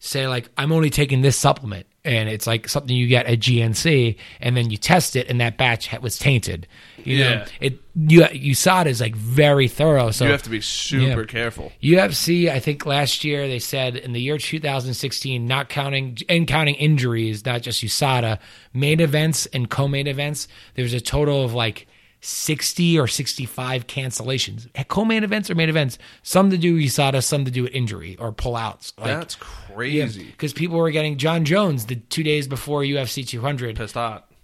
say 0.00 0.26
like 0.26 0.50
I'm 0.58 0.72
only 0.72 0.90
taking 0.90 1.22
this 1.22 1.36
supplement 1.36 1.86
and 2.08 2.28
it's 2.28 2.46
like 2.46 2.68
something 2.68 2.96
you 2.96 3.06
get 3.06 3.26
at 3.26 3.38
GNC 3.38 4.16
and 4.40 4.56
then 4.56 4.70
you 4.70 4.76
test 4.76 5.14
it 5.14 5.28
and 5.28 5.40
that 5.40 5.56
batch 5.58 5.92
was 6.00 6.18
tainted. 6.18 6.66
You 7.04 7.18
know, 7.18 7.30
Yeah. 7.30 7.46
it 7.60 7.78
you 7.94 8.20
USADA 8.22 8.86
is 8.86 9.00
like 9.00 9.14
very 9.16 9.68
thorough. 9.68 10.10
So 10.10 10.24
you 10.24 10.30
have 10.30 10.42
to 10.44 10.50
be 10.50 10.60
super 10.60 11.20
Yeah. 11.20 11.26
careful. 11.26 11.72
UFC, 11.82 12.50
I 12.50 12.60
think 12.60 12.86
last 12.86 13.24
year 13.24 13.46
they 13.46 13.58
said 13.58 13.96
in 13.96 14.12
the 14.12 14.20
year 14.20 14.38
2016, 14.38 15.46
not 15.46 15.68
counting 15.68 16.16
and 16.28 16.46
counting 16.46 16.76
injuries, 16.76 17.44
not 17.44 17.62
just 17.62 17.82
USADA, 17.82 18.38
main 18.72 19.00
events 19.00 19.46
and 19.46 19.68
co-main 19.68 20.06
events, 20.06 20.48
there's 20.74 20.94
a 20.94 21.00
total 21.00 21.44
of 21.44 21.54
like 21.54 21.86
60 22.20 22.98
or 22.98 23.06
65 23.06 23.86
cancellations. 23.86 24.66
Co-main 24.88 25.22
events 25.22 25.48
or 25.50 25.54
main 25.54 25.68
events, 25.68 25.98
some 26.24 26.50
to 26.50 26.58
do 26.58 26.76
USADA, 26.76 27.22
some 27.22 27.44
to 27.44 27.50
do 27.50 27.62
with 27.62 27.72
injury 27.72 28.16
or 28.18 28.32
pullouts. 28.32 28.92
Like, 28.98 29.06
That's 29.06 29.34
crazy. 29.36 29.67
Because 29.78 30.52
people 30.52 30.76
were 30.78 30.90
getting 30.90 31.16
Jon 31.18 31.44
Jones 31.44 31.86
the 31.86 31.96
two 31.96 32.22
days 32.22 32.46
before 32.48 32.82
UFC 32.82 33.26
200. 33.26 33.76
Pissed. 33.76 33.94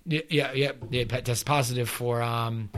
Yeah, 0.06 0.20
yeah, 0.28 0.52
yeah. 0.54 0.72
They 0.90 1.04
tested 1.04 1.46
positive 1.46 1.88
for 1.88 2.20
um, 2.22 2.70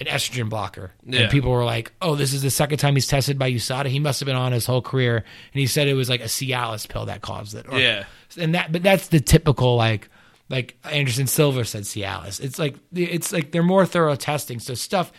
an 0.00 0.06
estrogen 0.06 0.48
blocker, 0.48 0.92
Yeah. 1.04 1.20
and 1.22 1.30
people 1.30 1.50
were 1.50 1.64
like, 1.64 1.92
"Oh, 2.00 2.14
this 2.14 2.32
is 2.32 2.42
the 2.42 2.50
second 2.50 2.78
time 2.78 2.94
he's 2.94 3.06
tested 3.06 3.38
by 3.38 3.50
USADA. 3.50 3.86
He 3.86 3.98
must 3.98 4.20
have 4.20 4.26
been 4.26 4.34
on 4.36 4.52
his 4.52 4.64
whole 4.66 4.80
career." 4.82 5.16
And 5.18 5.60
he 5.60 5.66
said 5.66 5.88
it 5.88 5.94
was 5.94 6.08
like 6.08 6.20
a 6.20 6.24
Cialis 6.24 6.88
pill 6.88 7.06
that 7.06 7.20
caused 7.20 7.54
it. 7.54 7.66
Or- 7.68 7.78
Yeah. 7.78 8.04
and 8.38 8.54
that, 8.54 8.72
but 8.72 8.82
that's 8.82 9.08
the 9.08 9.20
typical 9.20 9.76
like, 9.76 10.08
like 10.48 10.76
Anderson 10.84 11.26
Silva 11.26 11.64
said 11.66 11.82
Cialis. 11.82 12.40
It's 12.42 12.58
like 12.58 12.76
it's 12.94 13.30
like 13.32 13.50
they're 13.52 13.62
more 13.62 13.84
thorough 13.86 14.16
testing, 14.16 14.58
so 14.58 14.72
stuff 14.74 15.12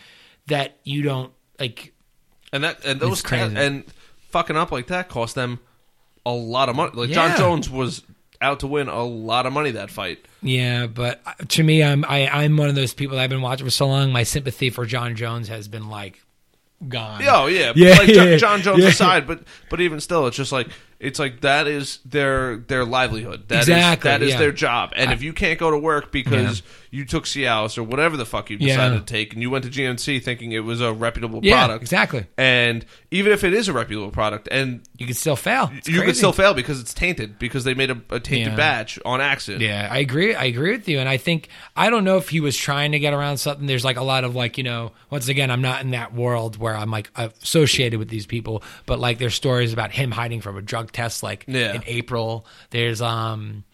that 0.48 0.78
you 0.84 1.02
don't 1.02 1.32
like. 1.60 1.92
And 2.52 2.64
that 2.64 2.84
and 2.84 2.98
those 3.00 3.22
crazy. 3.22 3.54
and 3.56 3.84
fucking 4.30 4.56
up 4.56 4.72
like 4.72 4.88
that 4.88 5.08
cost 5.08 5.34
them 5.36 5.60
a 6.26 6.30
lot 6.32 6.68
of 6.68 6.76
money. 6.76 6.90
Like 6.92 7.08
Yeah. 7.08 7.28
Jon 7.28 7.38
Jones 7.38 7.70
was 7.70 8.02
out 8.42 8.60
to 8.60 8.66
win 8.66 8.88
a 8.88 9.02
lot 9.02 9.46
of 9.46 9.52
money 9.54 9.70
that 9.70 9.90
fight. 9.90 10.18
Yeah, 10.42 10.86
but 10.86 11.22
uh, 11.24 11.32
to 11.48 11.62
me, 11.62 11.82
I'm 11.82 12.04
I, 12.06 12.28
I'm 12.28 12.56
one 12.58 12.68
of 12.68 12.74
those 12.74 12.92
people 12.92 13.16
that 13.16 13.22
I've 13.22 13.30
been 13.30 13.40
watching 13.40 13.66
for 13.66 13.70
so 13.70 13.86
long. 13.86 14.12
My 14.12 14.24
sympathy 14.24 14.68
for 14.68 14.84
Jon 14.84 15.16
Jones 15.16 15.48
has 15.48 15.68
been 15.68 15.88
like 15.88 16.20
gone. 16.88 17.22
Oh 17.26 17.46
yeah, 17.46 17.72
Yeah, 17.76 17.90
like 17.92 18.08
John, 18.08 18.28
yeah, 18.28 18.36
Jon 18.36 18.60
Jones 18.60 18.82
yeah. 18.82 18.88
aside, 18.90 19.26
but 19.26 19.44
but 19.70 19.80
even 19.80 20.00
still, 20.00 20.26
it's 20.26 20.36
just 20.36 20.52
like 20.52 20.68
it's 20.98 21.18
like 21.18 21.40
that 21.42 21.66
is 21.66 21.98
their 22.04 22.56
their 22.56 22.84
livelihood. 22.84 23.48
That 23.48 23.62
is- 23.62 23.68
Exactly, 23.68 24.10
that 24.10 24.22
is 24.22 24.30
yeah. 24.32 24.38
their 24.38 24.52
job. 24.52 24.92
And 24.96 25.12
if 25.12 25.22
you 25.22 25.32
can't 25.32 25.58
go 25.58 25.70
to 25.70 25.78
work 25.78 26.10
because 26.12 26.62
you 26.90 27.04
took 27.04 27.24
Cialis 27.24 27.76
or 27.76 27.82
whatever 27.82 28.16
the 28.16 28.24
fuck 28.24 28.48
you 28.48 28.56
Yeah. 28.58 28.68
decided 28.76 29.06
to 29.06 29.12
take, 29.12 29.34
and 29.34 29.42
you 29.42 29.50
went 29.50 29.64
to 29.64 29.70
GNC 29.70 30.18
thinking 30.22 30.52
it 30.52 30.60
was 30.64 30.80
a 30.80 30.92
reputable 30.94 31.40
Yeah, 31.42 31.66
product, 31.66 31.82
exactly. 31.82 32.26
And 32.38 32.86
even 33.10 33.32
if 33.32 33.44
it 33.44 33.52
is 33.52 33.68
a 33.68 33.72
reputable 33.74 34.10
product, 34.10 34.48
and 34.50 34.80
You 34.96 35.04
can 35.04 35.14
still 35.14 35.36
fail. 35.36 35.70
It's 35.76 35.86
you 35.88 35.94
could 35.96 36.04
crazy. 36.04 36.18
still 36.18 36.32
fail 36.32 36.54
because 36.54 36.80
it's 36.80 36.94
tainted 36.94 37.38
because 37.38 37.64
they 37.64 37.74
made 37.74 37.90
a, 37.90 38.00
a 38.08 38.18
tainted 38.20 38.52
Yeah. 38.52 38.56
batch 38.56 38.98
on 39.04 39.20
accident. 39.20 39.62
Yeah, 39.62 39.88
I 39.90 39.98
agree. 39.98 40.34
I 40.34 40.44
agree 40.44 40.70
with 40.72 40.88
you, 40.88 40.98
and 40.98 41.08
I 41.08 41.18
think 41.18 41.48
I 41.76 41.90
don't 41.90 42.04
know 42.04 42.16
if 42.16 42.30
he 42.30 42.40
was 42.40 42.56
trying 42.56 42.92
to 42.92 42.98
get 42.98 43.12
around 43.12 43.36
something. 43.38 43.66
There's 43.66 43.84
like 43.84 43.98
a 43.98 44.04
lot 44.04 44.24
of 44.24 44.34
like 44.34 44.56
you 44.56 44.64
know, 44.64 44.92
once 45.10 45.28
again, 45.28 45.50
I'm 45.50 45.60
not 45.62 45.82
in 45.82 45.90
that 45.90 46.14
world 46.14 46.56
where 46.56 46.74
I'm 46.74 46.90
like 46.90 47.10
associated 47.16 47.98
with 47.98 48.08
these 48.08 48.26
people, 48.26 48.62
but 48.86 48.98
like 48.98 49.18
there's 49.18 49.34
stories 49.34 49.72
about 49.72 49.92
him 49.92 50.10
hiding 50.10 50.40
from 50.40 50.56
a 50.56 50.62
drug 50.62 50.85
test, 50.92 51.22
like 51.22 51.44
Yeah. 51.46 51.74
in 51.74 51.82
April. 51.86 52.46
There's 52.70 53.00
um. 53.02 53.64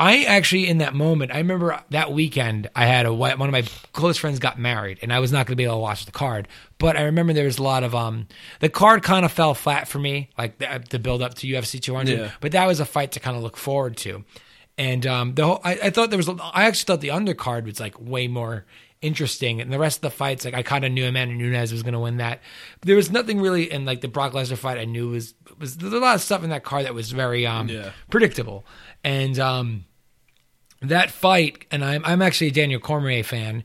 I 0.00 0.22
actually, 0.22 0.68
in 0.68 0.78
that 0.78 0.94
moment, 0.94 1.32
I 1.34 1.38
remember 1.38 1.82
that 1.90 2.12
weekend, 2.12 2.70
I 2.76 2.86
had 2.86 3.04
a 3.04 3.12
one 3.12 3.32
of 3.32 3.50
my 3.50 3.64
close 3.92 4.16
friends 4.16 4.38
got 4.38 4.56
married, 4.56 5.00
and 5.02 5.12
I 5.12 5.18
was 5.18 5.32
not 5.32 5.38
going 5.46 5.54
to 5.54 5.56
be 5.56 5.64
able 5.64 5.74
to 5.74 5.78
watch 5.80 6.06
the 6.06 6.12
card. 6.12 6.46
But 6.78 6.96
I 6.96 7.02
remember 7.02 7.32
there 7.32 7.46
was 7.46 7.58
a 7.58 7.64
lot 7.64 7.82
of 7.82 7.96
um, 7.96 8.28
the 8.60 8.68
card 8.68 9.02
kind 9.02 9.24
of 9.24 9.32
fell 9.32 9.54
flat 9.54 9.88
for 9.88 9.98
me, 9.98 10.30
like 10.38 10.58
the, 10.58 10.84
the 10.88 11.00
build 11.00 11.20
up 11.20 11.34
to 11.34 11.48
UFC 11.48 11.80
200. 11.82 12.16
Yeah. 12.16 12.30
But 12.40 12.52
that 12.52 12.66
was 12.66 12.78
a 12.78 12.84
fight 12.84 13.10
to 13.12 13.20
kind 13.20 13.36
of 13.36 13.42
look 13.42 13.56
forward 13.56 13.96
to, 13.98 14.22
and 14.76 15.04
um, 15.04 15.34
the 15.34 15.44
whole 15.44 15.60
I, 15.64 15.72
I 15.84 15.90
thought 15.90 16.10
there 16.10 16.16
was, 16.16 16.28
I 16.28 16.66
actually 16.66 16.84
thought 16.86 17.00
the 17.00 17.08
undercard 17.08 17.64
was 17.64 17.80
like 17.80 18.00
way 18.00 18.28
more 18.28 18.66
interesting, 19.02 19.60
and 19.60 19.72
the 19.72 19.78
rest 19.78 19.98
of 19.98 20.02
the 20.02 20.10
fights, 20.10 20.44
like 20.44 20.54
I 20.54 20.62
kind 20.62 20.84
of 20.84 20.92
knew 20.92 21.06
Amanda 21.06 21.34
Nunes 21.34 21.72
was 21.72 21.82
going 21.82 21.94
to 21.94 22.00
win 22.00 22.16
that. 22.18 22.40
But 22.80 22.86
there 22.86 22.96
was 22.96 23.10
nothing 23.10 23.40
really 23.40 23.70
in 23.70 23.84
like 23.84 24.00
the 24.00 24.08
Brock 24.08 24.32
Lesnar 24.32 24.56
fight. 24.58 24.78
I 24.78 24.84
knew 24.84 25.10
was 25.10 25.34
was 25.58 25.76
there's 25.76 25.92
a 25.92 25.98
lot 25.98 26.14
of 26.16 26.20
stuff 26.22 26.42
in 26.44 26.50
that 26.50 26.64
card 26.64 26.84
that 26.86 26.94
was 26.94 27.10
very 27.12 27.46
um 27.46 27.68
Yeah. 27.68 27.92
predictable, 28.10 28.64
and 29.04 29.38
um 29.38 29.84
that 30.82 31.10
fight, 31.10 31.64
and 31.70 31.84
I'm 31.84 32.04
I'm 32.04 32.22
actually 32.22 32.48
a 32.48 32.52
Daniel 32.52 32.80
Cormier 32.80 33.22
fan, 33.24 33.64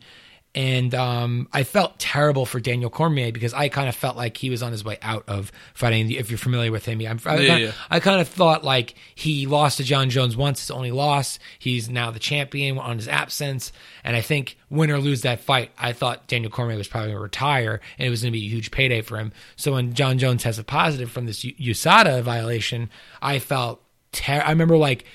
and 0.55 0.93
um, 0.93 1.47
I 1.51 1.63
felt 1.63 1.97
terrible 1.97 2.45
for 2.45 2.59
Daniel 2.59 2.91
Cormier 2.91 3.31
because 3.31 3.53
I 3.53 3.69
kind 3.69 3.89
of 3.89 3.95
felt 3.95 4.15
like 4.15 4.37
he 4.37 4.51
was 4.51 4.61
on 4.61 4.71
his 4.71 4.83
way 4.85 4.99
out 5.01 5.23
of 5.27 5.51
fighting. 5.73 6.11
If 6.11 6.29
you're 6.29 6.37
familiar 6.37 6.71
with 6.71 6.85
him, 6.85 7.01
I'm, 7.01 7.19
I, 7.25 7.37
Yeah, 7.39 7.53
I, 7.53 7.57
yeah. 7.57 7.71
I 7.89 7.99
kind 7.99 8.21
of 8.21 8.27
thought 8.27 8.63
like 8.63 8.93
he 9.15 9.47
lost 9.47 9.77
to 9.77 9.83
Jon 9.83 10.11
Jones 10.11 10.37
once, 10.37 10.59
his 10.59 10.69
only 10.69 10.91
loss. 10.91 11.39
He's 11.57 11.89
now 11.89 12.11
the 12.11 12.19
champion 12.19 12.77
on 12.77 12.97
his 12.97 13.07
absence, 13.07 13.71
and 14.03 14.15
I 14.15 14.21
think 14.21 14.57
win 14.69 14.91
or 14.91 14.99
lose 14.99 15.21
that 15.21 15.39
fight, 15.39 15.71
I 15.77 15.91
thought 15.91 16.27
Daniel 16.27 16.51
Cormier 16.51 16.77
was 16.77 16.87
probably 16.87 17.09
going 17.09 17.17
to 17.17 17.23
retire, 17.23 17.81
and 17.97 18.07
it 18.07 18.11
was 18.11 18.21
going 18.21 18.31
to 18.33 18.39
be 18.39 18.45
a 18.45 18.49
huge 18.49 18.69
payday 18.69 19.01
for 19.01 19.17
him. 19.17 19.33
So 19.55 19.73
when 19.73 19.93
Jon 19.93 20.19
Jones 20.19 20.43
has 20.43 20.59
a 20.59 20.63
positive 20.63 21.11
from 21.11 21.25
this 21.25 21.43
U- 21.43 21.73
USADA 21.73 22.21
violation, 22.21 22.91
I 23.21 23.39
felt 23.39 23.81
ter- 24.11 24.43
I 24.45 24.49
remember 24.49 24.77
like 24.77 25.05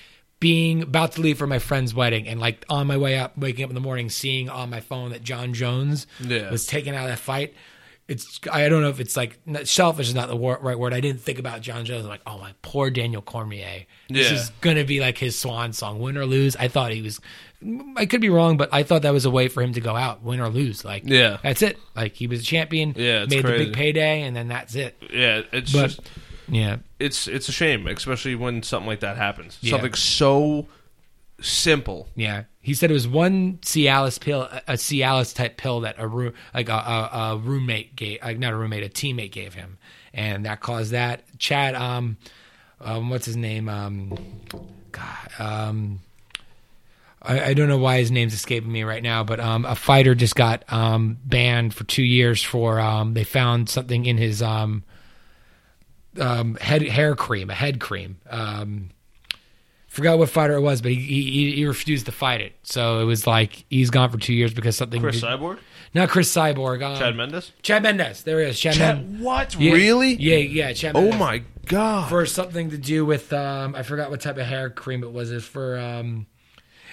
being 0.41 0.83
about 0.83 1.13
to 1.13 1.21
leave 1.21 1.39
for 1.39 1.47
my 1.47 1.59
friend's 1.59 1.93
wedding 1.95 2.29
and 2.29 2.39
like 2.41 2.65
on 2.69 2.87
my 2.87 2.97
way 2.97 3.19
up, 3.19 3.37
waking 3.37 3.65
up 3.65 3.71
in 3.71 3.75
the 3.75 3.81
morning, 3.81 4.09
seeing 4.09 4.49
on 4.49 4.71
my 4.71 4.81
phone 4.81 5.11
that 5.11 5.23
Jon 5.23 5.53
Jones 5.53 6.07
Yeah. 6.21 6.51
was 6.51 6.67
taken 6.67 6.95
out 6.95 7.05
of 7.05 7.11
that 7.11 7.19
fight. 7.19 7.55
It's 8.07 8.41
I 8.51 8.71
don't 8.71 8.81
know 8.81 8.89
if 8.89 9.01
it's 9.01 9.17
like 9.19 9.39
selfish 9.65 10.09
is 10.09 10.15
not 10.15 10.29
the 10.29 10.37
wor- 10.37 10.59
right 10.63 10.79
word. 10.79 10.95
I 10.95 11.01
didn't 11.01 11.21
think 11.21 11.39
about 11.39 11.61
Jon 11.61 11.85
Jones. 11.85 12.05
I'm 12.05 12.09
like, 12.09 12.23
oh 12.27 12.39
my 12.39 12.53
poor 12.63 12.89
Daniel 12.89 13.21
Cormier. 13.21 13.85
This 14.09 14.31
Yeah. 14.31 14.37
is 14.37 14.51
gonna 14.63 14.85
be 14.85 15.01
like 15.01 15.19
his 15.19 15.39
swan 15.39 15.73
song, 15.75 15.99
win 15.99 16.17
or 16.17 16.25
lose. 16.25 16.57
I 16.57 16.69
thought 16.69 16.93
he 16.93 17.03
was. 17.03 17.21
I 17.97 18.07
could 18.07 18.21
be 18.21 18.31
wrong, 18.31 18.57
but 18.57 18.69
I 18.73 18.85
thought 18.85 19.03
that 19.03 19.13
was 19.13 19.25
a 19.27 19.31
way 19.31 19.49
for 19.49 19.63
him 19.63 19.73
to 19.75 19.81
go 19.81 19.95
out, 19.97 20.23
win 20.23 20.39
or 20.41 20.49
lose. 20.49 20.85
Like, 20.85 21.03
Yeah. 21.05 21.39
that's 21.43 21.61
it. 21.61 21.77
Like 21.97 22.15
he 22.15 22.29
was 22.29 22.41
a 22.41 22.45
champion. 22.45 22.95
Yeah, 22.97 23.27
made 23.29 23.45
the 23.45 23.49
big 23.59 23.73
payday, 23.75 24.23
and 24.23 24.35
then 24.37 24.47
that's 24.49 24.75
it. 24.77 24.97
Yeah, 25.13 25.43
it's 25.53 25.73
But 25.73 25.89
just 25.89 26.01
yeah, 26.49 26.77
it's 26.99 27.29
it's 27.29 27.49
a 27.49 27.53
shame, 27.53 27.87
especially 27.87 28.35
when 28.35 28.63
something 28.63 28.87
like 28.87 29.01
that 29.01 29.17
happens. 29.17 29.59
Yeah. 29.61 29.73
Something 29.73 29.95
so 29.95 30.67
simple. 31.41 32.09
Yeah, 32.15 32.45
he 32.61 32.75
said 32.75 32.91
it 32.91 32.95
was 32.95 33.09
one 33.09 33.59
Cialis 33.59 34.21
pill, 34.21 34.43
a 34.43 34.75
Cialis 34.75 35.35
type 35.35 35.57
pill 35.57 35.81
that 35.81 35.97
a 35.99 36.07
roo- 36.07 36.35
like 36.55 36.69
a, 36.69 36.73
a, 36.73 37.11
a 37.13 37.37
roommate 37.37 37.97
gave, 37.97 38.23
like 38.23 38.39
not 38.39 38.53
a 38.53 38.57
roommate, 38.57 38.85
a 38.85 38.89
teammate 38.89 39.33
gave 39.33 39.55
him, 39.55 39.79
and 40.13 40.45
that 40.47 40.61
caused 40.61 40.93
that. 40.93 41.23
Chad, 41.39 41.75
um, 41.75 42.17
um 42.81 43.11
what's 43.11 43.27
his 43.27 43.37
name? 43.37 43.69
Um, 43.69 44.19
God, 44.91 45.29
um, 45.39 46.01
I, 47.23 47.47
I 47.47 47.55
don't 47.55 47.69
know 47.69 47.79
why 47.79 47.99
his 47.99 48.11
name's 48.11 48.35
escaping 48.35 48.73
me 48.73 48.85
right 48.85 49.03
now, 49.03 49.23
but 49.25 49.41
um, 49.41 49.65
a 49.65 49.75
fighter 49.75 50.15
just 50.15 50.35
got 50.35 50.65
um 50.73 51.19
banned 51.25 51.75
for 51.75 51.85
two 51.85 52.03
years 52.05 52.43
for 52.43 52.81
um 52.81 53.15
they 53.15 53.25
found 53.25 53.69
something 53.69 54.07
in 54.07 54.17
his 54.17 54.43
um 54.43 54.83
um 56.21 56.55
head 56.57 56.83
hair 56.83 57.15
cream, 57.15 57.51
a 57.51 57.55
head 57.55 57.81
cream 57.81 58.17
um 58.31 58.91
forgot 59.89 60.19
what 60.19 60.29
fighter 60.29 60.55
it 60.55 60.61
was, 60.61 60.81
but 60.83 60.93
he, 60.93 60.97
he 61.23 61.53
he 61.53 61.67
refused 61.67 62.07
to 62.07 62.13
fight 62.13 62.41
it. 62.41 62.55
So 62.63 63.01
it 63.01 63.05
was 63.05 63.27
like 63.27 63.65
he's 63.71 63.91
gone 63.91 64.11
for 64.11 64.19
two 64.19 64.35
years 64.35 64.53
because 64.55 64.77
something. 64.77 65.01
Cris 65.01 65.21
did- 65.21 65.25
Cyborg, 65.25 65.59
not 65.95 66.09
Cris 66.09 66.33
Cyborg. 66.33 66.83
Um, 66.83 66.99
Chad 66.99 67.17
Mendes. 67.17 67.53
Chad 67.63 67.83
Mendes. 67.83 68.23
There 68.23 68.41
he 68.41 68.47
is. 68.47 68.61
Chad, 68.61 68.79
Mendes. 68.79 69.21
what? 69.23 69.55
Yeah, 69.59 69.73
Really? 69.73 70.15
Yeah, 70.15 70.37
yeah. 70.37 70.73
Chad 70.73 70.95
Mendes. 70.95 71.15
Oh 71.15 71.19
my 71.19 71.43
god. 71.67 72.09
For 72.09 72.27
something 72.27 72.71
to 72.71 72.79
do 72.79 73.05
with 73.05 73.33
um, 73.33 73.75
I 73.75 73.83
forgot 73.83 74.11
what 74.11 74.21
type 74.21 74.37
of 74.39 74.47
hair 74.47 74.71
cream 74.71 75.03
it 75.03 75.13
was. 75.13 75.33
It's 75.33 75.45
for 75.47 75.79
um, 75.79 76.27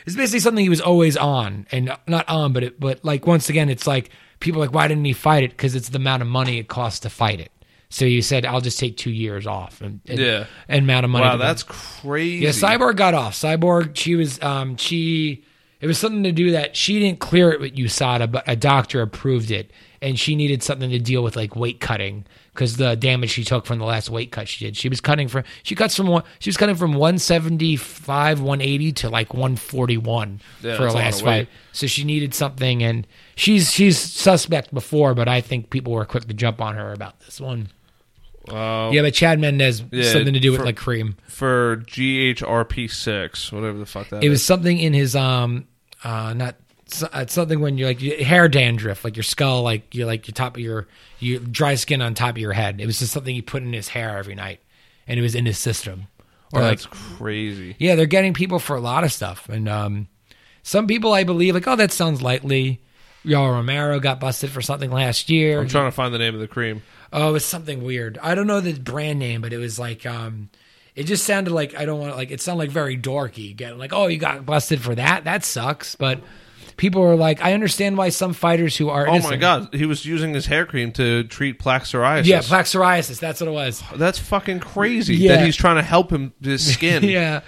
it's 0.05 0.15
basically 0.15 0.39
something 0.39 0.63
he 0.63 0.69
was 0.69 0.81
always 0.81 1.17
on, 1.17 1.67
and 1.71 1.95
not 2.07 2.27
on, 2.29 2.53
but 2.53 2.63
it, 2.63 2.79
but 2.79 3.03
like 3.03 3.27
once 3.27 3.49
again, 3.49 3.69
it's 3.69 3.85
like 3.87 4.09
people 4.39 4.61
are 4.61 4.65
like, 4.65 4.73
why 4.73 4.87
didn't 4.87 5.05
he 5.05 5.13
fight 5.13 5.43
it? 5.43 5.51
Because 5.51 5.75
it's 5.75 5.89
the 5.89 5.97
amount 5.97 6.21
of 6.21 6.27
money 6.27 6.57
it 6.59 6.67
costs 6.67 7.01
to 7.01 7.09
fight 7.09 7.39
it. 7.39 7.51
So 7.95 8.03
you 8.03 8.21
said, 8.21 8.45
I'll 8.45 8.59
just 8.59 8.77
take 8.77 8.97
two 8.97 9.09
years 9.09 9.47
off, 9.47 9.79
and, 9.79 10.01
and 10.05 10.19
Yeah. 10.19 10.47
and 10.67 10.83
amount 10.83 11.05
of 11.05 11.11
money. 11.11 11.23
wow, 11.23 11.37
that's 11.37 11.63
crazy. 11.63 12.43
Yeah, 12.43 12.49
Cyborg 12.49 12.97
got 12.97 13.13
off. 13.13 13.35
Cyborg, 13.35 13.95
she 13.95 14.15
was, 14.15 14.37
um, 14.43 14.75
she, 14.75 15.45
it 15.79 15.87
was 15.87 15.97
something 15.97 16.23
to 16.23 16.33
do 16.33 16.51
that 16.51 16.75
she 16.75 16.99
didn't 16.99 17.19
clear 17.21 17.53
it 17.53 17.61
with 17.61 17.73
USADA, 17.73 18.29
but 18.29 18.43
a 18.47 18.57
doctor 18.57 19.01
approved 19.01 19.49
it, 19.49 19.71
and 20.01 20.19
she 20.19 20.35
needed 20.35 20.61
something 20.61 20.89
to 20.89 20.99
deal 20.99 21.23
with 21.23 21.37
like 21.37 21.55
weight 21.55 21.79
cutting 21.79 22.25
because 22.53 22.75
the 22.75 22.97
damage 22.97 23.29
she 23.29 23.45
took 23.45 23.65
from 23.65 23.79
the 23.79 23.85
last 23.85 24.09
weight 24.09 24.29
cut 24.29 24.49
she 24.49 24.65
did. 24.65 24.75
She 24.75 24.89
was 24.89 24.99
cutting 24.99 25.29
from, 25.29 25.45
she 25.63 25.73
cuts 25.73 25.95
from 25.95 26.07
one, 26.07 26.23
she 26.39 26.49
was 26.49 26.57
cutting 26.57 26.75
from 26.75 26.95
one 26.95 27.17
seventy 27.17 27.77
five, 27.77 28.41
one 28.41 28.59
eighty 28.59 28.91
to 28.93 29.09
like 29.09 29.33
one 29.33 29.55
forty 29.55 29.97
one 29.97 30.41
Yeah, 30.61 30.75
for 30.75 30.83
her 30.83 30.91
last 30.91 31.21
fight. 31.23 31.47
So 31.71 31.87
she 31.87 32.03
needed 32.03 32.33
something, 32.33 32.83
and 32.83 33.07
she's 33.37 33.71
she's 33.71 33.97
suspect 33.97 34.73
before, 34.73 35.13
but 35.15 35.29
I 35.29 35.39
think 35.39 35.69
people 35.69 35.93
were 35.93 36.03
quick 36.05 36.25
to 36.27 36.33
jump 36.33 36.59
on 36.61 36.75
her 36.75 36.91
about 36.91 37.21
this 37.21 37.39
one. 37.39 37.69
Uh, 38.49 38.89
Yeah, 38.93 39.01
but 39.01 39.13
Chad 39.13 39.39
Mendes 39.39 39.83
Yeah, 39.91 40.11
something 40.11 40.33
to 40.33 40.39
do 40.39 40.51
with 40.51 40.59
for- 40.61 40.65
like 40.65 40.77
cream. 40.77 41.15
for 41.27 41.77
GHRP 41.87 42.87
six, 42.91 43.51
whatever 43.51 43.77
the 43.77 43.85
fuck 43.85 44.09
that 44.09 44.23
It 44.23 44.27
is. 44.27 44.29
was 44.31 44.43
something 44.43 44.77
in 44.79 44.93
his 44.93 45.15
um 45.15 45.65
uh 46.03 46.33
not 46.33 46.55
it's 46.87 47.33
something 47.33 47.59
when 47.59 47.77
you're 47.79 47.87
like 47.89 47.99
hair 47.99 48.47
dandruff, 48.47 49.03
like 49.03 49.15
your 49.15 49.23
skull, 49.23 49.63
like 49.63 49.95
you 49.95 50.05
like 50.05 50.27
your 50.27 50.33
top 50.33 50.55
of 50.55 50.61
your 50.61 50.87
your 51.19 51.39
dry 51.39 51.75
skin 51.75 52.01
on 52.01 52.13
top 52.13 52.31
of 52.31 52.37
your 52.37 52.53
head. 52.53 52.79
It 52.79 52.85
was 52.85 52.99
just 52.99 53.11
something 53.11 53.33
he 53.33 53.41
put 53.41 53.63
in 53.63 53.73
his 53.73 53.87
hair 53.87 54.17
every 54.17 54.35
night, 54.35 54.59
and 55.07 55.19
it 55.19 55.23
was 55.23 55.33
in 55.35 55.45
his 55.47 55.57
system. 55.57 56.07
Or 56.53 56.61
like 56.61 56.79
That's 56.81 56.85
crazy. 57.17 57.75
yeah, 57.79 57.95
they're 57.95 58.05
getting 58.05 58.33
people 58.35 58.59
for 58.59 58.75
a 58.75 58.79
lot 58.79 59.03
of 59.03 59.11
stuff, 59.11 59.49
and 59.49 59.67
um 59.67 60.07
some 60.61 60.85
people 60.85 61.11
I 61.11 61.23
believe 61.23 61.55
like 61.55 61.67
oh 61.67 61.75
that 61.75 61.91
sounds 61.91 62.21
lightly. 62.21 62.81
Yoel 63.25 63.53
Romero 63.53 63.99
got 63.99 64.19
busted 64.19 64.51
for 64.51 64.61
something 64.61 64.91
last 64.91 65.31
year. 65.31 65.59
I'm 65.59 65.67
trying 65.67 65.87
to 65.87 65.91
find 65.91 66.13
the 66.13 66.19
name 66.19 66.35
of 66.35 66.39
the 66.41 66.47
cream. 66.47 66.83
Oh, 67.15 67.29
it 67.29 67.31
was 67.31 67.45
something 67.45 67.81
weird. 67.81 68.19
I 68.21 68.35
don't 68.35 68.45
know 68.45 68.59
the 68.59 68.73
brand 68.73 69.19
name, 69.19 69.39
but 69.41 69.53
it 69.53 69.57
was 69.57 69.79
like 69.79 70.05
um 70.05 70.49
it 70.95 71.03
just 71.03 71.23
sounded 71.23 71.53
like 71.53 71.73
I 71.73 71.85
don't 71.85 71.99
want 71.99 72.11
to 72.11 72.17
like 72.17 72.29
it 72.29 72.41
sounded 72.41 72.59
like 72.59 72.71
very 72.71 72.97
dorky. 72.97 73.55
Getting 73.55 73.79
like, 73.79 73.93
oh, 73.93 74.07
you 74.07 74.17
got 74.17 74.45
busted 74.45 74.81
for 74.81 74.93
that? 74.95 75.23
That 75.23 75.45
sucks. 75.45 75.95
But 75.95 76.19
people 76.75 77.01
were 77.01 77.15
like, 77.15 77.41
I 77.41 77.53
understand 77.53 77.97
why 77.97 78.09
some 78.09 78.33
fighters 78.33 78.75
who 78.75 78.89
are 78.89 79.07
Oh 79.07 79.19
my 79.19 79.37
god, 79.37 79.73
he 79.73 79.85
was 79.85 80.05
using 80.05 80.33
his 80.33 80.45
hair 80.45 80.65
cream 80.65 80.91
to 80.93 81.23
treat 81.23 81.57
plaque 81.57 81.83
psoriasis. 81.83 82.25
yeah, 82.25 82.41
plaque 82.41 82.65
psoriasis. 82.65 83.19
That's 83.19 83.39
what 83.39 83.47
it 83.47 83.53
was. 83.53 83.81
That's 83.95 84.19
fucking 84.19 84.59
crazy. 84.59 85.15
Yeah. 85.15 85.37
That 85.37 85.45
he's 85.45 85.55
trying 85.55 85.77
to 85.77 85.83
help 85.83 86.11
him 86.11 86.33
his 86.41 86.73
skin. 86.73 87.03
yeah. 87.03 87.41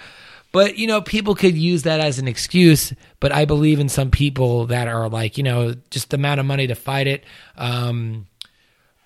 But 0.50 0.78
you 0.78 0.86
know, 0.86 1.02
people 1.02 1.34
could 1.34 1.58
use 1.58 1.82
that 1.82 2.00
as 2.00 2.18
an 2.18 2.26
excuse. 2.26 2.94
But 3.20 3.32
I 3.32 3.44
believe 3.44 3.80
in 3.80 3.90
some 3.90 4.10
people 4.10 4.66
that 4.66 4.88
are 4.88 5.08
like, 5.10 5.36
you 5.36 5.44
know, 5.44 5.74
just 5.90 6.08
the 6.10 6.16
amount 6.16 6.40
of 6.40 6.46
money 6.46 6.66
to 6.68 6.74
fight 6.74 7.06
it. 7.06 7.24
Um, 7.56 8.26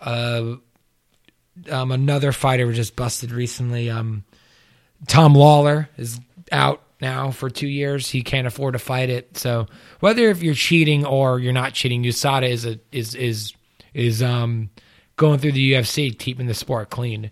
uh, 0.03 0.57
um, 1.71 1.93
another 1.93 2.33
fighter 2.33 2.67
was 2.67 2.77
just 2.77 2.97
busted 2.97 3.31
recently. 3.31 3.91
Um, 3.91 4.25
Tom 5.07 5.35
Lawlor 5.35 5.89
is 5.97 6.21
out 6.51 6.83
now 7.01 7.31
for 7.31 7.51
two 7.51 7.69
years. 7.69 8.09
He 8.09 8.23
can't 8.23 8.47
afford 8.47 8.75
to 8.75 8.79
fight 8.79 9.11
it. 9.11 9.37
So 9.37 9.67
whether 10.01 10.29
if 10.29 10.43
you're 10.43 10.55
cheating 10.55 11.05
or 11.05 11.39
you're 11.39 11.53
not 11.53 11.75
cheating, 11.75 12.03
USADA 12.03 12.49
is 12.49 12.65
a 12.67 12.79
is 12.91 13.15
is 13.15 13.55
is 13.95 14.23
um 14.23 14.71
going 15.17 15.39
through 15.39 15.53
the 15.53 15.73
UFC, 15.73 16.17
keeping 16.17 16.47
the 16.47 16.55
sport 16.55 16.91
clean 16.91 17.31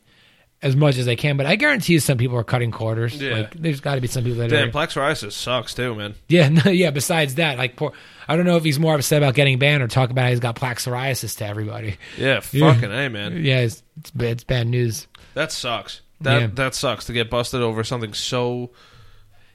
as 0.62 0.76
much 0.76 0.98
as 0.98 1.06
they 1.06 1.16
can. 1.16 1.36
But 1.36 1.46
I 1.46 1.56
guarantee 1.56 1.94
you, 1.94 2.00
some 2.00 2.18
people 2.18 2.36
are 2.36 2.44
cutting 2.44 2.70
quarters. 2.70 3.20
Yeah. 3.20 3.32
Like, 3.34 3.54
there's 3.54 3.80
got 3.80 3.94
to 3.94 4.00
be 4.00 4.06
some 4.08 4.24
people 4.24 4.38
that 4.40 4.50
Damn, 4.50 4.68
are. 4.68 4.70
plaque 4.72 4.90
psoriasis 4.90 5.32
sucks 5.32 5.74
too, 5.74 5.94
man. 5.94 6.14
Yeah, 6.28 6.48
no, 6.64 6.70
yeah. 6.70 6.90
Besides 6.90 7.36
that, 7.36 7.56
like, 7.58 7.76
poor, 7.76 7.92
I 8.28 8.36
don't 8.36 8.44
know 8.46 8.56
if 8.56 8.64
he's 8.64 8.78
more 8.78 8.94
upset 8.94 9.22
about 9.22 9.34
getting 9.34 9.58
banned 9.58 9.82
or 9.82 9.88
talking 9.88 10.12
about 10.12 10.24
how 10.24 10.30
he's 10.30 10.40
got 10.40 10.56
plaque 10.56 10.78
psoriasis 10.78 11.38
to 11.38 11.46
everybody. 11.46 11.96
Yeah, 12.18 12.40
Yeah. 12.52 12.74
fucking 12.74 12.92
a 12.92 13.08
man. 13.08 13.42
Yeah, 13.44 13.60
it's 13.60 13.82
it's, 13.98 14.10
bad- 14.10 14.28
it's 14.32 14.44
bad 14.44 14.66
news. 14.66 15.06
That 15.34 15.50
sucks. 15.52 16.00
That 16.20 16.40
Yeah. 16.40 16.46
that 16.54 16.74
sucks 16.74 17.06
to 17.06 17.12
get 17.14 17.30
busted 17.30 17.62
over 17.62 17.82
something 17.84 18.12
so. 18.12 18.70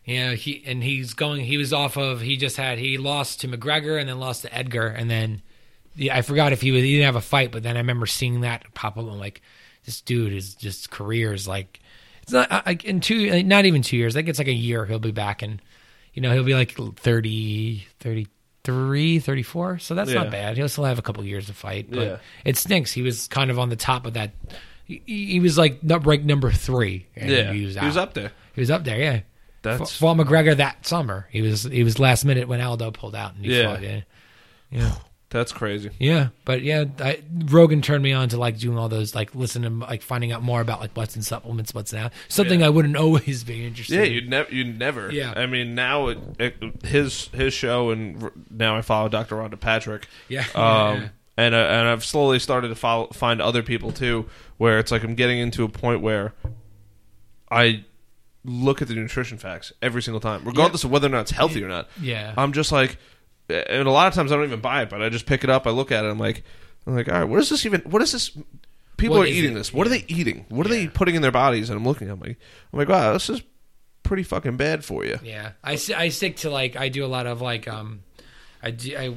Yeah, 0.06 0.34
he 0.34 0.64
and 0.66 0.84
he's 0.84 1.14
going. 1.14 1.44
He 1.44 1.58
was 1.58 1.74
off 1.74 1.98
of. 1.98 2.22
He 2.22 2.38
just 2.38 2.58
had. 2.58 2.78
He 2.78 2.98
lost 2.98 3.42
to 3.42 3.48
McGregor 3.48 4.00
and 4.00 4.08
then 4.08 4.20
lost 4.20 4.44
to 4.44 4.54
Edgar 4.56 4.88
and 4.88 5.10
then. 5.10 5.42
Yeah, 5.96 6.16
I 6.18 6.22
forgot 6.24 6.52
if 6.52 6.62
he 6.62 6.72
was. 6.72 6.82
He 6.84 6.94
didn't 6.94 7.06
have 7.06 7.16
a 7.16 7.22
fight, 7.22 7.52
but 7.52 7.64
then 7.64 7.76
I 7.76 7.80
remember 7.80 8.06
seeing 8.06 8.42
that 8.42 8.66
pop 8.74 8.98
up. 8.98 9.06
I'm 9.06 9.18
like, 9.18 9.42
this 9.86 10.02
dude 10.02 10.34
is 10.34 10.56
just 10.56 10.90
career 10.92 11.34
is 11.34 11.48
like. 11.48 11.80
It's 12.24 12.32
not 12.32 12.66
like 12.66 12.84
in 12.86 13.02
two. 13.02 13.44
Not 13.44 13.66
even 13.66 13.84
two 13.84 13.98
years. 13.98 14.16
I 14.16 14.20
think 14.20 14.30
it's 14.30 14.40
like 14.40 14.48
a 14.48 14.54
year. 14.54 14.86
He'll 14.86 14.98
be 14.98 15.12
back 15.12 15.44
and, 15.44 15.62
you 16.14 16.24
know, 16.24 16.34
he'll 16.34 16.44
be 16.44 16.56
like 16.56 16.76
30, 16.76 17.86
33, 18.00 19.20
34. 19.20 19.80
So 19.80 19.94
that's 19.96 20.10
Yeah. 20.12 20.24
not 20.24 20.32
bad. 20.32 20.58
He'll 20.58 20.68
still 20.70 20.86
have 20.86 20.98
a 20.98 21.04
couple 21.04 21.24
years 21.24 21.48
to 21.48 21.54
fight. 21.54 21.88
But 21.92 22.00
Yeah. 22.02 22.18
it 22.44 22.58
stinks. 22.58 22.92
He 22.92 23.02
was 23.04 23.28
kind 23.28 23.52
of 23.52 23.60
on 23.60 23.70
the 23.70 23.76
top 23.76 24.06
of 24.08 24.14
that. 24.16 24.32
He, 24.86 25.02
he 25.06 25.40
was 25.40 25.58
like 25.58 25.84
not 25.84 26.06
ranked 26.06 26.26
number 26.26 26.52
three. 26.52 27.06
and 27.16 27.30
Yeah, 27.30 27.54
he 27.54 27.66
was, 27.66 27.76
he 27.76 27.86
was 27.86 27.98
up 27.98 28.14
there. 28.16 28.32
He 28.56 28.62
was 28.62 28.72
up 28.72 28.84
there. 28.84 29.00
Yeah. 29.00 29.20
That's 29.62 29.96
fought 29.96 30.18
McGregor 30.18 30.58
that 30.58 30.86
summer. 30.86 31.28
He 31.32 31.42
was 31.42 31.64
he 31.64 31.84
was 31.84 31.98
last 32.00 32.24
minute 32.24 32.48
when 32.48 32.62
Aldo 32.62 32.92
pulled 32.92 33.16
out 33.16 33.36
and 33.36 33.44
he 33.46 33.56
Yeah. 33.60 33.74
fought. 33.74 33.82
Yeah, 33.84 34.02
yeah, 34.72 34.96
that's 35.36 35.52
crazy. 35.52 35.92
yeah. 36.00 36.30
But 36.46 36.62
yeah, 36.64 36.86
I, 37.00 37.22
Rogan 37.46 37.82
turned 37.82 38.02
me 38.04 38.14
on 38.14 38.30
to 38.30 38.38
like 38.38 38.58
doing 38.58 38.78
all 38.78 38.90
those 38.90 39.14
like 39.14 39.36
listening, 39.36 39.80
like 39.80 40.02
finding 40.02 40.32
out 40.32 40.42
more 40.42 40.62
about 40.62 40.80
like 40.80 40.92
what's 40.96 41.16
in 41.16 41.22
supplements, 41.22 41.74
what's 41.74 41.94
not. 41.94 42.14
Something 42.28 42.62
Yeah. 42.62 42.68
I 42.68 42.70
wouldn't 42.70 42.96
always 43.06 43.44
be 43.44 43.66
interested. 43.66 43.96
In. 43.96 44.00
Yeah, 44.00 44.08
in. 44.08 44.14
you'd 44.14 44.30
never, 44.30 44.52
you'd 44.52 44.80
never. 44.80 45.12
Yeah. 45.12 45.34
I 45.36 45.46
mean, 45.46 45.76
now 45.76 46.08
it, 46.08 46.18
it, 46.40 46.86
his 46.86 47.28
his 47.28 47.54
show, 47.54 47.92
and 47.92 48.32
now 48.50 48.76
I 48.78 48.82
follow 48.82 49.10
Dr. 49.10 49.36
Rhonda 49.36 49.60
Patrick. 49.60 50.08
Yeah. 50.30 50.46
Um, 50.56 51.02
Yeah. 51.02 51.08
and 51.38 51.54
uh, 51.56 51.58
and 51.58 51.88
I've 51.90 52.06
slowly 52.06 52.40
started 52.40 52.70
to 52.70 52.76
follow, 52.76 53.08
find 53.08 53.42
other 53.42 53.62
people 53.62 53.92
too, 53.92 54.28
where 54.58 54.80
it's 54.80 54.92
like 54.92 55.04
I'm 55.04 55.16
getting 55.16 55.40
into 55.40 55.64
a 55.64 55.70
point 55.70 56.02
where 56.02 56.34
I 57.52 57.86
look 58.44 58.82
at 58.82 58.88
the 58.88 58.94
nutrition 58.96 59.38
facts 59.38 59.74
every 59.82 60.02
single 60.02 60.20
time, 60.20 60.44
regardless 60.46 60.84
of 60.84 60.92
whether 60.92 61.08
or 61.08 61.12
not 61.12 61.22
it's 61.22 61.32
healthy 61.32 61.64
or 61.64 61.68
not. 61.68 61.90
Yeah. 62.00 62.34
I'm 62.38 62.54
just 62.54 62.72
like, 62.72 62.98
and 63.50 63.88
a 63.88 63.92
lot 63.92 64.08
of 64.08 64.14
times 64.14 64.32
I 64.32 64.36
don't 64.36 64.46
even 64.46 64.62
buy 64.62 64.82
it, 64.84 64.90
but 64.90 65.02
I 65.02 65.10
just 65.10 65.26
pick 65.26 65.44
it 65.44 65.50
up, 65.50 65.68
I 65.68 65.70
look 65.72 65.92
at 65.92 66.04
it, 66.06 66.10
I'm 66.10 66.20
like, 66.20 66.44
I'm 66.88 66.96
like, 66.96 67.08
all 67.10 67.16
right, 67.20 67.24
what 67.24 67.40
is 67.40 67.50
this 67.50 67.66
even? 67.66 67.82
What 67.82 68.02
is 68.02 68.12
this? 68.12 68.38
People 68.98 69.18
What 69.18 69.28
are 69.28 69.32
eating 69.32 69.52
it? 69.52 69.56
this. 69.56 69.74
What 69.74 69.86
are 69.88 69.90
they 69.90 70.06
eating? 70.08 70.46
What 70.50 70.66
are 70.66 70.70
they 70.70 70.88
putting 70.88 71.16
in 71.16 71.22
their 71.22 71.32
bodies? 71.32 71.70
And 71.70 71.78
I'm 71.78 71.86
looking, 71.86 72.10
I'm 72.10 72.20
like, 72.20 72.38
I'm 72.72 72.80
like, 72.80 72.88
wow, 72.88 73.12
this 73.14 73.30
is 73.30 73.42
pretty 74.04 74.24
fucking 74.24 74.56
bad 74.56 74.86
for 74.86 75.04
you. 75.04 75.20
Yeah, 75.24 75.52
I, 75.64 75.74
I 75.98 76.10
stick 76.10 76.38
to 76.38 76.50
like 76.50 76.76
I 76.76 76.88
do 76.90 77.04
a 77.04 77.08
lot 77.08 77.28
of 77.28 77.42
like 77.42 77.68
um, 77.68 78.04
I 78.64 78.72
do 78.72 78.96
I 78.98 79.16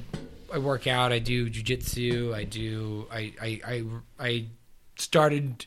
I 0.53 0.59
work 0.59 0.87
out. 0.87 1.13
I 1.13 1.19
do 1.21 1.49
jujitsu. 1.49 2.35
I 2.35 2.45
do 2.45 3.07
I 3.13 3.33
I 3.41 3.61
I 3.67 3.85
I 4.19 4.47
started 4.97 5.67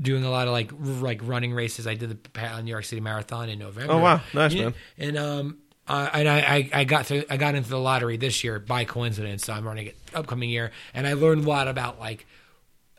doing 0.00 0.24
a 0.24 0.30
lot 0.30 0.46
of 0.46 0.52
like 0.52 0.72
r- 0.72 0.78
like 0.78 1.20
running 1.22 1.52
races. 1.52 1.86
I 1.86 1.94
did 1.94 2.10
the 2.32 2.62
New 2.62 2.70
York 2.70 2.84
City 2.84 3.00
Marathon 3.00 3.48
in 3.50 3.58
November. 3.58 3.92
Oh, 3.92 3.98
wow. 3.98 4.20
Nice, 4.32 4.54
Yeah. 4.54 4.64
man. 4.64 4.74
And 4.98 5.18
um. 5.18 5.58
Uh, 5.88 6.10
and 6.12 6.28
I, 6.28 6.38
I, 6.38 6.70
I 6.80 6.84
got 6.84 7.06
through, 7.06 7.24
I 7.30 7.38
got 7.38 7.54
into 7.54 7.70
the 7.70 7.78
lottery 7.78 8.18
this 8.18 8.44
year 8.44 8.58
by 8.58 8.84
coincidence. 8.84 9.46
So 9.46 9.52
I'm 9.54 9.66
running 9.66 9.86
it 9.88 9.96
upcoming 10.14 10.50
year, 10.50 10.70
and 10.94 11.06
I 11.06 11.14
learned 11.14 11.44
a 11.44 11.48
lot 11.48 11.66
about 11.66 11.98
like 11.98 12.26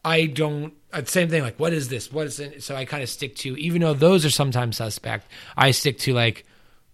I 0.04 0.26
don't. 0.28 0.74
uh, 0.94 1.04
Same 1.06 1.30
thing. 1.30 1.44
Like, 1.44 1.60
what 1.60 1.74
is 1.74 1.90
this? 1.90 2.12
What 2.12 2.28
is 2.28 2.40
it? 2.40 2.64
So 2.64 2.76
I 2.76 2.86
kind 2.86 3.04
of 3.04 3.10
stick 3.10 3.36
to, 3.38 3.56
even 3.58 3.82
though 3.82 3.94
those 3.94 4.26
are 4.26 4.30
sometimes 4.30 4.78
suspect. 4.78 5.28
I 5.58 5.72
stick 5.72 6.00
to 6.00 6.14
like 6.14 6.46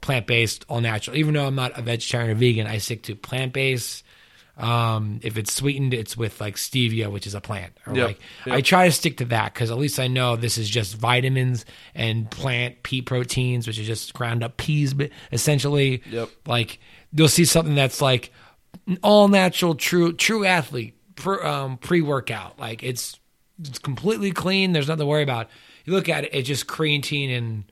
plant 0.01 0.27
based, 0.27 0.65
all 0.67 0.81
natural. 0.81 1.15
Even 1.15 1.33
though 1.33 1.45
I'm 1.45 1.55
not 1.55 1.77
a 1.77 1.81
vegetarian 1.81 2.31
or 2.31 2.35
vegan, 2.35 2.67
I 2.67 2.79
stick 2.79 3.03
to 3.03 3.15
plant 3.15 3.53
based. 3.53 4.03
Um, 4.57 5.19
if 5.21 5.37
it's 5.37 5.51
sweetened, 5.53 5.93
it's 5.93 6.15
with 6.15 6.39
like 6.39 6.55
stevia, 6.55 7.11
which 7.11 7.27
is 7.27 7.35
a 7.35 7.41
plant. 7.41 7.73
Or 7.85 7.93
Yep, 7.95 8.07
like 8.07 8.19
yep. 8.45 8.55
I 8.55 8.61
try 8.61 8.85
to 8.85 8.91
stick 8.91 9.17
to 9.17 9.25
that 9.25 9.53
because 9.53 9.69
at 9.69 9.77
least 9.77 9.99
I 9.99 10.07
know 10.07 10.35
this 10.37 10.57
is 10.57 10.69
just 10.69 10.95
vitamins 10.95 11.65
and 11.93 12.29
plant 12.31 12.81
pea 12.83 13.01
proteins, 13.01 13.67
which 13.67 13.77
is 13.77 13.85
just 13.85 14.13
ground 14.13 14.43
up 14.43 14.57
peas, 14.57 14.93
but 14.93 15.09
essentially. 15.31 16.03
Yep. 16.09 16.29
Like 16.45 16.79
you'll 17.11 17.27
see 17.27 17.45
something 17.45 17.75
that's 17.75 18.01
like 18.01 18.31
all 19.03 19.27
natural, 19.27 19.75
true, 19.75 20.13
true 20.13 20.45
athlete 20.45 20.95
pre, 21.15 21.39
um, 21.41 21.77
pre 21.77 22.01
workout. 22.01 22.57
Like 22.59 22.83
it's 22.83 23.19
it's 23.59 23.79
completely 23.79 24.31
clean. 24.31 24.71
There's 24.73 24.87
nothing 24.87 24.99
to 24.99 25.05
worry 25.05 25.23
about. 25.23 25.49
You 25.85 25.93
look 25.93 26.09
at 26.09 26.23
it, 26.25 26.31
it's 26.33 26.47
just 26.47 26.67
creatine 26.67 27.37
and 27.37 27.63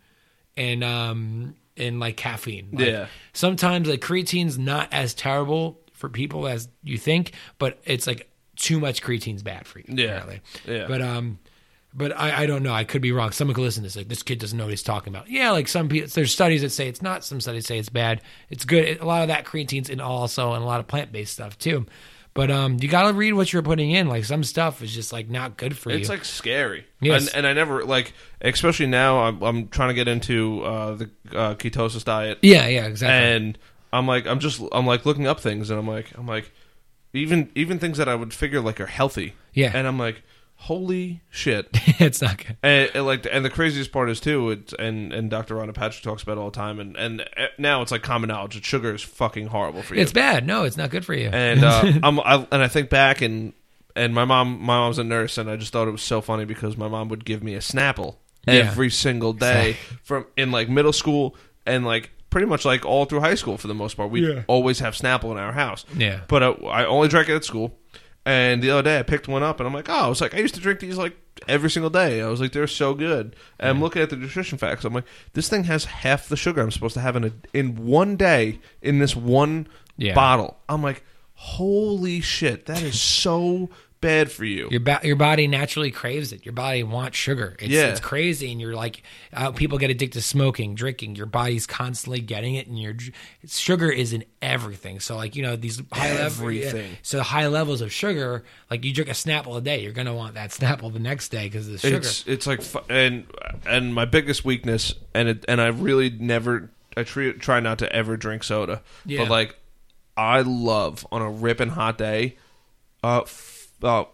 and 0.58 0.84
um 0.84 1.56
and 1.78 2.00
like 2.00 2.18
caffeine. 2.18 2.70
Like, 2.74 2.88
Yeah. 2.88 3.08
Sometimes 3.34 3.88
like 3.88 4.02
creatine's 4.02 4.58
not 4.58 4.90
as 4.92 5.14
terrible 5.14 5.80
for 6.04 6.10
people 6.10 6.48
as 6.50 6.68
you 6.84 6.98
think, 6.98 7.32
but 7.58 7.80
it's 7.86 8.06
like 8.06 8.30
too 8.58 8.78
much 8.78 9.02
creatine's 9.02 9.42
bad 9.42 9.66
for 9.66 9.80
you. 9.80 9.86
Yeah. 9.88 10.06
Apparently. 10.06 10.42
Yeah. 10.68 10.88
But 10.90 11.02
um. 11.02 11.40
but 11.94 12.12
I, 12.18 12.44
I 12.44 12.46
don't 12.46 12.64
know. 12.64 12.74
I 12.74 12.84
could 12.84 13.02
be 13.02 13.12
wrong. 13.12 13.32
Someone 13.32 13.54
could 13.54 13.62
listen 13.62 13.84
to 13.84 13.88
this. 13.88 13.96
Like 13.96 14.08
this 14.08 14.24
kid 14.24 14.40
doesn't 14.40 14.58
know 14.58 14.66
what 14.66 14.72
he's 14.72 14.84
talking 14.84 15.14
about. 15.14 15.30
Yeah, 15.30 15.52
like 15.52 15.68
some 15.68 15.90
people. 15.90 16.10
There's 16.12 16.34
studies 16.34 16.62
that 16.62 16.72
say 16.72 16.88
it's 16.88 17.02
not. 17.02 17.24
Some 17.24 17.40
studies 17.40 17.68
say 17.68 17.78
it's 17.78 17.90
bad. 17.90 18.22
It's 18.50 18.66
good. 18.66 19.00
A 19.00 19.06
lot 19.06 19.22
of 19.22 19.28
that 19.28 19.46
creatine's 19.46 19.90
in 19.90 20.02
also, 20.02 20.54
and 20.54 20.64
a 20.64 20.66
lot 20.66 20.80
of 20.80 20.88
plant 20.88 21.12
based 21.12 21.34
stuff 21.34 21.58
too. 21.58 21.86
But 22.34 22.50
um, 22.50 22.78
you 22.82 22.88
got 22.88 23.08
to 23.08 23.14
read 23.14 23.34
what 23.34 23.54
you're 23.54 23.62
putting 23.62 23.92
in. 23.92 24.08
Like 24.08 24.26
some 24.26 24.44
stuff 24.44 24.82
is 24.82 24.92
just 24.92 25.14
like 25.14 25.30
not 25.30 25.56
good 25.56 25.78
for 25.78 25.92
you. 25.92 25.98
It's 26.00 26.10
like 26.10 26.26
scary. 26.26 26.86
Yes. 27.00 27.28
And, 27.28 27.38
and 27.38 27.48
I 27.48 27.54
never 27.54 27.86
like, 27.86 28.14
especially 28.42 28.88
now. 28.88 29.20
I'm, 29.20 29.42
I'm 29.44 29.68
trying 29.68 29.90
to 29.90 29.94
get 29.94 30.08
into 30.08 30.64
uh, 30.64 30.96
the 30.96 31.10
uh, 31.32 31.54
ketosis 31.54 32.04
diet, 32.04 32.40
yeah, 32.42 32.68
yeah, 32.68 32.88
exactly. 32.88 33.36
and 33.36 33.58
I'm 33.94 34.08
like, 34.08 34.26
I'm 34.28 34.40
just, 34.40 34.62
I'm 34.72 34.86
like 34.86 35.06
looking 35.06 35.28
up 35.28 35.40
things, 35.40 35.70
and 35.70 35.80
I'm 35.80 35.88
like, 35.88 36.08
I'm 36.18 36.26
like, 36.28 36.52
even 37.14 37.52
even 37.56 37.80
things 37.80 37.98
that 38.00 38.10
I 38.10 38.16
would 38.16 38.34
figure 38.34 38.60
like 38.60 38.82
are 38.82 38.88
healthy. 38.88 39.34
Yeah. 39.54 39.72
And 39.74 39.88
I'm 39.88 40.00
like, 40.00 40.24
holy 40.56 41.22
shit. 41.30 41.68
it's 42.00 42.22
not 42.22 42.38
good. 42.38 42.58
And, 42.64 42.90
and 42.96 43.06
like, 43.06 43.28
and 43.32 43.44
the 43.46 43.50
craziest 43.50 43.92
part 43.92 44.10
is 44.10 44.20
too, 44.20 44.50
it's, 44.52 44.74
and 44.74 45.14
and 45.14 45.30
Dr. 45.30 45.56
Rhonda 45.56 45.74
Patrick 45.74 46.04
talks 46.04 46.24
about 46.24 46.38
it 46.38 46.42
all 46.42 46.50
the 46.52 46.56
time, 46.56 46.80
and 46.80 46.96
and 46.98 47.22
uh, 47.38 47.48
now 47.58 47.82
it's 47.82 47.92
like 47.92 48.02
common 48.04 48.30
knowledge 48.30 48.56
that 48.56 48.66
sugar 48.66 48.94
is 48.96 49.02
fucking 49.04 49.48
horrible 49.48 49.84
for 49.84 49.96
you. 49.96 50.02
It's 50.02 50.12
bad. 50.14 50.48
No, 50.48 50.64
it's 50.64 50.78
not 50.78 50.90
good 50.90 51.06
for 51.06 51.14
you. 51.14 51.30
and 51.30 51.64
uh, 51.64 51.84
I'm 52.04 52.20
I, 52.20 52.48
and 52.52 52.62
I 52.64 52.68
think 52.68 52.90
back 52.90 53.22
and 53.22 53.54
and 53.96 54.14
my 54.16 54.26
mom 54.26 54.60
my 54.60 54.78
mom's 54.80 54.98
a 54.98 55.04
nurse 55.04 55.38
and 55.38 55.50
I 55.52 55.56
just 55.56 55.72
thought 55.72 55.88
it 55.88 55.92
was 55.92 56.02
so 56.02 56.20
funny 56.20 56.46
because 56.46 56.76
my 56.78 56.88
mom 56.88 57.10
would 57.10 57.26
give 57.26 57.44
me 57.44 57.54
a 57.54 57.60
Snapple 57.60 58.16
Yeah. 58.48 58.54
every 58.54 58.90
single 58.90 59.34
day 59.34 59.78
from 60.02 60.26
in 60.36 60.52
like 60.52 60.68
middle 60.68 60.94
school 60.94 61.36
and 61.68 61.86
like 61.86 62.10
pretty 62.34 62.48
much 62.48 62.66
like 62.66 62.84
all 62.86 63.06
through 63.06 63.22
high 63.22 63.36
school 63.36 63.58
for 63.58 63.68
the 63.68 63.74
most 63.74 63.96
part 63.96 64.10
we 64.10 64.28
Yeah. 64.28 64.44
always 64.48 64.80
have 64.80 64.94
Snapple 64.96 65.32
in 65.32 65.38
our 65.38 65.54
house 65.54 65.86
Yeah. 65.96 66.20
but 66.28 66.44
uh, 66.44 66.52
I 66.68 66.84
only 66.86 67.08
drank 67.08 67.30
it 67.30 67.36
at 67.36 67.46
school 67.46 67.78
and 68.26 68.62
the 68.62 68.70
other 68.72 68.82
day 68.82 69.00
I 69.00 69.04
picked 69.04 69.28
one 69.28 69.44
up 69.44 69.60
and 69.60 69.68
I'm 69.68 69.74
like 69.74 69.88
oh 69.90 69.94
I 69.94 70.08
was 70.08 70.20
like 70.20 70.34
I 70.34 70.40
used 70.40 70.56
to 70.56 70.62
drink 70.62 70.80
these 70.82 70.98
like 70.98 71.16
every 71.48 71.70
single 71.70 71.90
day 71.90 72.22
I 72.22 72.28
was 72.28 72.42
like 72.42 72.52
they're 72.52 72.68
so 72.68 72.94
good 72.94 73.36
and 73.60 73.70
I'm 73.70 73.82
looking 73.82 74.02
at 74.02 74.10
the 74.10 74.16
nutrition 74.16 74.58
facts 74.58 74.84
I'm 74.86 74.94
like 74.94 75.06
this 75.34 75.48
thing 75.50 75.64
has 75.66 75.86
half 75.86 76.28
the 76.28 76.36
sugar 76.38 76.62
I'm 76.62 76.72
supposed 76.72 76.94
to 76.96 77.02
have 77.02 77.16
in 77.16 77.24
a 77.26 77.32
in 77.54 77.76
one 77.86 78.16
day 78.18 78.60
in 78.82 79.00
this 79.00 79.16
one 79.16 79.68
Yeah. 79.98 80.16
bottle. 80.16 80.58
I'm 80.68 80.82
like, 80.82 81.04
holy 81.36 82.22
shit, 82.22 82.66
that 82.68 82.82
is 82.82 83.00
so 83.00 83.70
bad 84.04 84.32
for 84.32 84.46
you. 84.46 84.68
Your 84.70 84.80
ba- 84.82 85.00
your 85.04 85.16
body 85.16 85.48
naturally 85.48 85.90
craves 85.90 86.32
it. 86.32 86.46
Your 86.46 86.54
body 86.54 86.84
wants 86.84 87.18
sugar. 87.18 87.56
It's, 87.60 87.70
Yeah. 87.70 87.88
it's 87.88 88.00
crazy, 88.00 88.52
and 88.52 88.62
you're 88.62 88.76
like, 88.76 89.02
uh, 89.34 89.52
people 89.52 89.80
get 89.80 89.90
addicted 89.90 90.20
to 90.20 90.22
smoking, 90.22 90.76
drinking. 90.76 91.16
Your 91.16 91.26
body's 91.26 91.66
constantly 91.66 92.20
getting 92.22 92.54
it, 92.54 92.68
and 92.68 92.80
your 92.80 92.94
sugar 93.48 93.90
is 93.90 94.14
in 94.14 94.24
everything. 94.42 95.00
So, 95.00 95.16
like 95.16 95.36
you 95.36 95.42
know, 95.42 95.56
these 95.56 95.82
high 95.92 96.14
levels. 96.14 96.40
Everything. 96.40 96.98
So 97.02 97.22
high 97.22 97.48
levels 97.48 97.82
of 97.82 97.92
sugar, 97.92 98.44
like 98.70 98.84
you 98.86 98.94
drink 98.94 99.10
a 99.10 99.14
Snapple 99.14 99.58
a 99.58 99.62
day, 99.62 99.82
you're 99.82 99.92
gonna 99.94 100.14
want 100.14 100.36
that 100.36 100.52
Snapple 100.52 100.94
the 100.94 101.00
next 101.00 101.30
day 101.30 101.46
because 101.46 101.66
of 101.66 101.74
the 101.74 101.80
sugar. 101.80 101.98
It's 101.98 102.24
it's 102.28 102.46
like 102.46 102.62
and 102.90 103.26
and 103.66 103.96
my 103.96 104.06
biggest 104.06 104.46
weakness 104.46 104.94
and 105.16 105.30
it, 105.30 105.46
and 105.48 105.60
I 105.60 105.68
really 105.68 106.10
never 106.12 106.70
I 106.96 107.02
try, 107.04 107.32
try 107.32 107.60
not 107.60 107.80
to 107.80 107.92
ever 107.92 108.18
drink 108.18 108.44
soda. 108.44 108.84
Yeah. 109.06 109.22
But 109.22 109.30
like 109.30 109.60
I 110.16 110.42
love 110.42 111.08
on 111.12 111.24
a 111.24 111.30
ripping 111.32 111.70
hot 111.70 111.98
day 111.98 112.36
uh, 113.04 113.22
uh 113.84 114.06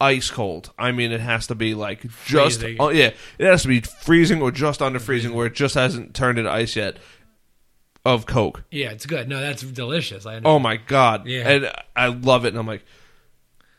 ice 0.00 0.30
cold. 0.30 0.72
I 0.78 0.92
mean 0.92 1.12
it 1.12 1.20
has 1.20 1.46
to 1.46 1.54
be 1.54 1.74
like 1.74 2.02
just 2.26 2.60
Freezing. 2.60 2.76
oh 2.80 2.90
yeah, 2.90 3.12
it 3.38 3.46
has 3.46 3.62
to 3.62 3.68
be 3.68 3.80
freezing 3.80 4.42
or 4.42 4.50
just 4.50 4.82
under 4.82 4.98
freezing 4.98 5.34
where 5.34 5.46
it 5.46 5.54
just 5.54 5.74
hasn't 5.74 6.14
turned 6.14 6.38
into 6.38 6.50
ice 6.50 6.76
yet 6.76 6.98
of 8.04 8.26
Coke. 8.26 8.64
yeah, 8.70 8.90
it's 8.90 9.06
good. 9.06 9.28
No, 9.28 9.40
that's 9.40 9.62
delicious. 9.62 10.26
I 10.26 10.38
know. 10.40 10.50
Oh 10.50 10.58
my 10.58 10.76
god! 10.76 11.26
Yeah. 11.26 11.48
and 11.48 11.72
I 11.96 12.08
love 12.08 12.44
it, 12.44 12.48
and 12.48 12.58
I'm 12.58 12.66
like, 12.66 12.84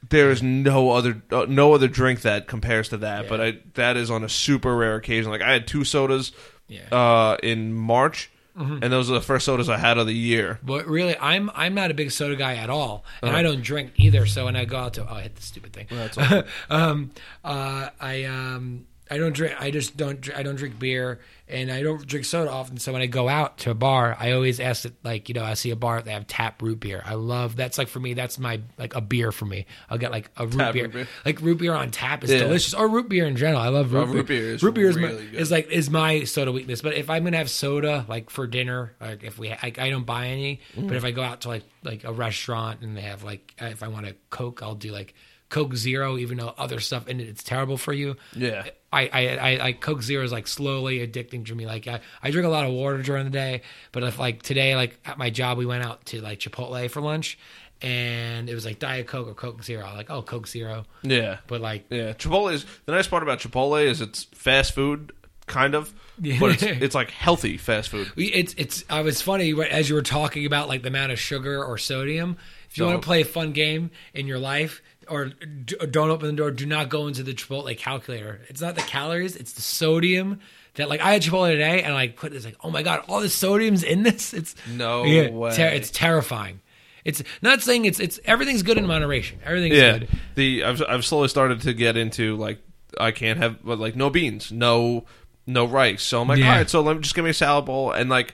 there 0.09 0.31
is 0.31 0.41
no 0.41 0.89
other 0.91 1.21
uh, 1.31 1.45
no 1.47 1.73
other 1.73 1.87
drink 1.87 2.21
that 2.21 2.47
compares 2.47 2.89
to 2.89 2.97
that. 2.97 3.23
Yeah. 3.25 3.29
But 3.29 3.41
I 3.41 3.57
that 3.75 3.97
is 3.97 4.09
on 4.09 4.23
a 4.23 4.29
super 4.29 4.75
rare 4.75 4.95
occasion. 4.95 5.29
Like 5.29 5.43
I 5.43 5.51
had 5.51 5.67
two 5.67 5.83
sodas 5.83 6.31
Yeah. 6.67 6.87
Uh, 6.91 7.37
in 7.43 7.71
March, 7.73 8.31
and 8.55 8.83
those 8.83 9.09
are 9.11 9.13
the 9.13 9.21
first 9.21 9.45
sodas 9.45 9.67
I 9.69 9.77
had 9.77 9.97
of 9.97 10.07
the 10.07 10.13
year. 10.13 10.59
But 10.63 10.87
really, 10.87 11.17
I'm 11.17 11.51
I'm 11.53 11.73
not 11.73 11.91
a 11.91 11.93
big 11.93 12.11
soda 12.11 12.35
guy 12.35 12.55
at 12.55 12.69
all, 12.69 13.03
and 13.21 13.29
Uh-huh. 13.31 13.39
I 13.39 13.43
don't 13.43 13.61
drink 13.61 13.91
either. 13.97 14.25
So 14.25 14.45
when 14.45 14.55
I 14.55 14.65
go 14.65 14.77
out 14.77 14.93
to, 14.95 15.03
oh, 15.09 15.15
I 15.15 15.21
hit 15.23 15.35
the 15.35 15.41
stupid 15.41 15.73
thing. 15.73 15.87
That's 15.89 16.17
um, 16.69 17.11
uh, 17.43 17.89
I 17.99 18.23
um, 18.23 18.85
I 19.11 19.17
don't 19.17 19.33
drink. 19.33 19.55
I 19.59 19.71
just 19.71 19.97
don't. 19.97 20.29
I 20.35 20.41
don't 20.43 20.55
drink 20.55 20.79
beer, 20.79 21.19
and 21.47 21.71
I 21.71 21.83
don't 21.83 22.05
drink 22.07 22.25
soda 22.25 22.49
often. 22.49 22.77
So 22.77 22.91
when 22.91 23.01
I 23.01 23.05
go 23.05 23.29
out 23.29 23.59
to 23.59 23.71
a 23.71 23.73
bar, 23.75 24.17
I 24.19 24.31
always 24.31 24.59
ask 24.59 24.85
it. 24.85 24.93
Like 25.03 25.29
you 25.29 25.35
know, 25.35 25.43
I 25.43 25.53
see 25.53 25.69
a 25.71 25.75
bar 25.75 26.01
they 26.01 26.11
have 26.11 26.25
tap 26.27 26.61
root 26.61 26.79
beer. 26.79 27.01
I 27.05 27.13
love 27.13 27.55
that's 27.55 27.77
like 27.77 27.87
for 27.87 27.99
me. 27.99 28.13
That's 28.15 28.39
my 28.39 28.61
like 28.77 28.95
a 28.95 29.01
beer 29.01 29.31
for 29.31 29.45
me. 29.45 29.65
I'll 29.89 29.97
get 29.97 30.11
like 30.11 30.31
a 30.37 30.45
root 30.47 30.57
Tap 30.57 30.73
beer. 30.73 30.83
root 30.85 30.93
beer. 30.93 31.07
Like 31.23 31.41
root 31.41 31.57
beer 31.59 31.73
on 31.73 31.91
tap 31.91 32.23
is 32.23 32.31
Yeah. 32.31 32.39
delicious, 32.39 32.73
or 32.73 32.87
root 32.87 33.09
beer 33.09 33.25
in 33.27 33.35
general. 33.35 33.61
I 33.61 33.67
love 33.67 33.93
root, 33.93 34.09
Oh, 34.09 34.13
root 34.13 34.27
beer 34.27 34.53
is 34.55 34.63
root 34.63 34.73
beer 34.73 34.89
is, 34.89 34.95
my, 34.97 35.07
really 35.07 35.25
good. 35.27 35.35
is 35.39 35.51
like 35.51 35.69
is 35.69 35.89
my 35.89 36.23
soda 36.23 36.51
weakness. 36.51 36.81
But 36.81 36.95
if 36.95 37.09
I'm 37.09 37.23
gonna 37.23 37.37
have 37.37 37.49
soda 37.49 38.05
like 38.07 38.29
for 38.29 38.47
dinner, 38.47 38.93
like 38.99 39.23
if 39.23 39.37
we, 39.37 39.51
I, 39.51 39.71
I 39.77 39.89
don't 39.89 40.05
buy 40.05 40.27
any. 40.27 40.61
Mm. 40.75 40.87
But 40.87 40.97
if 40.97 41.05
I 41.05 41.11
go 41.11 41.21
out 41.21 41.41
to 41.41 41.49
like 41.49 41.63
like 41.83 42.03
a 42.03 42.11
restaurant 42.13 42.81
and 42.81 42.97
they 42.97 43.01
have 43.01 43.23
like 43.23 43.53
if 43.59 43.83
I 43.83 43.87
want 43.89 44.07
a 44.07 44.15
Coke, 44.31 44.61
I'll 44.63 44.73
do 44.75 44.91
like 44.91 45.13
Coke 45.49 45.75
Zero, 45.75 46.17
even 46.17 46.37
though 46.39 46.53
other 46.57 46.79
stuff 46.79 47.07
in 47.07 47.19
it 47.19 47.27
it's 47.29 47.43
terrible 47.43 47.77
for 47.77 47.93
you. 47.93 48.15
Yeah. 48.35 48.65
I, 48.95 49.09
I, 49.11 49.27
I, 49.35 49.65
I 49.67 49.71
Coke 49.73 50.01
Zero 50.01 50.23
is 50.23 50.31
like 50.31 50.47
slowly 50.47 51.05
addicting 51.05 51.45
to 51.47 51.55
me. 51.55 51.65
Like 51.65 51.85
I, 51.87 51.99
I 52.23 52.31
drink 52.31 52.45
a 52.45 52.49
lot 52.49 52.65
of 52.65 52.71
water 52.71 53.01
during 53.01 53.25
the 53.25 53.31
day, 53.31 53.61
but 53.91 54.03
if 54.03 54.17
like 54.17 54.41
today, 54.41 54.75
like 54.75 54.97
at 55.05 55.17
my 55.17 55.29
job, 55.29 55.57
we 55.57 55.65
went 55.65 55.83
out 55.83 56.05
to 56.07 56.21
like 56.21 56.39
Chipotle 56.39 56.89
for 56.89 57.01
lunch, 57.01 57.37
and 57.81 58.49
it 58.49 58.53
was 58.53 58.65
like 58.65 58.79
Diet 58.79 59.07
Coke 59.07 59.27
or 59.27 59.33
Coke 59.33 59.63
Zero. 59.63 59.85
Like, 59.93 60.09
oh, 60.09 60.21
Coke 60.21 60.47
Zero, 60.47 60.85
Yeah, 61.03 61.39
but 61.47 61.59
like, 61.59 61.85
yeah. 61.89 62.13
Chipotle 62.13 62.53
is 62.53 62.65
the 62.85 62.93
nice 62.93 63.07
part 63.07 63.21
about 63.21 63.39
Chipotle 63.39 63.83
is 63.83 63.99
it's 63.99 64.23
fast 64.23 64.73
food, 64.73 65.11
kind 65.45 65.75
of, 65.75 65.93
but 66.17 66.53
it's 66.53 66.63
it's 66.83 66.95
like 66.95 67.11
healthy 67.11 67.57
fast 67.57 67.89
food. 67.89 68.09
it's 68.15 68.55
it's. 68.57 68.85
I 68.89 69.01
was 69.01 69.21
funny 69.21 69.53
as 69.69 69.89
you 69.89 69.95
were 69.95 70.03
talking 70.03 70.45
about 70.45 70.69
like 70.69 70.83
the 70.83 70.87
amount 70.87 71.11
of 71.11 71.19
sugar 71.19 71.63
or 71.63 71.77
sodium. 71.77 72.37
If 72.69 72.77
you 72.77 72.83
Don't. 72.83 72.93
want 72.93 73.03
to 73.03 73.05
oh. 73.05 73.09
play 73.09 73.21
a 73.21 73.25
fun 73.25 73.51
game 73.51 73.91
in 74.13 74.25
your 74.25 74.39
life. 74.39 74.81
Or 75.09 75.25
d- 75.25 75.75
don't 75.91 76.09
open 76.09 76.27
the 76.27 76.33
door. 76.33 76.51
Do 76.51 76.65
not 76.65 76.89
go 76.89 77.07
into 77.07 77.23
the 77.23 77.33
Chipotle 77.33 77.77
calculator. 77.77 78.41
It's 78.49 78.61
not 78.61 78.75
the 78.75 78.81
calories; 78.81 79.35
it's 79.35 79.53
the 79.53 79.61
sodium. 79.61 80.39
That 80.75 80.89
like 80.89 80.99
I 81.01 81.13
had 81.13 81.21
Chipotle 81.21 81.51
today, 81.51 81.83
and 81.83 81.93
I 81.93 82.09
put 82.09 82.31
this 82.31 82.43
like, 82.45 82.57
oh 82.63 82.69
my 82.71 82.83
god, 82.83 83.03
all 83.07 83.21
the 83.21 83.29
sodium's 83.29 83.83
in 83.83 84.03
this. 84.03 84.33
It's 84.33 84.55
No 84.67 85.03
Yeah, 85.05 85.29
way. 85.29 85.55
ter- 85.55 85.67
it's 85.69 85.89
terrifying. 85.91 86.59
It's 87.05 87.21
not 87.41 87.61
saying 87.61 87.85
it's 87.85 87.99
it's 87.99 88.19
everything's 88.25 88.63
good 88.63 88.77
in 88.77 88.85
moderation. 88.87 89.39
Everything's 89.45 89.75
yeah, 89.77 89.97
good. 89.99 90.09
the 90.35 90.63
I've 90.63 90.81
I've 90.87 91.05
slowly 91.05 91.27
started 91.27 91.61
to 91.61 91.73
get 91.73 91.95
into 91.97 92.35
like 92.35 92.59
I 92.99 93.11
can't 93.11 93.37
have 93.37 93.63
but 93.63 93.77
like 93.79 93.95
no 93.95 94.09
beans, 94.09 94.51
no 94.51 95.05
no 95.47 95.65
rice. 95.65 96.01
So 96.01 96.21
I'm 96.21 96.27
like, 96.27 96.39
Yeah. 96.39 96.49
all 96.51 96.57
right, 96.57 96.69
so 96.69 96.81
let 96.81 96.95
me 96.95 97.01
just 97.03 97.13
give 97.13 97.23
me 97.23 97.29
a 97.29 97.33
salad 97.35 97.65
bowl 97.65 97.91
and 97.91 98.09
like 98.09 98.33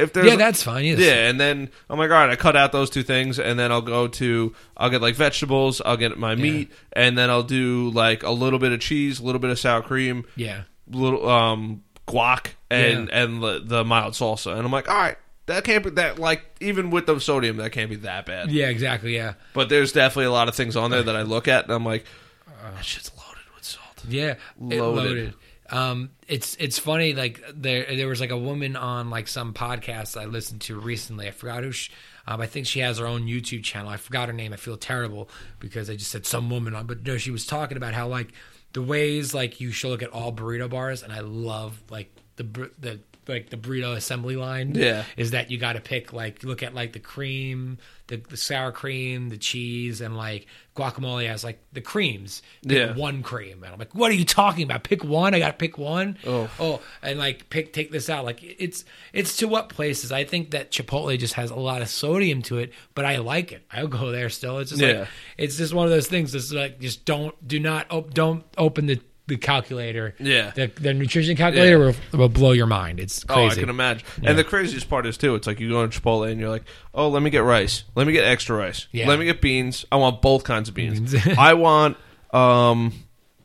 if 0.00 0.12
there's 0.12 0.26
Yeah, 0.26 0.36
that's 0.36 0.62
fine. 0.62 0.84
Yes. 0.84 0.98
yeah, 0.98 1.28
and 1.28 1.38
then 1.40 1.70
oh 1.88 1.96
my 1.96 2.06
god, 2.06 2.30
I 2.30 2.36
cut 2.36 2.56
out 2.56 2.72
those 2.72 2.90
two 2.90 3.02
things, 3.02 3.38
and 3.38 3.58
then 3.58 3.70
I'll 3.70 3.80
go 3.82 4.08
to 4.08 4.54
I'll 4.76 4.90
get 4.90 5.00
like 5.02 5.14
vegetables, 5.14 5.80
I'll 5.84 5.96
get 5.96 6.16
my 6.18 6.34
meat, 6.34 6.70
and 6.92 7.16
then 7.16 7.30
I'll 7.30 7.42
do 7.42 7.90
like 7.90 8.22
a 8.22 8.30
little 8.30 8.58
bit 8.58 8.72
of 8.72 8.80
cheese, 8.80 9.20
a 9.20 9.22
little 9.24 9.40
bit 9.40 9.50
of 9.50 9.58
sour 9.58 9.82
cream, 9.82 10.24
Yeah. 10.36 10.62
little 10.90 11.28
um 11.28 11.82
guac, 12.08 12.48
and 12.70 13.08
and 13.10 13.42
the, 13.42 13.60
the 13.64 13.84
mild 13.84 14.14
salsa, 14.14 14.52
and 14.56 14.64
I'm 14.66 14.72
like, 14.72 14.88
all 14.88 14.96
right. 14.96 15.16
That 15.46 15.64
can't 15.64 15.82
be 15.82 15.90
that 15.90 16.20
like 16.20 16.44
even 16.60 16.90
with 16.90 17.06
the 17.06 17.18
sodium 17.18 17.56
that 17.56 17.70
can't 17.72 17.90
be 17.90 17.96
that 17.96 18.24
bad. 18.24 18.52
Yeah, 18.52 18.68
exactly. 18.68 19.16
Yeah. 19.16 19.34
But 19.52 19.68
there's 19.68 19.90
definitely 19.90 20.26
a 20.26 20.30
lot 20.30 20.46
of 20.48 20.54
things 20.54 20.76
on 20.76 20.92
there 20.92 21.02
that 21.02 21.16
I 21.16 21.22
look 21.22 21.48
at 21.48 21.64
and 21.64 21.72
I'm 21.72 21.84
like, 21.84 22.04
that 22.46 22.84
shit's 22.84 23.10
loaded 23.16 23.42
with 23.56 23.64
salt. 23.64 24.04
Yeah, 24.08 24.34
Loaded. 24.60 24.80
loaded. 25.04 25.34
Um, 25.70 26.10
it's 26.26 26.56
it's 26.56 26.78
funny. 26.78 27.14
Like 27.14 27.42
there 27.54 27.84
there 27.94 28.08
was 28.08 28.20
like 28.20 28.30
a 28.30 28.38
woman 28.38 28.76
on 28.76 29.10
like 29.10 29.28
some 29.28 29.54
podcast 29.54 30.20
I 30.20 30.24
listened 30.24 30.62
to 30.62 30.78
recently. 30.78 31.28
I 31.28 31.30
forgot 31.30 31.62
who. 31.62 31.72
She, 31.72 31.92
um, 32.26 32.40
I 32.40 32.46
think 32.46 32.66
she 32.66 32.80
has 32.80 32.98
her 32.98 33.06
own 33.06 33.26
YouTube 33.26 33.64
channel. 33.64 33.90
I 33.90 33.96
forgot 33.96 34.28
her 34.28 34.34
name. 34.34 34.52
I 34.52 34.56
feel 34.56 34.76
terrible 34.76 35.28
because 35.58 35.88
I 35.88 35.96
just 35.96 36.10
said 36.10 36.26
some 36.26 36.50
woman 36.50 36.74
on. 36.74 36.86
But 36.86 37.04
no, 37.04 37.18
she 37.18 37.30
was 37.30 37.46
talking 37.46 37.76
about 37.76 37.94
how 37.94 38.08
like 38.08 38.32
the 38.72 38.82
ways 38.82 39.34
like 39.34 39.60
you 39.60 39.70
should 39.70 39.88
look 39.88 40.02
at 40.02 40.10
all 40.10 40.32
burrito 40.32 40.68
bars, 40.68 41.02
and 41.02 41.12
I 41.12 41.20
love 41.20 41.82
like 41.90 42.14
the 42.36 42.70
the 42.78 43.00
like 43.30 43.50
the 43.50 43.56
burrito 43.56 43.96
assembly 43.96 44.36
line. 44.36 44.74
Yeah. 44.74 45.04
is 45.16 45.30
that 45.30 45.50
you 45.50 45.58
got 45.58 45.74
to 45.74 45.80
pick 45.80 46.12
like 46.12 46.42
look 46.44 46.62
at 46.62 46.74
like 46.74 46.92
the 46.92 46.98
cream, 46.98 47.78
the, 48.08 48.16
the 48.16 48.36
sour 48.36 48.72
cream, 48.72 49.28
the 49.28 49.38
cheese, 49.38 50.00
and 50.00 50.16
like 50.16 50.46
guacamole 50.76 51.26
has 51.28 51.44
like 51.44 51.62
the 51.72 51.80
creams. 51.80 52.42
Pick 52.66 52.72
Yeah. 52.76 52.94
one 52.96 53.22
cream, 53.22 53.62
and 53.62 53.72
I'm 53.72 53.78
like, 53.78 53.94
what 53.94 54.10
are 54.10 54.14
you 54.14 54.24
talking 54.24 54.64
about? 54.64 54.82
Pick 54.82 55.04
one. 55.04 55.34
I 55.34 55.38
got 55.38 55.48
to 55.48 55.52
pick 55.54 55.78
one. 55.78 56.16
Oh. 56.26 56.50
oh, 56.58 56.80
and 57.02 57.18
like 57.18 57.48
pick 57.50 57.72
take 57.72 57.90
this 57.90 58.08
out. 58.10 58.24
Like 58.24 58.40
it's 58.42 58.84
it's 59.12 59.36
to 59.38 59.48
what 59.48 59.68
places. 59.68 60.10
I 60.12 60.24
think 60.24 60.50
that 60.52 60.70
Chipotle 60.70 61.18
just 61.18 61.34
has 61.34 61.50
a 61.50 61.56
lot 61.56 61.82
of 61.82 61.88
sodium 61.88 62.42
to 62.42 62.58
it, 62.58 62.72
but 62.94 63.04
I 63.04 63.18
like 63.18 63.52
it. 63.52 63.64
I'll 63.70 63.88
go 63.88 64.10
there 64.10 64.28
still. 64.28 64.58
It's 64.58 64.70
just 64.70 64.82
Yeah. 64.82 65.00
like 65.00 65.08
it's 65.38 65.56
just 65.56 65.72
one 65.74 65.84
of 65.86 65.90
those 65.90 66.06
things. 66.08 66.34
It's 66.34 66.52
like 66.52 66.80
just 66.80 67.04
don't 67.04 67.34
do 67.46 67.60
not 67.60 67.86
op- 67.90 68.12
don't 68.14 68.44
open 68.58 68.86
the 68.86 69.00
the 69.30 69.38
calculator. 69.38 70.14
Yeah. 70.18 70.50
the, 70.50 70.66
the 70.66 70.92
nutrition 70.92 71.36
calculator 71.36 71.78
will, 71.78 71.94
will 72.12 72.28
blow 72.28 72.52
your 72.52 72.66
mind. 72.66 73.00
It's 73.00 73.24
Oh, 73.28 73.46
I 73.46 73.54
can 73.54 73.70
imagine. 73.70 74.06
And 74.22 74.36
the 74.36 74.44
craziest 74.44 74.90
part 74.90 75.06
is 75.06 75.16
too, 75.16 75.34
it's 75.36 75.46
like 75.46 75.60
you 75.60 75.70
go 75.70 75.86
to 75.86 76.00
Chipotle 76.00 76.30
and 76.30 76.38
you're 76.38 76.50
like, 76.50 76.64
oh, 76.94 77.08
let 77.08 77.22
me 77.22 77.30
get 77.30 77.44
rice. 77.44 77.84
Let 77.94 78.06
me 78.06 78.12
get 78.12 78.24
extra 78.24 78.56
rice. 78.56 78.86
Yeah. 78.92 79.08
Let 79.08 79.18
me 79.18 79.24
get 79.24 79.40
beans. 79.40 79.86
I 79.90 79.96
want 79.96 80.20
both 80.20 80.44
kinds 80.44 80.68
of 80.68 80.74
beans. 80.74 81.14
I 81.38 81.54
want 81.54 81.96
um 82.32 82.92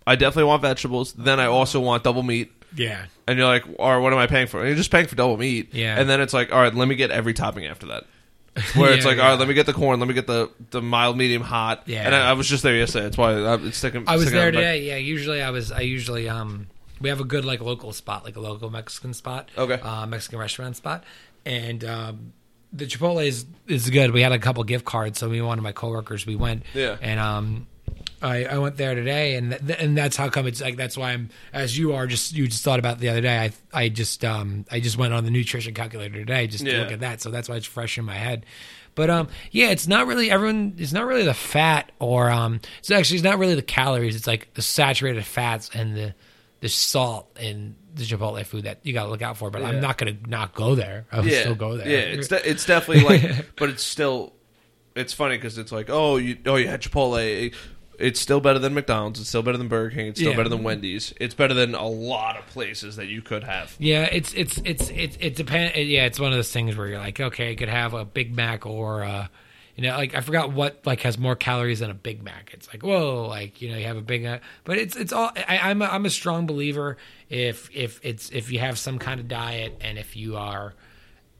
I 0.05 0.15
definitely 0.15 0.45
want 0.45 0.61
vegetables. 0.61 1.13
Then 1.13 1.39
I 1.39 1.45
also 1.45 1.79
want 1.79 2.03
double 2.03 2.23
meat. 2.23 2.51
Yeah. 2.75 3.05
And 3.27 3.37
you're 3.39 3.47
like, 3.47 3.63
or 3.79 4.01
what 4.01 4.11
am 4.13 4.19
I 4.19 4.27
paying 4.27 4.47
for? 4.47 4.59
And 4.59 4.67
you're 4.67 4.77
just 4.77 4.91
paying 4.91 5.07
for 5.07 5.15
double 5.15 5.37
meat. 5.37 5.73
Yeah. 5.73 5.99
And 5.99 6.09
then 6.09 6.21
it's 6.21 6.33
like, 6.33 6.51
all 6.51 6.59
right, 6.59 6.73
let 6.73 6.87
me 6.87 6.95
get 6.95 7.09
every 7.09 7.33
topping 7.33 7.65
after 7.65 7.87
that. 7.87 8.03
Where 8.75 8.93
it's 8.93 9.05
like, 9.05 9.17
yeah. 9.17 9.23
all 9.23 9.29
right, 9.31 9.39
let 9.39 9.49
me 9.49 9.53
get 9.53 9.65
the 9.65 9.73
corn, 9.73 9.99
let 9.99 10.07
me 10.07 10.13
get 10.13 10.27
the 10.27 10.49
the 10.71 10.81
mild, 10.81 11.17
medium, 11.17 11.41
hot. 11.41 11.83
Yeah. 11.87 12.05
And 12.05 12.15
I, 12.15 12.29
I 12.29 12.33
was 12.33 12.47
just 12.47 12.63
there 12.63 12.75
yesterday. 12.75 13.03
That's 13.03 13.17
why 13.17 13.33
I, 13.33 13.55
it's 13.55 13.77
sticking. 13.77 14.05
I 14.07 14.15
was 14.15 14.23
sticking 14.23 14.39
there 14.39 14.51
today. 14.51 14.83
Yeah, 14.83 14.95
usually 14.95 15.41
I 15.41 15.49
was. 15.49 15.73
I 15.73 15.81
usually 15.81 16.29
um, 16.29 16.67
we 17.01 17.09
have 17.09 17.19
a 17.19 17.25
good 17.25 17.43
like 17.43 17.59
local 17.59 17.91
spot, 17.91 18.23
like 18.23 18.37
a 18.37 18.39
local 18.39 18.69
Mexican 18.69 19.13
spot. 19.13 19.49
Okay. 19.57 19.73
Uh, 19.81 20.05
Mexican 20.05 20.39
restaurant 20.39 20.77
spot, 20.77 21.03
and 21.45 21.83
um, 21.83 22.33
the 22.71 22.85
Chipotle 22.85 23.25
is 23.25 23.45
is 23.67 23.89
good. 23.89 24.11
We 24.11 24.21
had 24.21 24.31
a 24.31 24.39
couple 24.39 24.63
gift 24.63 24.85
cards, 24.85 25.19
so 25.19 25.29
we 25.29 25.41
one 25.41 25.57
of 25.57 25.63
my 25.63 25.73
coworkers 25.73 26.25
we 26.25 26.37
went. 26.37 26.63
Yeah. 26.73 26.97
And 27.01 27.19
um, 27.19 27.67
I 28.21 28.45
I 28.45 28.57
went 28.57 28.77
there 28.77 28.95
today, 28.95 29.35
and 29.35 29.51
th- 29.65 29.79
and 29.79 29.97
that's 29.97 30.15
how 30.15 30.29
come 30.29 30.47
it's 30.47 30.61
like 30.61 30.77
that's 30.77 30.97
why 30.97 31.11
I'm 31.11 31.29
as 31.53 31.77
you 31.77 31.93
are. 31.93 32.07
Just 32.07 32.33
you 32.33 32.47
just 32.47 32.63
thought 32.63 32.79
about 32.79 32.99
the 32.99 33.09
other 33.09 33.21
day. 33.21 33.37
I 33.37 33.51
I 33.83 33.89
just 33.89 34.23
um 34.25 34.65
I 34.71 34.79
just 34.79 34.97
went 34.97 35.13
on 35.13 35.23
the 35.25 35.31
nutrition 35.31 35.73
calculator 35.73 36.13
today 36.15 36.47
just 36.47 36.65
to 36.65 36.71
Yeah. 36.71 36.79
look 36.79 36.91
at 36.91 37.01
that. 37.01 37.21
So 37.21 37.29
that's 37.31 37.49
why 37.49 37.55
it's 37.55 37.65
fresh 37.65 37.97
in 37.97 38.05
my 38.05 38.15
head. 38.15 38.45
But 38.95 39.09
um, 39.09 39.27
yeah, 39.51 39.71
it's 39.71 39.87
not 39.87 40.07
really 40.07 40.31
everyone. 40.31 40.75
It's 40.77 40.93
not 40.93 41.05
really 41.05 41.23
the 41.23 41.33
fat, 41.33 41.91
or 41.99 42.29
um, 42.29 42.61
it's 42.79 42.89
actually 42.89 43.17
it's 43.17 43.25
not 43.25 43.37
really 43.39 43.55
the 43.55 43.61
calories. 43.61 44.15
It's 44.15 44.27
like 44.27 44.53
the 44.53 44.61
saturated 44.61 45.25
fats 45.25 45.69
and 45.73 45.95
the 45.95 46.15
the 46.61 46.69
salt 46.69 47.29
and 47.39 47.75
the 47.93 48.03
Chipotle 48.03 48.45
food 48.45 48.63
that 48.63 48.79
you 48.83 48.93
got 48.93 49.03
to 49.03 49.09
look 49.09 49.21
out 49.21 49.37
for. 49.37 49.49
But. 49.49 49.63
I'm 49.63 49.81
not 49.81 49.97
gonna 49.97 50.15
not 50.27 50.55
go 50.55 50.75
there. 50.75 51.05
I 51.11 51.19
will 51.19 51.27
yeah, 51.27 51.41
still 51.41 51.55
go 51.55 51.75
there. 51.77 51.87
Yeah, 51.87 51.97
it's 51.99 52.29
de- 52.29 52.49
it's 52.49 52.65
definitely 52.65 53.03
like, 53.03 53.47
but 53.57 53.69
it's 53.69 53.83
still, 53.83 54.33
it's 54.95 55.11
funny 55.13 55.35
because 55.37 55.57
it's 55.57 55.71
like, 55.73 55.89
oh, 55.89 56.15
you 56.15 56.37
oh 56.45 56.55
you 56.55 56.67
had 56.69 56.81
Chipotle. 56.81 57.53
It's 57.99 58.19
still 58.19 58.39
better 58.41 58.59
than 58.59 58.73
McDonald's. 58.73 59.19
It's 59.19 59.29
still 59.29 59.41
better 59.43 59.57
than 59.57 59.67
Burger 59.67 59.95
King. 59.95 60.07
It's 60.07 60.19
still 60.19 60.31
Yeah. 60.31 60.37
better 60.37 60.49
than 60.49 60.63
Wendy's. 60.63 61.13
It's 61.19 61.33
better 61.33 61.53
than 61.53 61.75
a 61.75 61.87
lot 61.87 62.37
of 62.37 62.45
places 62.47 62.95
that 62.97 63.07
you 63.07 63.21
could 63.21 63.43
have. 63.43 63.75
Yeah, 63.79 64.03
it's 64.11 64.33
it's 64.33 64.59
it's 64.65 64.89
it 64.89 65.17
it 65.19 65.35
depends. 65.35 65.77
Yeah, 65.77 66.05
it's 66.05 66.19
one 66.19 66.31
of 66.31 66.37
those 66.37 66.51
things 66.51 66.75
where 66.75 66.87
you're 66.87 66.99
like, 66.99 67.19
okay, 67.19 67.51
you 67.51 67.55
could 67.55 67.69
have 67.69 67.93
a 67.93 68.05
Big 68.05 68.35
Mac 68.35 68.65
or 68.65 69.03
uh, 69.03 69.27
you 69.75 69.83
know, 69.83 69.95
like 69.97 70.15
I 70.15 70.21
forgot 70.21 70.53
what 70.53 70.79
like 70.85 71.01
has 71.01 71.17
more 71.17 71.35
calories 71.35 71.79
than 71.79 71.91
a 71.91 71.95
Big 71.95 72.23
Mac. 72.23 72.51
It's 72.53 72.67
like 72.73 72.83
whoa, 72.83 73.27
like 73.27 73.61
you 73.61 73.69
know, 73.71 73.77
you 73.77 73.85
have 73.85 73.97
a 73.97 74.01
Big 74.01 74.23
Mac, 74.23 74.41
but 74.63 74.77
it's 74.77 74.95
it's 74.95 75.11
all. 75.13 75.31
I, 75.47 75.57
I'm 75.69 75.81
a, 75.81 75.85
I'm 75.85 76.05
a 76.05 76.09
strong 76.09 76.45
believer 76.45 76.97
if 77.29 77.69
if 77.73 77.99
it's 78.03 78.29
if 78.31 78.51
you 78.51 78.59
have 78.59 78.77
some 78.77 78.99
kind 78.99 79.19
of 79.19 79.27
diet 79.27 79.77
and 79.81 79.97
if 79.97 80.15
you 80.15 80.37
are 80.37 80.73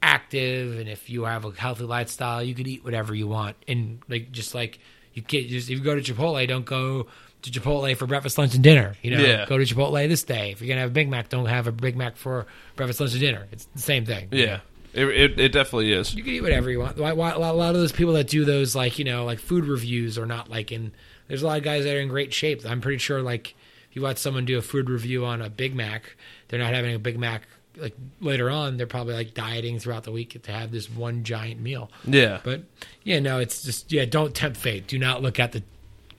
active 0.01 0.77
and 0.79 0.87
if 0.87 1.09
you 1.09 1.23
have 1.23 1.45
a 1.45 1.51
healthy 1.51 1.83
lifestyle, 1.83 2.43
you 2.43 2.53
could 2.53 2.67
eat 2.67 2.83
whatever 2.83 3.15
you 3.15 3.27
want 3.27 3.55
and 3.67 4.01
like 4.07 4.31
just 4.31 4.53
like 4.53 4.79
you 5.15 5.23
can't 5.23 5.47
just 5.47 5.69
if 5.71 5.77
you 5.79 5.83
go 5.83 5.95
to 5.99 6.01
Chipotle, 6.13 6.47
don't 6.47 6.65
go 6.65 7.07
to 7.41 7.51
Chipotle 7.51 7.95
for 7.97 8.05
breakfast, 8.05 8.37
lunch, 8.37 8.53
and 8.53 8.63
dinner. 8.63 8.95
You 9.01 9.11
know, 9.11 9.23
Yeah. 9.23 9.45
go 9.47 9.57
to 9.57 9.63
Chipotle 9.63 10.07
this 10.07 10.23
day. 10.23 10.51
If 10.51 10.61
you're 10.61 10.67
gonna 10.69 10.81
have 10.81 10.91
a 10.91 10.93
Big 10.93 11.09
Mac, 11.09 11.29
don't 11.29 11.47
have 11.47 11.65
a 11.67 11.71
Big 11.71 11.95
Mac 11.95 12.17
for 12.17 12.45
breakfast, 12.75 12.99
lunch, 12.99 13.13
and 13.13 13.21
dinner. 13.21 13.47
It's 13.51 13.65
the 13.73 13.81
same 13.81 14.05
thing. 14.05 14.27
Yeah, 14.31 14.59
it 14.93 15.05
it, 15.07 15.39
it 15.39 15.51
definitely 15.51 15.91
is. 15.93 16.13
You 16.13 16.23
can 16.23 16.33
eat 16.33 16.41
whatever 16.41 16.69
you 16.69 16.79
want. 16.79 16.97
Why, 16.97 17.13
why, 17.13 17.31
a 17.31 17.39
lot 17.39 17.69
of 17.73 17.81
those 17.81 17.91
people 17.91 18.13
that 18.13 18.27
do 18.27 18.45
those, 18.45 18.75
like 18.75 18.99
you 18.99 19.05
know, 19.05 19.25
like 19.25 19.39
food 19.39 19.65
reviews, 19.65 20.17
are 20.19 20.25
not 20.27 20.49
like 20.49 20.71
in. 20.71 20.91
There's 21.27 21.41
a 21.41 21.47
lot 21.47 21.57
of 21.57 21.63
guys 21.63 21.85
that 21.85 21.95
are 21.95 21.99
in 21.99 22.07
great 22.09 22.33
shape. 22.33 22.63
I'm 22.65 22.81
pretty 22.81 22.99
sure, 22.99 23.21
like 23.21 23.55
if 23.89 23.95
you 23.95 24.01
watch 24.01 24.17
someone 24.17 24.45
do 24.45 24.57
a 24.57 24.61
food 24.61 24.89
review 24.89 25.25
on 25.25 25.41
a 25.41 25.49
Big 25.49 25.73
Mac, 25.75 26.15
they're 26.49 26.59
not 26.59 26.73
having 26.73 26.93
a 26.93 26.99
Big 26.99 27.17
Mac. 27.17 27.43
Like 27.77 27.95
later 28.21 28.49
on, 28.49 28.77
they're 28.77 28.87
probably 28.87 29.13
like 29.15 29.33
dieting 29.33 29.79
throughout 29.79 30.03
the 30.03 30.11
week 30.11 30.41
to 30.43 30.51
have 30.51 30.71
this 30.71 30.89
one 30.89 31.23
giant 31.23 31.59
meal. 31.61 31.91
Yeah, 32.05 32.39
But 32.43 32.63
yeah, 33.03 33.19
no, 33.19 33.39
it's 33.39 33.63
just 33.63 33.91
yeah. 33.91 34.05
Don't 34.05 34.33
tempt 34.33 34.57
fate. 34.57 34.87
Do 34.87 34.97
not 34.99 35.21
look 35.21 35.39
at 35.39 35.51
the 35.51 35.63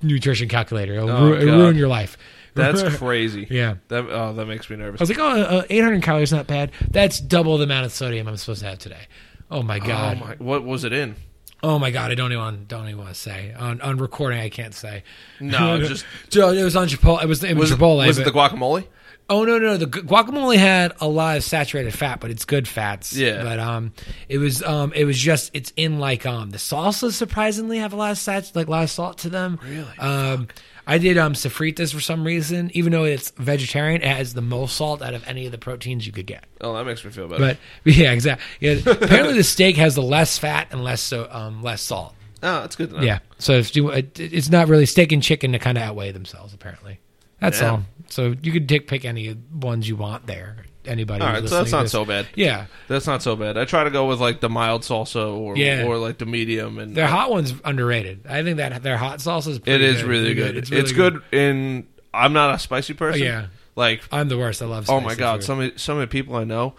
nutrition 0.02 0.48
calculator. 0.48 0.94
It'll, 0.94 1.10
Oh, 1.10 1.30
ru- 1.30 1.36
it'll 1.38 1.58
ruin 1.58 1.76
your 1.76 1.88
life. 1.88 2.16
that's 2.54 2.82
crazy. 2.96 3.46
yeah. 3.50 3.76
That 3.88 4.06
oh, 4.10 4.32
that 4.34 4.46
makes 4.46 4.68
me 4.70 4.76
nervous. 4.76 5.00
I 5.00 5.02
was 5.02 5.08
like, 5.10 5.18
oh, 5.18 5.28
uh, 5.42 5.62
800 5.70 6.02
calories 6.02 6.32
not 6.32 6.46
bad. 6.46 6.72
That's 6.90 7.20
double 7.20 7.58
the 7.58 7.64
amount 7.64 7.86
of 7.86 7.92
sodium 7.92 8.28
I'm 8.28 8.36
supposed 8.36 8.60
to 8.60 8.66
have 8.68 8.78
today. 8.78 9.06
Oh 9.50 9.62
my 9.62 9.78
god. 9.78 10.18
Oh 10.22 10.26
my, 10.26 10.34
what 10.38 10.64
was 10.64 10.84
it 10.84 10.92
in? 10.92 11.16
Oh 11.62 11.78
my 11.78 11.90
god, 11.90 12.10
I 12.10 12.14
don't 12.14 12.30
even 12.32 12.42
want, 12.44 12.68
don't 12.68 12.84
even 12.86 12.98
want 12.98 13.08
to 13.10 13.14
say 13.14 13.54
on 13.58 13.80
on 13.80 13.96
recording. 13.98 14.38
I 14.40 14.50
can't 14.50 14.74
say. 14.74 15.04
No, 15.40 15.78
just 15.80 16.04
it 16.32 16.62
was 16.64 16.76
on 16.76 16.88
Chipotle. 16.88 17.22
It 17.22 17.26
was 17.28 17.42
it 17.42 17.56
was, 17.56 17.70
was, 17.70 17.78
Chipotle. 17.80 18.04
it, 18.04 18.08
was 18.08 18.18
it 18.18 18.24
the 18.24 18.30
guacamole? 18.30 18.84
Oh 19.28 19.44
no 19.44 19.58
no 19.58 19.76
the 19.76 19.86
guacamole 19.86 20.56
had 20.56 20.92
a 21.00 21.08
lot 21.08 21.36
of 21.36 21.44
saturated 21.44 21.92
fat, 21.94 22.20
but 22.20 22.30
it's 22.30 22.44
good 22.44 22.66
fats. 22.68 23.12
Yeah. 23.14 23.42
But 23.42 23.58
um, 23.58 23.92
it 24.28 24.38
was 24.38 24.62
um, 24.62 24.92
it 24.94 25.04
was 25.04 25.18
just 25.18 25.50
it's 25.54 25.72
in 25.76 25.98
like 25.98 26.26
um 26.26 26.50
the 26.50 26.58
salsas 26.58 27.12
surprisingly 27.12 27.78
have 27.78 27.92
a 27.92 27.96
lot 27.96 28.10
of 28.12 28.18
sat 28.18 28.50
like 28.54 28.66
a 28.68 28.70
lot 28.70 28.84
of 28.84 28.90
salt 28.90 29.18
to 29.18 29.28
them. 29.30 29.58
Really? 29.64 29.98
Um, 29.98 30.48
I 30.88 30.98
did 30.98 31.18
um 31.18 31.32
sofritas 31.32 31.92
for 31.92 32.00
some 32.00 32.24
reason, 32.24 32.70
even 32.74 32.92
though 32.92 33.04
it's 33.04 33.30
vegetarian, 33.30 34.02
it 34.02 34.08
has 34.16 34.34
the 34.34 34.40
most 34.42 34.76
salt 34.76 35.02
out 35.02 35.14
of 35.14 35.26
any 35.26 35.44
of 35.46 35.50
the 35.52 35.58
proteins 35.58 36.06
you 36.06 36.12
could 36.12 36.26
get. 36.26 36.44
Oh, 36.60 36.74
that 36.74 36.84
makes 36.86 37.04
me 37.04 37.10
feel 37.10 37.26
better. 37.26 37.40
But 37.40 37.58
yeah, 37.96 38.12
exactly. 38.12 38.44
Yeah, 38.60 38.74
apparently 38.86 39.34
the 39.34 39.42
steak 39.44 39.76
has 39.76 39.96
the 39.96 40.02
less 40.02 40.38
fat 40.38 40.68
and 40.70 40.84
less 40.84 41.00
so 41.00 41.28
um 41.30 41.62
less 41.62 41.82
salt. 41.82 42.14
oh, 42.42 42.60
that's 42.60 42.76
good. 42.76 42.90
To 42.90 42.96
know. 42.98 43.02
Yeah. 43.02 43.18
So 43.38 43.54
if 43.54 43.74
you, 43.74 43.90
it, 43.90 44.20
it's 44.20 44.48
not 44.48 44.68
really 44.68 44.86
steak 44.86 45.10
and 45.10 45.22
chicken 45.22 45.50
to 45.52 45.58
kind 45.58 45.76
of 45.76 45.82
outweigh 45.82 46.12
themselves. 46.12 46.54
Apparently, 46.54 47.00
that's 47.40 47.60
Yeah. 47.60 47.70
all. 47.70 47.82
So 48.08 48.34
you 48.42 48.52
could 48.52 48.68
pick 48.68 48.86
pick 48.86 49.04
any 49.04 49.36
ones 49.52 49.88
you 49.88 49.96
want 49.96 50.26
there. 50.26 50.64
Anybody. 50.84 51.20
All 51.22 51.32
right, 51.32 51.48
so 51.48 51.56
that's 51.56 51.72
not 51.72 51.88
so 51.90 52.04
bad. 52.04 52.28
Yeah, 52.36 52.66
That's 52.86 53.08
not 53.08 53.20
so 53.20 53.34
bad. 53.34 53.58
I 53.58 53.64
try 53.64 53.82
to 53.82 53.90
go 53.90 54.06
with 54.06 54.20
like 54.20 54.40
the 54.40 54.48
mild 54.48 54.82
salsa 54.82 55.36
or 55.36 55.56
Yeah. 55.56 55.82
or 55.84 55.98
like 55.98 56.18
the 56.18 56.26
medium 56.26 56.78
and 56.78 56.94
their 56.94 57.08
hot 57.08 57.28
one's 57.28 57.52
underrated. 57.64 58.24
I 58.28 58.44
think 58.44 58.58
that 58.58 58.84
their 58.84 58.96
hot 58.96 59.20
sauce 59.20 59.48
is. 59.48 59.58
It 59.66 59.80
is 59.80 60.02
good. 60.02 60.08
really 60.08 60.34
good. 60.34 60.56
It's, 60.56 60.70
It's, 60.70 60.92
really 60.92 61.10
good. 61.10 61.22
in. 61.32 61.88
I'm 62.14 62.32
not 62.32 62.54
a 62.54 62.58
spicy 62.60 62.94
person. 62.94 63.20
Oh, 63.20 63.24
yeah. 63.24 63.46
Like, 63.74 64.02
I'm 64.12 64.28
the 64.28 64.38
worst. 64.38 64.62
I 64.62 64.66
love. 64.66 64.88
oh 64.88 65.00
my 65.00 65.16
god, 65.16 65.40
food. 65.40 65.44
some 65.46 65.60
of, 65.60 65.80
some 65.80 65.96
of 65.96 66.02
the 66.02 66.06
people 66.06 66.36
I 66.36 66.44
know, 66.44 66.74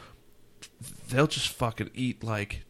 they'll 1.09 1.27
just 1.27 1.49
fucking 1.49 1.89
eat 1.93 2.23
like. 2.23 2.63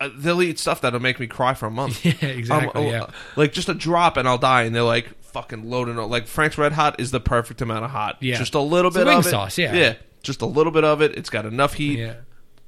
Uh, 0.00 0.10
they'll 0.16 0.42
eat 0.42 0.58
stuff 0.58 0.80
that'll 0.80 1.00
make 1.00 1.18
me 1.18 1.26
cry 1.26 1.54
for 1.54 1.66
a 1.66 1.70
month. 1.70 2.04
Yeah, 2.04 2.14
exactly. 2.28 2.82
Um, 2.86 2.92
yeah. 2.92 3.06
Like 3.36 3.52
just 3.52 3.68
a 3.68 3.74
drop 3.74 4.16
and 4.16 4.28
I'll 4.28 4.38
die, 4.38 4.62
and 4.62 4.74
they're 4.74 4.82
like 4.82 5.08
fucking 5.32 5.68
loading 5.68 5.98
it. 5.98 6.02
Like 6.02 6.26
Frank's 6.26 6.58
Red 6.58 6.72
Hot 6.72 7.00
is 7.00 7.10
the 7.10 7.20
perfect 7.20 7.60
amount 7.62 7.84
of 7.84 7.90
hot. 7.90 8.18
Yeah. 8.20 8.36
just 8.38 8.54
a 8.54 8.60
little 8.60 8.88
It's 8.88 8.96
bit 8.96 9.06
wing 9.06 9.18
of 9.18 9.26
it. 9.26 9.30
sauce, 9.30 9.58
yeah. 9.58 9.74
yeah, 9.74 9.94
just 10.22 10.42
a 10.42 10.46
little 10.46 10.72
bit 10.72 10.84
of 10.84 11.00
it. 11.02 11.16
It's 11.16 11.30
got 11.30 11.46
enough 11.46 11.74
heat. 11.74 11.98
Yeah. 11.98 12.14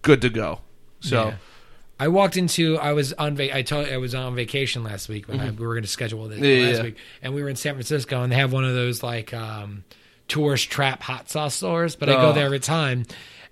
Good 0.03 0.20
to 0.23 0.31
go. 0.31 0.61
So 1.01 1.24
Yeah. 1.27 1.35
I 2.01 2.09
walked 2.09 2.36
into. 2.36 2.77
I 2.78 2.93
was 2.93 3.12
on. 3.12 3.36
Va- 3.36 3.55
I 3.57 3.62
told 3.62 3.86
I 3.89 3.99
was 3.99 4.15
on 4.16 4.35
vacation 4.35 4.82
last 4.82 5.09
week 5.09 5.28
when 5.28 5.39
I, 5.39 5.51
we 5.51 5.65
were 5.65 5.74
going 5.74 5.85
to 5.85 5.89
schedule 5.89 6.27
this 6.28 6.41
Mm-hmm. 6.41 6.45
Yeah, 6.62 6.66
last 6.69 6.77
yeah. 6.78 6.82
week, 6.82 6.97
and 7.23 7.35
we 7.35 7.43
were 7.43 7.49
in 7.49 7.55
San 7.57 7.74
Francisco, 7.74 8.20
and 8.23 8.32
they 8.32 8.36
have 8.36 8.53
one 8.53 8.65
of 8.65 8.74
those 8.74 9.03
like 9.05 9.32
um, 9.32 9.85
tourist 10.27 10.70
trap 10.70 11.03
hot 11.03 11.31
sauce 11.31 11.55
stores. 11.55 11.95
But 11.95 12.09
I 12.09 12.15
go 12.15 12.31
Oh. 12.31 12.32
there 12.32 12.47
every 12.47 12.59
time, 12.59 13.05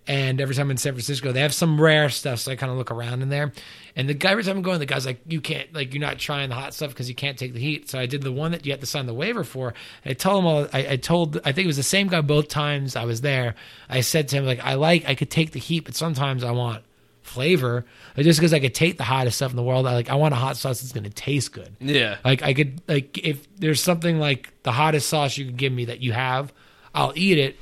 and 0.06 0.40
every 0.40 0.54
time 0.54 0.66
I'm 0.66 0.72
in 0.72 0.76
San 0.78 0.94
Francisco, 0.94 1.30
they 1.32 1.40
have 1.40 1.54
some 1.54 1.80
rare 1.80 2.08
stuff. 2.08 2.40
So 2.40 2.52
I 2.52 2.56
kind 2.56 2.72
of 2.72 2.78
look 2.78 2.90
around 2.90 3.22
in 3.22 3.28
there, 3.28 3.52
and 3.94 4.08
the 4.08 4.14
guy 4.14 4.32
every 4.32 4.42
time 4.42 4.56
I'm 4.56 4.62
going, 4.62 4.80
the 4.80 4.86
guy's 4.86 5.06
like, 5.06 5.20
"You 5.26 5.40
can't 5.40 5.72
like 5.72 5.94
you're 5.94 6.00
not 6.00 6.18
trying 6.18 6.48
the 6.48 6.54
hot 6.54 6.74
stuff 6.74 6.90
because 6.90 7.08
you 7.08 7.14
can't 7.14 7.38
take 7.38 7.54
the 7.54 7.60
heat." 7.60 7.88
So 7.88 7.98
I 7.98 8.06
did 8.06 8.22
the 8.22 8.32
one 8.32 8.52
that 8.52 8.66
you 8.66 8.72
had 8.72 8.80
to 8.80 8.86
sign 8.86 9.06
the 9.06 9.14
waiver 9.14 9.44
for. 9.44 9.74
I 10.04 10.14
told 10.14 10.40
him 10.40 10.46
all. 10.46 10.66
I, 10.72 10.92
I 10.92 10.96
told. 10.96 11.36
I 11.44 11.52
think 11.52 11.64
it 11.64 11.68
was 11.68 11.76
the 11.76 11.82
same 11.82 12.08
guy 12.08 12.20
both 12.20 12.48
times 12.48 12.96
I 12.96 13.04
was 13.04 13.20
there. 13.20 13.54
I 13.88 14.00
said 14.00 14.28
to 14.28 14.36
him 14.36 14.46
like, 14.46 14.60
"I 14.64 14.74
like. 14.74 15.08
I 15.08 15.14
could 15.14 15.30
take 15.30 15.52
the 15.52 15.60
heat, 15.60 15.84
but 15.84 15.94
sometimes 15.94 16.44
I 16.44 16.50
want." 16.50 16.84
flavor. 17.22 17.84
Like, 18.16 18.24
just 18.24 18.38
because 18.38 18.52
I 18.52 18.58
could 18.60 18.74
take 18.74 18.98
the 18.98 19.04
hottest 19.04 19.36
stuff 19.36 19.50
in 19.50 19.56
the 19.56 19.62
world, 19.62 19.86
I 19.86 19.94
like 19.94 20.10
I 20.10 20.16
want 20.16 20.34
a 20.34 20.36
hot 20.36 20.56
sauce 20.56 20.80
that's 20.80 20.92
going 20.92 21.04
to 21.04 21.10
taste 21.10 21.52
good. 21.52 21.74
yeah, 21.80 22.18
Like 22.24 22.42
I 22.42 22.52
could 22.52 22.82
like 22.88 23.16
if 23.18 23.46
there's 23.56 23.80
something 23.80 24.18
like 24.18 24.52
the 24.64 24.72
hottest 24.72 25.08
sauce 25.08 25.38
you 25.38 25.46
can 25.46 25.56
give 25.56 25.72
me 25.72 25.86
that 25.86 26.00
you 26.00 26.12
have, 26.12 26.52
I'll 26.94 27.12
eat 27.14 27.38
it. 27.38 27.56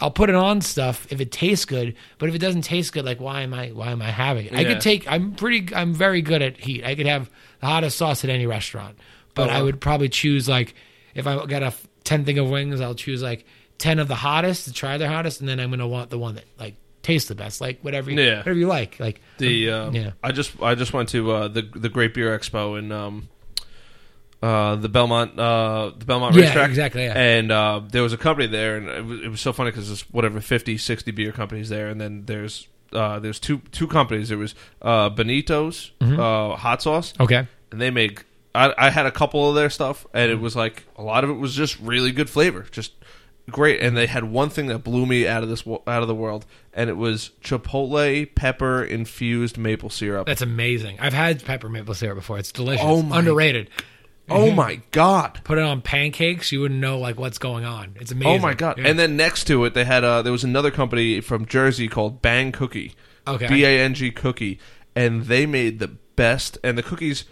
I'll 0.00 0.10
put 0.10 0.28
it 0.28 0.34
on 0.34 0.60
stuff 0.60 1.06
if 1.10 1.20
it 1.20 1.32
tastes 1.32 1.64
good, 1.64 1.94
but 2.18 2.28
if 2.28 2.34
it 2.34 2.38
doesn't 2.38 2.62
taste 2.62 2.92
good, 2.92 3.04
like 3.04 3.20
why 3.20 3.40
am 3.42 3.54
I 3.54 3.68
why 3.68 3.90
am 3.92 4.02
I 4.02 4.10
having 4.10 4.46
it? 4.46 4.54
I 4.54 4.64
could 4.64 4.80
take 4.80 5.10
I'm 5.10 5.32
pretty 5.34 5.74
I'm 5.74 5.94
very 5.94 6.20
good 6.22 6.42
at 6.42 6.58
heat. 6.58 6.84
I 6.84 6.94
could 6.94 7.06
have 7.06 7.30
the 7.60 7.66
hottest 7.66 7.96
sauce 7.96 8.22
at 8.24 8.30
any 8.30 8.46
restaurant. 8.46 8.98
But 9.34 9.48
I 9.50 9.54
Uh-huh. 9.56 9.64
would 9.64 9.80
probably 9.80 10.08
choose 10.08 10.48
like 10.48 10.74
if 11.14 11.26
I 11.26 11.44
got 11.46 11.62
a 11.62 11.72
10 12.04 12.24
thing 12.24 12.38
of 12.38 12.48
wings, 12.50 12.80
I'll 12.80 12.94
choose 12.94 13.22
like 13.22 13.46
10 13.78 13.98
of 13.98 14.08
the 14.08 14.14
hottest 14.14 14.64
to 14.64 14.72
try 14.72 14.96
the 14.98 15.08
hottest 15.08 15.40
and 15.40 15.48
then 15.48 15.60
I'm 15.60 15.70
going 15.70 15.80
to 15.80 15.86
want 15.86 16.10
the 16.10 16.18
one 16.18 16.34
that 16.36 16.44
like 16.58 16.76
tastes 17.02 17.28
the 17.28 17.34
best, 17.34 17.60
like 17.60 17.78
whatever 17.82 18.10
you, 18.10 18.20
Yeah. 18.20 18.38
whatever 18.38 18.58
you 18.58 18.66
like. 18.66 18.98
Like 19.00 19.20
the 19.38 19.70
um, 19.70 19.94
Yeah. 19.94 20.10
I 20.22 20.32
just 20.32 20.60
I 20.62 20.74
just 20.74 20.92
went 20.92 21.08
to 21.10 21.30
uh, 21.32 21.48
the 21.48 21.62
the 21.62 21.88
Great 21.88 22.12
Beer 22.14 22.38
Expo 22.38 22.78
in 22.78 22.92
um, 22.92 23.28
uh, 24.42 24.76
the 24.76 24.88
Belmont 24.88 25.38
uh, 25.38 25.92
the 25.96 26.04
Belmont 26.04 26.34
Yeah, 26.34 26.42
racetrack 26.42 26.68
exactly, 26.70 27.04
yeah. 27.04 27.18
and 27.18 27.50
uh, 27.50 27.80
there 27.90 28.02
was 28.02 28.12
a 28.12 28.18
company 28.18 28.46
there 28.46 28.76
and 28.76 28.88
it 28.88 29.04
was, 29.04 29.20
it 29.22 29.28
was 29.28 29.40
so 29.40 29.52
funny 29.52 29.70
because 29.70 29.88
there's 29.88 30.02
whatever 30.12 30.40
50 30.40 30.76
60 30.78 31.10
beer 31.12 31.32
companies 31.32 31.68
there 31.68 31.88
and 31.88 32.00
then 32.00 32.24
there's 32.26 32.68
uh, 32.92 33.18
there's 33.18 33.40
two 33.40 33.58
two 33.72 33.86
companies 33.88 34.28
there 34.28 34.38
was 34.38 34.54
uh, 34.82 35.08
Benito's 35.10 35.90
Mm-hmm. 36.00 36.20
uh, 36.20 36.56
hot 36.56 36.82
sauce 36.82 37.14
okay. 37.18 37.46
and 37.72 37.80
they 37.80 37.90
make 37.90 38.24
I, 38.54 38.72
I 38.78 38.90
had 38.90 39.06
a 39.06 39.10
couple 39.10 39.48
of 39.48 39.54
their 39.54 39.70
stuff 39.70 40.06
and 40.14 40.30
it 40.30 40.38
was 40.40 40.54
like 40.54 40.84
a 40.96 41.02
lot 41.02 41.24
of 41.24 41.30
it 41.30 41.34
was 41.34 41.54
just 41.54 41.78
really 41.80 42.12
good 42.12 42.30
flavor 42.30 42.64
just 42.70 42.92
great 43.50 43.80
and 43.80 43.96
they 43.96 44.06
had 44.06 44.24
one 44.24 44.50
thing 44.50 44.66
that 44.66 44.80
blew 44.80 45.06
me 45.06 45.26
out 45.26 45.42
of 45.42 45.48
this 45.48 45.64
out 45.66 46.02
of 46.02 46.08
the 46.08 46.14
world 46.14 46.44
and 46.74 46.90
it 46.90 46.96
was 46.96 47.30
chipotle 47.42 48.34
pepper 48.34 48.82
infused 48.82 49.56
maple 49.58 49.90
syrup 49.90 50.26
That's 50.26 50.42
amazing. 50.42 50.98
I've 51.00 51.12
had 51.12 51.44
pepper 51.44 51.68
maple 51.68 51.94
syrup 51.94 52.16
before. 52.18 52.38
It's 52.38 52.52
delicious. 52.52 52.84
Oh 52.84 53.02
my- 53.02 53.18
Underrated. 53.20 53.70
Oh 54.28 54.50
my 54.50 54.80
god. 54.90 55.40
Put 55.44 55.58
it 55.58 55.64
on 55.64 55.82
pancakes, 55.82 56.50
you 56.50 56.60
wouldn't 56.60 56.80
know 56.80 56.98
like 56.98 57.18
what's 57.18 57.38
going 57.38 57.64
on. 57.64 57.94
It's 58.00 58.10
amazing. 58.10 58.32
Oh 58.32 58.38
my 58.42 58.54
god! 58.54 58.78
Yeah. 58.78 58.88
And 58.88 58.98
then 58.98 59.16
next 59.16 59.44
to 59.44 59.64
it, 59.64 59.74
they 59.74 59.84
had 59.84 60.02
uh, 60.04 60.22
there 60.22 60.32
was 60.32 60.44
another 60.44 60.70
company 60.70 61.20
from 61.20 61.46
Jersey 61.46 61.86
called 61.88 62.22
Bang 62.22 62.50
Cookie, 62.52 62.94
Okay. 63.26 63.46
B 63.48 63.64
A 63.64 63.80
N 63.80 63.94
G 63.94 64.10
Cookie, 64.10 64.58
and 64.94 65.26
they 65.26 65.46
made 65.46 65.78
the 65.78 65.88
best. 65.88 66.58
And 66.64 66.76
the 66.76 66.82
cookies 66.82 67.24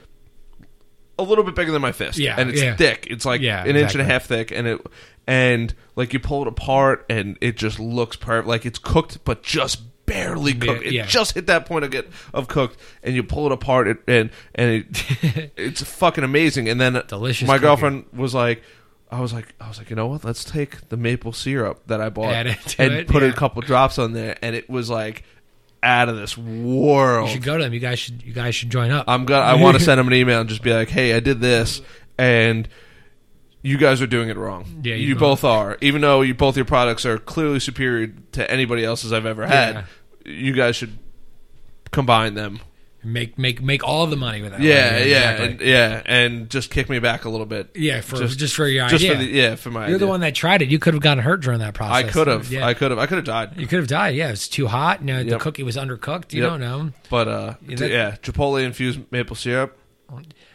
a 1.18 1.22
little 1.22 1.44
bit 1.44 1.54
bigger 1.54 1.72
than 1.72 1.82
my 1.82 1.92
fist, 1.92 2.18
Yeah, 2.18 2.36
and 2.38 2.50
it's 2.50 2.62
yeah. 2.62 2.76
thick. 2.76 3.06
It's 3.10 3.24
like 3.24 3.40
Yeah, 3.40 3.64
an 3.64 3.76
inch 3.76 3.92
and 3.94 4.00
a 4.00 4.04
half 4.04 4.26
thick, 4.26 4.50
and 4.52 4.66
it 4.66 4.80
and 5.26 5.74
like 5.96 6.12
you 6.12 6.20
pull 6.20 6.42
it 6.42 6.48
apart, 6.48 7.06
and 7.08 7.36
it 7.40 7.56
just 7.56 7.78
looks 7.80 8.16
perfect. 8.16 8.46
Like 8.48 8.66
it's 8.66 8.78
cooked, 8.78 9.24
but 9.24 9.42
just 9.42 9.80
barely 10.06 10.54
cooked. 10.54 10.84
yeah. 10.84 11.04
It 11.04 11.08
just 11.08 11.34
hit 11.34 11.46
that 11.46 11.66
point 11.66 11.84
of 11.84 11.90
get 11.90 12.08
of 12.32 12.48
cooked, 12.48 12.78
and 13.02 13.14
you 13.14 13.22
pull 13.22 13.46
it 13.46 13.52
apart, 13.52 13.88
it, 13.88 13.98
and 14.06 14.30
and 14.54 14.70
it 14.70 15.52
it's 15.56 15.82
fucking 15.82 16.24
amazing. 16.24 16.68
And 16.68 16.80
then 16.80 17.00
Delicious 17.06 17.46
My 17.46 17.54
cookie. 17.54 17.62
girlfriend 17.62 18.04
was 18.12 18.34
like. 18.34 18.62
I 19.10 19.20
was 19.20 19.32
like, 19.32 19.54
I 19.60 19.68
was 19.68 19.78
like, 19.78 19.90
you 19.90 19.96
know 19.96 20.08
what? 20.08 20.24
Let's 20.24 20.42
take 20.42 20.88
the 20.88 20.96
maple 20.96 21.32
syrup 21.32 21.82
that 21.86 22.00
I 22.00 22.08
bought 22.08 22.34
and 22.34 22.48
it, 22.48 23.06
put 23.06 23.22
yeah. 23.22 23.28
a 23.28 23.32
couple 23.32 23.62
drops 23.62 23.96
on 23.96 24.12
there, 24.12 24.36
and 24.42 24.56
it 24.56 24.68
was 24.68 24.90
like 24.90 25.22
out 25.84 26.08
of 26.08 26.16
this 26.16 26.36
world. 26.36 27.28
You 27.28 27.34
should 27.34 27.44
go 27.44 27.56
to 27.56 27.62
them. 27.62 27.72
You 27.72 27.78
guys 27.78 28.00
should. 28.00 28.24
You 28.24 28.32
guys 28.32 28.56
should 28.56 28.70
join 28.70 28.90
up. 28.90 29.04
I'm 29.06 29.24
gonna. 29.24 29.44
I 29.44 29.54
want 29.54 29.78
to 29.78 29.84
send 29.84 30.00
them 30.00 30.08
an 30.08 30.14
email 30.14 30.40
and 30.40 30.48
just 30.48 30.62
be 30.62 30.72
like, 30.72 30.88
"Hey, 30.88 31.14
I 31.14 31.20
did 31.20 31.38
this, 31.40 31.80
and 32.18 32.68
you 33.64 33.78
guys 33.78 34.00
are 34.02 34.06
doing 34.06 34.28
it 34.28 34.36
wrong. 34.36 34.82
Yeah, 34.84 34.94
you, 34.94 35.08
you 35.08 35.16
both 35.16 35.42
are. 35.42 35.76
Even 35.80 36.02
though 36.02 36.20
you 36.20 36.34
both 36.34 36.54
your 36.54 36.66
products 36.66 37.04
are 37.04 37.18
clearly 37.18 37.58
superior 37.58 38.08
to 38.32 38.48
anybody 38.48 38.84
else's 38.84 39.12
I've 39.12 39.26
ever 39.26 39.46
had, 39.46 39.86
you 40.24 40.52
guys 40.52 40.76
should 40.76 40.98
combine 41.90 42.34
them. 42.34 42.60
make 43.02 43.38
make 43.38 43.60
make 43.62 43.84
all 43.84 44.06
the 44.06 44.16
money 44.16 44.40
with 44.42 44.52
that. 44.52 44.60
Yeah, 44.60 44.96
yeah, 44.98 45.30
exactly. 45.32 45.46
and, 45.46 45.60
yeah, 45.60 46.02
and 46.06 46.50
just 46.50 46.70
kick 46.70 46.88
me 46.88 46.98
back 46.98 47.24
a 47.24 47.28
little 47.28 47.44
bit. 47.46 47.70
yeah. 47.74 48.00
For 48.00 48.16
just, 48.16 48.38
just- 48.38 48.54
for 48.54 48.66
your 48.66 48.88
Just 48.88 49.04
idea. 49.04 49.16
for 49.16 49.22
the 49.22 49.30
yeah, 49.30 49.54
for 49.56 49.70
my. 49.70 49.88
You're 49.88 49.98
the 49.98 50.06
one 50.06 50.20
that 50.20 50.34
tried 50.34 50.62
it. 50.62 50.68
You 50.68 50.78
could 50.78 50.94
have 50.94 51.02
gotten 51.02 51.22
hurt 51.22 51.40
during 51.42 51.58
that 51.60 51.74
process. 51.74 52.04
I 52.06 52.10
could 52.10 52.26
have. 52.28 52.50
Yeah. 52.50 52.66
I 52.66 52.72
could 52.74 52.90
have. 52.90 52.98
I 52.98 53.06
could 53.06 53.16
have 53.16 53.24
died. 53.26 53.58
you 53.58 53.66
could 53.66 53.78
have 53.78 53.88
died. 53.88 54.14
Yeah, 54.14 54.30
it's 54.30 54.48
too 54.48 54.66
hot. 54.66 55.00
You 55.00 55.06
know, 55.06 55.24
the 55.24 55.38
cookie 55.38 55.62
was 55.62 55.76
undercooked. 55.76 56.32
You 56.32 56.42
Yep. 56.42 56.50
don't 56.50 56.60
know. 56.60 56.90
But 57.10 57.28
uh, 57.28 57.54
Yeah, 57.62 57.68
d- 57.68 57.74
that- 57.76 57.90
yeah, 57.90 58.16
Chipotle 58.22 58.62
infused 58.64 59.00
maple 59.10 59.36
syrup. 59.36 59.78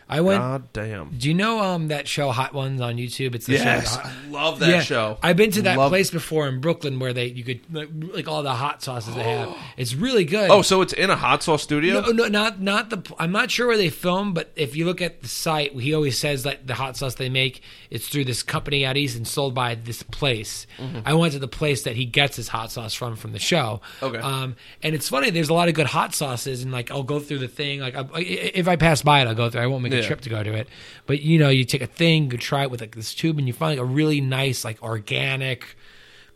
I 0.09 0.21
went. 0.21 0.41
God 0.41 0.73
damn. 0.73 1.09
do 1.17 1.27
you 1.27 1.33
know 1.35 1.59
um 1.59 1.89
that 1.89 2.07
show 2.07 2.31
Hot 2.31 2.53
Ones 2.53 2.81
on 2.81 2.97
YouTube? 2.97 3.35
It's 3.35 3.45
the 3.45 3.57
show. 3.57 3.63
Yes, 3.63 3.95
Hot- 3.95 4.05
I 4.05 4.29
love 4.29 4.59
that 4.59 4.69
yeah, 4.69 4.81
show. 4.81 5.17
I've 5.21 5.37
been 5.37 5.51
to 5.51 5.61
that 5.63 5.77
Love- 5.77 5.89
place 5.89 6.09
before 6.09 6.47
in 6.47 6.59
Brooklyn 6.61 6.99
where 6.99 7.13
they 7.13 7.27
you 7.27 7.43
could 7.43 7.61
like, 7.71 7.89
like 7.93 8.27
all 8.27 8.41
the 8.43 8.53
hot 8.53 8.81
sauces 8.81 9.13
they 9.15 9.23
have. 9.23 9.55
It's 9.77 9.93
really 9.95 10.25
good. 10.25 10.49
Oh, 10.51 10.61
so 10.61 10.81
it's 10.81 10.91
in 10.91 11.09
a 11.09 11.15
hot 11.15 11.41
sauce 11.43 11.63
studio. 11.63 12.01
No, 12.01 12.11
no, 12.11 12.27
not 12.27 12.59
not 12.59 12.89
the. 12.89 13.13
I'm 13.17 13.31
not 13.31 13.49
sure 13.51 13.67
where 13.67 13.77
they 13.77 13.89
film, 13.89 14.33
but 14.33 14.51
if 14.55 14.75
you 14.75 14.85
look 14.85 15.01
at 15.01 15.21
the 15.21 15.27
site, 15.29 15.71
he 15.73 15.93
always 15.93 16.17
says 16.19 16.43
that 16.43 16.67
the 16.67 16.73
hot 16.73 16.97
sauce 16.97 17.15
they 17.15 17.29
make 17.29 17.61
it's 17.89 18.07
through 18.07 18.25
this 18.25 18.43
company 18.43 18.85
out 18.85 18.97
east 18.97 19.15
and 19.15 19.27
sold 19.27 19.53
by 19.55 19.75
this 19.75 20.03
place. 20.03 20.67
Mm-hmm. 20.77 20.99
I 21.05 21.13
went 21.13 21.33
to 21.33 21.39
the 21.39 21.47
place 21.47 21.83
that 21.83 21.95
he 21.95 22.05
gets 22.05 22.35
his 22.35 22.47
hot 22.49 22.71
sauce 22.71 22.93
from 22.93 23.15
from 23.15 23.31
the 23.31 23.39
show. 23.39 23.81
Okay. 24.01 24.17
Um, 24.19 24.55
and 24.83 24.95
it's 24.95 25.07
funny. 25.09 25.29
There's 25.29 25.49
a 25.49 25.53
lot 25.53 25.67
of 25.69 25.75
good 25.75 25.87
hot 25.87 26.13
sauces, 26.13 26.63
and 26.63 26.71
like 26.71 26.91
I'll 26.91 27.03
go 27.03 27.19
through 27.19 27.39
the 27.39 27.47
thing. 27.47 27.79
Like 27.79 27.95
I, 27.95 28.05
if 28.19 28.67
I 28.67 28.75
pass 28.75 29.01
by 29.01 29.21
it, 29.21 29.27
I'll 29.27 29.35
go 29.35 29.49
through. 29.49 29.61
I 29.61 29.67
won't 29.67 29.83
make 29.83 29.98
Yeah. 29.99 30.07
trip 30.07 30.21
to 30.21 30.29
go 30.29 30.43
to 30.43 30.53
it. 30.53 30.67
But 31.05 31.21
you 31.21 31.39
know, 31.39 31.49
you 31.49 31.65
take 31.65 31.81
a 31.81 31.87
thing, 31.87 32.31
you 32.31 32.37
try 32.37 32.63
it 32.63 32.71
with 32.71 32.81
like 32.81 32.95
this 32.95 33.13
tube, 33.13 33.37
and 33.37 33.47
you 33.47 33.53
find 33.53 33.77
like 33.77 33.83
a 33.83 33.89
really 33.89 34.21
nice, 34.21 34.63
like 34.63 34.81
organic 34.81 35.75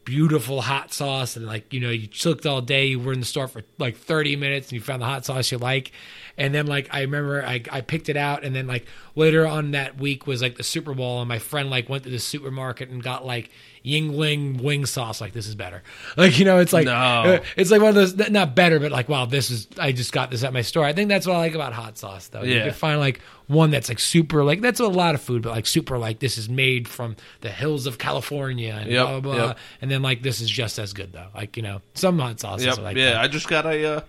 beautiful 0.05 0.61
hot 0.61 0.91
sauce 0.93 1.37
and 1.37 1.45
like 1.45 1.71
you 1.71 1.79
know 1.79 1.89
you 1.89 2.09
looked 2.25 2.45
all 2.45 2.61
day 2.61 2.87
you 2.87 2.99
were 2.99 3.13
in 3.13 3.21
the 3.21 3.25
store 3.25 3.47
for 3.47 3.63
like 3.77 3.95
30 3.95 4.35
minutes 4.35 4.67
and 4.67 4.73
you 4.73 4.81
found 4.81 5.01
the 5.01 5.05
hot 5.05 5.23
sauce 5.23 5.51
you 5.51 5.57
like 5.57 5.91
and 6.37 6.53
then 6.53 6.67
like 6.67 6.89
i 6.91 7.01
remember 7.01 7.43
i, 7.45 7.63
I 7.71 7.81
picked 7.81 8.09
it 8.09 8.17
out 8.17 8.43
and 8.43 8.53
then 8.53 8.67
like 8.67 8.85
later 9.15 9.47
on 9.47 9.71
that 9.71 9.97
week 9.97 10.27
was 10.27 10.41
like 10.41 10.57
the 10.57 10.63
super 10.63 10.93
bowl 10.93 11.21
and 11.21 11.29
my 11.29 11.39
friend 11.39 11.69
like 11.69 11.87
went 11.87 12.03
to 12.03 12.09
the 12.09 12.19
supermarket 12.19 12.89
and 12.89 13.01
got 13.01 13.25
like 13.25 13.49
yingling 13.85 14.61
wing 14.61 14.85
sauce 14.85 15.19
like 15.19 15.33
this 15.33 15.45
is 15.45 15.55
better 15.55 15.83
like 16.15 16.39
you 16.39 16.45
know 16.45 16.59
it's 16.59 16.71
like 16.71 16.85
No. 16.85 16.93
uh, 16.93 17.43
it's 17.57 17.69
like 17.69 17.81
one 17.81 17.89
of 17.89 17.95
those 17.95 18.15
not 18.29 18.55
better 18.55 18.79
but 18.79 18.91
like 18.93 19.09
wow 19.09 19.25
this 19.25 19.51
is 19.51 19.67
i 19.77 19.91
just 19.91 20.13
got 20.13 20.31
this 20.31 20.43
at 20.45 20.53
my 20.53 20.61
store 20.61 20.85
i 20.85 20.93
think 20.93 21.09
that's 21.09 21.27
what 21.27 21.35
i 21.35 21.39
like 21.39 21.53
about 21.53 21.73
hot 21.73 21.97
sauce 21.97 22.29
though 22.29 22.43
you 22.43 22.55
Yeah. 22.55 22.63
can 22.63 22.73
find 22.73 22.99
like 23.01 23.19
one 23.47 23.71
that's 23.71 23.89
like 23.89 23.99
super 23.99 24.43
like 24.45 24.61
that's 24.61 24.79
a 24.79 24.87
lot 24.87 25.15
of 25.15 25.21
food 25.21 25.41
but 25.41 25.49
like 25.51 25.65
super 25.67 25.97
like 25.97 26.19
this 26.19 26.37
is 26.37 26.47
made 26.47 26.87
from 26.87 27.17
the 27.41 27.49
hills 27.49 27.85
of 27.85 27.97
california 27.97 28.73
and 28.79 28.89
Yep, 28.89 29.05
blah 29.05 29.19
blah 29.19 29.33
blah 29.35 29.45
yep. 29.47 29.57
and 29.81 29.91
then 29.91 30.01
like 30.01 30.21
this 30.21 30.39
is 30.39 30.49
just 30.49 30.79
as 30.79 30.93
good 30.93 31.11
though. 31.11 31.27
Like 31.35 31.57
you 31.57 31.63
know, 31.63 31.81
some 31.93 32.17
hot 32.19 32.39
sauces 32.39 32.65
Yep. 32.67 32.77
are 32.77 32.81
like 32.83 32.95
yeah, 32.97 33.11
that. 33.11 33.21
I 33.21 33.27
just 33.27 33.47
got 33.49 33.65
a. 33.65 33.97
Uh, 33.97 34.01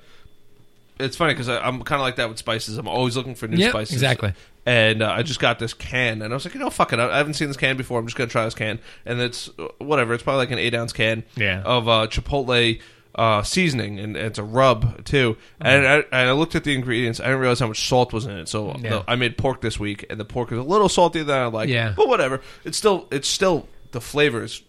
it's 1.01 1.17
funny 1.17 1.33
because 1.35 1.49
I'm 1.49 1.83
kind 1.83 2.01
of 2.01 2.05
like 2.05 2.17
that 2.17 2.29
with 2.29 2.39
spices. 2.39 2.79
I'm 2.79 2.87
always 2.87 3.17
looking 3.17 3.35
for 3.35 3.49
new 3.49 3.57
Yep, 3.57 3.71
spices. 3.71 3.93
exactly. 3.95 4.33
And 4.67 5.03
uh, 5.03 5.11
I 5.11 5.23
just 5.23 5.41
got 5.41 5.59
this 5.59 5.75
can, 5.75 6.23
and 6.23 6.33
I 6.33 6.37
was 6.37 6.45
like, 6.47 6.55
you 6.55 6.61
know, 6.61 6.71
fuck 6.71 6.93
it. 6.95 6.99
I 6.99 7.11
I 7.13 7.17
haven't 7.19 7.35
seen 7.35 7.49
this 7.49 7.57
can 7.59 7.77
before. 7.77 7.99
I'm 7.99 8.07
just 8.07 8.17
gonna 8.17 8.31
try 8.31 8.45
this 8.47 8.55
can, 8.55 8.79
and 9.05 9.21
it's 9.21 9.51
uh, 9.59 9.69
whatever. 9.79 10.15
It's 10.15 10.23
probably 10.23 10.39
like 10.39 10.51
an 10.53 10.59
eight 10.59 10.75
ounce 10.75 10.93
can 10.95 11.23
Yeah. 11.37 11.61
of 11.63 11.87
uh, 11.87 12.07
Chipotle 12.07 12.81
uh, 13.15 13.43
seasoning, 13.43 14.01
and 14.01 14.17
it's 14.17 14.39
a 14.39 14.43
rub 14.43 15.05
too. 15.05 15.37
And, 15.61 15.87
I, 15.87 15.97
and 15.99 16.07
I 16.31 16.33
looked 16.33 16.55
at 16.55 16.65
the 16.65 16.75
ingredients. 16.75 17.21
I 17.21 17.25
didn't 17.25 17.41
realize 17.41 17.61
how 17.61 17.67
much 17.69 17.87
salt 17.87 18.13
was 18.15 18.25
in 18.25 18.33
it. 18.39 18.49
So 18.49 18.75
Yeah. 18.81 18.91
the, 18.91 19.05
I 19.07 19.17
made 19.17 19.37
pork 19.37 19.61
this 19.61 19.79
week, 19.79 20.07
and 20.09 20.19
the 20.19 20.25
pork 20.25 20.51
is 20.51 20.59
a 20.59 20.63
little 20.63 20.89
saltier 20.89 21.25
than 21.25 21.39
I 21.43 21.47
like. 21.47 21.69
Yeah. 21.69 21.93
but 21.97 22.09
whatever. 22.09 22.41
It's 22.65 22.79
still 22.79 23.07
it's 23.11 23.29
still 23.29 23.69
the 23.93 24.01
flavor 24.01 24.45
is 24.45 24.63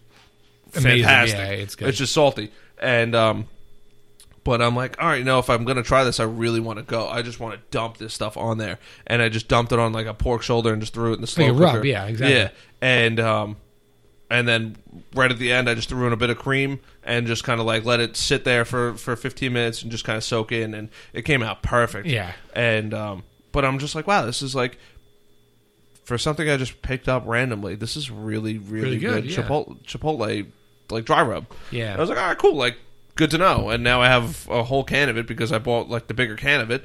Amazing, 0.76 1.04
fantastic. 1.04 1.38
yeah, 1.38 1.44
it's 1.46 1.74
good. 1.74 1.88
It's 1.88 1.96
just 1.98 2.12
salty, 2.12 2.52
and 2.78 3.14
um, 3.14 3.46
but 4.46 4.62
I'm 4.62 4.74
like, 4.74 4.96
all 5.02 5.08
right, 5.08 5.18
you 5.18 5.24
know, 5.24 5.38
if 5.40 5.50
I'm 5.50 5.64
gonna 5.64 5.82
try 5.82 6.04
this, 6.04 6.18
I 6.20 6.24
really 6.24 6.60
want 6.60 6.78
to 6.78 6.84
go. 6.84 7.06
I 7.06 7.20
just 7.20 7.38
want 7.38 7.54
to 7.56 7.60
dump 7.70 7.98
this 7.98 8.14
stuff 8.14 8.38
on 8.38 8.56
there, 8.56 8.78
and 9.06 9.20
I 9.20 9.28
just 9.28 9.48
dumped 9.48 9.72
it 9.72 9.78
on 9.78 9.92
like 9.92 10.06
a 10.06 10.14
pork 10.14 10.40
shoulder 10.42 10.72
and 10.72 10.80
just 10.80 10.94
threw 10.94 11.10
it 11.12 11.16
in 11.16 11.20
the 11.20 11.26
slow 11.26 11.46
Like 11.46 11.52
a 11.54 11.58
rub, 11.58 11.74
cooker. 11.74 11.86
yeah, 11.86 12.06
exactly. 12.06 12.34
Yeah, 12.36 12.50
and 12.80 13.20
um, 13.20 13.56
and 14.30 14.48
then 14.48 14.76
right 15.14 15.30
at 15.30 15.38
the 15.38 15.52
end, 15.52 15.68
I 15.68 15.74
just 15.74 15.88
threw 15.90 16.06
in 16.06 16.12
a 16.12 16.16
bit 16.16 16.30
of 16.30 16.38
cream 16.38 16.80
and 17.04 17.26
just 17.26 17.44
kind 17.44 17.60
of 17.60 17.66
like 17.66 17.84
let 17.84 18.00
it 18.00 18.16
sit 18.16 18.44
there 18.44 18.64
for 18.64 18.94
for 18.94 19.16
15 19.16 19.52
minutes 19.52 19.82
and 19.82 19.90
just 19.90 20.04
kind 20.04 20.16
of 20.16 20.24
soak 20.24 20.52
in, 20.52 20.72
and 20.74 20.88
it 21.12 21.22
came 21.22 21.42
out 21.42 21.62
perfect. 21.62 22.06
Yeah. 22.06 22.32
and 22.54 22.94
um, 22.94 23.24
but 23.52 23.64
I'm 23.64 23.78
just 23.78 23.94
like, 23.94 24.06
wow, 24.06 24.24
this 24.24 24.40
is 24.42 24.54
like. 24.54 24.78
For 26.04 26.18
something 26.18 26.48
I 26.48 26.56
just 26.56 26.82
picked 26.82 27.08
up 27.08 27.24
randomly, 27.26 27.74
this 27.74 27.96
is 27.96 28.12
really, 28.12 28.58
really, 28.58 28.82
Really 28.84 28.98
good, 28.98 29.24
good. 29.24 29.32
yeah. 29.32 29.42
Chipotle, 29.42 29.82
Chipotle, 29.82 30.46
like 30.88 31.04
dry 31.04 31.20
rub. 31.22 31.46
Yeah. 31.72 31.96
I 31.96 31.98
was 32.00 32.08
like, 32.08 32.16
all 32.16 32.28
right, 32.28 32.38
cool. 32.38 32.54
Like, 32.54 32.76
good 33.16 33.30
to 33.32 33.38
know. 33.38 33.70
And 33.70 33.82
now 33.82 34.00
I 34.00 34.06
have 34.08 34.48
a 34.48 34.62
whole 34.62 34.84
can 34.84 35.08
of 35.08 35.16
it 35.18 35.26
because 35.26 35.50
I 35.52 35.58
bought 35.58 35.88
like 35.88 36.06
the 36.06 36.14
bigger 36.14 36.36
can 36.36 36.60
of 36.60 36.70
it 36.70 36.84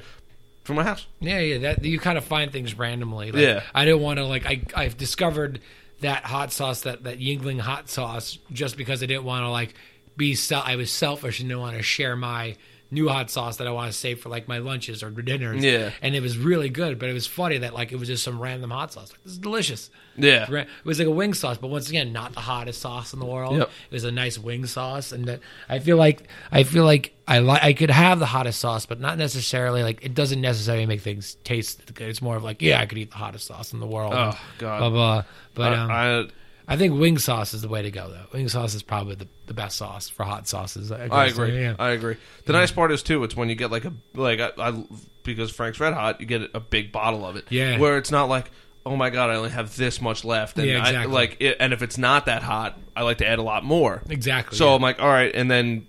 for 0.64 0.74
my 0.74 0.82
house. 0.82 1.06
Yeah, 1.20 1.38
yeah. 1.38 1.58
That 1.58 1.84
you 1.84 1.98
kind 2.00 2.18
of 2.18 2.24
find 2.24 2.50
things 2.50 2.76
randomly. 2.76 3.30
Like, 3.32 3.42
Yeah. 3.42 3.62
I 3.74 3.84
didn't 3.84 4.00
want 4.00 4.18
to 4.18 4.24
like. 4.24 4.44
I 4.46 4.62
I've 4.74 4.96
discovered 4.96 5.60
that 6.00 6.24
hot 6.24 6.52
sauce, 6.52 6.80
that 6.82 7.04
that 7.04 7.20
Yingling 7.20 7.60
hot 7.60 7.88
sauce, 7.88 8.38
just 8.52 8.76
because 8.76 9.02
I 9.02 9.06
didn't 9.06 9.24
want 9.24 9.44
to 9.44 9.50
like 9.50 9.74
be. 10.16 10.34
Sel- 10.34 10.62
I 10.64 10.76
was 10.76 10.90
selfish 10.90 11.38
and 11.40 11.48
didn't 11.48 11.60
want 11.60 11.76
to 11.76 11.82
share 11.82 12.16
my 12.16 12.56
new 12.92 13.08
hot 13.08 13.30
sauce 13.30 13.56
that 13.56 13.66
I 13.66 13.70
want 13.70 13.90
to 13.90 13.96
save 13.96 14.20
for 14.20 14.28
like 14.28 14.46
my 14.46 14.58
lunches 14.58 15.02
or 15.02 15.10
dinners. 15.10 15.64
Yeah. 15.64 15.90
and 16.02 16.14
it 16.14 16.20
was 16.20 16.36
really 16.36 16.68
good, 16.68 16.98
but 16.98 17.08
it 17.08 17.14
was 17.14 17.26
funny 17.26 17.58
that 17.58 17.74
like 17.74 17.90
it 17.90 17.96
was 17.96 18.06
just 18.08 18.22
some 18.22 18.38
random 18.40 18.70
hot 18.70 18.92
sauce. 18.92 19.10
Like, 19.10 19.22
this 19.24 19.32
is 19.32 19.38
delicious. 19.38 19.90
Yeah. 20.16 20.50
It 20.52 20.68
was 20.84 20.98
like 20.98 21.08
a 21.08 21.12
wing 21.12 21.32
sauce, 21.32 21.56
but 21.56 21.68
once 21.68 21.88
again, 21.88 22.12
not 22.12 22.34
the 22.34 22.40
hottest 22.40 22.82
sauce 22.82 23.14
in 23.14 23.18
the 23.18 23.24
world. 23.24 23.56
Yep. 23.56 23.70
It 23.90 23.94
was 23.94 24.04
a 24.04 24.12
nice 24.12 24.38
wing 24.38 24.66
sauce, 24.66 25.10
and 25.10 25.24
that 25.24 25.40
I 25.70 25.78
feel 25.78 25.96
like 25.96 26.28
I 26.52 26.64
feel 26.64 26.84
like 26.84 27.14
I 27.26 27.38
like 27.38 27.64
I 27.64 27.72
could 27.72 27.90
have 27.90 28.18
the 28.18 28.26
hottest 28.26 28.60
sauce, 28.60 28.84
but 28.84 29.00
not 29.00 29.16
necessarily 29.16 29.82
like 29.82 30.04
it 30.04 30.14
doesn't 30.14 30.40
necessarily 30.40 30.84
make 30.84 31.00
things 31.00 31.36
taste 31.44 31.94
good. 31.94 32.10
It's 32.10 32.20
more 32.20 32.36
of 32.36 32.44
like 32.44 32.60
yeah, 32.60 32.78
I 32.78 32.86
could 32.86 32.98
eat 32.98 33.10
the 33.10 33.16
hottest 33.16 33.46
sauce 33.46 33.72
in 33.72 33.80
the 33.80 33.86
world. 33.86 34.12
Oh, 34.14 34.38
God. 34.58 34.78
blah 34.78 34.90
blah. 34.90 35.24
But 35.54 35.72
I, 35.72 35.76
um, 35.76 35.90
I, 35.90 36.28
I, 36.72 36.76
think 36.76 36.98
wing 36.98 37.18
sauce 37.18 37.54
is 37.54 37.62
the 37.62 37.68
way 37.68 37.82
to 37.82 37.90
go, 37.90 38.08
though. 38.08 38.26
Wing 38.32 38.48
sauce 38.48 38.74
is 38.74 38.82
probably 38.82 39.14
the, 39.14 39.28
the 39.46 39.54
best 39.54 39.76
sauce 39.76 40.08
for 40.08 40.24
hot 40.24 40.48
sauces. 40.48 40.90
I, 40.90 41.06
I 41.06 41.26
agree. 41.26 41.60
Yeah. 41.60 41.74
I 41.78 41.90
agree. 41.90 42.16
The 42.46 42.52
nice 42.52 42.70
part 42.70 42.92
is 42.92 43.02
too, 43.02 43.22
it's 43.24 43.36
when 43.36 43.48
you 43.48 43.54
get 43.54 43.70
like 43.70 43.84
a 43.84 43.92
like 44.14 44.40
I, 44.40 44.50
I 44.58 44.84
because 45.22 45.50
Frank's 45.50 45.78
Red 45.80 45.94
Hot, 45.94 46.20
you 46.20 46.26
get 46.26 46.50
a 46.54 46.60
big 46.60 46.92
bottle 46.92 47.24
of 47.26 47.36
it. 47.36 47.46
Yeah. 47.50 47.78
Where 47.78 47.98
it's 47.98 48.10
not 48.10 48.28
like. 48.28 48.50
Oh 48.84 48.96
my 48.96 49.10
god! 49.10 49.30
I 49.30 49.36
only 49.36 49.50
have 49.50 49.76
this 49.76 50.00
much 50.00 50.24
left, 50.24 50.58
and 50.58 50.66
Yeah, 50.66 50.82
I, 50.84 51.04
like, 51.04 51.36
it, 51.38 51.58
and 51.60 51.72
if 51.72 51.82
it's 51.82 51.98
not 51.98 52.26
that 52.26 52.42
hot, 52.42 52.76
I 52.96 53.02
like 53.02 53.18
to 53.18 53.26
add 53.28 53.38
a 53.38 53.42
lot 53.42 53.62
more. 53.62 54.02
Exactly. 54.10 54.58
So 54.58 54.66
yeah. 54.70 54.74
I'm 54.74 54.82
like, 54.82 55.00
all 55.00 55.06
right, 55.06 55.32
and 55.32 55.48
then 55.48 55.86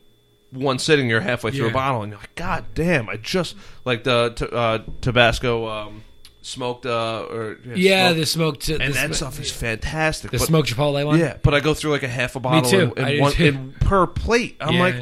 one 0.52 0.78
sitting, 0.78 1.10
you're 1.10 1.20
halfway 1.20 1.50
through 1.50 1.66
Yeah. 1.66 1.72
a 1.72 1.74
bottle, 1.74 2.04
and 2.04 2.12
you're 2.12 2.20
like, 2.20 2.36
God 2.36 2.66
damn! 2.76 3.10
I 3.10 3.18
just 3.18 3.56
like 3.84 4.04
the 4.04 4.34
t- 4.36 4.46
uh, 4.52 4.80
Tabasco 5.02 5.68
um, 5.68 6.04
smoked, 6.44 6.86
uh, 6.86 7.26
or 7.32 7.58
yeah, 7.74 8.10
smoked- 8.10 8.20
the 8.20 8.26
smoked 8.28 8.70
and 8.70 8.82
the, 8.82 8.94
that 9.00 9.08
sm- 9.08 9.14
stuff 9.14 9.40
is 9.40 9.52
fantastic. 9.52 10.30
the 10.30 10.38
but, 10.38 10.46
smoked 10.48 10.70
chipotle 10.70 11.04
one. 11.06 11.20
yeah, 11.20 11.38
but 11.42 11.54
I 11.56 11.60
go 11.60 11.74
through 11.74 11.92
like 11.92 12.04
a 12.04 12.08
half 12.08 12.36
a 12.36 12.40
bottle 12.40 12.70
too. 12.70 12.94
In, 12.96 13.04
I 13.04 13.10
in 13.10 13.16
do 13.16 13.22
one, 13.22 13.32
too. 13.32 13.46
in 13.46 13.72
per 13.80 14.06
plate. 14.06 14.58
I'm 14.62 14.76
Yeah. 14.76 14.80
like, 14.80 14.96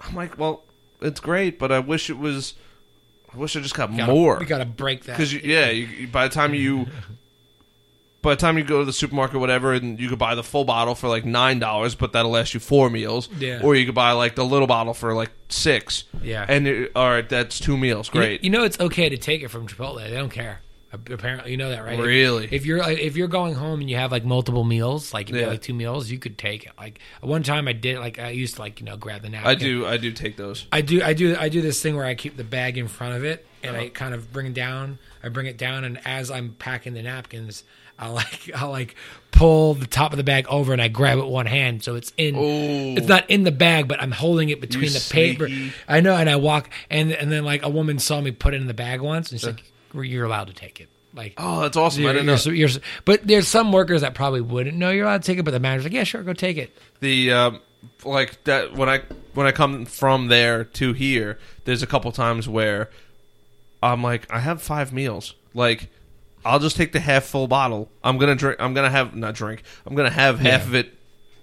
I'm 0.00 0.14
like, 0.14 0.36
well, 0.38 0.64
it's 1.00 1.20
great, 1.20 1.58
but 1.58 1.72
I 1.72 1.78
wish 1.78 2.10
it 2.10 2.18
was. 2.18 2.52
I 3.32 3.38
wish 3.38 3.56
I 3.56 3.60
just 3.60 3.74
got 3.74 3.96
Gotta- 3.96 4.12
more 4.12 4.38
We 4.38 4.46
got 4.46 4.58
to 4.58 4.64
break 4.66 5.04
that. 5.04 5.16
because 5.16 5.32
yeah, 5.34 5.70
you- 5.70 6.08
by 6.08 6.28
the 6.28 6.34
time 6.34 6.52
you. 6.54 6.86
By 8.26 8.34
the 8.34 8.40
time 8.40 8.58
you 8.58 8.64
go 8.64 8.80
to 8.80 8.84
the 8.84 8.92
supermarket, 8.92 9.36
or 9.36 9.38
whatever, 9.38 9.72
and 9.72 10.00
you 10.00 10.08
could 10.08 10.18
buy 10.18 10.34
the 10.34 10.42
full 10.42 10.64
bottle 10.64 10.96
for 10.96 11.08
like 11.08 11.24
nine 11.24 11.60
dollars, 11.60 11.94
but 11.94 12.12
that'll 12.12 12.32
last 12.32 12.54
you 12.54 12.58
four 12.60 12.90
meals. 12.90 13.28
Yeah. 13.38 13.60
Or 13.62 13.76
you 13.76 13.86
could 13.86 13.94
buy 13.94 14.10
like 14.12 14.34
the 14.34 14.44
little 14.44 14.66
bottle 14.66 14.94
for 14.94 15.14
like 15.14 15.30
six. 15.48 16.02
Yeah. 16.22 16.44
And 16.48 16.66
it, 16.66 16.90
all 16.96 17.08
right, 17.08 17.28
that's 17.28 17.60
two 17.60 17.76
meals. 17.76 18.08
You 18.08 18.20
Great. 18.20 18.42
You 18.42 18.50
know, 18.50 18.64
it's 18.64 18.80
okay 18.80 19.08
to 19.08 19.16
take 19.16 19.42
it 19.44 19.48
from 19.48 19.68
Chipotle. 19.68 20.02
They 20.02 20.10
don't 20.16 20.30
care 20.30 20.60
Apparently, 20.92 21.50
you 21.50 21.56
know 21.56 21.70
that, 21.70 21.84
right? 21.84 21.98
Really? 21.98 22.48
If 22.50 22.64
you're 22.64 22.78
like, 22.78 22.98
if 22.98 23.16
you're 23.16 23.28
going 23.28 23.54
home 23.54 23.80
and 23.80 23.90
you 23.90 23.96
have 23.96 24.12
like 24.12 24.24
multiple 24.24 24.64
meals, 24.64 25.12
like 25.12 25.28
you 25.28 25.36
Yeah. 25.36 25.48
like 25.48 25.62
two 25.62 25.74
meals, 25.74 26.10
you 26.10 26.18
could 26.18 26.38
take 26.38 26.64
it. 26.64 26.72
Like 26.78 27.00
one 27.20 27.42
time 27.42 27.68
I 27.68 27.72
did, 27.72 27.98
like 27.98 28.18
I 28.18 28.30
used 28.30 28.56
to 28.56 28.62
like 28.62 28.80
you 28.80 28.86
know 28.86 28.96
grab 28.96 29.22
the 29.22 29.28
napkin. 29.28 29.50
I 29.50 29.54
do. 29.54 29.86
I 29.86 29.96
do 29.96 30.12
take 30.12 30.36
those. 30.36 30.66
I 30.72 30.80
do 30.80 31.02
I 31.02 31.12
do 31.12 31.36
I 31.38 31.48
do 31.48 31.60
this 31.60 31.82
thing 31.82 31.96
where 31.96 32.04
I 32.06 32.14
keep 32.14 32.36
the 32.36 32.44
bag 32.44 32.78
in 32.78 32.88
front 32.88 33.14
of 33.14 33.24
it 33.24 33.46
and 33.62 33.76
Uh-huh. 33.76 33.84
I 33.86 33.88
kind 33.90 34.14
of 34.14 34.32
bring 34.32 34.46
it 34.46 34.54
down. 34.54 34.98
I 35.22 35.28
bring 35.28 35.46
it 35.46 35.58
down 35.58 35.84
and 35.84 36.00
as 36.06 36.30
I'm 36.30 36.54
packing 36.58 36.94
the 36.94 37.02
napkins, 37.02 37.64
I 37.98 38.08
like 38.08 38.50
I 38.54 38.64
like 38.66 38.94
pull 39.32 39.74
the 39.74 39.86
top 39.86 40.12
of 40.12 40.16
the 40.16 40.24
bag 40.24 40.46
over 40.48 40.72
and 40.72 40.80
I 40.80 40.88
grab 40.88 41.18
it 41.18 41.22
with 41.22 41.30
one 41.30 41.46
hand 41.46 41.82
so 41.82 41.94
it's 41.94 42.12
in 42.16 42.34
it's 42.36 43.06
not 43.08 43.28
in 43.30 43.42
the 43.44 43.52
bag 43.52 43.86
but 43.88 44.00
I'm 44.00 44.10
holding 44.12 44.48
it 44.48 44.60
between 44.60 44.84
You 44.84 44.90
the 44.90 45.08
paper. 45.12 45.46
sneaky. 45.48 45.72
I 45.86 46.00
know 46.00 46.14
and 46.16 46.28
I 46.30 46.36
walk 46.36 46.70
and 46.90 47.12
and 47.12 47.30
then 47.30 47.44
like 47.44 47.62
a 47.62 47.68
woman 47.68 47.98
saw 47.98 48.20
me 48.20 48.30
put 48.30 48.54
it 48.54 48.60
in 48.60 48.66
the 48.66 48.74
bag 48.74 49.00
once 49.00 49.30
and 49.32 49.40
she's 49.40 49.46
like 49.46 49.62
you're 49.94 50.24
allowed 50.24 50.46
to 50.48 50.52
take 50.54 50.80
it. 50.80 50.88
Like 51.14 51.34
Oh, 51.38 51.62
that's 51.62 51.76
awesome. 51.76 52.02
I 52.02 52.04
you're, 52.04 52.12
didn't 52.14 52.26
know. 52.26 52.52
you're, 52.52 52.68
you're, 52.68 52.80
but 53.06 53.26
there's 53.26 53.48
some 53.48 53.72
workers 53.72 54.02
that 54.02 54.14
probably 54.14 54.40
wouldn't 54.42 54.76
know 54.76 54.90
you're 54.90 55.04
allowed 55.06 55.22
to 55.22 55.26
take 55.26 55.38
it, 55.38 55.44
but 55.44 55.50
the 55.52 55.60
manager's 55.60 55.84
like, 55.84 55.92
yeah, 55.94 56.04
sure, 56.04 56.22
go 56.22 56.32
take 56.34 56.56
it. 56.58 56.76
the 57.00 57.32
um, 57.32 57.60
like 58.04 58.42
that 58.44 58.74
when 58.74 58.88
I 58.90 59.02
when 59.34 59.46
I 59.46 59.52
come 59.52 59.86
from 59.86 60.28
there 60.28 60.64
to 60.64 60.92
here, 60.92 61.38
there's 61.64 61.82
a 61.82 61.86
couple 61.86 62.10
times 62.12 62.48
where 62.48 62.90
I'm 63.82 64.02
like, 64.02 64.30
I 64.30 64.40
have 64.40 64.60
five 64.62 64.92
meals. 64.92 65.34
Like, 65.54 65.88
I'll 66.46 66.58
just 66.60 66.76
take 66.76 66.92
the 66.92 67.00
half 67.00 67.24
full 67.24 67.48
bottle. 67.48 67.90
I'm 68.04 68.18
gonna 68.18 68.34
drink. 68.36 68.58
I'm 68.60 68.72
gonna 68.74 68.90
have 68.90 69.14
not 69.14 69.34
drink. 69.34 69.62
I'm 69.86 69.94
gonna 69.94 70.10
have 70.10 70.38
half 70.40 70.62
Yeah. 70.62 70.66
of 70.68 70.74
it. 70.74 70.92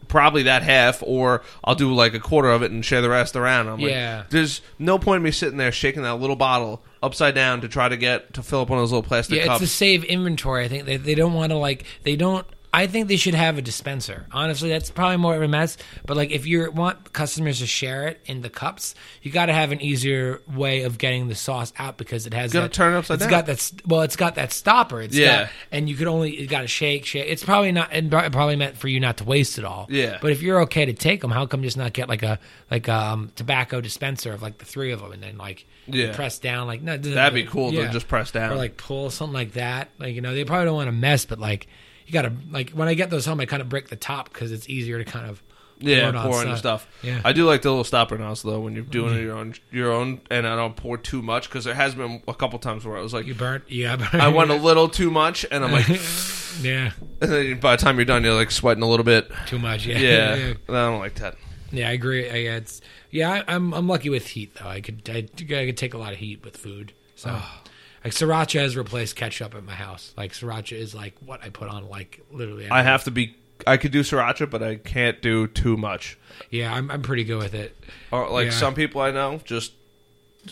Probably 0.10 0.44
that 0.44 0.64
half, 0.64 1.02
or 1.02 1.42
I'll 1.64 1.76
do 1.76 1.92
like 1.94 2.14
a 2.14 2.20
quarter 2.20 2.50
of 2.52 2.62
it 2.62 2.72
and 2.72 2.84
share 2.86 3.02
the 3.02 3.10
rest 3.10 3.36
around. 3.36 3.68
I'm 3.68 3.80
like, 3.80 3.90
Yeah. 3.90 4.24
there's 4.30 4.62
no 4.78 5.00
point 5.00 5.18
in 5.18 5.24
me 5.24 5.32
sitting 5.32 5.58
there 5.58 5.72
shaking 5.72 6.04
that 6.04 6.16
little 6.16 6.36
bottle 6.36 6.84
upside 7.02 7.34
down 7.34 7.62
to 7.62 7.68
try 7.68 7.90
to 7.90 7.98
get 7.98 8.34
to 8.34 8.44
fill 8.44 8.62
up 8.62 8.70
one 8.70 8.78
of 8.78 8.84
those 8.84 8.92
little 8.92 9.02
plastic 9.02 9.38
Yeah, 9.38 9.44
it's 9.44 9.48
cups. 9.50 9.60
to 9.62 9.68
save 9.68 10.04
inventory. 10.04 10.66
I 10.66 10.68
think 10.68 10.86
they, 10.86 10.98
they 10.98 11.16
don't 11.16 11.34
want 11.34 11.52
to 11.52 11.58
like 11.58 11.86
they 12.04 12.16
don't. 12.16 12.46
I 12.76 12.88
think 12.88 13.08
they 13.08 13.18
should 13.18 13.36
have 13.36 13.60
a 13.60 13.62
dispenser. 13.62 14.26
Honestly, 14.32 14.68
that's 14.70 14.90
probably 14.90 15.18
more 15.18 15.36
of 15.36 15.44
a 15.44 15.48
mess. 15.48 15.78
But 16.08 16.18
like, 16.18 16.32
if 16.32 16.48
you 16.48 16.72
want 16.72 17.14
customers 17.14 17.60
to 17.60 17.68
share 17.68 18.08
it 18.08 18.20
in 18.26 18.42
the 18.42 18.50
cups, 18.50 18.96
you 19.22 19.32
got 19.32 19.46
to 19.46 19.54
have 19.54 19.72
an 19.72 19.80
easier 19.80 20.42
way 20.52 20.82
of 20.82 20.98
getting 20.98 21.28
the 21.28 21.36
sauce 21.36 21.72
out 21.78 21.98
because 22.00 22.26
it 22.26 22.34
has. 22.34 22.52
gotta 22.52 22.66
that, 22.70 22.74
turn 22.74 22.94
it 22.94 22.98
upside 22.98 23.16
it's 23.18 23.24
down. 23.26 23.30
got 23.30 23.46
that. 23.46 23.72
Well, 23.86 24.02
it's 24.02 24.16
got 24.16 24.36
that 24.36 24.52
stopper. 24.52 25.02
It's 25.04 25.16
Yeah. 25.16 25.44
got, 25.44 25.50
and 25.72 25.88
you 25.88 25.96
could 25.96 26.08
only 26.08 26.36
you 26.42 26.48
got 26.48 26.62
to 26.62 26.68
shake, 26.68 27.06
shake. 27.06 27.28
It's 27.30 27.44
probably 27.44 27.72
not. 27.72 27.94
It 27.94 28.10
probably 28.10 28.56
meant 28.56 28.76
for 28.76 28.88
you 28.88 29.00
not 29.00 29.18
to 29.18 29.24
waste 29.24 29.60
it 29.60 29.66
all. 29.66 29.86
Yeah. 29.92 30.18
But 30.20 30.32
if 30.32 30.42
you're 30.42 30.62
okay 30.62 30.86
to 30.86 30.94
take 30.94 31.22
them, 31.22 31.30
how 31.30 31.46
come 31.46 31.62
just 31.62 31.78
not 31.78 31.94
get 31.94 32.10
like 32.10 32.24
a 32.24 32.40
like 32.72 32.90
um 32.90 33.32
Tabasco 33.36 33.82
dispenser 33.82 34.34
of 34.34 34.42
like 34.42 34.58
the 34.58 34.66
three 34.66 34.92
of 34.92 35.00
them 35.00 35.12
and 35.12 35.22
then 35.22 35.38
like 35.38 35.68
Yeah. 35.86 36.16
press 36.16 36.40
down 36.40 36.66
like 36.66 36.82
no 36.82 36.98
That'd 36.98 37.36
be 37.36 37.44
cool 37.46 37.72
yeah. 37.72 37.86
to 37.86 37.94
just 37.94 38.08
press 38.08 38.32
down. 38.32 38.52
or 38.52 38.56
like 38.56 38.78
pull 38.78 39.12
something 39.12 39.34
like 39.36 39.52
that. 39.54 39.90
Like 40.00 40.16
you 40.16 40.22
know, 40.22 40.34
they 40.34 40.44
probably 40.44 40.66
don't 40.66 40.76
want 40.76 40.88
to 40.88 40.92
mess, 40.92 41.26
but 41.26 41.38
like 41.40 41.68
you 42.06 42.14
gotta 42.14 42.34
like 42.52 42.72
when 42.72 42.88
I 42.88 42.94
get 42.94 43.10
those 43.10 43.26
home, 43.26 43.40
I 43.40 43.46
kind 43.46 43.62
of 43.62 43.70
break 43.70 43.90
the 43.90 43.96
top 43.96 44.32
because 44.32 44.52
it's 44.52 44.70
easier 44.70 44.98
to 44.98 45.06
kind 45.06 45.30
of 45.30 45.42
Yeah, 45.80 46.08
on 46.08 46.14
pour 46.14 46.42
into 46.42 46.58
stuff. 46.58 46.84
stuff. 46.84 47.04
Yeah. 47.04 47.22
I 47.26 47.34
do 47.34 47.46
like 47.46 47.62
the 47.62 47.70
little 47.70 47.84
stopper 47.84 48.18
nozzle 48.18 48.52
though 48.52 48.60
when 48.60 48.74
you're 48.74 48.84
doing 48.84 49.14
mm-hmm. 49.14 49.24
your 49.24 49.38
own, 49.38 49.56
your 49.72 49.92
own, 49.92 50.22
and 50.30 50.48
I 50.48 50.56
don't 50.56 50.76
pour 50.76 50.98
too 50.98 51.22
much 51.22 51.50
because 51.50 51.66
there 51.66 51.74
has 51.74 51.96
been 51.96 52.22
a 52.28 52.34
couple 52.34 52.60
times 52.60 52.86
where 52.86 52.98
I 52.98 53.02
was 53.02 53.14
like, 53.14 53.26
You 53.26 53.36
burnt, 53.36 53.64
yeah. 53.68 53.98
I 54.14 54.30
went 54.30 54.52
a 54.52 54.56
little 54.56 54.90
too 54.90 55.12
much, 55.12 55.46
and 55.50 55.64
I'm 55.64 55.72
like, 55.72 55.88
yeah, 56.62 56.92
and 57.22 57.32
then 57.32 57.60
by 57.60 57.76
the 57.76 57.82
time 57.82 57.98
you're 57.98 58.06
done, 58.06 58.24
you're 58.24 58.34
like 58.34 58.52
sweating 58.52 58.84
a 58.84 58.88
little 58.88 59.06
bit. 59.06 59.32
too 59.48 59.60
much. 59.60 59.86
Yeah, 59.86 59.98
Yeah, 59.98 60.36
yeah, 60.36 60.54
I 60.70 60.74
don't 60.74 61.00
like 61.00 61.16
that. 61.16 61.36
Yeah, 61.72 61.90
I 61.90 61.94
agree. 61.94 62.30
I, 62.30 62.36
yeah, 62.36 62.56
it's 62.58 62.82
yeah. 63.10 63.32
I, 63.32 63.56
I'm 63.56 63.74
I'm 63.74 63.88
lucky 63.88 64.10
with 64.10 64.28
heat 64.28 64.54
though. 64.56 64.70
I 64.70 64.80
could 64.80 65.10
I, 65.10 65.28
I 65.40 65.66
could 65.66 65.78
take 65.78 65.96
a 65.96 65.98
lot 65.98 66.14
of 66.14 66.20
heat 66.20 66.44
with 66.44 66.56
food. 66.56 66.94
So. 67.16 67.32
Oh. 67.34 67.63
Like 68.04 68.14
sriracha 68.14 68.60
has 68.60 68.76
replaced 68.76 69.16
ketchup 69.16 69.56
at 69.56 69.64
my 69.64 69.74
house. 69.74 70.14
Like 70.18 70.34
sriracha 70.34 70.74
is 70.78 70.94
like 70.94 71.16
what 71.26 71.44
I 71.44 71.50
put 71.50 71.70
on 71.70 71.88
like 71.90 72.22
literally. 72.32 72.70
I 72.70 72.82
have 72.84 73.04
to 73.06 73.12
be. 73.12 73.36
I 73.66 73.78
could 73.78 73.92
do 73.92 74.02
sriracha, 74.02 74.50
but 74.50 74.62
I 74.62 74.76
can't 74.76 75.22
do 75.22 75.48
too 75.48 75.78
much. 75.78 76.18
yeah, 76.50 76.74
I'm 76.74 76.92
I'm 76.92 77.02
pretty 77.02 77.24
good 77.24 77.38
with 77.38 77.54
it. 77.54 77.76
Or 78.12 78.30
like 78.30 78.46
Yeah. 78.48 78.52
some 78.52 78.76
people 78.76 79.00
I 79.02 79.12
know, 79.12 79.40
just 79.46 79.72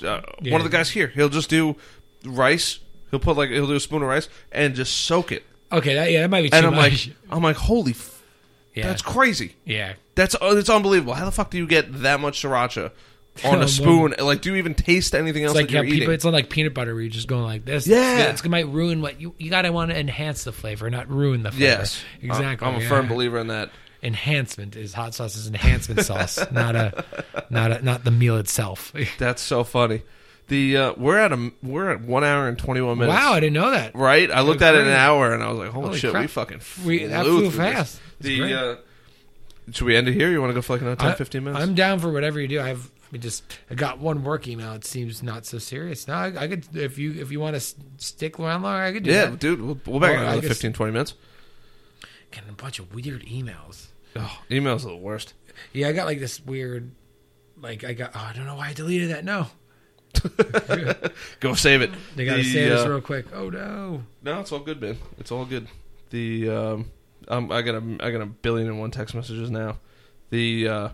uh, 0.03 0.22
Yeah. 0.41 0.52
one 0.53 0.61
of 0.61 0.64
the 0.64 0.69
guys 0.76 0.90
here, 0.90 1.07
he'll 1.07 1.28
just 1.30 1.49
do 1.49 1.76
rice. 2.23 2.80
He'll 3.10 3.19
put 3.19 3.36
like 3.36 3.49
he'll 3.49 3.68
do 3.68 3.76
a 3.76 3.80
spoon 3.82 4.02
of 4.02 4.07
rice 4.07 4.30
and 4.52 4.73
just 4.76 4.94
soak 5.06 5.32
it. 5.34 5.44
Okay, 5.73 5.94
that, 5.95 6.11
yeah, 6.11 6.22
that 6.22 6.30
might 6.30 6.44
be 6.44 6.49
too 6.49 6.56
And 6.57 6.65
I'm 6.68 6.76
much. 6.76 7.07
like, 7.07 7.15
I'm 7.32 7.44
like, 7.44 7.56
holy, 7.57 7.91
f- 7.91 8.22
yeah, 8.76 8.88
that's 8.88 9.02
crazy. 9.02 9.56
yeah. 9.65 9.94
That's 10.15 10.36
uh, 10.36 10.56
it's 10.57 10.69
unbelievable. 10.69 11.14
How 11.14 11.26
the 11.26 11.32
fuck 11.32 11.49
do 11.52 11.57
you 11.57 11.68
get 11.68 12.02
that 12.03 12.19
much 12.22 12.41
sriracha 12.41 12.91
on 13.45 13.61
a 13.61 13.68
spoon? 13.68 14.13
like, 14.19 14.41
do 14.41 14.51
you 14.51 14.55
even 14.57 14.73
taste 14.76 15.13
anything 15.15 15.43
else 15.43 15.51
It's 15.51 15.55
like 15.55 15.68
that 15.68 15.73
you're 15.73 15.84
yeah, 15.84 15.93
eating? 15.95 16.11
it's 16.11 16.23
not 16.26 16.34
like 16.34 16.49
peanut 16.49 16.73
butter 16.73 16.93
where 16.93 17.01
you're 17.01 17.09
just 17.11 17.27
going 17.27 17.43
like 17.43 17.65
this. 17.65 17.88
Yeah. 17.88 18.30
it's, 18.30 18.43
it 18.43 18.49
might 18.49 18.68
ruin 18.68 19.01
what 19.01 19.19
you 19.22 19.34
you 19.38 19.49
gotta 19.49 19.72
want 19.72 19.91
to 19.91 19.97
enhance 19.99 20.43
the 20.43 20.51
flavor, 20.51 20.89
not 20.89 21.09
ruin 21.09 21.43
the 21.43 21.51
flavor. 21.51 21.63
yes, 21.63 22.03
exactly. 22.22 22.68
I'm 22.68 22.76
a 22.76 22.80
yeah. 22.80 22.89
firm 22.89 23.07
believer 23.07 23.38
in 23.39 23.47
that. 23.47 23.72
Enhancement 24.03 24.76
is 24.76 24.93
hot 24.93 25.13
sauce 25.13 25.35
is 25.35 25.47
enhancement 25.47 26.01
sauce, 26.01 26.39
not 26.51 26.76
a 26.76 27.05
not 27.51 27.72
a 27.72 27.85
not 27.85 28.03
the 28.03 28.09
meal 28.11 28.38
itself. 28.38 28.91
That's 29.19 29.41
so 29.43 29.63
funny. 29.63 30.01
The 30.47 30.76
uh, 30.76 30.93
we're 30.97 31.19
at 31.19 31.31
a 31.31 31.51
we're 31.61 31.91
at 31.91 32.01
one 32.01 32.23
hour 32.23 32.47
and 32.47 32.57
twenty 32.57 32.81
one 32.81 32.97
minutes. 32.97 33.15
wow, 33.15 33.34
I 33.34 33.39
didn't 33.39 33.53
know 33.53 33.69
that. 33.72 33.95
Right? 33.95 34.30
I 34.31 34.41
looked 34.41 34.63
at 34.63 34.73
it 34.73 34.81
an 34.81 34.88
hour 34.93 35.34
and 35.34 35.43
I 35.43 35.49
was 35.49 35.59
like, 35.59 35.69
holy, 35.69 35.85
Holy 35.88 35.99
shit, 35.99 36.11
crap. 36.11 36.22
we 36.22 36.27
fucking 36.27 36.61
We- 36.84 37.05
that 37.05 37.23
flew 37.26 37.41
flew 37.41 37.51
through 37.51 37.63
this. 37.63 37.73
fast. 37.76 38.01
The 38.22 38.53
uh, 38.53 38.76
should 39.72 39.85
we 39.85 39.95
end 39.95 40.07
it 40.07 40.13
here? 40.13 40.31
You 40.31 40.41
want 40.41 40.49
to 40.49 40.55
go 40.55 40.61
for 40.63 40.73
like 40.73 40.81
another 40.81 40.95
10, 40.97 41.07
I- 41.11 41.13
15 41.13 41.43
minutes? 41.43 41.63
I'm 41.63 41.76
down 41.76 41.99
for 41.99 42.11
whatever 42.11 42.41
you 42.41 42.47
do. 42.47 42.59
I've 42.59 42.89
we 43.12 43.20
just 43.20 43.44
I 43.70 43.76
got 43.76 44.00
one 44.00 44.24
work 44.24 44.48
email. 44.48 44.74
It 44.74 44.86
seems 44.86 45.22
not 45.22 45.46
so 45.46 45.58
serious. 45.58 46.08
Now 46.08 46.20
I, 46.20 46.44
I 46.44 46.48
could 46.48 46.66
if 46.76 46.98
you 46.98 47.14
if 47.22 47.32
you 47.32 47.40
want 47.40 47.56
to 47.56 47.76
stick 47.98 48.40
around 48.40 48.62
longer, 48.64 48.84
I 48.84 48.94
could 48.94 49.04
do 49.04 49.12
yeah, 49.12 49.26
that. 49.26 49.40
dude, 49.40 49.62
we'll, 49.62 49.80
we'll 49.86 50.00
back 50.00 50.12
Or 50.12 50.14
in 50.14 50.20
I 50.20 50.24
another 50.24 50.42
guess- 50.42 50.50
15, 50.58 50.74
20 50.74 50.92
minutes. 50.94 51.14
Getting 52.32 52.50
a 52.50 52.54
bunch 52.54 52.80
of 52.80 52.94
weird 52.96 53.24
emails. 53.24 53.88
Oh, 54.16 54.40
emails 54.50 54.86
are 54.86 54.90
the 54.90 54.96
worst. 54.96 55.34
Yeah, 55.74 55.90
I 55.90 55.92
got 55.94 56.06
like 56.06 56.20
this 56.20 56.40
weird, 56.46 56.92
like 57.62 57.84
I 57.84 57.92
got. 57.94 58.12
Oh, 58.16 58.28
I 58.30 58.34
don't 58.34 58.46
know 58.46 58.56
why 58.56 58.70
I 58.70 58.74
deleted 58.74 59.10
that. 59.10 59.26
No, 59.26 59.48
Go 61.40 61.54
save 61.54 61.82
it. 61.82 61.92
they 62.16 62.26
got 62.26 62.38
to 62.38 62.44
The, 62.44 62.54
say 62.54 62.70
this 62.70 62.86
uh, 62.86 62.90
real 62.90 63.02
quick. 63.02 63.26
Oh 63.34 63.50
no. 63.50 64.04
No, 64.24 64.40
it's 64.40 64.52
all 64.52 64.60
good, 64.60 64.82
man. 64.82 64.98
It's 65.18 65.32
all 65.32 65.46
good. 65.46 65.68
The 66.10 66.50
um, 66.50 66.92
um, 67.28 67.52
I 67.52 67.62
got 67.62 67.76
a 67.76 67.98
I 68.00 68.12
got 68.12 68.22
a 68.22 68.26
billion 68.26 68.68
and 68.68 68.80
one 68.80 68.92
text 68.92 69.16
messages 69.16 69.50
now. 69.52 69.78
The 70.30 70.68
uh, 70.68 70.90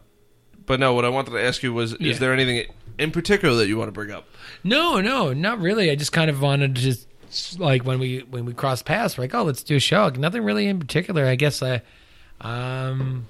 but 0.68 0.80
no, 0.80 0.94
what 0.94 1.04
I 1.06 1.10
wanted 1.10 1.32
to 1.32 1.44
ask 1.44 1.64
you 1.64 1.74
was, 1.74 1.96
Yeah. 2.00 2.12
is 2.12 2.20
there 2.20 2.32
anything 2.32 2.72
in 3.00 3.10
particular 3.12 3.56
that 3.56 3.68
you 3.68 3.78
want 3.78 3.88
to 3.88 3.92
bring 3.92 4.12
up? 4.12 4.28
No, 4.64 5.02
no, 5.02 5.34
not 5.34 5.60
really. 5.60 5.90
I 5.90 5.96
just 5.96 6.12
kind 6.12 6.30
of 6.30 6.40
wanted 6.42 6.76
to 6.76 6.82
just 6.82 7.08
like 7.60 7.84
when 7.84 7.98
we 8.00 8.20
when 8.30 8.46
we 8.46 8.54
cross 8.54 8.82
paths, 8.84 9.18
we're 9.18 9.24
like, 9.24 9.34
oh, 9.34 9.44
let's 9.44 9.64
do 9.64 9.76
a 9.78 9.80
show. 9.80 10.04
Like, 10.04 10.18
nothing 10.18 10.44
really 10.44 10.68
in 10.68 10.80
particular. 10.80 11.26
I 11.26 11.36
guess 11.36 11.62
I, 11.64 11.82
um, 12.42 13.26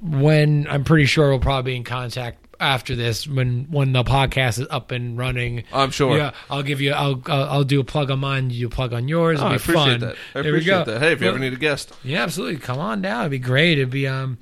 when 0.00 0.66
I'm 0.68 0.84
pretty 0.84 1.06
sure 1.06 1.30
we'll 1.30 1.38
probably 1.38 1.72
be 1.72 1.76
in 1.76 1.84
contact 1.84 2.38
after 2.60 2.94
this 2.94 3.26
when 3.26 3.66
when 3.70 3.92
the 3.92 4.04
podcast 4.04 4.58
is 4.60 4.66
up 4.70 4.90
and 4.90 5.16
running. 5.18 5.64
I'm 5.72 5.90
sure. 5.90 6.16
Yeah, 6.16 6.32
I'll 6.50 6.62
give 6.62 6.80
you. 6.80 6.92
I'll 6.92 7.20
I'll, 7.26 7.44
I'll 7.50 7.64
do 7.64 7.80
a 7.80 7.84
plug 7.84 8.10
on 8.10 8.20
mine. 8.20 8.50
You 8.50 8.68
plug 8.68 8.92
on 8.92 9.08
yours. 9.08 9.40
Oh, 9.40 9.46
It'll 9.46 9.48
I 9.48 9.50
be 9.52 9.56
appreciate 9.62 9.84
fun. 9.84 10.00
that. 10.00 10.16
I 10.34 10.42
There 10.42 10.52
appreciate 10.54 10.86
that. 10.86 11.00
Hey, 11.00 11.12
if 11.12 11.20
you 11.20 11.26
Well, 11.26 11.34
ever 11.36 11.44
need 11.44 11.52
a 11.52 11.56
guest, 11.56 11.92
yeah, 12.04 12.22
absolutely. 12.22 12.58
Come 12.60 12.78
on 12.78 13.02
down. 13.02 13.20
It'd 13.22 13.30
be 13.32 13.38
great. 13.38 13.78
It'd 13.78 13.90
be 13.90 14.06
um, 14.08 14.38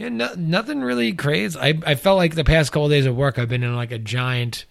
yeah, 0.00 0.08
no, 0.08 0.32
nothing 0.36 0.80
really 0.80 1.12
crazy. 1.12 1.58
I 1.58 1.78
I 1.84 1.94
felt 1.94 2.16
like 2.16 2.34
the 2.34 2.44
past 2.44 2.72
couple 2.72 2.86
of 2.86 2.90
days 2.90 3.04
of 3.06 3.14
work, 3.14 3.38
I've 3.38 3.48
been 3.50 3.62
in 3.62 3.76
like 3.76 3.92
a 3.92 3.98
giant, 3.98 4.64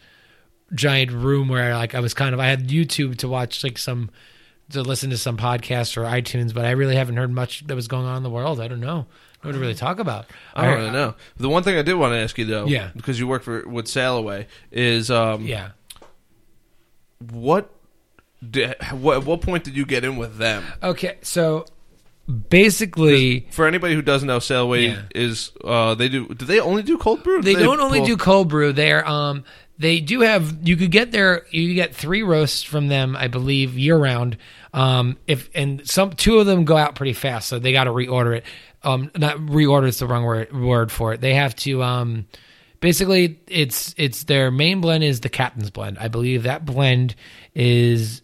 giant 0.73 1.11
room 1.11 1.49
where 1.49 1.75
like 1.75 1.93
I 1.93 1.99
was 1.99 2.13
kind 2.15 2.33
of 2.33 2.39
I 2.39 2.47
had 2.47 2.67
YouTube 2.67 3.17
to 3.19 3.27
watch 3.27 3.63
like 3.63 3.77
some 3.77 4.09
to 4.71 4.81
listen 4.81 5.09
to 5.11 5.17
some 5.17 5.37
podcasts 5.37 5.95
or 5.97 6.01
iTunes, 6.03 6.53
but 6.53 6.65
I 6.65 6.71
really 6.71 6.95
haven't 6.95 7.17
heard 7.17 7.31
much 7.31 7.65
that 7.67 7.75
was 7.75 7.87
going 7.87 8.05
on 8.05 8.17
in 8.17 8.23
the 8.23 8.29
world. 8.29 8.59
I 8.59 8.67
don't 8.67 8.79
know 8.79 9.05
what 9.41 9.51
to 9.53 9.59
really 9.59 9.73
talk 9.75 9.99
about. 9.99 10.25
I 10.55 10.65
don't 10.65 10.77
really 10.79 10.91
know. 10.91 11.15
The 11.37 11.47
one 11.49 11.63
thing 11.63 11.77
I 11.77 11.81
did 11.83 11.93
want 11.93 12.13
to 12.13 12.17
ask 12.17 12.37
you 12.37 12.45
though, 12.45 12.65
Yeah. 12.65 12.89
because 12.95 13.19
you 13.19 13.27
work 13.27 13.43
for 13.43 13.67
with 13.67 13.85
Sailaway, 13.85 14.47
is 14.71 15.09
um, 15.11 15.45
Yeah. 15.45 15.69
what, 17.31 17.69
di- 18.47 18.73
what 18.91 19.17
at 19.17 19.25
what 19.25 19.41
point 19.41 19.63
did 19.63 19.75
you 19.75 19.85
get 19.85 20.03
in 20.03 20.17
with 20.17 20.37
them? 20.37 20.63
Okay, 20.83 21.17
so 21.21 21.65
basically. 22.29 23.47
For 23.51 23.67
anybody 23.67 23.95
who 23.95 24.01
doesn't 24.01 24.27
know, 24.27 24.37
Sailaway 24.39 24.87
Yeah. 24.89 25.01
is 25.15 25.51
uh, 25.63 25.95
they 25.95 26.09
do. 26.09 26.27
Do 26.27 26.45
they 26.45 26.59
only 26.59 26.83
do 26.83 26.97
cold 26.97 27.23
brew? 27.23 27.41
They 27.41 27.55
Do 27.55 27.61
don't 27.63 27.79
only 27.79 27.99
pull- 27.99 28.07
do 28.07 28.17
cold 28.17 28.49
brew. 28.49 28.71
They're 28.73 29.07
um 29.07 29.43
they 29.77 30.01
do 30.01 30.21
have 30.21 30.67
you 30.67 30.75
could 30.75 30.91
get 30.91 31.11
their 31.11 31.45
you 31.51 31.73
get 31.73 31.95
three 31.95 32.23
roasts 32.23 32.63
from 32.63 32.87
them, 32.87 33.15
I 33.15 33.27
believe, 33.27 33.77
year 33.77 33.97
round. 33.97 34.37
Um 34.73 35.17
if 35.27 35.49
and 35.55 35.87
some 35.89 36.11
two 36.11 36.39
of 36.39 36.45
them 36.45 36.65
go 36.65 36.77
out 36.77 36.95
pretty 36.95 37.13
fast, 37.13 37.47
so 37.49 37.59
they 37.59 37.71
gotta 37.71 37.91
reorder 37.91 38.37
it. 38.37 38.43
Um 38.83 39.11
not 39.17 39.37
reorder 39.37 39.87
is 39.87 39.99
the 39.99 40.07
wrong 40.07 40.23
word 40.23 40.51
word 40.53 40.91
for 40.91 41.13
it. 41.13 41.21
They 41.21 41.33
have 41.35 41.55
to 41.57 41.81
um 41.83 42.27
basically 42.81 43.39
it's 43.47 43.93
it's 43.97 44.25
their 44.25 44.51
main 44.51 44.81
blend 44.81 45.03
is 45.03 45.21
the 45.21 45.29
captain's 45.29 45.69
blend. 45.71 45.97
I 45.97 46.07
believe 46.09 46.43
that 46.43 46.65
blend 46.65 47.15
is 47.55 48.21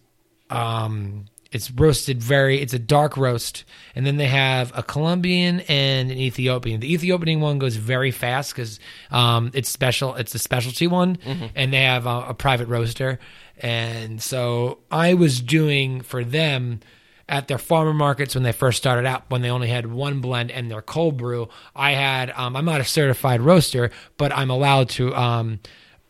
um 0.50 1.24
it's 1.56 1.70
roasted 1.70 2.22
very 2.22 2.60
it's 2.60 2.74
a 2.74 2.78
dark 2.78 3.16
roast. 3.16 3.64
And 3.94 4.06
then 4.06 4.16
they 4.16 4.26
have 4.26 4.72
a 4.76 4.82
colombian 4.82 5.60
and 5.60 6.10
an 6.10 6.18
ethiopian. 6.18 6.80
The 6.80 6.92
ethiopian 6.92 7.40
one 7.40 7.58
goes 7.58 7.76
very 7.76 8.10
fast 8.10 8.54
because 8.54 8.78
um, 9.10 9.50
it's 9.54 9.68
special 9.68 10.14
it's 10.14 10.34
a 10.34 10.38
specialty 10.38 10.86
one. 10.86 11.18
And 11.54 11.72
they 11.72 11.82
have 11.82 12.06
a, 12.06 12.26
a 12.28 12.34
private 12.34 12.68
roaster. 12.68 13.18
And 13.58 14.22
so 14.22 14.78
I 14.90 15.14
was 15.14 15.40
doing 15.40 16.02
for 16.02 16.22
them 16.22 16.80
at 17.28 17.48
their 17.48 17.58
farmer 17.58 17.94
markets 17.94 18.34
when 18.36 18.44
they 18.44 18.52
first 18.52 18.78
started 18.78 19.04
out 19.04 19.24
when 19.28 19.42
they 19.42 19.50
only 19.50 19.68
had 19.68 19.86
one 19.86 20.20
blend 20.20 20.52
and 20.52 20.70
their 20.70 20.80
cold 20.80 21.16
brew 21.16 21.48
i 21.74 21.90
had 21.90 22.30
um, 22.36 22.54
i'm 22.54 22.64
not 22.64 22.80
a 22.80 22.84
certified 22.84 23.40
roaster 23.40 23.90
but 24.16 24.30
i'm 24.30 24.48
allowed 24.48 24.88
to 24.88 25.12
um, 25.16 25.58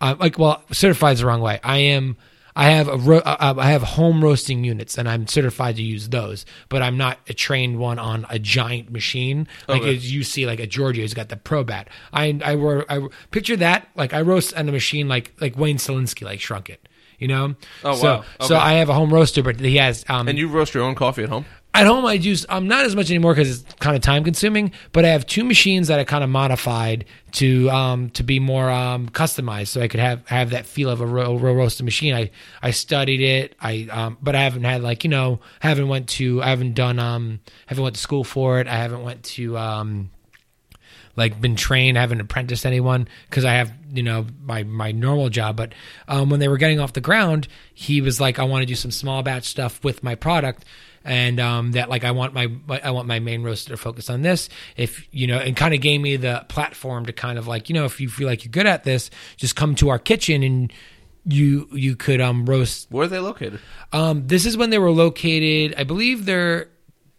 uh, 0.01 0.15
like 0.19 0.39
well 0.39 0.63
certified 0.73 1.15
is 1.15 1.21
the 1.21 1.27
wrong 1.27 1.41
way. 1.41 1.61
I 1.63 1.79
am 1.79 2.17
I 2.59 2.71
have 2.71 2.89
a 2.89 2.97
ro- 2.97 3.19
uh, 3.19 3.55
I 3.59 3.71
have 3.71 3.83
home 3.83 4.25
roasting 4.25 4.65
units, 4.65 4.97
and 4.97 5.07
I'm 5.09 5.27
certified 5.27 5.77
to 5.77 5.83
use 5.83 6.09
those. 6.09 6.47
But 6.71 6.81
I'm 6.83 6.97
not 6.97 7.19
a 7.29 7.35
trained 7.35 7.79
one 7.79 7.99
on 7.99 8.25
a 8.31 8.39
giant 8.39 8.91
machine 8.91 9.47
like 9.69 9.83
Okay. 9.83 9.95
as 9.95 10.11
you 10.11 10.25
see, 10.25 10.47
like 10.47 10.59
a 10.59 10.67
Georgia 10.67 11.03
who's 11.03 11.13
got 11.15 11.29
the 11.29 11.37
Probat. 11.37 11.87
I 12.15 12.41
I 12.43 12.55
were 12.57 12.87
I 12.91 13.07
picture 13.31 13.57
that 13.59 13.89
like 13.95 14.15
I 14.15 14.23
roast 14.23 14.55
on 14.55 14.69
a 14.69 14.73
machine 14.73 15.07
like 15.07 15.33
like 15.39 15.57
Wayne 15.59 15.77
Selinsky 15.77 16.25
like 16.25 16.41
shrunk 16.41 16.71
it. 16.71 16.89
You 17.19 17.29
know. 17.29 17.55
Oh, 17.85 17.95
so, 17.95 18.05
wow. 18.41 18.47
So 18.47 18.57
I 18.57 18.75
have 18.75 18.89
a 18.89 18.95
home 18.95 19.13
roaster, 19.13 19.43
but 19.43 19.59
he 19.61 19.77
has 19.77 20.05
um, 20.09 20.27
And 20.29 20.37
you 20.39 20.49
roast 20.49 20.75
your 20.75 20.83
own 20.83 20.95
coffee 20.95 21.23
at 21.23 21.29
home? 21.31 21.47
At 21.77 21.87
home, 21.87 22.07
I 22.07 22.15
use 22.15 22.47
um 22.49 22.69
not 22.69 22.85
as 22.85 22.97
much 22.97 23.11
anymore 23.11 23.35
because 23.35 23.61
it's 23.61 23.75
kind 23.75 23.95
of 23.95 24.03
time 24.03 24.25
consuming. 24.25 24.73
But 24.93 25.05
I 25.05 25.09
have 25.09 25.27
two 25.27 25.45
machines 25.45 25.89
that 25.89 25.99
I 25.99 26.05
kind 26.05 26.25
of 26.25 26.31
modified 26.31 27.05
to 27.33 27.69
um 27.71 28.11
to 28.11 28.23
be 28.23 28.41
more 28.41 28.71
um 28.71 29.09
customized, 29.11 29.69
so 29.69 29.81
I 29.83 29.89
could 29.89 30.01
have 30.01 30.27
have 30.29 30.51
that 30.51 30.67
feel 30.67 30.89
of 30.89 31.01
a 31.01 31.07
real, 31.07 31.39
real 31.39 31.55
roasted 31.55 31.85
machine. 31.85 32.15
I 32.15 32.31
I 32.63 32.71
studied 32.71 33.21
it. 33.21 33.55
I 33.61 33.89
um 33.91 34.19
but 34.23 34.35
I 34.35 34.43
haven't 34.43 34.65
had 34.65 34.83
like 34.83 35.05
you 35.05 35.11
know 35.11 35.41
haven't 35.61 35.89
went 35.89 36.09
to 36.11 36.43
I 36.43 36.49
haven't 36.49 36.75
done 36.75 36.99
um 36.99 37.41
haven't 37.67 37.85
went 37.85 37.97
to 37.97 38.01
school 38.01 38.25
for 38.25 38.61
it. 38.61 38.67
I 38.67 38.77
haven't 38.77 39.03
went 39.03 39.23
to 39.25 39.59
um 39.59 40.11
like 41.17 41.41
been 41.41 41.57
trained. 41.57 41.99
I 41.99 42.03
haven't 42.03 42.21
apprenticed 42.21 42.67
anyone 42.67 43.09
because 43.29 43.45
I 43.45 43.55
have 43.55 43.73
you 43.93 44.03
know 44.03 44.27
my 44.45 44.63
my 44.63 44.93
normal 44.93 45.31
job. 45.31 45.57
But 45.57 45.73
um, 46.09 46.31
when 46.31 46.41
they 46.41 46.49
were 46.49 46.59
getting 46.59 46.79
off 46.79 46.93
the 46.93 47.01
ground, 47.01 47.49
he 47.75 48.01
was 48.01 48.21
like, 48.21 48.39
I 48.39 48.45
want 48.45 48.63
to 48.63 48.67
do 48.67 48.75
some 48.75 48.91
small 48.91 49.23
batch 49.23 49.45
stuff 49.45 49.83
with 49.83 50.03
my 50.03 50.15
product. 50.15 50.65
And 51.07 51.39
um, 51.41 51.73
that 51.73 51.89
like 51.89 52.05
I 52.05 52.11
want 52.11 52.35
my 52.35 52.51
I 52.83 52.91
want 52.91 53.07
my 53.07 53.21
main 53.21 53.43
roaster 53.43 53.71
to 53.71 53.77
focus 53.77 54.11
on 54.11 54.23
this. 54.23 54.49
If 54.77 55.07
you 55.13 55.27
know, 55.27 55.39
and 55.39 55.57
kind 55.57 55.73
of 55.73 55.81
gave 55.81 56.01
me 56.01 56.17
the 56.17 56.45
platform 56.49 57.07
to 57.07 57.13
kind 57.13 57.39
of 57.39 57.47
like 57.47 57.69
you 57.69 57.75
know, 57.75 57.85
if 57.85 58.01
you 58.01 58.09
feel 58.09 58.27
like 58.27 58.45
you're 58.45 58.51
good 58.51 58.67
at 58.67 58.85
this, 58.85 59.09
just 59.37 59.55
come 59.57 59.75
to 59.77 59.89
our 59.89 59.99
kitchen 60.01 60.43
and 60.43 60.73
you 61.25 61.69
you 61.73 61.97
could 61.97 62.21
um 62.21 62.45
roast 62.47 62.89
Where 62.91 63.05
are 63.05 63.09
they 63.09 63.19
located? 63.19 63.61
um, 63.93 64.27
this 64.27 64.47
is 64.47 64.57
when 64.57 64.71
they 64.71 64.79
were 64.79 64.91
located. 64.91 65.75
I 65.79 65.85
believe 65.85 66.25
they're 66.27 66.69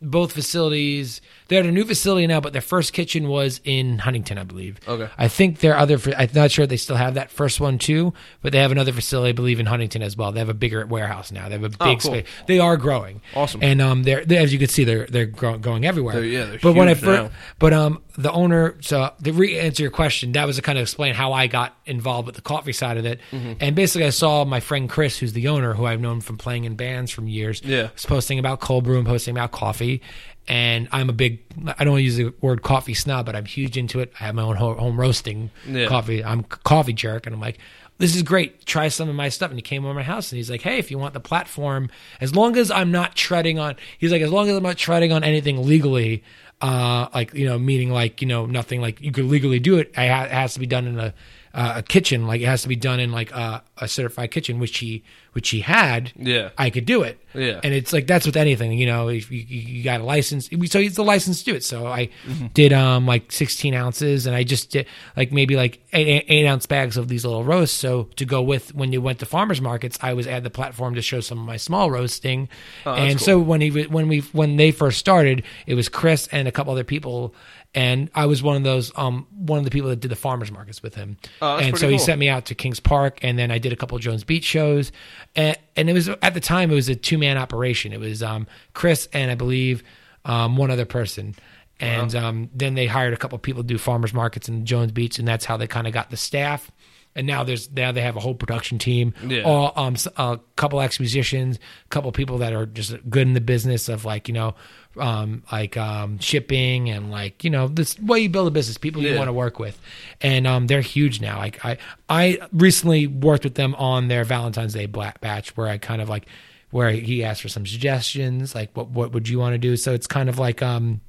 both 0.01 0.31
facilities. 0.34 1.22
They're 1.48 1.60
at 1.61 1.65
a 1.65 1.72
new 1.72 1.86
facility 1.86 2.28
now, 2.28 2.41
but 2.41 2.53
their 2.53 2.61
first 2.61 2.94
kitchen 2.94 3.28
was 3.28 3.61
in 3.64 3.99
Huntington, 3.99 4.38
I 4.38 4.44
believe. 4.44 4.80
Okay. 4.88 5.10
I 5.18 5.28
think 5.28 5.60
their 5.60 5.78
other. 5.78 5.98
I'm 6.18 6.30
not 6.34 6.52
sure 6.52 6.68
they 6.68 6.78
still 6.78 6.95
have 6.98 7.14
that 7.14 7.32
first 7.32 7.60
one 7.60 7.78
too, 7.78 8.14
but 8.41 8.52
they 8.52 8.60
have 8.60 8.72
another 8.72 8.91
facility, 8.91 9.30
I 9.30 9.34
believe, 9.34 9.60
in 9.60 9.65
Huntington 9.65 10.02
as 10.02 10.18
well. 10.18 10.32
They 10.32 10.40
have 10.40 10.49
a 10.49 10.53
bigger 10.53 10.86
warehouse 10.86 11.32
now. 11.32 11.48
They 11.48 11.56
have 11.56 11.64
a 11.64 11.69
big 11.69 11.78
Oh, 11.80 11.86
cool. 11.86 11.99
space. 11.99 12.26
They 12.48 12.60
are 12.60 12.78
growing. 12.78 13.22
Awesome. 13.36 13.61
And 13.64 13.82
um, 13.82 14.03
they're, 14.03 14.26
they 14.26 14.38
as 14.38 14.52
you 14.52 14.60
can 14.60 14.68
see, 14.68 14.84
they're 14.84 15.06
they're 15.07 15.26
grow, 15.26 15.57
going 15.57 15.86
everywhere. 15.86 16.15
They're- 16.15 16.24
yeah, 16.26 16.45
they're 16.45 16.60
but 16.61 16.74
when 16.74 16.88
I 16.88 16.94
huge 16.94 17.03
first, 17.06 17.32
but 17.60 17.74
um, 17.74 18.02
the 18.18 18.32
owner. 18.32 18.76
So 18.82 19.11
to 19.24 19.32
re 19.34 19.57
answer 19.60 19.84
your 19.84 19.91
question, 19.91 20.32
that 20.34 20.45
was 20.45 20.57
to 20.57 20.61
kind 20.61 20.78
of 20.78 20.82
explain 20.84 21.14
how 21.14 21.34
I 21.34 21.48
got 21.48 21.76
involved 21.86 22.26
with 22.26 22.36
the 22.36 22.41
coffee 22.41 22.74
side 22.74 22.98
of 22.98 23.06
it. 23.06 23.19
Mm-hmm. 23.32 23.53
And 23.61 23.76
basically, 23.76 24.06
I 24.06 24.10
saw 24.11 24.44
my 24.45 24.60
friend 24.60 24.90
Chris, 24.90 25.18
who's 25.18 25.34
the 25.34 25.48
owner, 25.48 25.74
who 25.74 25.86
I've 25.86 26.02
known 26.02 26.22
from 26.22 26.38
playing 26.38 26.65
in 26.65 26.76
bands 26.76 27.11
from 27.11 27.28
years. 27.28 27.61
Yeah. 27.64 27.90
was 27.94 28.06
posting 28.06 28.40
about 28.40 28.60
cold 28.60 28.84
brew 28.84 28.98
and 28.98 29.07
posting 29.07 29.34
about 29.36 29.52
coffee. 29.52 30.02
And 30.48 30.88
I'm 30.91 31.10
a 31.10 31.14
big. 31.14 31.40
I 31.78 31.84
don't 31.84 31.91
want 31.94 31.99
to 32.02 32.06
use 32.06 32.15
the 32.18 32.34
word 32.41 32.61
coffee 32.61 32.94
snob, 32.94 33.26
but 33.26 33.36
I'm 33.36 33.45
huge 33.45 33.76
into 33.78 33.99
it. 33.99 34.14
I 34.19 34.26
have 34.26 34.36
my 34.36 34.44
own 34.44 34.56
home 34.56 34.99
roasting 34.99 35.49
Yeah. 35.68 35.88
coffee. 35.88 36.24
I'm 36.24 36.40
a 36.40 36.44
coffee 36.44 36.94
jerk, 36.94 37.26
and 37.26 37.36
I'm 37.36 37.41
like. 37.41 37.57
This 37.99 38.15
is 38.15 38.22
great. 38.22 38.64
Try 38.68 38.90
some 38.90 39.10
of 39.10 39.15
my 39.15 39.30
stuff. 39.30 39.49
And 39.49 39.57
he 39.57 39.64
came 39.64 39.84
over 39.84 39.91
my 39.95 40.03
house 40.03 40.32
and 40.32 40.38
he's 40.38 40.52
like, 40.52 40.61
Hey, 40.61 40.78
if 40.78 40.91
you 40.91 40.99
want 40.99 41.15
the 41.15 41.19
platform, 41.19 41.90
as 42.22 42.36
long 42.36 42.56
as 42.56 42.69
I'm 42.69 42.91
not 42.91 43.15
treading 43.15 43.57
on, 43.57 43.76
he's 43.98 44.11
like, 44.11 44.22
as 44.22 44.30
long 44.32 44.48
as 44.48 44.56
I'm 44.56 44.61
not 44.61 44.78
treading 44.78 45.11
on 45.11 45.24
anything 45.24 45.65
legally, 45.65 46.24
uh, 46.61 47.07
like 47.15 47.34
you 47.34 47.48
know, 47.48 47.57
meaning 47.57 47.90
like 47.91 48.22
you 48.22 48.28
know, 48.28 48.45
nothing 48.45 48.82
like 48.82 49.02
you 49.02 49.11
could 49.11 49.26
legally 49.26 49.57
do 49.60 49.80
it. 49.80 49.88
It 49.98 50.10
has 50.11 50.53
to 50.53 50.60
be 50.60 50.68
done 50.68 50.86
in 50.86 50.99
a 50.99 51.15
uh, 51.53 51.74
a 51.78 51.84
kitchen, 51.84 52.28
like 52.28 52.41
it 52.41 52.45
has 52.45 52.61
to 52.64 52.68
be 52.68 52.76
done 52.76 52.99
in 52.99 53.11
like 53.11 53.32
a, 53.32 53.64
a 53.78 53.88
certified 53.88 54.32
kitchen, 54.32 54.60
which 54.60 54.78
he 54.80 55.03
which 55.34 55.49
he 55.49 55.60
had. 55.60 56.11
Yeah. 56.15 56.49
I 56.57 56.72
could 56.72 56.86
do 56.86 57.03
it. 57.03 57.19
Yeah. 57.36 57.60
and 57.64 57.72
it's 57.72 57.94
like 57.94 58.07
that's 58.07 58.26
with 58.26 58.36
anything, 58.38 58.72
you 58.74 58.88
know. 58.88 59.07
If 59.10 59.30
you, 59.32 59.40
you 59.48 59.84
got 59.84 60.02
a 60.02 60.03
license, 60.03 60.49
so 60.72 60.80
he's 60.80 60.95
the 60.95 61.03
license 61.03 61.40
to 61.44 61.45
do 61.52 61.56
it. 61.56 61.64
So 61.64 61.86
I 61.86 62.10
Mm-hmm. 62.28 62.48
did 62.53 62.74
um 62.74 63.06
like 63.06 63.32
16 63.32 63.74
ounces, 63.76 64.26
and 64.26 64.36
I 64.36 64.44
just 64.44 64.72
did 64.72 64.88
like 65.15 65.32
maybe 65.32 65.56
like 65.56 65.84
eight, 65.94 66.26
eight 66.28 66.48
ounce 66.48 66.65
bags 66.65 66.98
of 66.98 67.07
these 67.07 67.24
little 67.26 67.44
roasts. 67.44 67.78
So 67.78 68.06
to 68.15 68.26
go 68.26 68.41
with 68.41 68.74
when 68.74 68.91
you 68.91 69.02
went 69.02 69.19
to 69.19 69.26
farmers 69.28 69.61
markets, 69.61 69.98
I 70.02 70.14
was 70.14 70.26
at 70.28 70.44
the 70.44 70.49
platform 70.49 70.95
to 70.95 71.02
show 71.02 71.19
some 71.22 71.38
of 71.40 71.45
my 71.45 71.57
small 71.57 71.91
roasting. 71.91 72.49
Oh, 72.86 72.94
and 72.94 73.19
cool. 73.19 73.26
so 73.26 73.40
when 73.40 73.61
he 73.61 73.69
when 73.86 74.07
we 74.07 74.19
when 74.34 74.57
they 74.57 74.72
first 74.72 74.98
started, 74.98 75.44
it 75.68 75.76
was 75.76 75.88
Chris 75.90 76.28
and 76.32 76.48
a 76.48 76.52
couple 76.52 76.74
other 76.74 76.84
people. 76.84 77.34
And 77.77 78.09
I 78.15 78.25
was 78.25 78.41
one 78.41 78.55
of 78.57 78.63
those, 78.63 78.91
um, 78.95 79.27
one 79.35 79.59
of 79.59 79.65
the 79.65 79.69
people 79.69 79.89
that 79.91 79.99
did 79.99 80.09
the 80.09 80.15
farmers 80.15 80.51
markets 80.51 80.81
with 80.81 80.95
him. 80.95 81.15
Oh, 81.43 81.57
and 81.57 81.77
so 81.77 81.87
he 81.87 81.99
sent 81.99 82.19
me 82.19 82.27
out 82.27 82.45
to 82.45 82.55
Kings 82.55 82.79
Park, 82.79 83.19
and 83.21 83.37
then 83.37 83.51
I 83.51 83.59
did 83.59 83.71
a 83.71 83.75
couple 83.75 83.95
of 83.95 84.01
Jones 84.01 84.23
Beach 84.23 84.45
shows, 84.45 84.91
and, 85.35 85.55
and 85.75 85.87
it 85.87 85.93
was 85.93 86.09
at 86.09 86.33
the 86.33 86.39
time 86.39 86.71
it 86.71 86.75
was 86.75 86.89
a 86.89 86.95
two 86.95 87.19
man 87.19 87.37
operation. 87.37 87.93
It 87.93 87.99
was 87.99 88.23
um, 88.23 88.47
Chris 88.73 89.07
and 89.13 89.29
I 89.29 89.35
believe 89.35 89.83
um, 90.25 90.57
one 90.57 90.71
other 90.71 90.85
person, 90.85 91.35
and 91.79 92.15
um, 92.15 92.49
then 92.51 92.73
they 92.73 92.87
hired 92.87 93.13
a 93.13 93.17
couple 93.17 93.35
of 93.35 93.43
people 93.43 93.61
to 93.61 93.67
do 93.67 93.77
farmers 93.77 94.11
markets 94.11 94.49
in 94.49 94.65
Jones 94.65 94.91
Beach, 94.91 95.19
and 95.19 95.27
that's 95.27 95.45
how 95.45 95.55
they 95.55 95.67
kind 95.67 95.85
of 95.85 95.93
got 95.93 96.09
the 96.09 96.17
staff. 96.17 96.71
And 97.15 97.25
now 97.25 97.43
there's 97.43 97.71
now 97.71 97.91
they 97.91 98.01
have 98.01 98.15
a 98.15 98.19
whole 98.19 98.35
production 98.35 98.77
team, 98.79 99.13
Yeah. 99.25 99.41
all 99.43 99.73
um 99.75 99.95
a 100.17 100.39
couple 100.55 100.79
ex 100.81 100.99
musicians, 100.99 101.57
a 101.57 101.89
couple 101.89 102.11
people 102.11 102.37
that 102.39 102.53
are 102.53 102.65
just 102.67 102.95
good 103.09 103.27
in 103.27 103.33
the 103.33 103.41
business 103.41 103.89
of 103.89 104.05
like 104.05 104.27
you 104.27 104.33
know, 104.35 104.53
um 104.99 105.44
like 105.52 105.78
um 105.78 106.19
shipping 106.19 106.90
and 106.90 107.11
like 107.11 107.44
you 107.44 107.49
know 107.49 107.68
this 107.68 107.99
way 107.99 108.19
you 108.19 108.30
build 108.30 108.48
a 108.48 108.52
business, 108.52 108.78
people 108.78 109.02
you 109.02 109.15
want 109.18 109.28
to 109.28 109.34
work 109.34 109.60
with, 109.60 109.80
and 110.22 110.45
um 110.48 110.68
they're 110.68 110.82
huge 110.82 111.22
now. 111.22 111.38
Like 111.38 111.64
I 111.65 111.78
I 112.10 112.40
recently 112.52 113.07
worked 113.07 113.44
with 113.44 113.56
them 113.56 113.76
on 113.76 114.07
their 114.07 114.24
Valentine's 114.24 114.74
Day 114.74 114.86
black 114.86 115.22
batch 115.22 115.56
where 115.57 115.68
I 115.68 115.78
kind 115.78 116.02
of 116.02 116.10
like 116.10 116.28
where 116.69 116.91
he 116.91 117.24
asked 117.24 117.41
for 117.41 117.49
some 117.49 117.65
suggestions 117.65 118.53
like 118.53 118.76
what 118.76 118.90
what 118.90 119.11
would 119.14 119.28
you 119.28 119.40
want 119.40 119.53
to 119.53 119.57
do? 119.57 119.78
So 119.78 119.94
it's 119.94 120.07
kind 120.07 120.30
of 120.30 120.38
like 120.38 120.61
um 120.61 121.02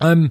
I'm 0.00 0.30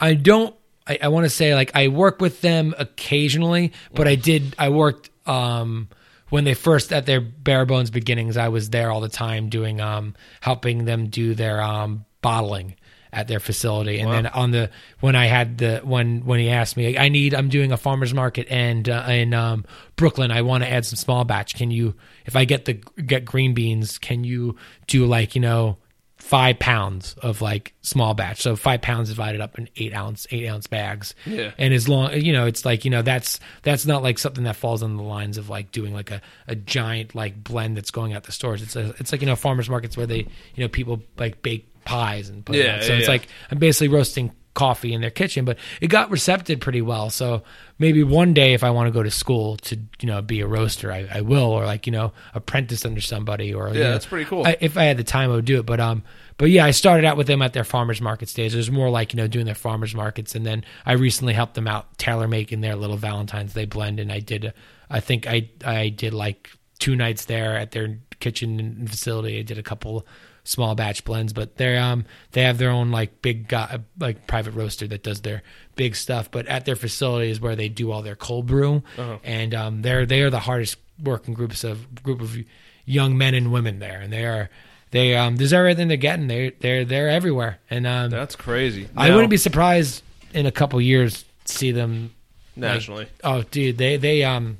I 0.00 0.14
don't 0.14 0.54
I, 0.86 0.98
I 1.02 1.08
want 1.08 1.24
to 1.24 1.30
say 1.30 1.54
like 1.54 1.72
I 1.74 1.88
work 1.88 2.20
with 2.20 2.40
them 2.40 2.74
occasionally, 2.78 3.72
but 3.92 4.06
I 4.06 4.14
did 4.14 4.54
I 4.58 4.68
worked 4.70 5.10
um 5.26 5.88
when 6.30 6.44
they 6.44 6.54
first 6.54 6.92
at 6.92 7.06
their 7.06 7.20
bare 7.20 7.66
bones 7.66 7.90
beginnings, 7.90 8.36
I 8.36 8.48
was 8.48 8.70
there 8.70 8.90
all 8.90 9.00
the 9.00 9.08
time 9.08 9.48
doing 9.48 9.80
um 9.80 10.14
helping 10.40 10.84
them 10.84 11.08
do 11.08 11.34
their 11.34 11.60
um 11.60 12.05
bottling 12.22 12.74
at 13.12 13.28
their 13.28 13.40
facility 13.40 13.98
and 14.00 14.12
then 14.12 14.26
on 14.26 14.50
the 14.50 14.68
when 15.00 15.16
I 15.16 15.26
had 15.26 15.58
the 15.58 15.80
when 15.84 16.26
when 16.26 16.38
he 16.38 16.50
asked 16.50 16.76
me 16.76 16.98
I 16.98 17.08
need 17.08 17.34
I'm 17.34 17.48
doing 17.48 17.72
a 17.72 17.76
farmers 17.76 18.12
market 18.12 18.46
and 18.50 18.86
uh, 18.88 19.06
in 19.08 19.32
um 19.32 19.64
Brooklyn 19.94 20.30
I 20.30 20.42
want 20.42 20.64
to 20.64 20.70
add 20.70 20.84
some 20.84 20.96
small 20.96 21.24
batch 21.24 21.54
can 21.54 21.70
you 21.70 21.94
if 22.26 22.36
I 22.36 22.44
get 22.44 22.66
the 22.66 22.74
get 22.74 23.24
green 23.24 23.54
beans 23.54 23.96
can 23.96 24.24
you 24.24 24.56
do 24.86 25.06
like 25.06 25.34
you 25.34 25.40
know 25.40 25.78
five 26.26 26.58
pounds 26.58 27.14
of 27.22 27.40
like 27.40 27.72
small 27.82 28.12
batch. 28.12 28.42
So 28.42 28.56
five 28.56 28.82
pounds 28.82 29.10
divided 29.10 29.40
up 29.40 29.58
in 29.58 29.68
eight 29.76 29.94
ounce, 29.94 30.26
eight 30.30 30.48
ounce 30.48 30.66
bags. 30.66 31.14
Yeah. 31.24 31.52
And 31.56 31.72
as 31.72 31.88
long, 31.88 32.14
you 32.14 32.32
know, 32.32 32.46
it's 32.46 32.64
like, 32.64 32.84
you 32.84 32.90
know, 32.90 33.02
that's, 33.02 33.38
that's 33.62 33.86
not 33.86 34.02
like 34.02 34.18
something 34.18 34.42
that 34.44 34.56
falls 34.56 34.82
on 34.82 34.96
the 34.96 35.04
lines 35.04 35.38
of 35.38 35.50
like 35.50 35.70
doing 35.70 35.94
like 35.94 36.10
a, 36.10 36.20
a 36.48 36.56
giant 36.56 37.14
like 37.14 37.44
blend 37.44 37.76
that's 37.76 37.92
going 37.92 38.12
out 38.12 38.24
the 38.24 38.32
stores. 38.32 38.60
It's 38.60 38.74
a, 38.74 38.94
it's 38.98 39.12
like, 39.12 39.20
you 39.20 39.26
know, 39.28 39.36
farmers 39.36 39.70
markets 39.70 39.96
where 39.96 40.06
they, 40.06 40.26
you 40.54 40.64
know, 40.64 40.68
people 40.68 41.00
like 41.16 41.42
bake 41.42 41.68
pies 41.86 42.28
and 42.28 42.44
put 42.44 42.58
it 42.58 42.66
Yeah, 42.66 42.66
out. 42.66 42.84
So 42.84 42.92
yeah, 42.92 42.98
it's 42.98 43.08
yeah. 43.08 43.08
like, 43.08 43.28
I'm 43.50 43.58
basically 43.58 43.88
roasting 43.88 44.32
coffee 44.54 44.92
in 44.94 45.00
their 45.02 45.10
kitchen, 45.10 45.44
but 45.46 45.58
it 45.80 45.88
got 45.88 46.10
recepted 46.10 46.60
pretty 46.60 46.82
well. 46.82 47.10
So 47.10 47.42
maybe 47.78 48.02
one 48.02 48.34
day 48.34 48.54
if 48.54 48.64
I 48.64 48.70
want 48.70 48.88
to 48.88 48.90
go 48.92 49.02
to 49.02 49.10
school 49.10 49.56
to, 49.58 49.76
you 50.00 50.06
know, 50.08 50.22
be 50.22 50.40
a 50.40 50.46
roaster, 50.46 50.92
I, 50.92 51.08
I 51.12 51.20
will, 51.22 51.52
or 51.52 51.64
like, 51.66 51.86
you 51.86 51.92
know, 51.92 52.12
apprentice 52.34 52.84
under 52.84 53.00
somebody 53.02 53.54
or, 53.54 53.74
you 53.76 53.80
Yeah, 53.80 53.88
know, 53.88 53.92
that's 53.92 54.06
pretty 54.06 54.24
cool. 54.26 54.46
I, 54.46 54.56
if 54.60 54.76
I 54.78 54.84
had 54.84 54.96
the 54.96 55.04
time, 55.04 55.30
I 55.30 55.34
would 55.36 55.44
do 55.44 55.58
it. 55.60 55.66
But 55.66 55.80
um, 55.80 56.02
but 56.38 56.50
yeah, 56.50 56.64
I 56.64 56.70
started 56.70 57.04
out 57.06 57.16
with 57.16 57.26
them 57.26 57.42
at 57.42 57.52
their 57.52 57.64
farmers 57.64 58.00
market 58.00 58.28
stage. 58.28 58.54
It 58.54 58.56
was 58.58 58.70
more 58.70 58.90
like 58.90 59.12
you 59.12 59.16
know 59.18 59.26
doing 59.28 59.46
their 59.46 59.54
farmers 59.54 59.94
markets, 59.94 60.34
and 60.34 60.46
then 60.46 60.64
I 60.86 60.92
recently 60.92 61.34
helped 61.34 61.54
them 61.54 61.66
out 61.68 61.96
tailor 61.98 62.28
making 62.28 62.60
their 62.60 62.76
little 62.76 62.96
Valentine's 62.96 63.54
Day 63.54 63.64
blend, 63.64 64.00
and 64.00 64.12
I 64.12 64.20
did. 64.20 64.52
I 64.90 65.00
think 65.00 65.26
I 65.26 65.50
I 65.64 65.88
did 65.88 66.14
like 66.14 66.50
two 66.78 66.94
nights 66.96 67.24
there 67.26 67.56
at 67.56 67.72
their 67.72 67.98
kitchen 68.20 68.86
facility. 68.86 69.38
I 69.38 69.42
did 69.42 69.58
a 69.58 69.62
couple 69.62 70.06
small 70.46 70.74
batch 70.74 71.04
blends, 71.04 71.32
but 71.32 71.56
they 71.56 71.76
um 71.76 72.04
they 72.32 72.42
have 72.42 72.56
their 72.58 72.70
own 72.70 72.90
like 72.90 73.20
big 73.20 73.48
guy, 73.48 73.80
like 73.98 74.26
private 74.26 74.52
roaster 74.52 74.86
that 74.88 75.02
does 75.02 75.20
their 75.20 75.42
big 75.74 75.94
stuff. 75.96 76.30
But 76.30 76.46
at 76.46 76.64
their 76.64 76.76
facility 76.76 77.30
is 77.30 77.40
where 77.40 77.56
they 77.56 77.68
do 77.68 77.90
all 77.92 78.02
their 78.02 78.16
cold 78.16 78.46
brew, 78.46 78.82
and 79.24 79.54
um 79.54 79.82
they're 79.82 80.06
they 80.06 80.22
are 80.22 80.30
the 80.30 80.40
hardest 80.40 80.76
working 81.02 81.34
groups 81.34 81.62
of 81.64 82.02
group 82.02 82.20
of 82.22 82.36
young 82.84 83.18
men 83.18 83.34
and 83.34 83.52
women 83.52 83.78
there, 83.80 84.00
and 84.00 84.12
they 84.12 84.24
are 84.24 84.48
they 84.92 85.16
um 85.16 85.36
there's 85.36 85.52
everything 85.52 85.88
they're 85.88 85.96
getting. 85.96 86.28
They 86.28 86.50
they're 86.60 86.84
they're 86.84 87.08
everywhere, 87.10 87.58
and 87.68 87.86
um 87.86 88.10
That's 88.10 88.36
crazy. 88.36 88.88
I 88.96 89.08
Now- 89.08 89.14
wouldn't 89.16 89.30
be 89.30 89.36
surprised 89.36 90.02
in 90.32 90.46
a 90.46 90.52
couple 90.52 90.80
years 90.80 91.24
to 91.46 91.52
see 91.52 91.72
them 91.72 92.12
like- 92.56 92.72
nationally. 92.72 93.06
oh, 93.24 93.42
dude, 93.42 93.78
they 93.78 93.96
they 93.96 94.22
um 94.24 94.58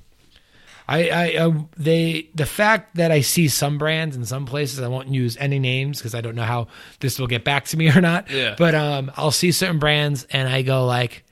I, 0.88 1.08
I, 1.08 1.34
um, 1.36 1.68
they, 1.76 2.30
the 2.34 2.46
fact 2.46 2.96
that 2.96 3.10
I 3.10 3.20
see 3.20 3.48
some 3.48 3.76
brands 3.78 4.14
in 4.16 4.24
some 4.24 4.46
places, 4.46 4.80
I 4.80 4.88
won't 4.88 5.08
use 5.08 5.36
any 5.38 5.58
names 5.58 5.98
because 5.98 6.14
I 6.14 6.20
don't 6.20 6.36
know 6.36 6.44
how 6.44 6.68
this 7.00 7.18
will 7.18 7.26
get 7.26 7.44
back 7.44 7.64
to 7.66 7.76
me 7.76 7.90
or 7.96 8.00
not. 8.00 8.30
Yeah. 8.30 8.54
But 8.56 8.74
um, 8.74 9.10
I'll 9.16 9.30
see 9.30 9.52
certain 9.52 9.78
brands 9.78 10.26
and 10.30 10.48
I 10.48 10.62
go 10.62 10.86
like, 10.86 11.24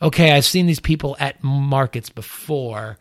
okay, 0.00 0.32
I've 0.32 0.44
seen 0.44 0.66
these 0.66 0.80
people 0.80 1.16
at 1.18 1.42
markets 1.42 2.10
before, 2.10 2.98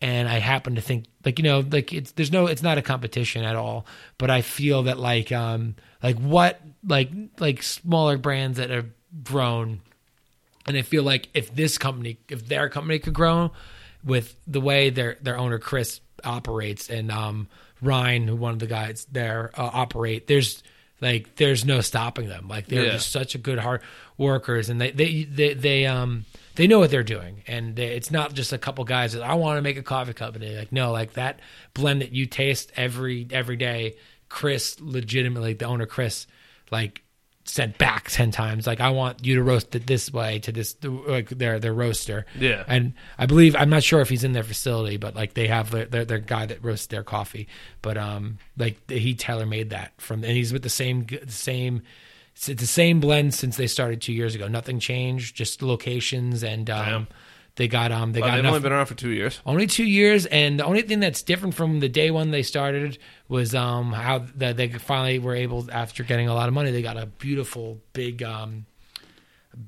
and 0.00 0.28
I 0.28 0.38
happen 0.38 0.74
to 0.76 0.80
think 0.80 1.04
like 1.24 1.38
you 1.38 1.42
know 1.42 1.62
like 1.70 1.92
it's 1.92 2.12
there's 2.12 2.32
no 2.32 2.46
it's 2.46 2.62
not 2.62 2.78
a 2.78 2.82
competition 2.82 3.44
at 3.44 3.54
all, 3.54 3.86
but 4.16 4.30
I 4.30 4.40
feel 4.40 4.84
that 4.84 4.98
like 4.98 5.30
um 5.30 5.76
like 6.02 6.18
what 6.18 6.60
like 6.86 7.10
like 7.38 7.62
smaller 7.62 8.16
brands 8.16 8.56
that 8.56 8.70
have 8.70 8.86
grown 9.22 9.80
and 10.66 10.76
I 10.76 10.82
feel 10.82 11.02
like 11.02 11.28
if 11.34 11.54
this 11.54 11.78
company, 11.78 12.18
if 12.28 12.46
their 12.46 12.68
company 12.68 12.98
could 12.98 13.14
grow 13.14 13.52
with 14.04 14.34
the 14.46 14.60
way 14.60 14.90
their 14.90 15.16
their 15.22 15.36
owner 15.38 15.58
Chris 15.58 16.00
operates 16.24 16.88
and 16.90 17.10
um, 17.10 17.48
Ryan, 17.82 18.28
who 18.28 18.36
one 18.36 18.52
of 18.52 18.58
the 18.58 18.66
guys 18.66 19.06
there 19.10 19.50
uh, 19.56 19.70
operate, 19.72 20.26
there's 20.26 20.62
like 21.00 21.36
there's 21.36 21.64
no 21.64 21.80
stopping 21.80 22.28
them. 22.28 22.46
Like 22.48 22.66
they're 22.66 22.84
Yeah. 22.84 22.92
just 22.92 23.10
such 23.10 23.34
a 23.34 23.38
good 23.38 23.58
hard 23.58 23.82
workers, 24.18 24.68
and 24.68 24.80
they 24.80 24.90
they 24.90 25.24
they, 25.24 25.54
they 25.54 25.86
um 25.86 26.24
they 26.56 26.66
know 26.66 26.78
what 26.78 26.90
they're 26.90 27.02
doing, 27.02 27.42
and 27.46 27.74
they, 27.76 27.86
it's 27.96 28.10
not 28.10 28.34
just 28.34 28.52
a 28.52 28.58
couple 28.58 28.84
guys 28.84 29.14
that 29.14 29.22
I 29.22 29.34
want 29.34 29.56
to 29.58 29.62
make 29.62 29.78
a 29.78 29.82
coffee 29.82 30.12
company. 30.12 30.54
Like 30.56 30.72
no, 30.72 30.92
like 30.92 31.14
that 31.14 31.40
blend 31.74 32.02
that 32.02 32.12
you 32.12 32.26
taste 32.26 32.70
every 32.76 33.26
every 33.30 33.56
day. 33.56 33.96
Chris, 34.28 34.78
legitimately, 34.80 35.54
the 35.54 35.64
owner 35.64 35.86
Chris, 35.86 36.26
like 36.70 37.02
sent 37.44 37.78
back 37.78 38.08
10 38.10 38.30
times 38.30 38.66
like 38.66 38.80
i 38.80 38.90
want 38.90 39.24
you 39.24 39.34
to 39.34 39.42
roast 39.42 39.74
it 39.74 39.86
this 39.86 40.12
way 40.12 40.38
to 40.38 40.52
this 40.52 40.76
like 40.84 41.30
their 41.30 41.58
their 41.58 41.72
roaster 41.72 42.26
Yeah. 42.38 42.62
and 42.68 42.92
i 43.18 43.26
believe 43.26 43.56
i'm 43.56 43.70
not 43.70 43.82
sure 43.82 44.00
if 44.02 44.08
he's 44.10 44.22
in 44.24 44.32
their 44.32 44.44
facility 44.44 44.98
but 44.98 45.16
like 45.16 45.34
they 45.34 45.48
have 45.48 45.70
their 45.70 45.86
their, 45.86 46.04
their 46.04 46.18
guy 46.18 46.46
that 46.46 46.62
roasts 46.62 46.86
their 46.88 47.02
coffee 47.02 47.48
but 47.82 47.96
um 47.96 48.38
like 48.56 48.78
he 48.90 49.14
tailor 49.14 49.46
made 49.46 49.70
that 49.70 49.92
from 49.98 50.22
and 50.22 50.32
he's 50.36 50.52
with 50.52 50.62
the 50.62 50.68
same 50.68 51.06
same 51.28 51.82
it's 52.34 52.46
the 52.46 52.66
same 52.66 53.00
blend 53.00 53.34
since 53.34 53.56
they 53.56 53.66
started 53.66 54.00
two 54.00 54.12
years 54.12 54.34
ago 54.34 54.46
nothing 54.46 54.78
changed 54.78 55.34
just 55.34 55.62
locations 55.62 56.44
and 56.44 56.68
um 56.70 56.84
Damn. 56.84 57.06
They 57.56 57.68
got 57.68 57.92
um 57.92 58.12
they 58.12 58.20
Well, 58.20 58.30
got 58.30 58.34
they've 58.36 58.40
enough 58.40 58.50
only 58.54 58.62
been 58.62 58.72
around 58.72 58.86
for 58.86 58.94
two 58.94 59.10
years. 59.10 59.40
only 59.44 59.66
two 59.66 59.84
years, 59.84 60.26
and 60.26 60.58
the 60.60 60.64
only 60.64 60.82
thing 60.82 61.00
that's 61.00 61.22
different 61.22 61.54
from 61.54 61.80
the 61.80 61.88
day 61.88 62.10
one 62.10 62.30
they 62.30 62.42
started 62.42 62.98
was 63.28 63.54
um, 63.54 63.92
how 63.92 64.24
that 64.36 64.56
they 64.56 64.68
finally 64.68 65.18
were 65.18 65.34
able, 65.34 65.68
after 65.70 66.02
getting 66.04 66.28
a 66.28 66.34
lot 66.34 66.48
of 66.48 66.54
money, 66.54 66.70
they 66.70 66.82
got 66.82 66.96
a 66.96 67.06
beautiful 67.06 67.80
big, 67.92 68.22
um, 68.22 68.66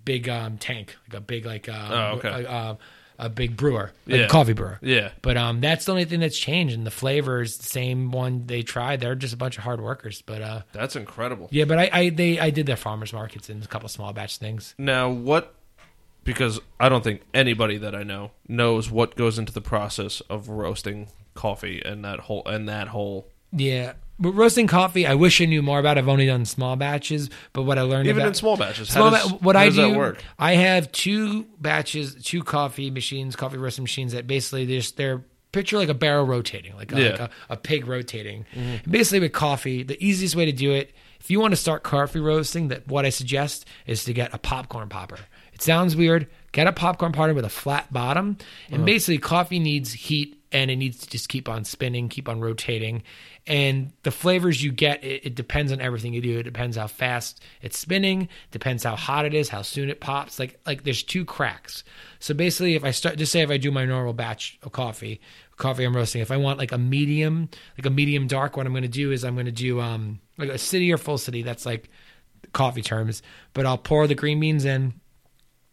big 0.05 0.29
um, 0.29 0.59
tank, 0.59 0.97
like 1.09 1.19
a 1.19 1.21
big 1.21 1.45
like 1.47 1.69
uh, 1.69 1.89
Oh, 1.91 2.17
okay. 2.19 2.29
a, 2.45 2.49
uh, 2.51 2.75
a 3.19 3.29
big 3.29 3.57
brewer, 3.57 3.93
like 4.07 4.19
Yeah. 4.21 4.25
a 4.25 4.29
coffee 4.29 4.53
brewer. 4.53 4.79
Yeah. 4.83 5.11
But 5.21 5.37
um, 5.37 5.61
that's 5.61 5.85
the 5.85 5.93
only 5.93 6.05
thing 6.07 6.21
that's 6.21 6.39
changed, 6.39 6.75
and 6.75 6.85
the 6.87 6.91
flavor 6.91 7.41
is 7.43 7.59
the 7.59 7.67
same 7.67 8.11
one 8.11 8.47
they 8.47 8.63
tried. 8.63 9.01
They're 9.01 9.15
just 9.15 9.35
a 9.35 9.37
bunch 9.37 9.59
of 9.59 9.65
hard 9.65 9.81
workers, 9.81 10.23
but 10.23 10.43
uh, 10.43 10.63
That's 10.73 10.97
incredible. 10.97 11.49
yeah. 11.53 11.65
But 11.67 11.79
I, 11.79 11.91
I 11.93 12.09
they 12.09 12.41
I 12.41 12.51
did 12.51 12.67
their 12.67 12.77
farmers 12.77 13.13
markets 13.13 13.49
and 13.49 13.63
a 13.63 13.67
couple 13.67 13.89
small 13.89 14.13
batch 14.13 14.39
things. 14.39 14.75
Now, 14.79 15.11
what? 15.11 15.55
Because 16.25 16.61
I 16.79 16.89
don't 16.89 17.03
think 17.03 17.23
anybody 17.35 17.77
that 17.79 17.95
I 17.95 18.03
know 18.05 18.31
knows 18.47 18.91
what 18.91 19.17
goes 19.17 19.39
into 19.39 19.53
the 19.53 19.61
process 19.61 20.21
of 20.31 20.49
roasting 20.49 21.09
coffee 21.35 21.83
and 21.85 22.05
that 22.05 22.21
whole 22.21 22.43
and 22.47 22.69
that 22.69 22.89
whole. 22.89 23.27
Yeah, 23.55 23.95
but 24.19 24.31
roasting 24.33 24.67
coffee, 24.67 25.07
I 25.07 25.15
wish 25.15 25.41
I 25.41 25.47
knew 25.47 25.63
more 25.63 25.79
about. 25.81 25.99
I've 25.99 26.09
only 26.09 26.27
done 26.27 26.45
small 26.45 26.77
batches, 26.77 27.29
but 27.53 27.63
what 27.65 27.77
I 27.79 27.83
learned 27.83 28.07
Even 28.09 28.21
about 28.23 28.29
in 28.29 28.35
small 28.35 28.57
batches, 28.57 28.89
Small 28.89 29.11
how 29.11 29.17
does, 29.17 29.33
ba- 29.33 29.39
what 29.39 29.57
how 29.57 29.63
I 29.63 29.67
does 29.67 29.75
do, 29.77 29.83
that 29.91 29.99
work? 29.99 30.23
I 30.39 30.53
have 30.55 30.91
two 30.93 31.45
batches, 31.61 32.15
two 32.23 32.43
coffee 32.45 32.91
machines, 32.91 33.35
coffee 33.37 33.59
roasting 33.59 33.83
machines 33.85 34.13
that 34.13 34.27
basically 34.27 34.65
they're 34.65 34.79
just, 34.79 34.97
they're 34.97 35.25
picture 35.51 35.77
like 35.77 35.91
a 35.91 35.95
barrel 35.95 36.25
rotating, 36.25 36.75
like 36.77 36.93
a, 36.93 37.01
Yeah. 37.03 37.11
like 37.11 37.21
a, 37.21 37.31
a 37.51 37.57
pig 37.59 37.87
rotating. 37.87 38.47
And 38.55 38.81
basically, 38.91 39.21
with 39.21 39.33
coffee, 39.33 39.83
the 39.83 40.03
easiest 40.03 40.35
way 40.35 40.47
to 40.47 40.53
do 40.53 40.73
it, 40.73 40.93
if 41.21 41.31
you 41.31 41.39
want 41.39 41.53
to 41.53 41.57
start 41.57 41.83
coffee 41.83 42.21
roasting, 42.21 42.69
that 42.69 42.89
what 42.89 43.05
I 43.05 43.11
suggest 43.11 43.67
is 43.87 44.05
to 44.05 44.13
get 44.15 44.33
a 44.35 44.39
popcorn 44.39 44.89
popper. 44.89 45.19
Sounds 45.63 45.95
weird. 45.95 46.29
Get 46.51 46.67
a 46.67 46.73
popcorn 46.73 47.13
popper 47.13 47.35
with 47.35 47.45
a 47.45 47.51
flat 47.51 47.93
bottom, 47.93 48.37
and 48.71 48.85
basically, 48.85 49.19
coffee 49.19 49.59
needs 49.59 49.93
heat 49.93 50.43
and 50.53 50.71
it 50.71 50.77
needs 50.77 50.99
to 50.99 51.09
just 51.09 51.29
keep 51.29 51.49
on 51.49 51.65
spinning, 51.65 52.09
keep 52.09 52.29
on 52.29 52.41
rotating. 52.41 53.03
And 53.47 53.93
the 54.03 54.11
flavors 54.11 54.63
you 54.63 54.71
get, 54.71 55.03
it, 55.03 55.27
it 55.27 55.35
depends 55.35 55.73
on 55.73 55.81
everything 55.81 56.13
you 56.13 56.21
do. 56.21 56.39
It 56.39 56.43
depends 56.43 56.77
how 56.77 56.87
fast 56.87 57.43
it's 57.63 57.79
spinning, 57.79 58.29
depends 58.51 58.85
how 58.85 58.97
hot 58.97 59.25
it 59.25 59.35
is, 59.35 59.49
how 59.49 59.63
soon 59.63 59.89
it 59.89 60.01
pops. 60.01 60.39
Like 60.39 60.61
like 60.67 60.85
there's 60.85 61.03
two 61.03 61.25
cracks. 61.25 61.85
So 62.19 62.35
basically, 62.35 62.75
if 62.75 62.85
I 62.85 62.91
start, 62.91 63.17
just 63.17 63.33
say 63.33 63.41
if 63.41 63.51
I 63.51 63.57
do 63.57 63.71
my 63.71 63.85
normal 63.85 64.13
batch 64.13 64.59
of 64.63 64.73
coffee, 64.73 65.21
coffee 65.57 65.85
I'm 65.85 65.97
roasting, 65.97 66.21
if 66.23 66.31
I 66.31 66.37
want 66.37 66.59
like 66.59 66.73
a 66.73 66.79
medium, 66.79 67.49
like 67.79 67.87
a 67.87 67.91
medium 67.91 68.27
dark, 68.27 68.57
what 68.57 68.67
I'm 68.67 68.73
going 68.73 68.83
to 68.83 68.89
do 68.89 69.11
is 69.11 69.25
I'm 69.25 69.35
going 69.35 69.47
to 69.47 69.53
do 69.53 69.81
um 69.81 70.21
like 70.39 70.51
a 70.51 70.59
city 70.59 70.93
or 70.93 70.99
full 70.99 71.19
city. 71.19 71.43
That's 71.43 71.65
like 71.65 71.89
coffee 72.53 72.83
terms. 72.83 73.23
But 73.55 73.65
I'll 73.65 73.79
pour 73.79 74.07
the 74.07 74.15
green 74.15 74.41
beans 74.41 74.65
in 74.65 74.95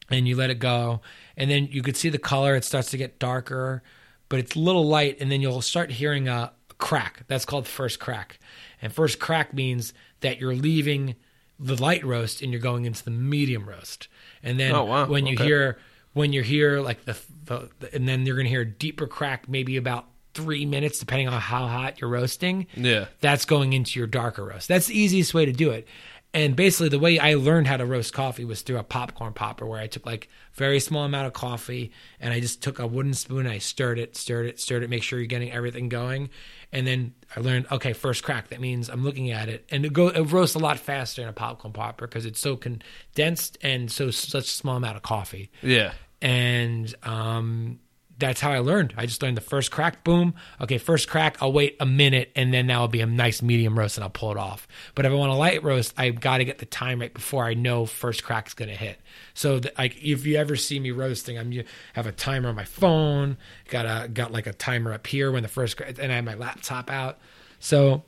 and 0.09 0.27
you 0.27 0.35
let 0.35 0.49
it 0.49 0.59
go 0.59 1.01
and 1.37 1.49
then 1.49 1.67
you 1.71 1.81
could 1.81 1.95
see 1.97 2.09
the 2.09 2.17
color 2.17 2.55
it 2.55 2.63
starts 2.63 2.91
to 2.91 2.97
get 2.97 3.19
darker 3.19 3.81
but 4.29 4.39
it's 4.39 4.55
a 4.55 4.59
little 4.59 4.85
light 4.87 5.17
and 5.19 5.31
then 5.31 5.41
you'll 5.41 5.61
start 5.61 5.91
hearing 5.91 6.27
a 6.27 6.51
crack 6.77 7.23
that's 7.27 7.45
called 7.45 7.67
first 7.67 7.99
crack 7.99 8.39
and 8.81 8.93
first 8.93 9.19
crack 9.19 9.53
means 9.53 9.93
that 10.21 10.39
you're 10.39 10.55
leaving 10.55 11.15
the 11.59 11.75
light 11.81 12.03
roast 12.05 12.41
and 12.41 12.51
you're 12.51 12.61
going 12.61 12.85
into 12.85 13.03
the 13.03 13.11
medium 13.11 13.67
roast 13.67 14.07
and 14.43 14.59
then 14.59 14.73
Oh, 14.73 14.85
wow. 14.85 15.05
when 15.07 15.25
you 15.25 15.33
Okay. 15.35 15.43
hear 15.45 15.77
when 16.13 16.33
you 16.33 16.41
hear 16.41 16.79
like 16.81 17.05
the, 17.05 17.17
the 17.45 17.69
and 17.93 18.07
then 18.07 18.25
you're 18.25 18.35
going 18.35 18.45
to 18.45 18.49
hear 18.49 18.61
a 18.61 18.65
deeper 18.65 19.07
crack 19.07 19.47
maybe 19.49 19.77
about 19.77 20.05
three 20.33 20.65
minutes 20.65 20.99
depending 20.99 21.27
on 21.27 21.39
how 21.41 21.67
hot 21.67 21.99
you're 21.99 22.09
roasting 22.09 22.65
Yeah. 22.75 23.05
that's 23.19 23.45
going 23.45 23.73
into 23.73 23.99
your 23.99 24.07
darker 24.07 24.45
roast. 24.45 24.67
That's 24.67 24.85
the 24.87 24.97
easiest 24.97 25.33
way 25.33 25.45
to 25.45 25.51
do 25.51 25.71
it. 25.71 25.87
And 26.31 26.55
basically, 26.55 26.89
the 26.89 26.99
way 26.99 27.17
I 27.17 27.33
learned 27.33 27.65
how 27.65 27.77
to 27.77 27.85
roast 27.87 28.13
coffee 28.13 28.45
was 28.45 28.61
through 28.61 28.77
a 28.77 28.83
popcorn 28.83 29.33
popper, 29.33 29.65
where 29.65 29.79
I 29.79 29.87
took 29.87 30.05
like 30.05 30.29
very 30.53 30.79
small 30.79 31.03
amount 31.03 31.25
of 31.25 31.33
coffee 31.33 31.91
and 32.19 32.31
I 32.31 32.39
just 32.39 32.61
took 32.61 32.77
a 32.77 32.85
wooden 32.85 33.15
spoon, 33.15 33.39
and 33.47 33.49
I 33.49 33.57
stirred 33.57 33.97
it, 33.97 34.15
stirred 34.15 34.45
it, 34.45 34.59
stirred 34.59 34.83
it, 34.83 34.91
make 34.91 35.01
sure 35.01 35.17
you're 35.17 35.25
getting 35.25 35.51
everything 35.51 35.89
going. 35.89 36.29
And 36.71 36.85
then 36.85 37.15
I 37.35 37.39
learned, 37.39 37.65
okay, 37.71 37.93
first 37.93 38.23
crack. 38.23 38.49
That 38.49 38.61
means 38.61 38.89
I'm 38.89 39.03
looking 39.03 39.31
at 39.31 39.49
it, 39.49 39.65
and 39.71 39.83
it 39.85 39.91
go 39.91 40.09
it 40.09 40.31
roasts 40.31 40.53
a 40.55 40.59
lot 40.59 40.77
faster 40.77 41.23
in 41.23 41.27
a 41.27 41.33
popcorn 41.33 41.73
popper 41.73 42.05
because 42.05 42.27
it's 42.27 42.39
so 42.39 42.55
condensed 42.55 43.57
and 43.63 43.91
so 43.91 44.11
such 44.11 44.45
a 44.45 44.47
small 44.49 44.75
amount 44.77 44.97
of 44.97 45.01
coffee 45.01 45.49
Yeah. 45.63 45.93
and 46.21 46.93
um, 47.01 47.79
that's 48.19 48.41
how 48.41 48.51
I 48.51 48.59
learned. 48.59 48.93
I 48.97 49.05
just 49.05 49.23
learned 49.23 49.37
the 49.37 49.41
first 49.41 49.71
crack, 49.71 50.03
boom. 50.03 50.33
Okay, 50.61 50.77
first 50.77 51.07
crack. 51.09 51.37
I'll 51.41 51.53
wait 51.53 51.77
a 51.79 51.85
minute, 51.85 52.31
and 52.35 52.53
then 52.53 52.67
that'll 52.67 52.87
be 52.87 53.01
a 53.01 53.05
nice 53.05 53.41
medium 53.41 53.79
roast, 53.79 53.97
and 53.97 54.03
I'll 54.03 54.09
pull 54.09 54.31
it 54.31 54.37
off. 54.37 54.67
But 54.93 55.05
if 55.05 55.11
I 55.11 55.15
want 55.15 55.31
a 55.31 55.35
light 55.35 55.63
roast, 55.63 55.93
I've 55.97 56.19
got 56.19 56.37
to 56.37 56.45
get 56.45 56.59
the 56.59 56.65
time 56.65 56.99
right 56.99 57.13
before 57.13 57.45
I 57.45 57.53
know 57.53 57.85
first 57.85 58.23
crack's 58.23 58.53
going 58.53 58.69
to 58.69 58.75
hit. 58.75 58.99
So, 59.33 59.59
the, 59.59 59.71
like, 59.77 59.97
if 60.03 60.25
you 60.25 60.35
ever 60.37 60.55
see 60.55 60.79
me 60.79 60.91
roasting, 60.91 61.37
I'm 61.39 61.51
you 61.51 61.63
have 61.93 62.05
a 62.07 62.11
timer 62.11 62.49
on 62.49 62.55
my 62.55 62.65
phone. 62.65 63.37
Got 63.69 63.85
a 63.85 64.07
got 64.09 64.31
like 64.31 64.47
a 64.47 64.53
timer 64.53 64.93
up 64.93 65.07
here 65.07 65.31
when 65.31 65.41
the 65.43 65.49
first 65.49 65.77
crack, 65.77 65.97
and 65.97 66.11
I 66.11 66.15
have 66.15 66.25
my 66.25 66.35
laptop 66.35 66.91
out. 66.91 67.17
So 67.59 68.03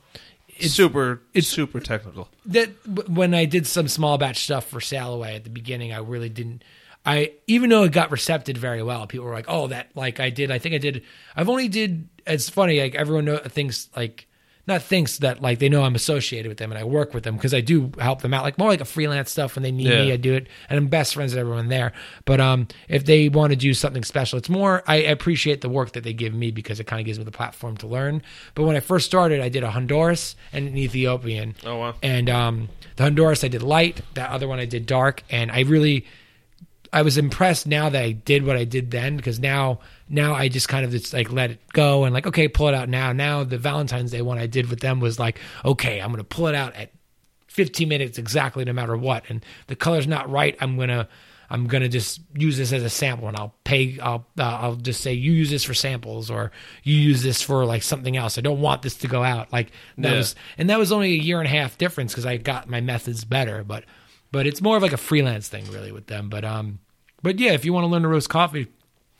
It's 0.47 0.73
super. 0.73 1.21
It's 1.33 1.47
super 1.47 1.79
technical. 1.79 2.29
that 2.45 2.69
when 3.09 3.33
I 3.33 3.45
did 3.45 3.65
some 3.65 3.87
small 3.87 4.17
batch 4.17 4.43
stuff 4.43 4.67
for 4.67 4.81
Sail 4.81 5.13
Away 5.13 5.35
at 5.35 5.43
the 5.43 5.49
beginning, 5.49 5.93
I 5.93 5.97
really 5.99 6.29
didn't. 6.29 6.63
I 7.05 7.33
even 7.47 7.69
though 7.69 7.83
it 7.83 7.91
got 7.91 8.11
recepted 8.11 8.57
very 8.57 8.83
well, 8.83 9.07
people 9.07 9.25
were 9.25 9.33
like, 9.33 9.45
"Oh, 9.47 9.67
that 9.67 9.89
like 9.95 10.19
I 10.19 10.29
did." 10.29 10.51
I 10.51 10.59
think 10.59 10.75
I 10.75 10.77
did. 10.77 11.03
I've 11.35 11.49
only 11.49 11.67
did. 11.67 12.07
It's 12.27 12.49
funny, 12.49 12.79
like 12.79 12.95
everyone 12.95 13.25
know, 13.25 13.37
thinks 13.37 13.89
like 13.95 14.27
not 14.67 14.81
thinks 14.83 15.17
that 15.19 15.41
like 15.41 15.59
they 15.59 15.69
know 15.69 15.83
I'm 15.83 15.95
associated 15.95 16.47
with 16.47 16.57
them 16.57 16.71
and 16.71 16.79
I 16.79 16.83
work 16.83 17.13
with 17.13 17.23
them 17.23 17.35
because 17.35 17.53
I 17.53 17.61
do 17.61 17.91
help 17.99 18.21
them 18.21 18.33
out, 18.33 18.43
like 18.43 18.57
more 18.57 18.69
like 18.69 18.81
a 18.81 18.85
freelance 18.85 19.31
stuff 19.31 19.55
when 19.55 19.63
they 19.63 19.71
need 19.71 19.87
me, 19.87 20.11
I 20.11 20.17
do 20.17 20.33
it, 20.33 20.47
and 20.69 20.77
I'm 20.77 20.87
best 20.87 21.13
friends 21.13 21.33
with 21.33 21.39
everyone 21.39 21.69
there. 21.69 21.93
But 22.25 22.39
um, 22.39 22.67
if 22.87 23.05
they 23.05 23.29
want 23.29 23.51
to 23.51 23.55
do 23.55 23.73
something 23.73 24.03
special, 24.03 24.37
it's 24.37 24.49
more 24.49 24.83
I 24.87 24.97
appreciate 24.97 25.61
the 25.61 25.69
work 25.69 25.93
that 25.93 26.03
they 26.03 26.13
give 26.13 26.33
me 26.33 26.51
because 26.51 26.79
it 26.79 26.85
kind 26.85 26.99
of 26.99 27.05
gives 27.05 27.17
me 27.17 27.25
the 27.25 27.31
platform 27.31 27.77
to 27.77 27.87
learn. 27.87 28.21
But 28.55 28.63
when 28.63 28.75
I 28.75 28.79
first 28.79 29.05
started, 29.05 29.41
I 29.41 29.49
did 29.49 29.63
a 29.63 29.71
Honduras 29.71 30.35
and 30.53 30.67
an 30.67 30.77
Ethiopian. 30.77 31.55
Oh, 31.65 31.77
wow. 31.77 31.95
And 32.03 32.29
um, 32.29 32.69
the 32.95 33.03
Honduras 33.03 33.43
I 33.43 33.47
did 33.47 33.63
light. 33.63 34.01
That 34.13 34.29
other 34.29 34.47
one 34.47 34.59
I 34.59 34.65
did 34.65 34.85
dark. 34.85 35.23
And 35.29 35.51
I 35.51 35.61
really, 35.61 36.05
I 36.93 37.03
was 37.03 37.17
impressed 37.17 37.67
now 37.67 37.89
that 37.89 38.01
I 38.03 38.11
did 38.11 38.45
what 38.45 38.57
I 38.57 38.65
did 38.65 38.91
then 38.91 39.15
because 39.15 39.39
now, 39.39 39.79
now 40.09 40.33
I 40.33 40.49
just 40.49 40.67
kind 40.67 40.83
of 40.83 40.91
just 40.91 41.13
like 41.13 41.31
let 41.31 41.51
it 41.51 41.59
go 41.71 42.03
and 42.03 42.13
like 42.13 42.27
okay, 42.27 42.47
pull 42.47 42.67
it 42.67 42.73
out 42.73 42.89
now. 42.89 43.13
Now 43.13 43.43
the 43.43 43.57
Valentine's 43.57 44.11
Day 44.11 44.21
one 44.21 44.37
I 44.37 44.47
did 44.47 44.69
with 44.69 44.81
them 44.81 44.99
was 44.99 45.17
like 45.19 45.39
okay, 45.63 45.99
I'm 46.01 46.11
gonna 46.11 46.23
pull 46.23 46.47
it 46.47 46.55
out 46.55 46.75
at 46.75 46.91
15 47.47 47.87
minutes 47.87 48.17
exactly, 48.17 48.63
no 48.65 48.73
matter 48.73 48.95
what. 48.97 49.23
And 49.29 49.45
the 49.67 49.75
color's 49.75 50.07
not 50.07 50.29
right. 50.29 50.55
I'm 50.59 50.77
gonna. 50.77 51.07
I'm 51.49 51.67
gonna 51.67 51.89
just 51.89 52.21
use 52.33 52.55
this 52.55 52.71
as 52.71 52.81
a 52.81 52.89
sample, 52.89 53.27
and 53.27 53.35
I'll 53.35 53.53
pay. 53.65 53.99
I'll 53.99 54.25
uh, 54.39 54.43
I'll 54.43 54.77
just 54.77 55.01
say 55.01 55.11
you 55.11 55.33
use 55.33 55.49
this 55.49 55.65
for 55.65 55.73
samples, 55.73 56.31
or 56.31 56.53
you 56.83 56.95
use 56.95 57.23
this 57.23 57.41
for 57.41 57.65
like 57.65 57.83
something 57.83 58.15
else. 58.15 58.37
I 58.37 58.41
don't 58.41 58.61
want 58.61 58.83
this 58.83 58.95
to 58.99 59.09
go 59.09 59.21
out. 59.21 59.51
Like 59.51 59.71
that 59.97 60.11
Yeah. 60.11 60.17
was, 60.19 60.33
and 60.57 60.69
that 60.69 60.79
was 60.79 60.93
only 60.93 61.11
a 61.11 61.17
year 61.17 61.39
and 61.39 61.47
a 61.47 61.51
half 61.51 61.77
difference 61.77 62.13
because 62.13 62.25
I 62.25 62.37
got 62.37 62.69
my 62.69 62.79
methods 62.79 63.25
better. 63.25 63.65
But 63.65 63.83
but 64.31 64.47
it's 64.47 64.61
more 64.61 64.77
of 64.77 64.83
like 64.83 64.93
a 64.93 64.97
freelance 64.97 65.47
thing 65.47 65.69
really 65.71 65.91
with 65.91 66.07
them. 66.07 66.29
But 66.29 66.43
um, 66.45 66.79
but 67.21 67.39
yeah, 67.39 67.51
if 67.51 67.65
you 67.65 67.73
want 67.73 67.83
to 67.83 67.87
learn 67.87 68.01
to 68.03 68.07
roast 68.07 68.29
coffee, 68.29 68.67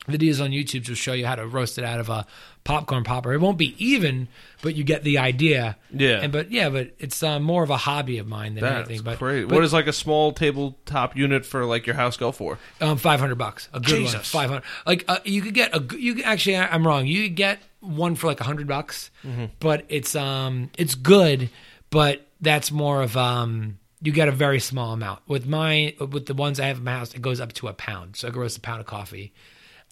videos 0.08 0.42
on 0.42 0.50
YouTube 0.50 0.88
will 0.88 0.94
show 0.96 1.12
you 1.12 1.26
how 1.26 1.36
to 1.36 1.46
roast 1.46 1.78
it 1.78 1.84
out 1.84 2.00
of 2.00 2.08
a 2.08 2.26
popcorn 2.64 3.02
popper. 3.04 3.32
It 3.32 3.40
won't 3.40 3.58
be 3.58 3.74
even, 3.84 4.28
but 4.62 4.74
you 4.74 4.84
get 4.84 5.02
the 5.04 5.18
idea. 5.18 5.76
Yeah. 5.92 6.20
And 6.22 6.32
but 6.32 6.50
yeah, 6.50 6.68
but 6.70 6.90
it's 6.98 7.22
uh, 7.22 7.38
more 7.40 7.62
of 7.62 7.70
a 7.70 7.76
hobby 7.76 8.18
of 8.18 8.26
mine 8.26 8.54
than 8.54 8.62
That's 8.64 8.88
anything. 8.88 9.04
But, 9.04 9.18
great. 9.18 9.48
but 9.48 9.54
what 9.56 9.60
does 9.62 9.72
like 9.72 9.86
a 9.86 9.92
small 9.92 10.32
tabletop 10.32 11.16
unit 11.16 11.44
for 11.46 11.64
like 11.64 11.86
your 11.86 11.96
house 11.96 12.16
go 12.16 12.32
for? 12.32 12.58
um, 12.80 12.96
five 12.98 13.20
hundred 13.20 13.36
bucks, 13.36 13.68
a 13.72 13.80
good 13.80 14.02
one, 14.04 14.12
five 14.22 14.48
hundred. 14.50 14.64
Like 14.86 15.04
uh, 15.08 15.18
you 15.24 15.42
could 15.42 15.54
get 15.54 15.74
a, 15.76 15.96
you 15.96 16.14
could, 16.16 16.24
actually, 16.24 16.56
I- 16.56 16.68
I'm 16.74 16.86
wrong. 16.86 17.06
You 17.06 17.24
could 17.28 17.36
get 17.36 17.60
one 17.80 18.14
for 18.14 18.26
like 18.28 18.40
a 18.40 18.44
hundred 18.44 18.66
bucks, 18.68 19.10
Mm-hmm. 19.24 19.46
but 19.60 19.84
it's 19.88 20.14
um, 20.16 20.70
it's 20.78 20.94
good, 20.94 21.50
but 21.90 22.26
that's 22.40 22.70
more 22.72 23.02
of 23.02 23.16
um, 23.16 23.78
you 24.02 24.12
get 24.12 24.28
a 24.28 24.32
very 24.32 24.58
small 24.60 24.92
amount. 24.92 25.20
With 25.26 25.46
my 25.46 25.94
with 25.98 26.26
the 26.26 26.34
ones 26.34 26.58
I 26.60 26.66
have 26.66 26.78
in 26.78 26.84
my 26.84 26.92
house, 26.92 27.14
it 27.14 27.22
goes 27.22 27.40
up 27.40 27.52
to 27.54 27.68
a 27.68 27.72
pound, 27.72 28.16
so 28.16 28.28
I 28.28 28.30
can 28.30 28.40
roast 28.40 28.58
a 28.58 28.60
pound 28.60 28.80
of 28.80 28.86
coffee. 28.86 29.32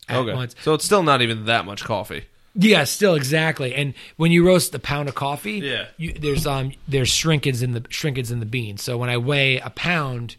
At 0.08 0.16
Okay. 0.18 0.34
once. 0.34 0.54
So 0.62 0.74
it's 0.74 0.84
still 0.84 1.02
not 1.02 1.22
even 1.22 1.44
that 1.44 1.64
much 1.66 1.84
coffee. 1.84 2.24
Yeah, 2.54 2.82
still 2.84 3.14
exactly. 3.14 3.74
And 3.74 3.94
when 4.16 4.32
you 4.32 4.44
roast 4.44 4.74
a 4.74 4.80
pound 4.80 5.08
of 5.08 5.14
coffee, 5.14 5.60
Yeah. 5.62 5.84
you, 5.98 6.12
there's 6.12 6.46
um 6.46 6.72
there's 6.88 7.08
shrinkage 7.08 7.62
in 7.62 7.72
the 7.72 7.84
shrinkage 7.90 8.30
in 8.32 8.40
the 8.40 8.46
bean. 8.46 8.76
So 8.78 8.98
when 8.98 9.08
I 9.08 9.18
weigh 9.18 9.58
a 9.60 9.70
pound, 9.70 10.36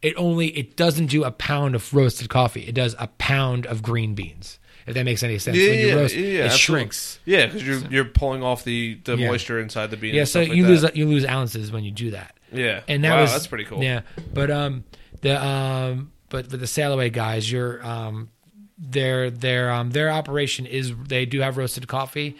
it 0.00 0.14
only 0.16 0.48
it 0.48 0.76
doesn't 0.76 1.06
do 1.06 1.22
a 1.22 1.30
pound 1.30 1.76
of 1.76 1.94
roasted 1.94 2.28
coffee. 2.28 2.62
It 2.66 2.74
does 2.74 2.96
a 2.98 3.06
pound 3.18 3.66
of 3.66 3.82
green 3.82 4.14
beans. 4.14 4.58
If 4.84 4.94
that 4.94 5.04
makes 5.04 5.22
any 5.22 5.38
sense. 5.38 5.56
when 5.56 5.78
you 5.78 5.94
roast, 5.96 6.16
yeah, 6.16 6.20
it 6.24 6.40
absolutely. 6.46 6.58
shrinks. 6.58 7.18
Yeah, 7.24 7.46
because 7.46 7.64
you're 7.64 7.78
you're 7.88 8.04
pulling 8.06 8.42
off 8.42 8.64
the, 8.64 8.98
the 9.04 9.16
Yeah. 9.16 9.28
moisture 9.28 9.60
inside 9.60 9.92
the 9.92 9.96
bean. 9.96 10.12
Yeah, 10.16 10.24
so 10.24 10.40
like 10.40 10.52
you 10.54 10.64
that. 10.64 10.68
lose 10.68 10.86
you 10.96 11.06
lose 11.06 11.24
ounces 11.24 11.70
when 11.70 11.84
you 11.84 11.92
do 11.92 12.10
that. 12.10 12.34
Yeah, 12.52 12.82
and 12.88 13.04
that 13.04 13.14
wow, 13.14 13.20
was 13.22 13.32
that's 13.32 13.46
pretty 13.46 13.64
cool. 13.64 13.82
Yeah, 13.82 14.02
but 14.32 14.50
um, 14.50 14.84
the 15.20 15.42
um, 15.42 16.12
but 16.28 16.50
for 16.50 16.56
the 16.56 16.66
sail 16.66 16.92
away 16.92 17.10
guys, 17.10 17.50
you're 17.50 17.84
um, 17.84 18.30
their 18.78 19.30
their 19.30 19.70
um 19.70 19.90
their 19.90 20.10
operation 20.10 20.66
is 20.66 20.92
they 21.08 21.26
do 21.26 21.40
have 21.40 21.56
roasted 21.56 21.86
coffee, 21.88 22.36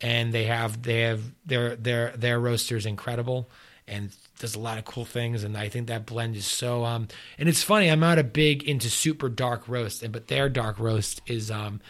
and 0.00 0.32
they 0.32 0.44
have 0.44 0.82
they 0.82 1.02
have 1.02 1.22
their 1.44 1.76
their 1.76 2.10
their 2.16 2.38
roaster 2.38 2.76
is 2.76 2.86
incredible, 2.86 3.50
and 3.88 4.10
does 4.38 4.54
a 4.54 4.60
lot 4.60 4.78
of 4.78 4.84
cool 4.84 5.04
things, 5.04 5.44
and 5.44 5.56
I 5.56 5.68
think 5.68 5.86
that 5.88 6.06
blend 6.06 6.36
is 6.36 6.46
so 6.46 6.84
um, 6.84 7.08
and 7.38 7.48
it's 7.48 7.62
funny 7.62 7.90
I'm 7.90 8.00
not 8.00 8.18
a 8.18 8.24
big 8.24 8.62
into 8.64 8.90
super 8.90 9.28
dark 9.28 9.68
roast, 9.68 10.02
and 10.02 10.12
but 10.12 10.28
their 10.28 10.48
dark 10.48 10.78
roast 10.78 11.22
is 11.26 11.50
um 11.50 11.80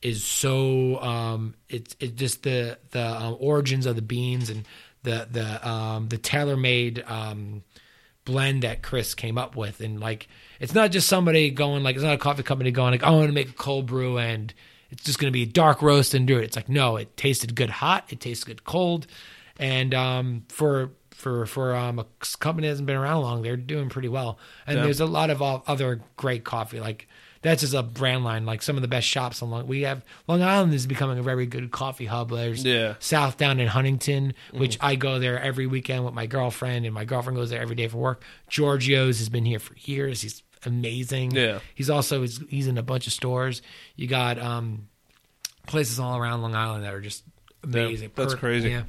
is 0.00 0.22
so 0.24 1.00
um 1.02 1.54
it's 1.68 1.96
it 1.98 2.14
just 2.14 2.44
the 2.44 2.78
the 2.90 3.04
um, 3.04 3.36
origins 3.40 3.86
of 3.86 3.96
the 3.96 4.02
beans 4.02 4.48
and 4.50 4.64
the 5.02 5.28
the 5.30 5.68
um 5.68 6.08
the 6.08 6.18
tailor 6.18 6.56
made 6.56 7.02
um 7.06 7.62
blend 8.24 8.62
that 8.62 8.82
Cris 8.82 9.14
came 9.14 9.38
up 9.38 9.56
with 9.56 9.80
and 9.80 10.00
like 10.00 10.28
it's 10.60 10.74
not 10.74 10.90
just 10.90 11.08
somebody 11.08 11.50
going 11.50 11.82
like 11.82 11.96
it's 11.96 12.04
not 12.04 12.14
a 12.14 12.18
coffee 12.18 12.42
company 12.42 12.70
going 12.70 12.90
like 12.92 13.02
I 13.02 13.10
want 13.10 13.28
to 13.28 13.32
make 13.32 13.48
a 13.48 13.52
cold 13.54 13.86
brew 13.86 14.18
and 14.18 14.52
it's 14.90 15.04
just 15.04 15.18
going 15.18 15.28
to 15.30 15.32
be 15.32 15.42
a 15.44 15.46
dark 15.46 15.82
roast 15.82 16.14
and 16.14 16.26
do 16.26 16.38
it. 16.38 16.44
It's 16.44 16.56
like 16.56 16.68
no, 16.68 16.96
it 16.96 17.16
tasted 17.16 17.54
good 17.54 17.70
hot, 17.70 18.04
it 18.10 18.20
tastes 18.20 18.44
good 18.44 18.64
cold, 18.64 19.06
and 19.58 19.94
um 19.94 20.44
for 20.48 20.90
for 21.10 21.46
for 21.46 21.74
um 21.74 21.98
a 21.98 22.06
company 22.38 22.66
that 22.66 22.72
hasn't 22.72 22.86
been 22.86 22.96
around 22.96 23.22
long, 23.22 23.42
they're 23.42 23.56
doing 23.56 23.88
pretty 23.88 24.08
well. 24.08 24.38
And 24.66 24.76
Yeah. 24.76 24.84
there's 24.84 25.00
a 25.00 25.06
lot 25.06 25.30
of 25.30 25.40
other 25.42 26.00
great 26.16 26.44
coffee 26.44 26.80
like 26.80 27.08
that's 27.42 27.60
just 27.62 27.74
a 27.74 27.82
brand 27.82 28.24
line. 28.24 28.46
Like 28.46 28.62
some 28.62 28.76
of 28.76 28.82
the 28.82 28.88
best 28.88 29.06
shops 29.06 29.42
on 29.42 29.50
Long. 29.50 29.66
We 29.66 29.82
have 29.82 30.04
Long 30.26 30.42
Island 30.42 30.74
is 30.74 30.86
becoming 30.86 31.18
a 31.18 31.22
very 31.22 31.46
good 31.46 31.70
coffee 31.70 32.06
hub. 32.06 32.30
There's 32.30 32.64
Yeah. 32.64 32.94
Southdown 32.98 33.60
in 33.60 33.68
Huntington, 33.68 34.34
which 34.52 34.76
Mm-hmm. 34.78 34.86
I 34.86 34.94
go 34.96 35.18
there 35.18 35.40
every 35.40 35.66
weekend 35.66 36.04
with 36.04 36.14
my 36.14 36.26
girlfriend, 36.26 36.84
and 36.86 36.94
my 36.94 37.04
girlfriend 37.04 37.36
goes 37.36 37.50
there 37.50 37.60
every 37.60 37.76
day 37.76 37.88
for 37.88 37.98
work. 37.98 38.22
Georgio's 38.48 39.18
has 39.18 39.28
been 39.28 39.44
here 39.44 39.58
for 39.58 39.74
years. 39.78 40.20
He's 40.22 40.42
amazing. 40.66 41.30
Yeah. 41.32 41.60
He's 41.74 41.88
also 41.90 42.22
he's, 42.22 42.40
he's 42.48 42.66
in 42.66 42.78
a 42.78 42.82
bunch 42.82 43.06
of 43.06 43.12
stores. 43.12 43.62
You 43.96 44.06
got 44.08 44.38
um 44.38 44.88
places 45.66 46.00
all 46.00 46.16
around 46.18 46.42
Long 46.42 46.54
Island 46.54 46.84
that 46.84 46.92
are 46.94 47.00
just 47.00 47.22
amazing. 47.62 48.10
that's 48.14 48.34
Per- 48.34 48.40
crazy. 48.40 48.70
Yeah. 48.70 48.82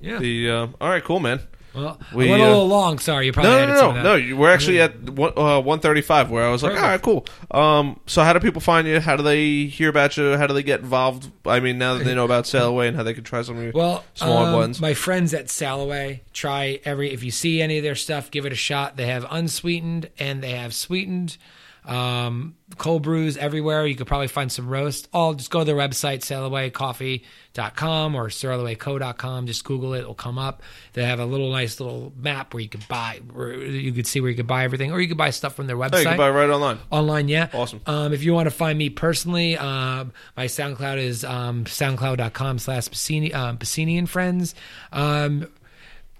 Yeah. 0.00 0.18
The 0.18 0.50
uh, 0.50 0.66
all 0.80 0.88
right, 0.88 1.04
cool, 1.04 1.20
man. 1.20 1.40
Well, 1.74 1.98
we, 2.14 2.28
I 2.28 2.30
went 2.30 2.42
a 2.42 2.46
uh, 2.46 2.48
little 2.48 2.68
long. 2.68 2.98
Sorry, 2.98 3.26
you 3.26 3.32
probably 3.32 3.50
No, 3.52 3.66
no, 3.66 3.92
no, 3.92 4.02
no. 4.02 4.14
you- 4.14 4.36
We're 4.36 4.50
actually 4.50 4.80
at 4.80 4.94
one, 5.10 5.32
uh, 5.36 5.60
135, 5.60 6.30
where 6.30 6.44
I 6.46 6.50
was 6.50 6.62
like, 6.62 6.72
Perfect. 6.74 6.84
all 6.84 6.90
right, 6.90 7.26
cool. 7.50 7.58
Um, 7.60 8.00
so 8.06 8.22
how 8.22 8.32
do 8.32 8.40
people 8.40 8.60
find 8.60 8.86
you? 8.86 9.00
How 9.00 9.16
do 9.16 9.22
they 9.22 9.64
hear 9.64 9.88
about 9.88 10.16
you? 10.16 10.36
How 10.36 10.46
do 10.46 10.54
they 10.54 10.62
get 10.62 10.80
involved? 10.80 11.30
I 11.46 11.60
mean, 11.60 11.78
now 11.78 11.94
that 11.94 12.04
they 12.04 12.14
know 12.14 12.24
about 12.24 12.46
Sail 12.46 12.68
Away 12.68 12.88
and 12.88 12.96
how 12.96 13.02
they 13.02 13.14
can 13.14 13.24
try 13.24 13.42
some 13.42 13.56
of 13.56 13.62
your 13.62 13.72
Well, 13.72 14.04
smaller 14.14 14.46
um, 14.48 14.52
blends. 14.54 14.80
My 14.80 14.94
friends 14.94 15.32
at 15.34 15.48
Sail 15.50 15.80
Away 15.80 16.22
try 16.32 16.80
every. 16.84 17.12
If 17.12 17.24
you 17.24 17.30
see 17.30 17.62
any 17.62 17.78
of 17.78 17.84
their 17.84 17.94
stuff, 17.94 18.30
give 18.30 18.44
it 18.46 18.52
a 18.52 18.56
shot. 18.56 18.96
They 18.96 19.06
have 19.06 19.26
unsweetened 19.30 20.10
and 20.18 20.42
they 20.42 20.52
have 20.52 20.74
sweetened. 20.74 21.36
Um, 21.84 22.54
cold 22.78 23.02
brews 23.02 23.36
everywhere. 23.36 23.86
You 23.86 23.96
could 23.96 24.06
probably 24.06 24.28
find 24.28 24.50
some 24.52 24.68
roast. 24.68 25.08
All 25.12 25.34
just 25.34 25.50
go 25.50 25.58
to 25.60 25.64
their 25.64 25.74
website, 25.76 26.20
sailawaycoffee.com 26.20 28.14
or 28.14 28.28
sailawayco.com. 28.28 29.46
Just 29.46 29.64
Google 29.64 29.94
it; 29.94 30.00
it'll 30.00 30.14
come 30.14 30.38
up. 30.38 30.62
They 30.92 31.04
have 31.04 31.20
a 31.20 31.24
little 31.26 31.50
nice 31.50 31.80
little 31.80 32.12
map 32.16 32.54
where 32.54 32.62
you 32.62 32.68
could 32.68 32.86
buy, 32.88 33.20
where 33.32 33.54
you 33.54 33.92
could 33.92 34.06
see 34.06 34.20
where 34.20 34.30
you 34.30 34.36
could 34.36 34.46
buy 34.46 34.64
everything, 34.64 34.92
or 34.92 35.00
you 35.00 35.08
could 35.08 35.16
buy 35.18 35.30
stuff 35.30 35.54
from 35.54 35.66
their 35.66 35.76
website 35.76 35.94
Oh, 35.94 35.98
you 35.98 36.04
can 36.04 36.16
buy 36.16 36.30
right 36.30 36.50
online. 36.50 36.78
online 36.90 37.28
yeah 37.28 37.48
Awesome. 37.52 37.80
um, 37.86 38.12
if 38.12 38.22
you 38.22 38.32
want 38.32 38.46
to 38.46 38.50
find 38.50 38.78
me 38.78 38.90
personally 38.90 39.56
um, 39.56 40.12
my 40.36 40.46
soundcloud 40.46 40.98
is 40.98 41.24
um, 41.24 41.64
soundcloud.com 41.64 42.58
slash 42.58 42.88
Pacini, 42.88 43.34
um, 43.34 43.58
Pacini 43.58 43.98
and 43.98 44.08
friends 44.08 44.54
um, 44.92 45.48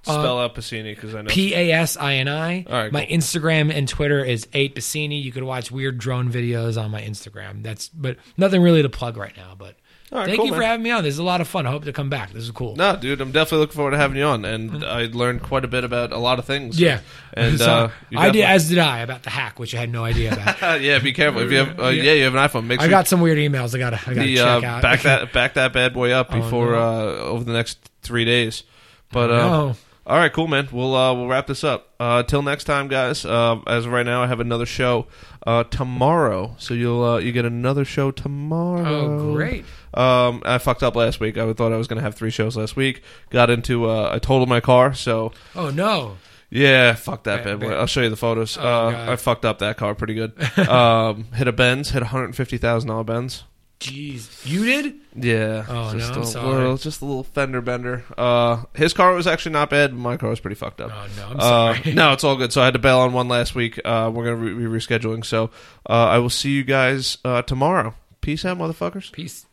Spell 0.02 0.40
out 0.40 0.54
Pacini 0.54 0.94
because 0.94 1.14
I 1.14 1.22
know. 1.22 1.30
p-a-s-i-n-i 1.30 2.64
All 2.68 2.72
right, 2.82 2.92
my 2.92 3.04
cool. 3.06 3.16
instagram 3.16 3.72
and 3.74 3.86
twitter 3.88 4.24
is 4.24 4.46
8 4.52 4.74
Pacini. 4.74 5.22
you 5.22 5.32
could 5.32 5.44
watch 5.44 5.70
weird 5.70 5.98
drone 5.98 6.30
videos 6.30 6.80
on 6.82 6.90
my 6.90 7.00
instagram 7.02 7.62
that's 7.62 7.88
but 7.88 8.16
nothing 8.36 8.62
really 8.62 8.82
to 8.82 8.88
plug 8.88 9.16
right 9.16 9.36
now 9.36 9.54
but 9.56 9.76
All 10.10 10.18
right, 10.18 10.26
thank 10.26 10.38
cool, 10.38 10.46
you 10.46 10.52
for 10.52 10.58
man. 10.58 10.68
having 10.70 10.82
me 10.84 10.90
on 10.90 11.04
this 11.04 11.14
is 11.14 11.18
a 11.18 11.22
lot 11.24 11.40
of 11.40 11.46
fun 11.48 11.66
i 11.66 11.70
hope 11.70 11.84
to 11.84 11.92
come 11.92 12.10
back 12.10 12.32
this 12.32 12.42
is 12.42 12.50
cool 12.50 12.74
no, 12.76 12.96
dude, 12.96 13.20
I'm 13.20 13.30
definitely 13.32 13.58
looking 13.58 13.76
forward 13.76 13.92
to 13.92 13.96
having 13.96 14.16
you 14.16 14.24
on, 14.24 14.44
and 14.44 14.84
I 14.84 15.02
learned 15.04 15.42
quite 15.42 15.64
a 15.64 15.68
bit 15.68 15.84
about 15.84 16.10
a 16.12 16.18
lot 16.18 16.38
of 16.40 16.44
things. 16.46 16.80
yeah 16.80 17.00
and 17.34 17.58
So, 17.58 17.64
uh, 17.70 17.90
you 18.10 18.18
i 18.18 18.30
did 18.30 18.40
definitely- 18.40 18.42
as 18.42 18.68
did 18.70 18.78
i 18.78 18.98
about 19.00 19.22
the 19.22 19.30
hack 19.30 19.58
which 19.60 19.74
i 19.74 19.78
had 19.78 19.90
no 19.90 20.04
idea 20.04 20.32
about 20.32 20.62
Uh, 20.62 20.74
yeah, 20.80 20.98
be 20.98 21.12
careful 21.12 21.42
if 21.42 21.50
you 21.52 21.58
have. 21.58 21.78
Uh, 21.78 21.88
yeah. 21.88 22.12
you 22.12 22.24
have 22.24 22.34
an 22.34 22.40
iPhone. 22.48 22.66
Make 22.66 22.80
sure 22.80 22.88
i 22.88 22.90
got 22.90 23.06
some 23.06 23.20
weird 23.20 23.38
emails 23.38 23.74
i 23.74 23.78
gotta 23.78 24.00
i 24.04 24.14
gotta 24.14 24.26
the, 24.26 24.36
check 24.36 24.64
uh, 24.64 24.66
out 24.66 24.82
back 24.82 25.02
that 25.02 25.32
back 25.38 25.54
that 25.54 25.72
bad 25.72 25.94
boy 25.94 26.10
up 26.10 26.28
Oh, 26.32 26.40
before 26.40 26.74
uh, 26.74 26.80
over 26.82 27.44
the 27.44 27.52
next 27.52 27.78
three 28.02 28.24
days. 28.24 28.64
But 29.12 29.30
uh, 29.30 29.36
no. 29.36 29.76
All 30.12 30.18
right, 30.18 30.30
cool, 30.30 30.46
man. 30.46 30.68
We'll 30.70 30.94
uh, 30.94 31.14
we'll 31.14 31.26
wrap 31.26 31.46
this 31.46 31.64
up. 31.64 31.88
Uh, 31.98 32.22
till 32.22 32.42
next 32.42 32.64
time, 32.64 32.88
guys. 32.88 33.24
Uh, 33.24 33.60
as 33.66 33.86
of 33.86 33.92
right 33.92 34.04
now, 34.04 34.22
I 34.22 34.26
have 34.26 34.40
another 34.40 34.66
show 34.66 35.06
uh, 35.46 35.64
tomorrow, 35.64 36.54
so 36.58 36.74
you'll 36.74 37.02
uh, 37.02 37.16
you 37.16 37.32
get 37.32 37.46
another 37.46 37.86
show 37.86 38.10
tomorrow. 38.10 38.84
oh 38.84 39.32
great 39.32 39.64
Um, 39.94 40.42
I 40.44 40.58
fucked 40.58 40.82
up 40.82 40.96
last 40.96 41.18
week. 41.18 41.38
I 41.38 41.50
thought 41.54 41.72
I 41.72 41.78
was 41.78 41.88
going 41.88 41.96
to 41.96 42.02
have 42.02 42.14
three 42.14 42.28
shows 42.28 42.58
last 42.58 42.76
week. 42.76 43.02
Got 43.30 43.48
into 43.48 43.88
uh, 43.88 44.10
I 44.12 44.18
totaled 44.18 44.50
my 44.50 44.60
car, 44.60 44.92
so 44.92 45.32
oh 45.56 45.70
no 45.70 46.18
yeah, 46.54 46.92
fuck 46.92 47.22
that 47.24 47.44
Bad- 47.44 47.60
bad 47.60 47.66
boy. 47.66 47.74
I'll 47.74 47.86
show 47.86 48.02
you 48.02 48.10
the 48.10 48.16
photos. 48.16 48.58
Oh, 48.58 48.60
uh, 48.60 48.90
God. 48.90 49.08
I 49.08 49.16
fucked 49.16 49.46
up 49.46 49.60
that 49.60 49.78
car 49.78 49.94
pretty 49.94 50.12
good. 50.12 50.38
um, 50.68 51.24
hit 51.32 51.48
a 51.48 51.52
Benz, 51.52 51.92
hit 51.92 52.02
a 52.02 52.06
hundred 52.06 52.36
fifty 52.36 52.58
thousand 52.58 52.88
dollar 52.90 53.04
Benz. 53.04 53.44
Jeez, 53.82 54.46
you 54.46 54.64
did? 54.64 54.94
Yeah. 55.16 55.64
Oh, 55.68 55.92
just 55.92 56.10
no, 56.10 56.16
I'm 56.16 56.22
a 56.22 56.26
sorry. 56.26 56.54
Little, 56.56 56.76
just 56.76 57.00
a 57.02 57.04
little 57.04 57.24
fender 57.24 57.60
bender. 57.60 58.04
Uh, 58.16 58.62
his 58.74 58.92
car 58.92 59.12
was 59.14 59.26
actually 59.26 59.52
not 59.52 59.70
bad, 59.70 59.92
my 59.92 60.16
car 60.16 60.30
was 60.30 60.40
pretty 60.40 60.54
fucked 60.54 60.80
up. 60.80 60.90
Oh 60.94 61.06
no, 61.16 61.26
I'm 61.28 61.36
Uh, 61.40 61.74
sorry. 61.74 61.92
no, 61.94 62.12
it's 62.12 62.24
all 62.24 62.36
good. 62.36 62.52
So 62.52 62.62
I 62.62 62.66
had 62.66 62.74
to 62.74 62.78
bail 62.78 62.98
on 63.00 63.12
one 63.12 63.28
last 63.28 63.54
week. 63.54 63.80
Uh, 63.84 64.10
we're 64.14 64.24
gonna 64.24 64.36
re- 64.36 64.54
be 64.54 64.64
rescheduling. 64.64 65.24
So 65.24 65.50
uh, 65.88 65.92
I 65.92 66.18
will 66.18 66.30
see 66.30 66.50
you 66.50 66.64
guys 66.64 67.18
uh, 67.24 67.42
tomorrow. 67.42 67.94
Peace 68.20 68.44
out, 68.44 68.58
motherfuckers. 68.58 69.10
Peace. 69.12 69.46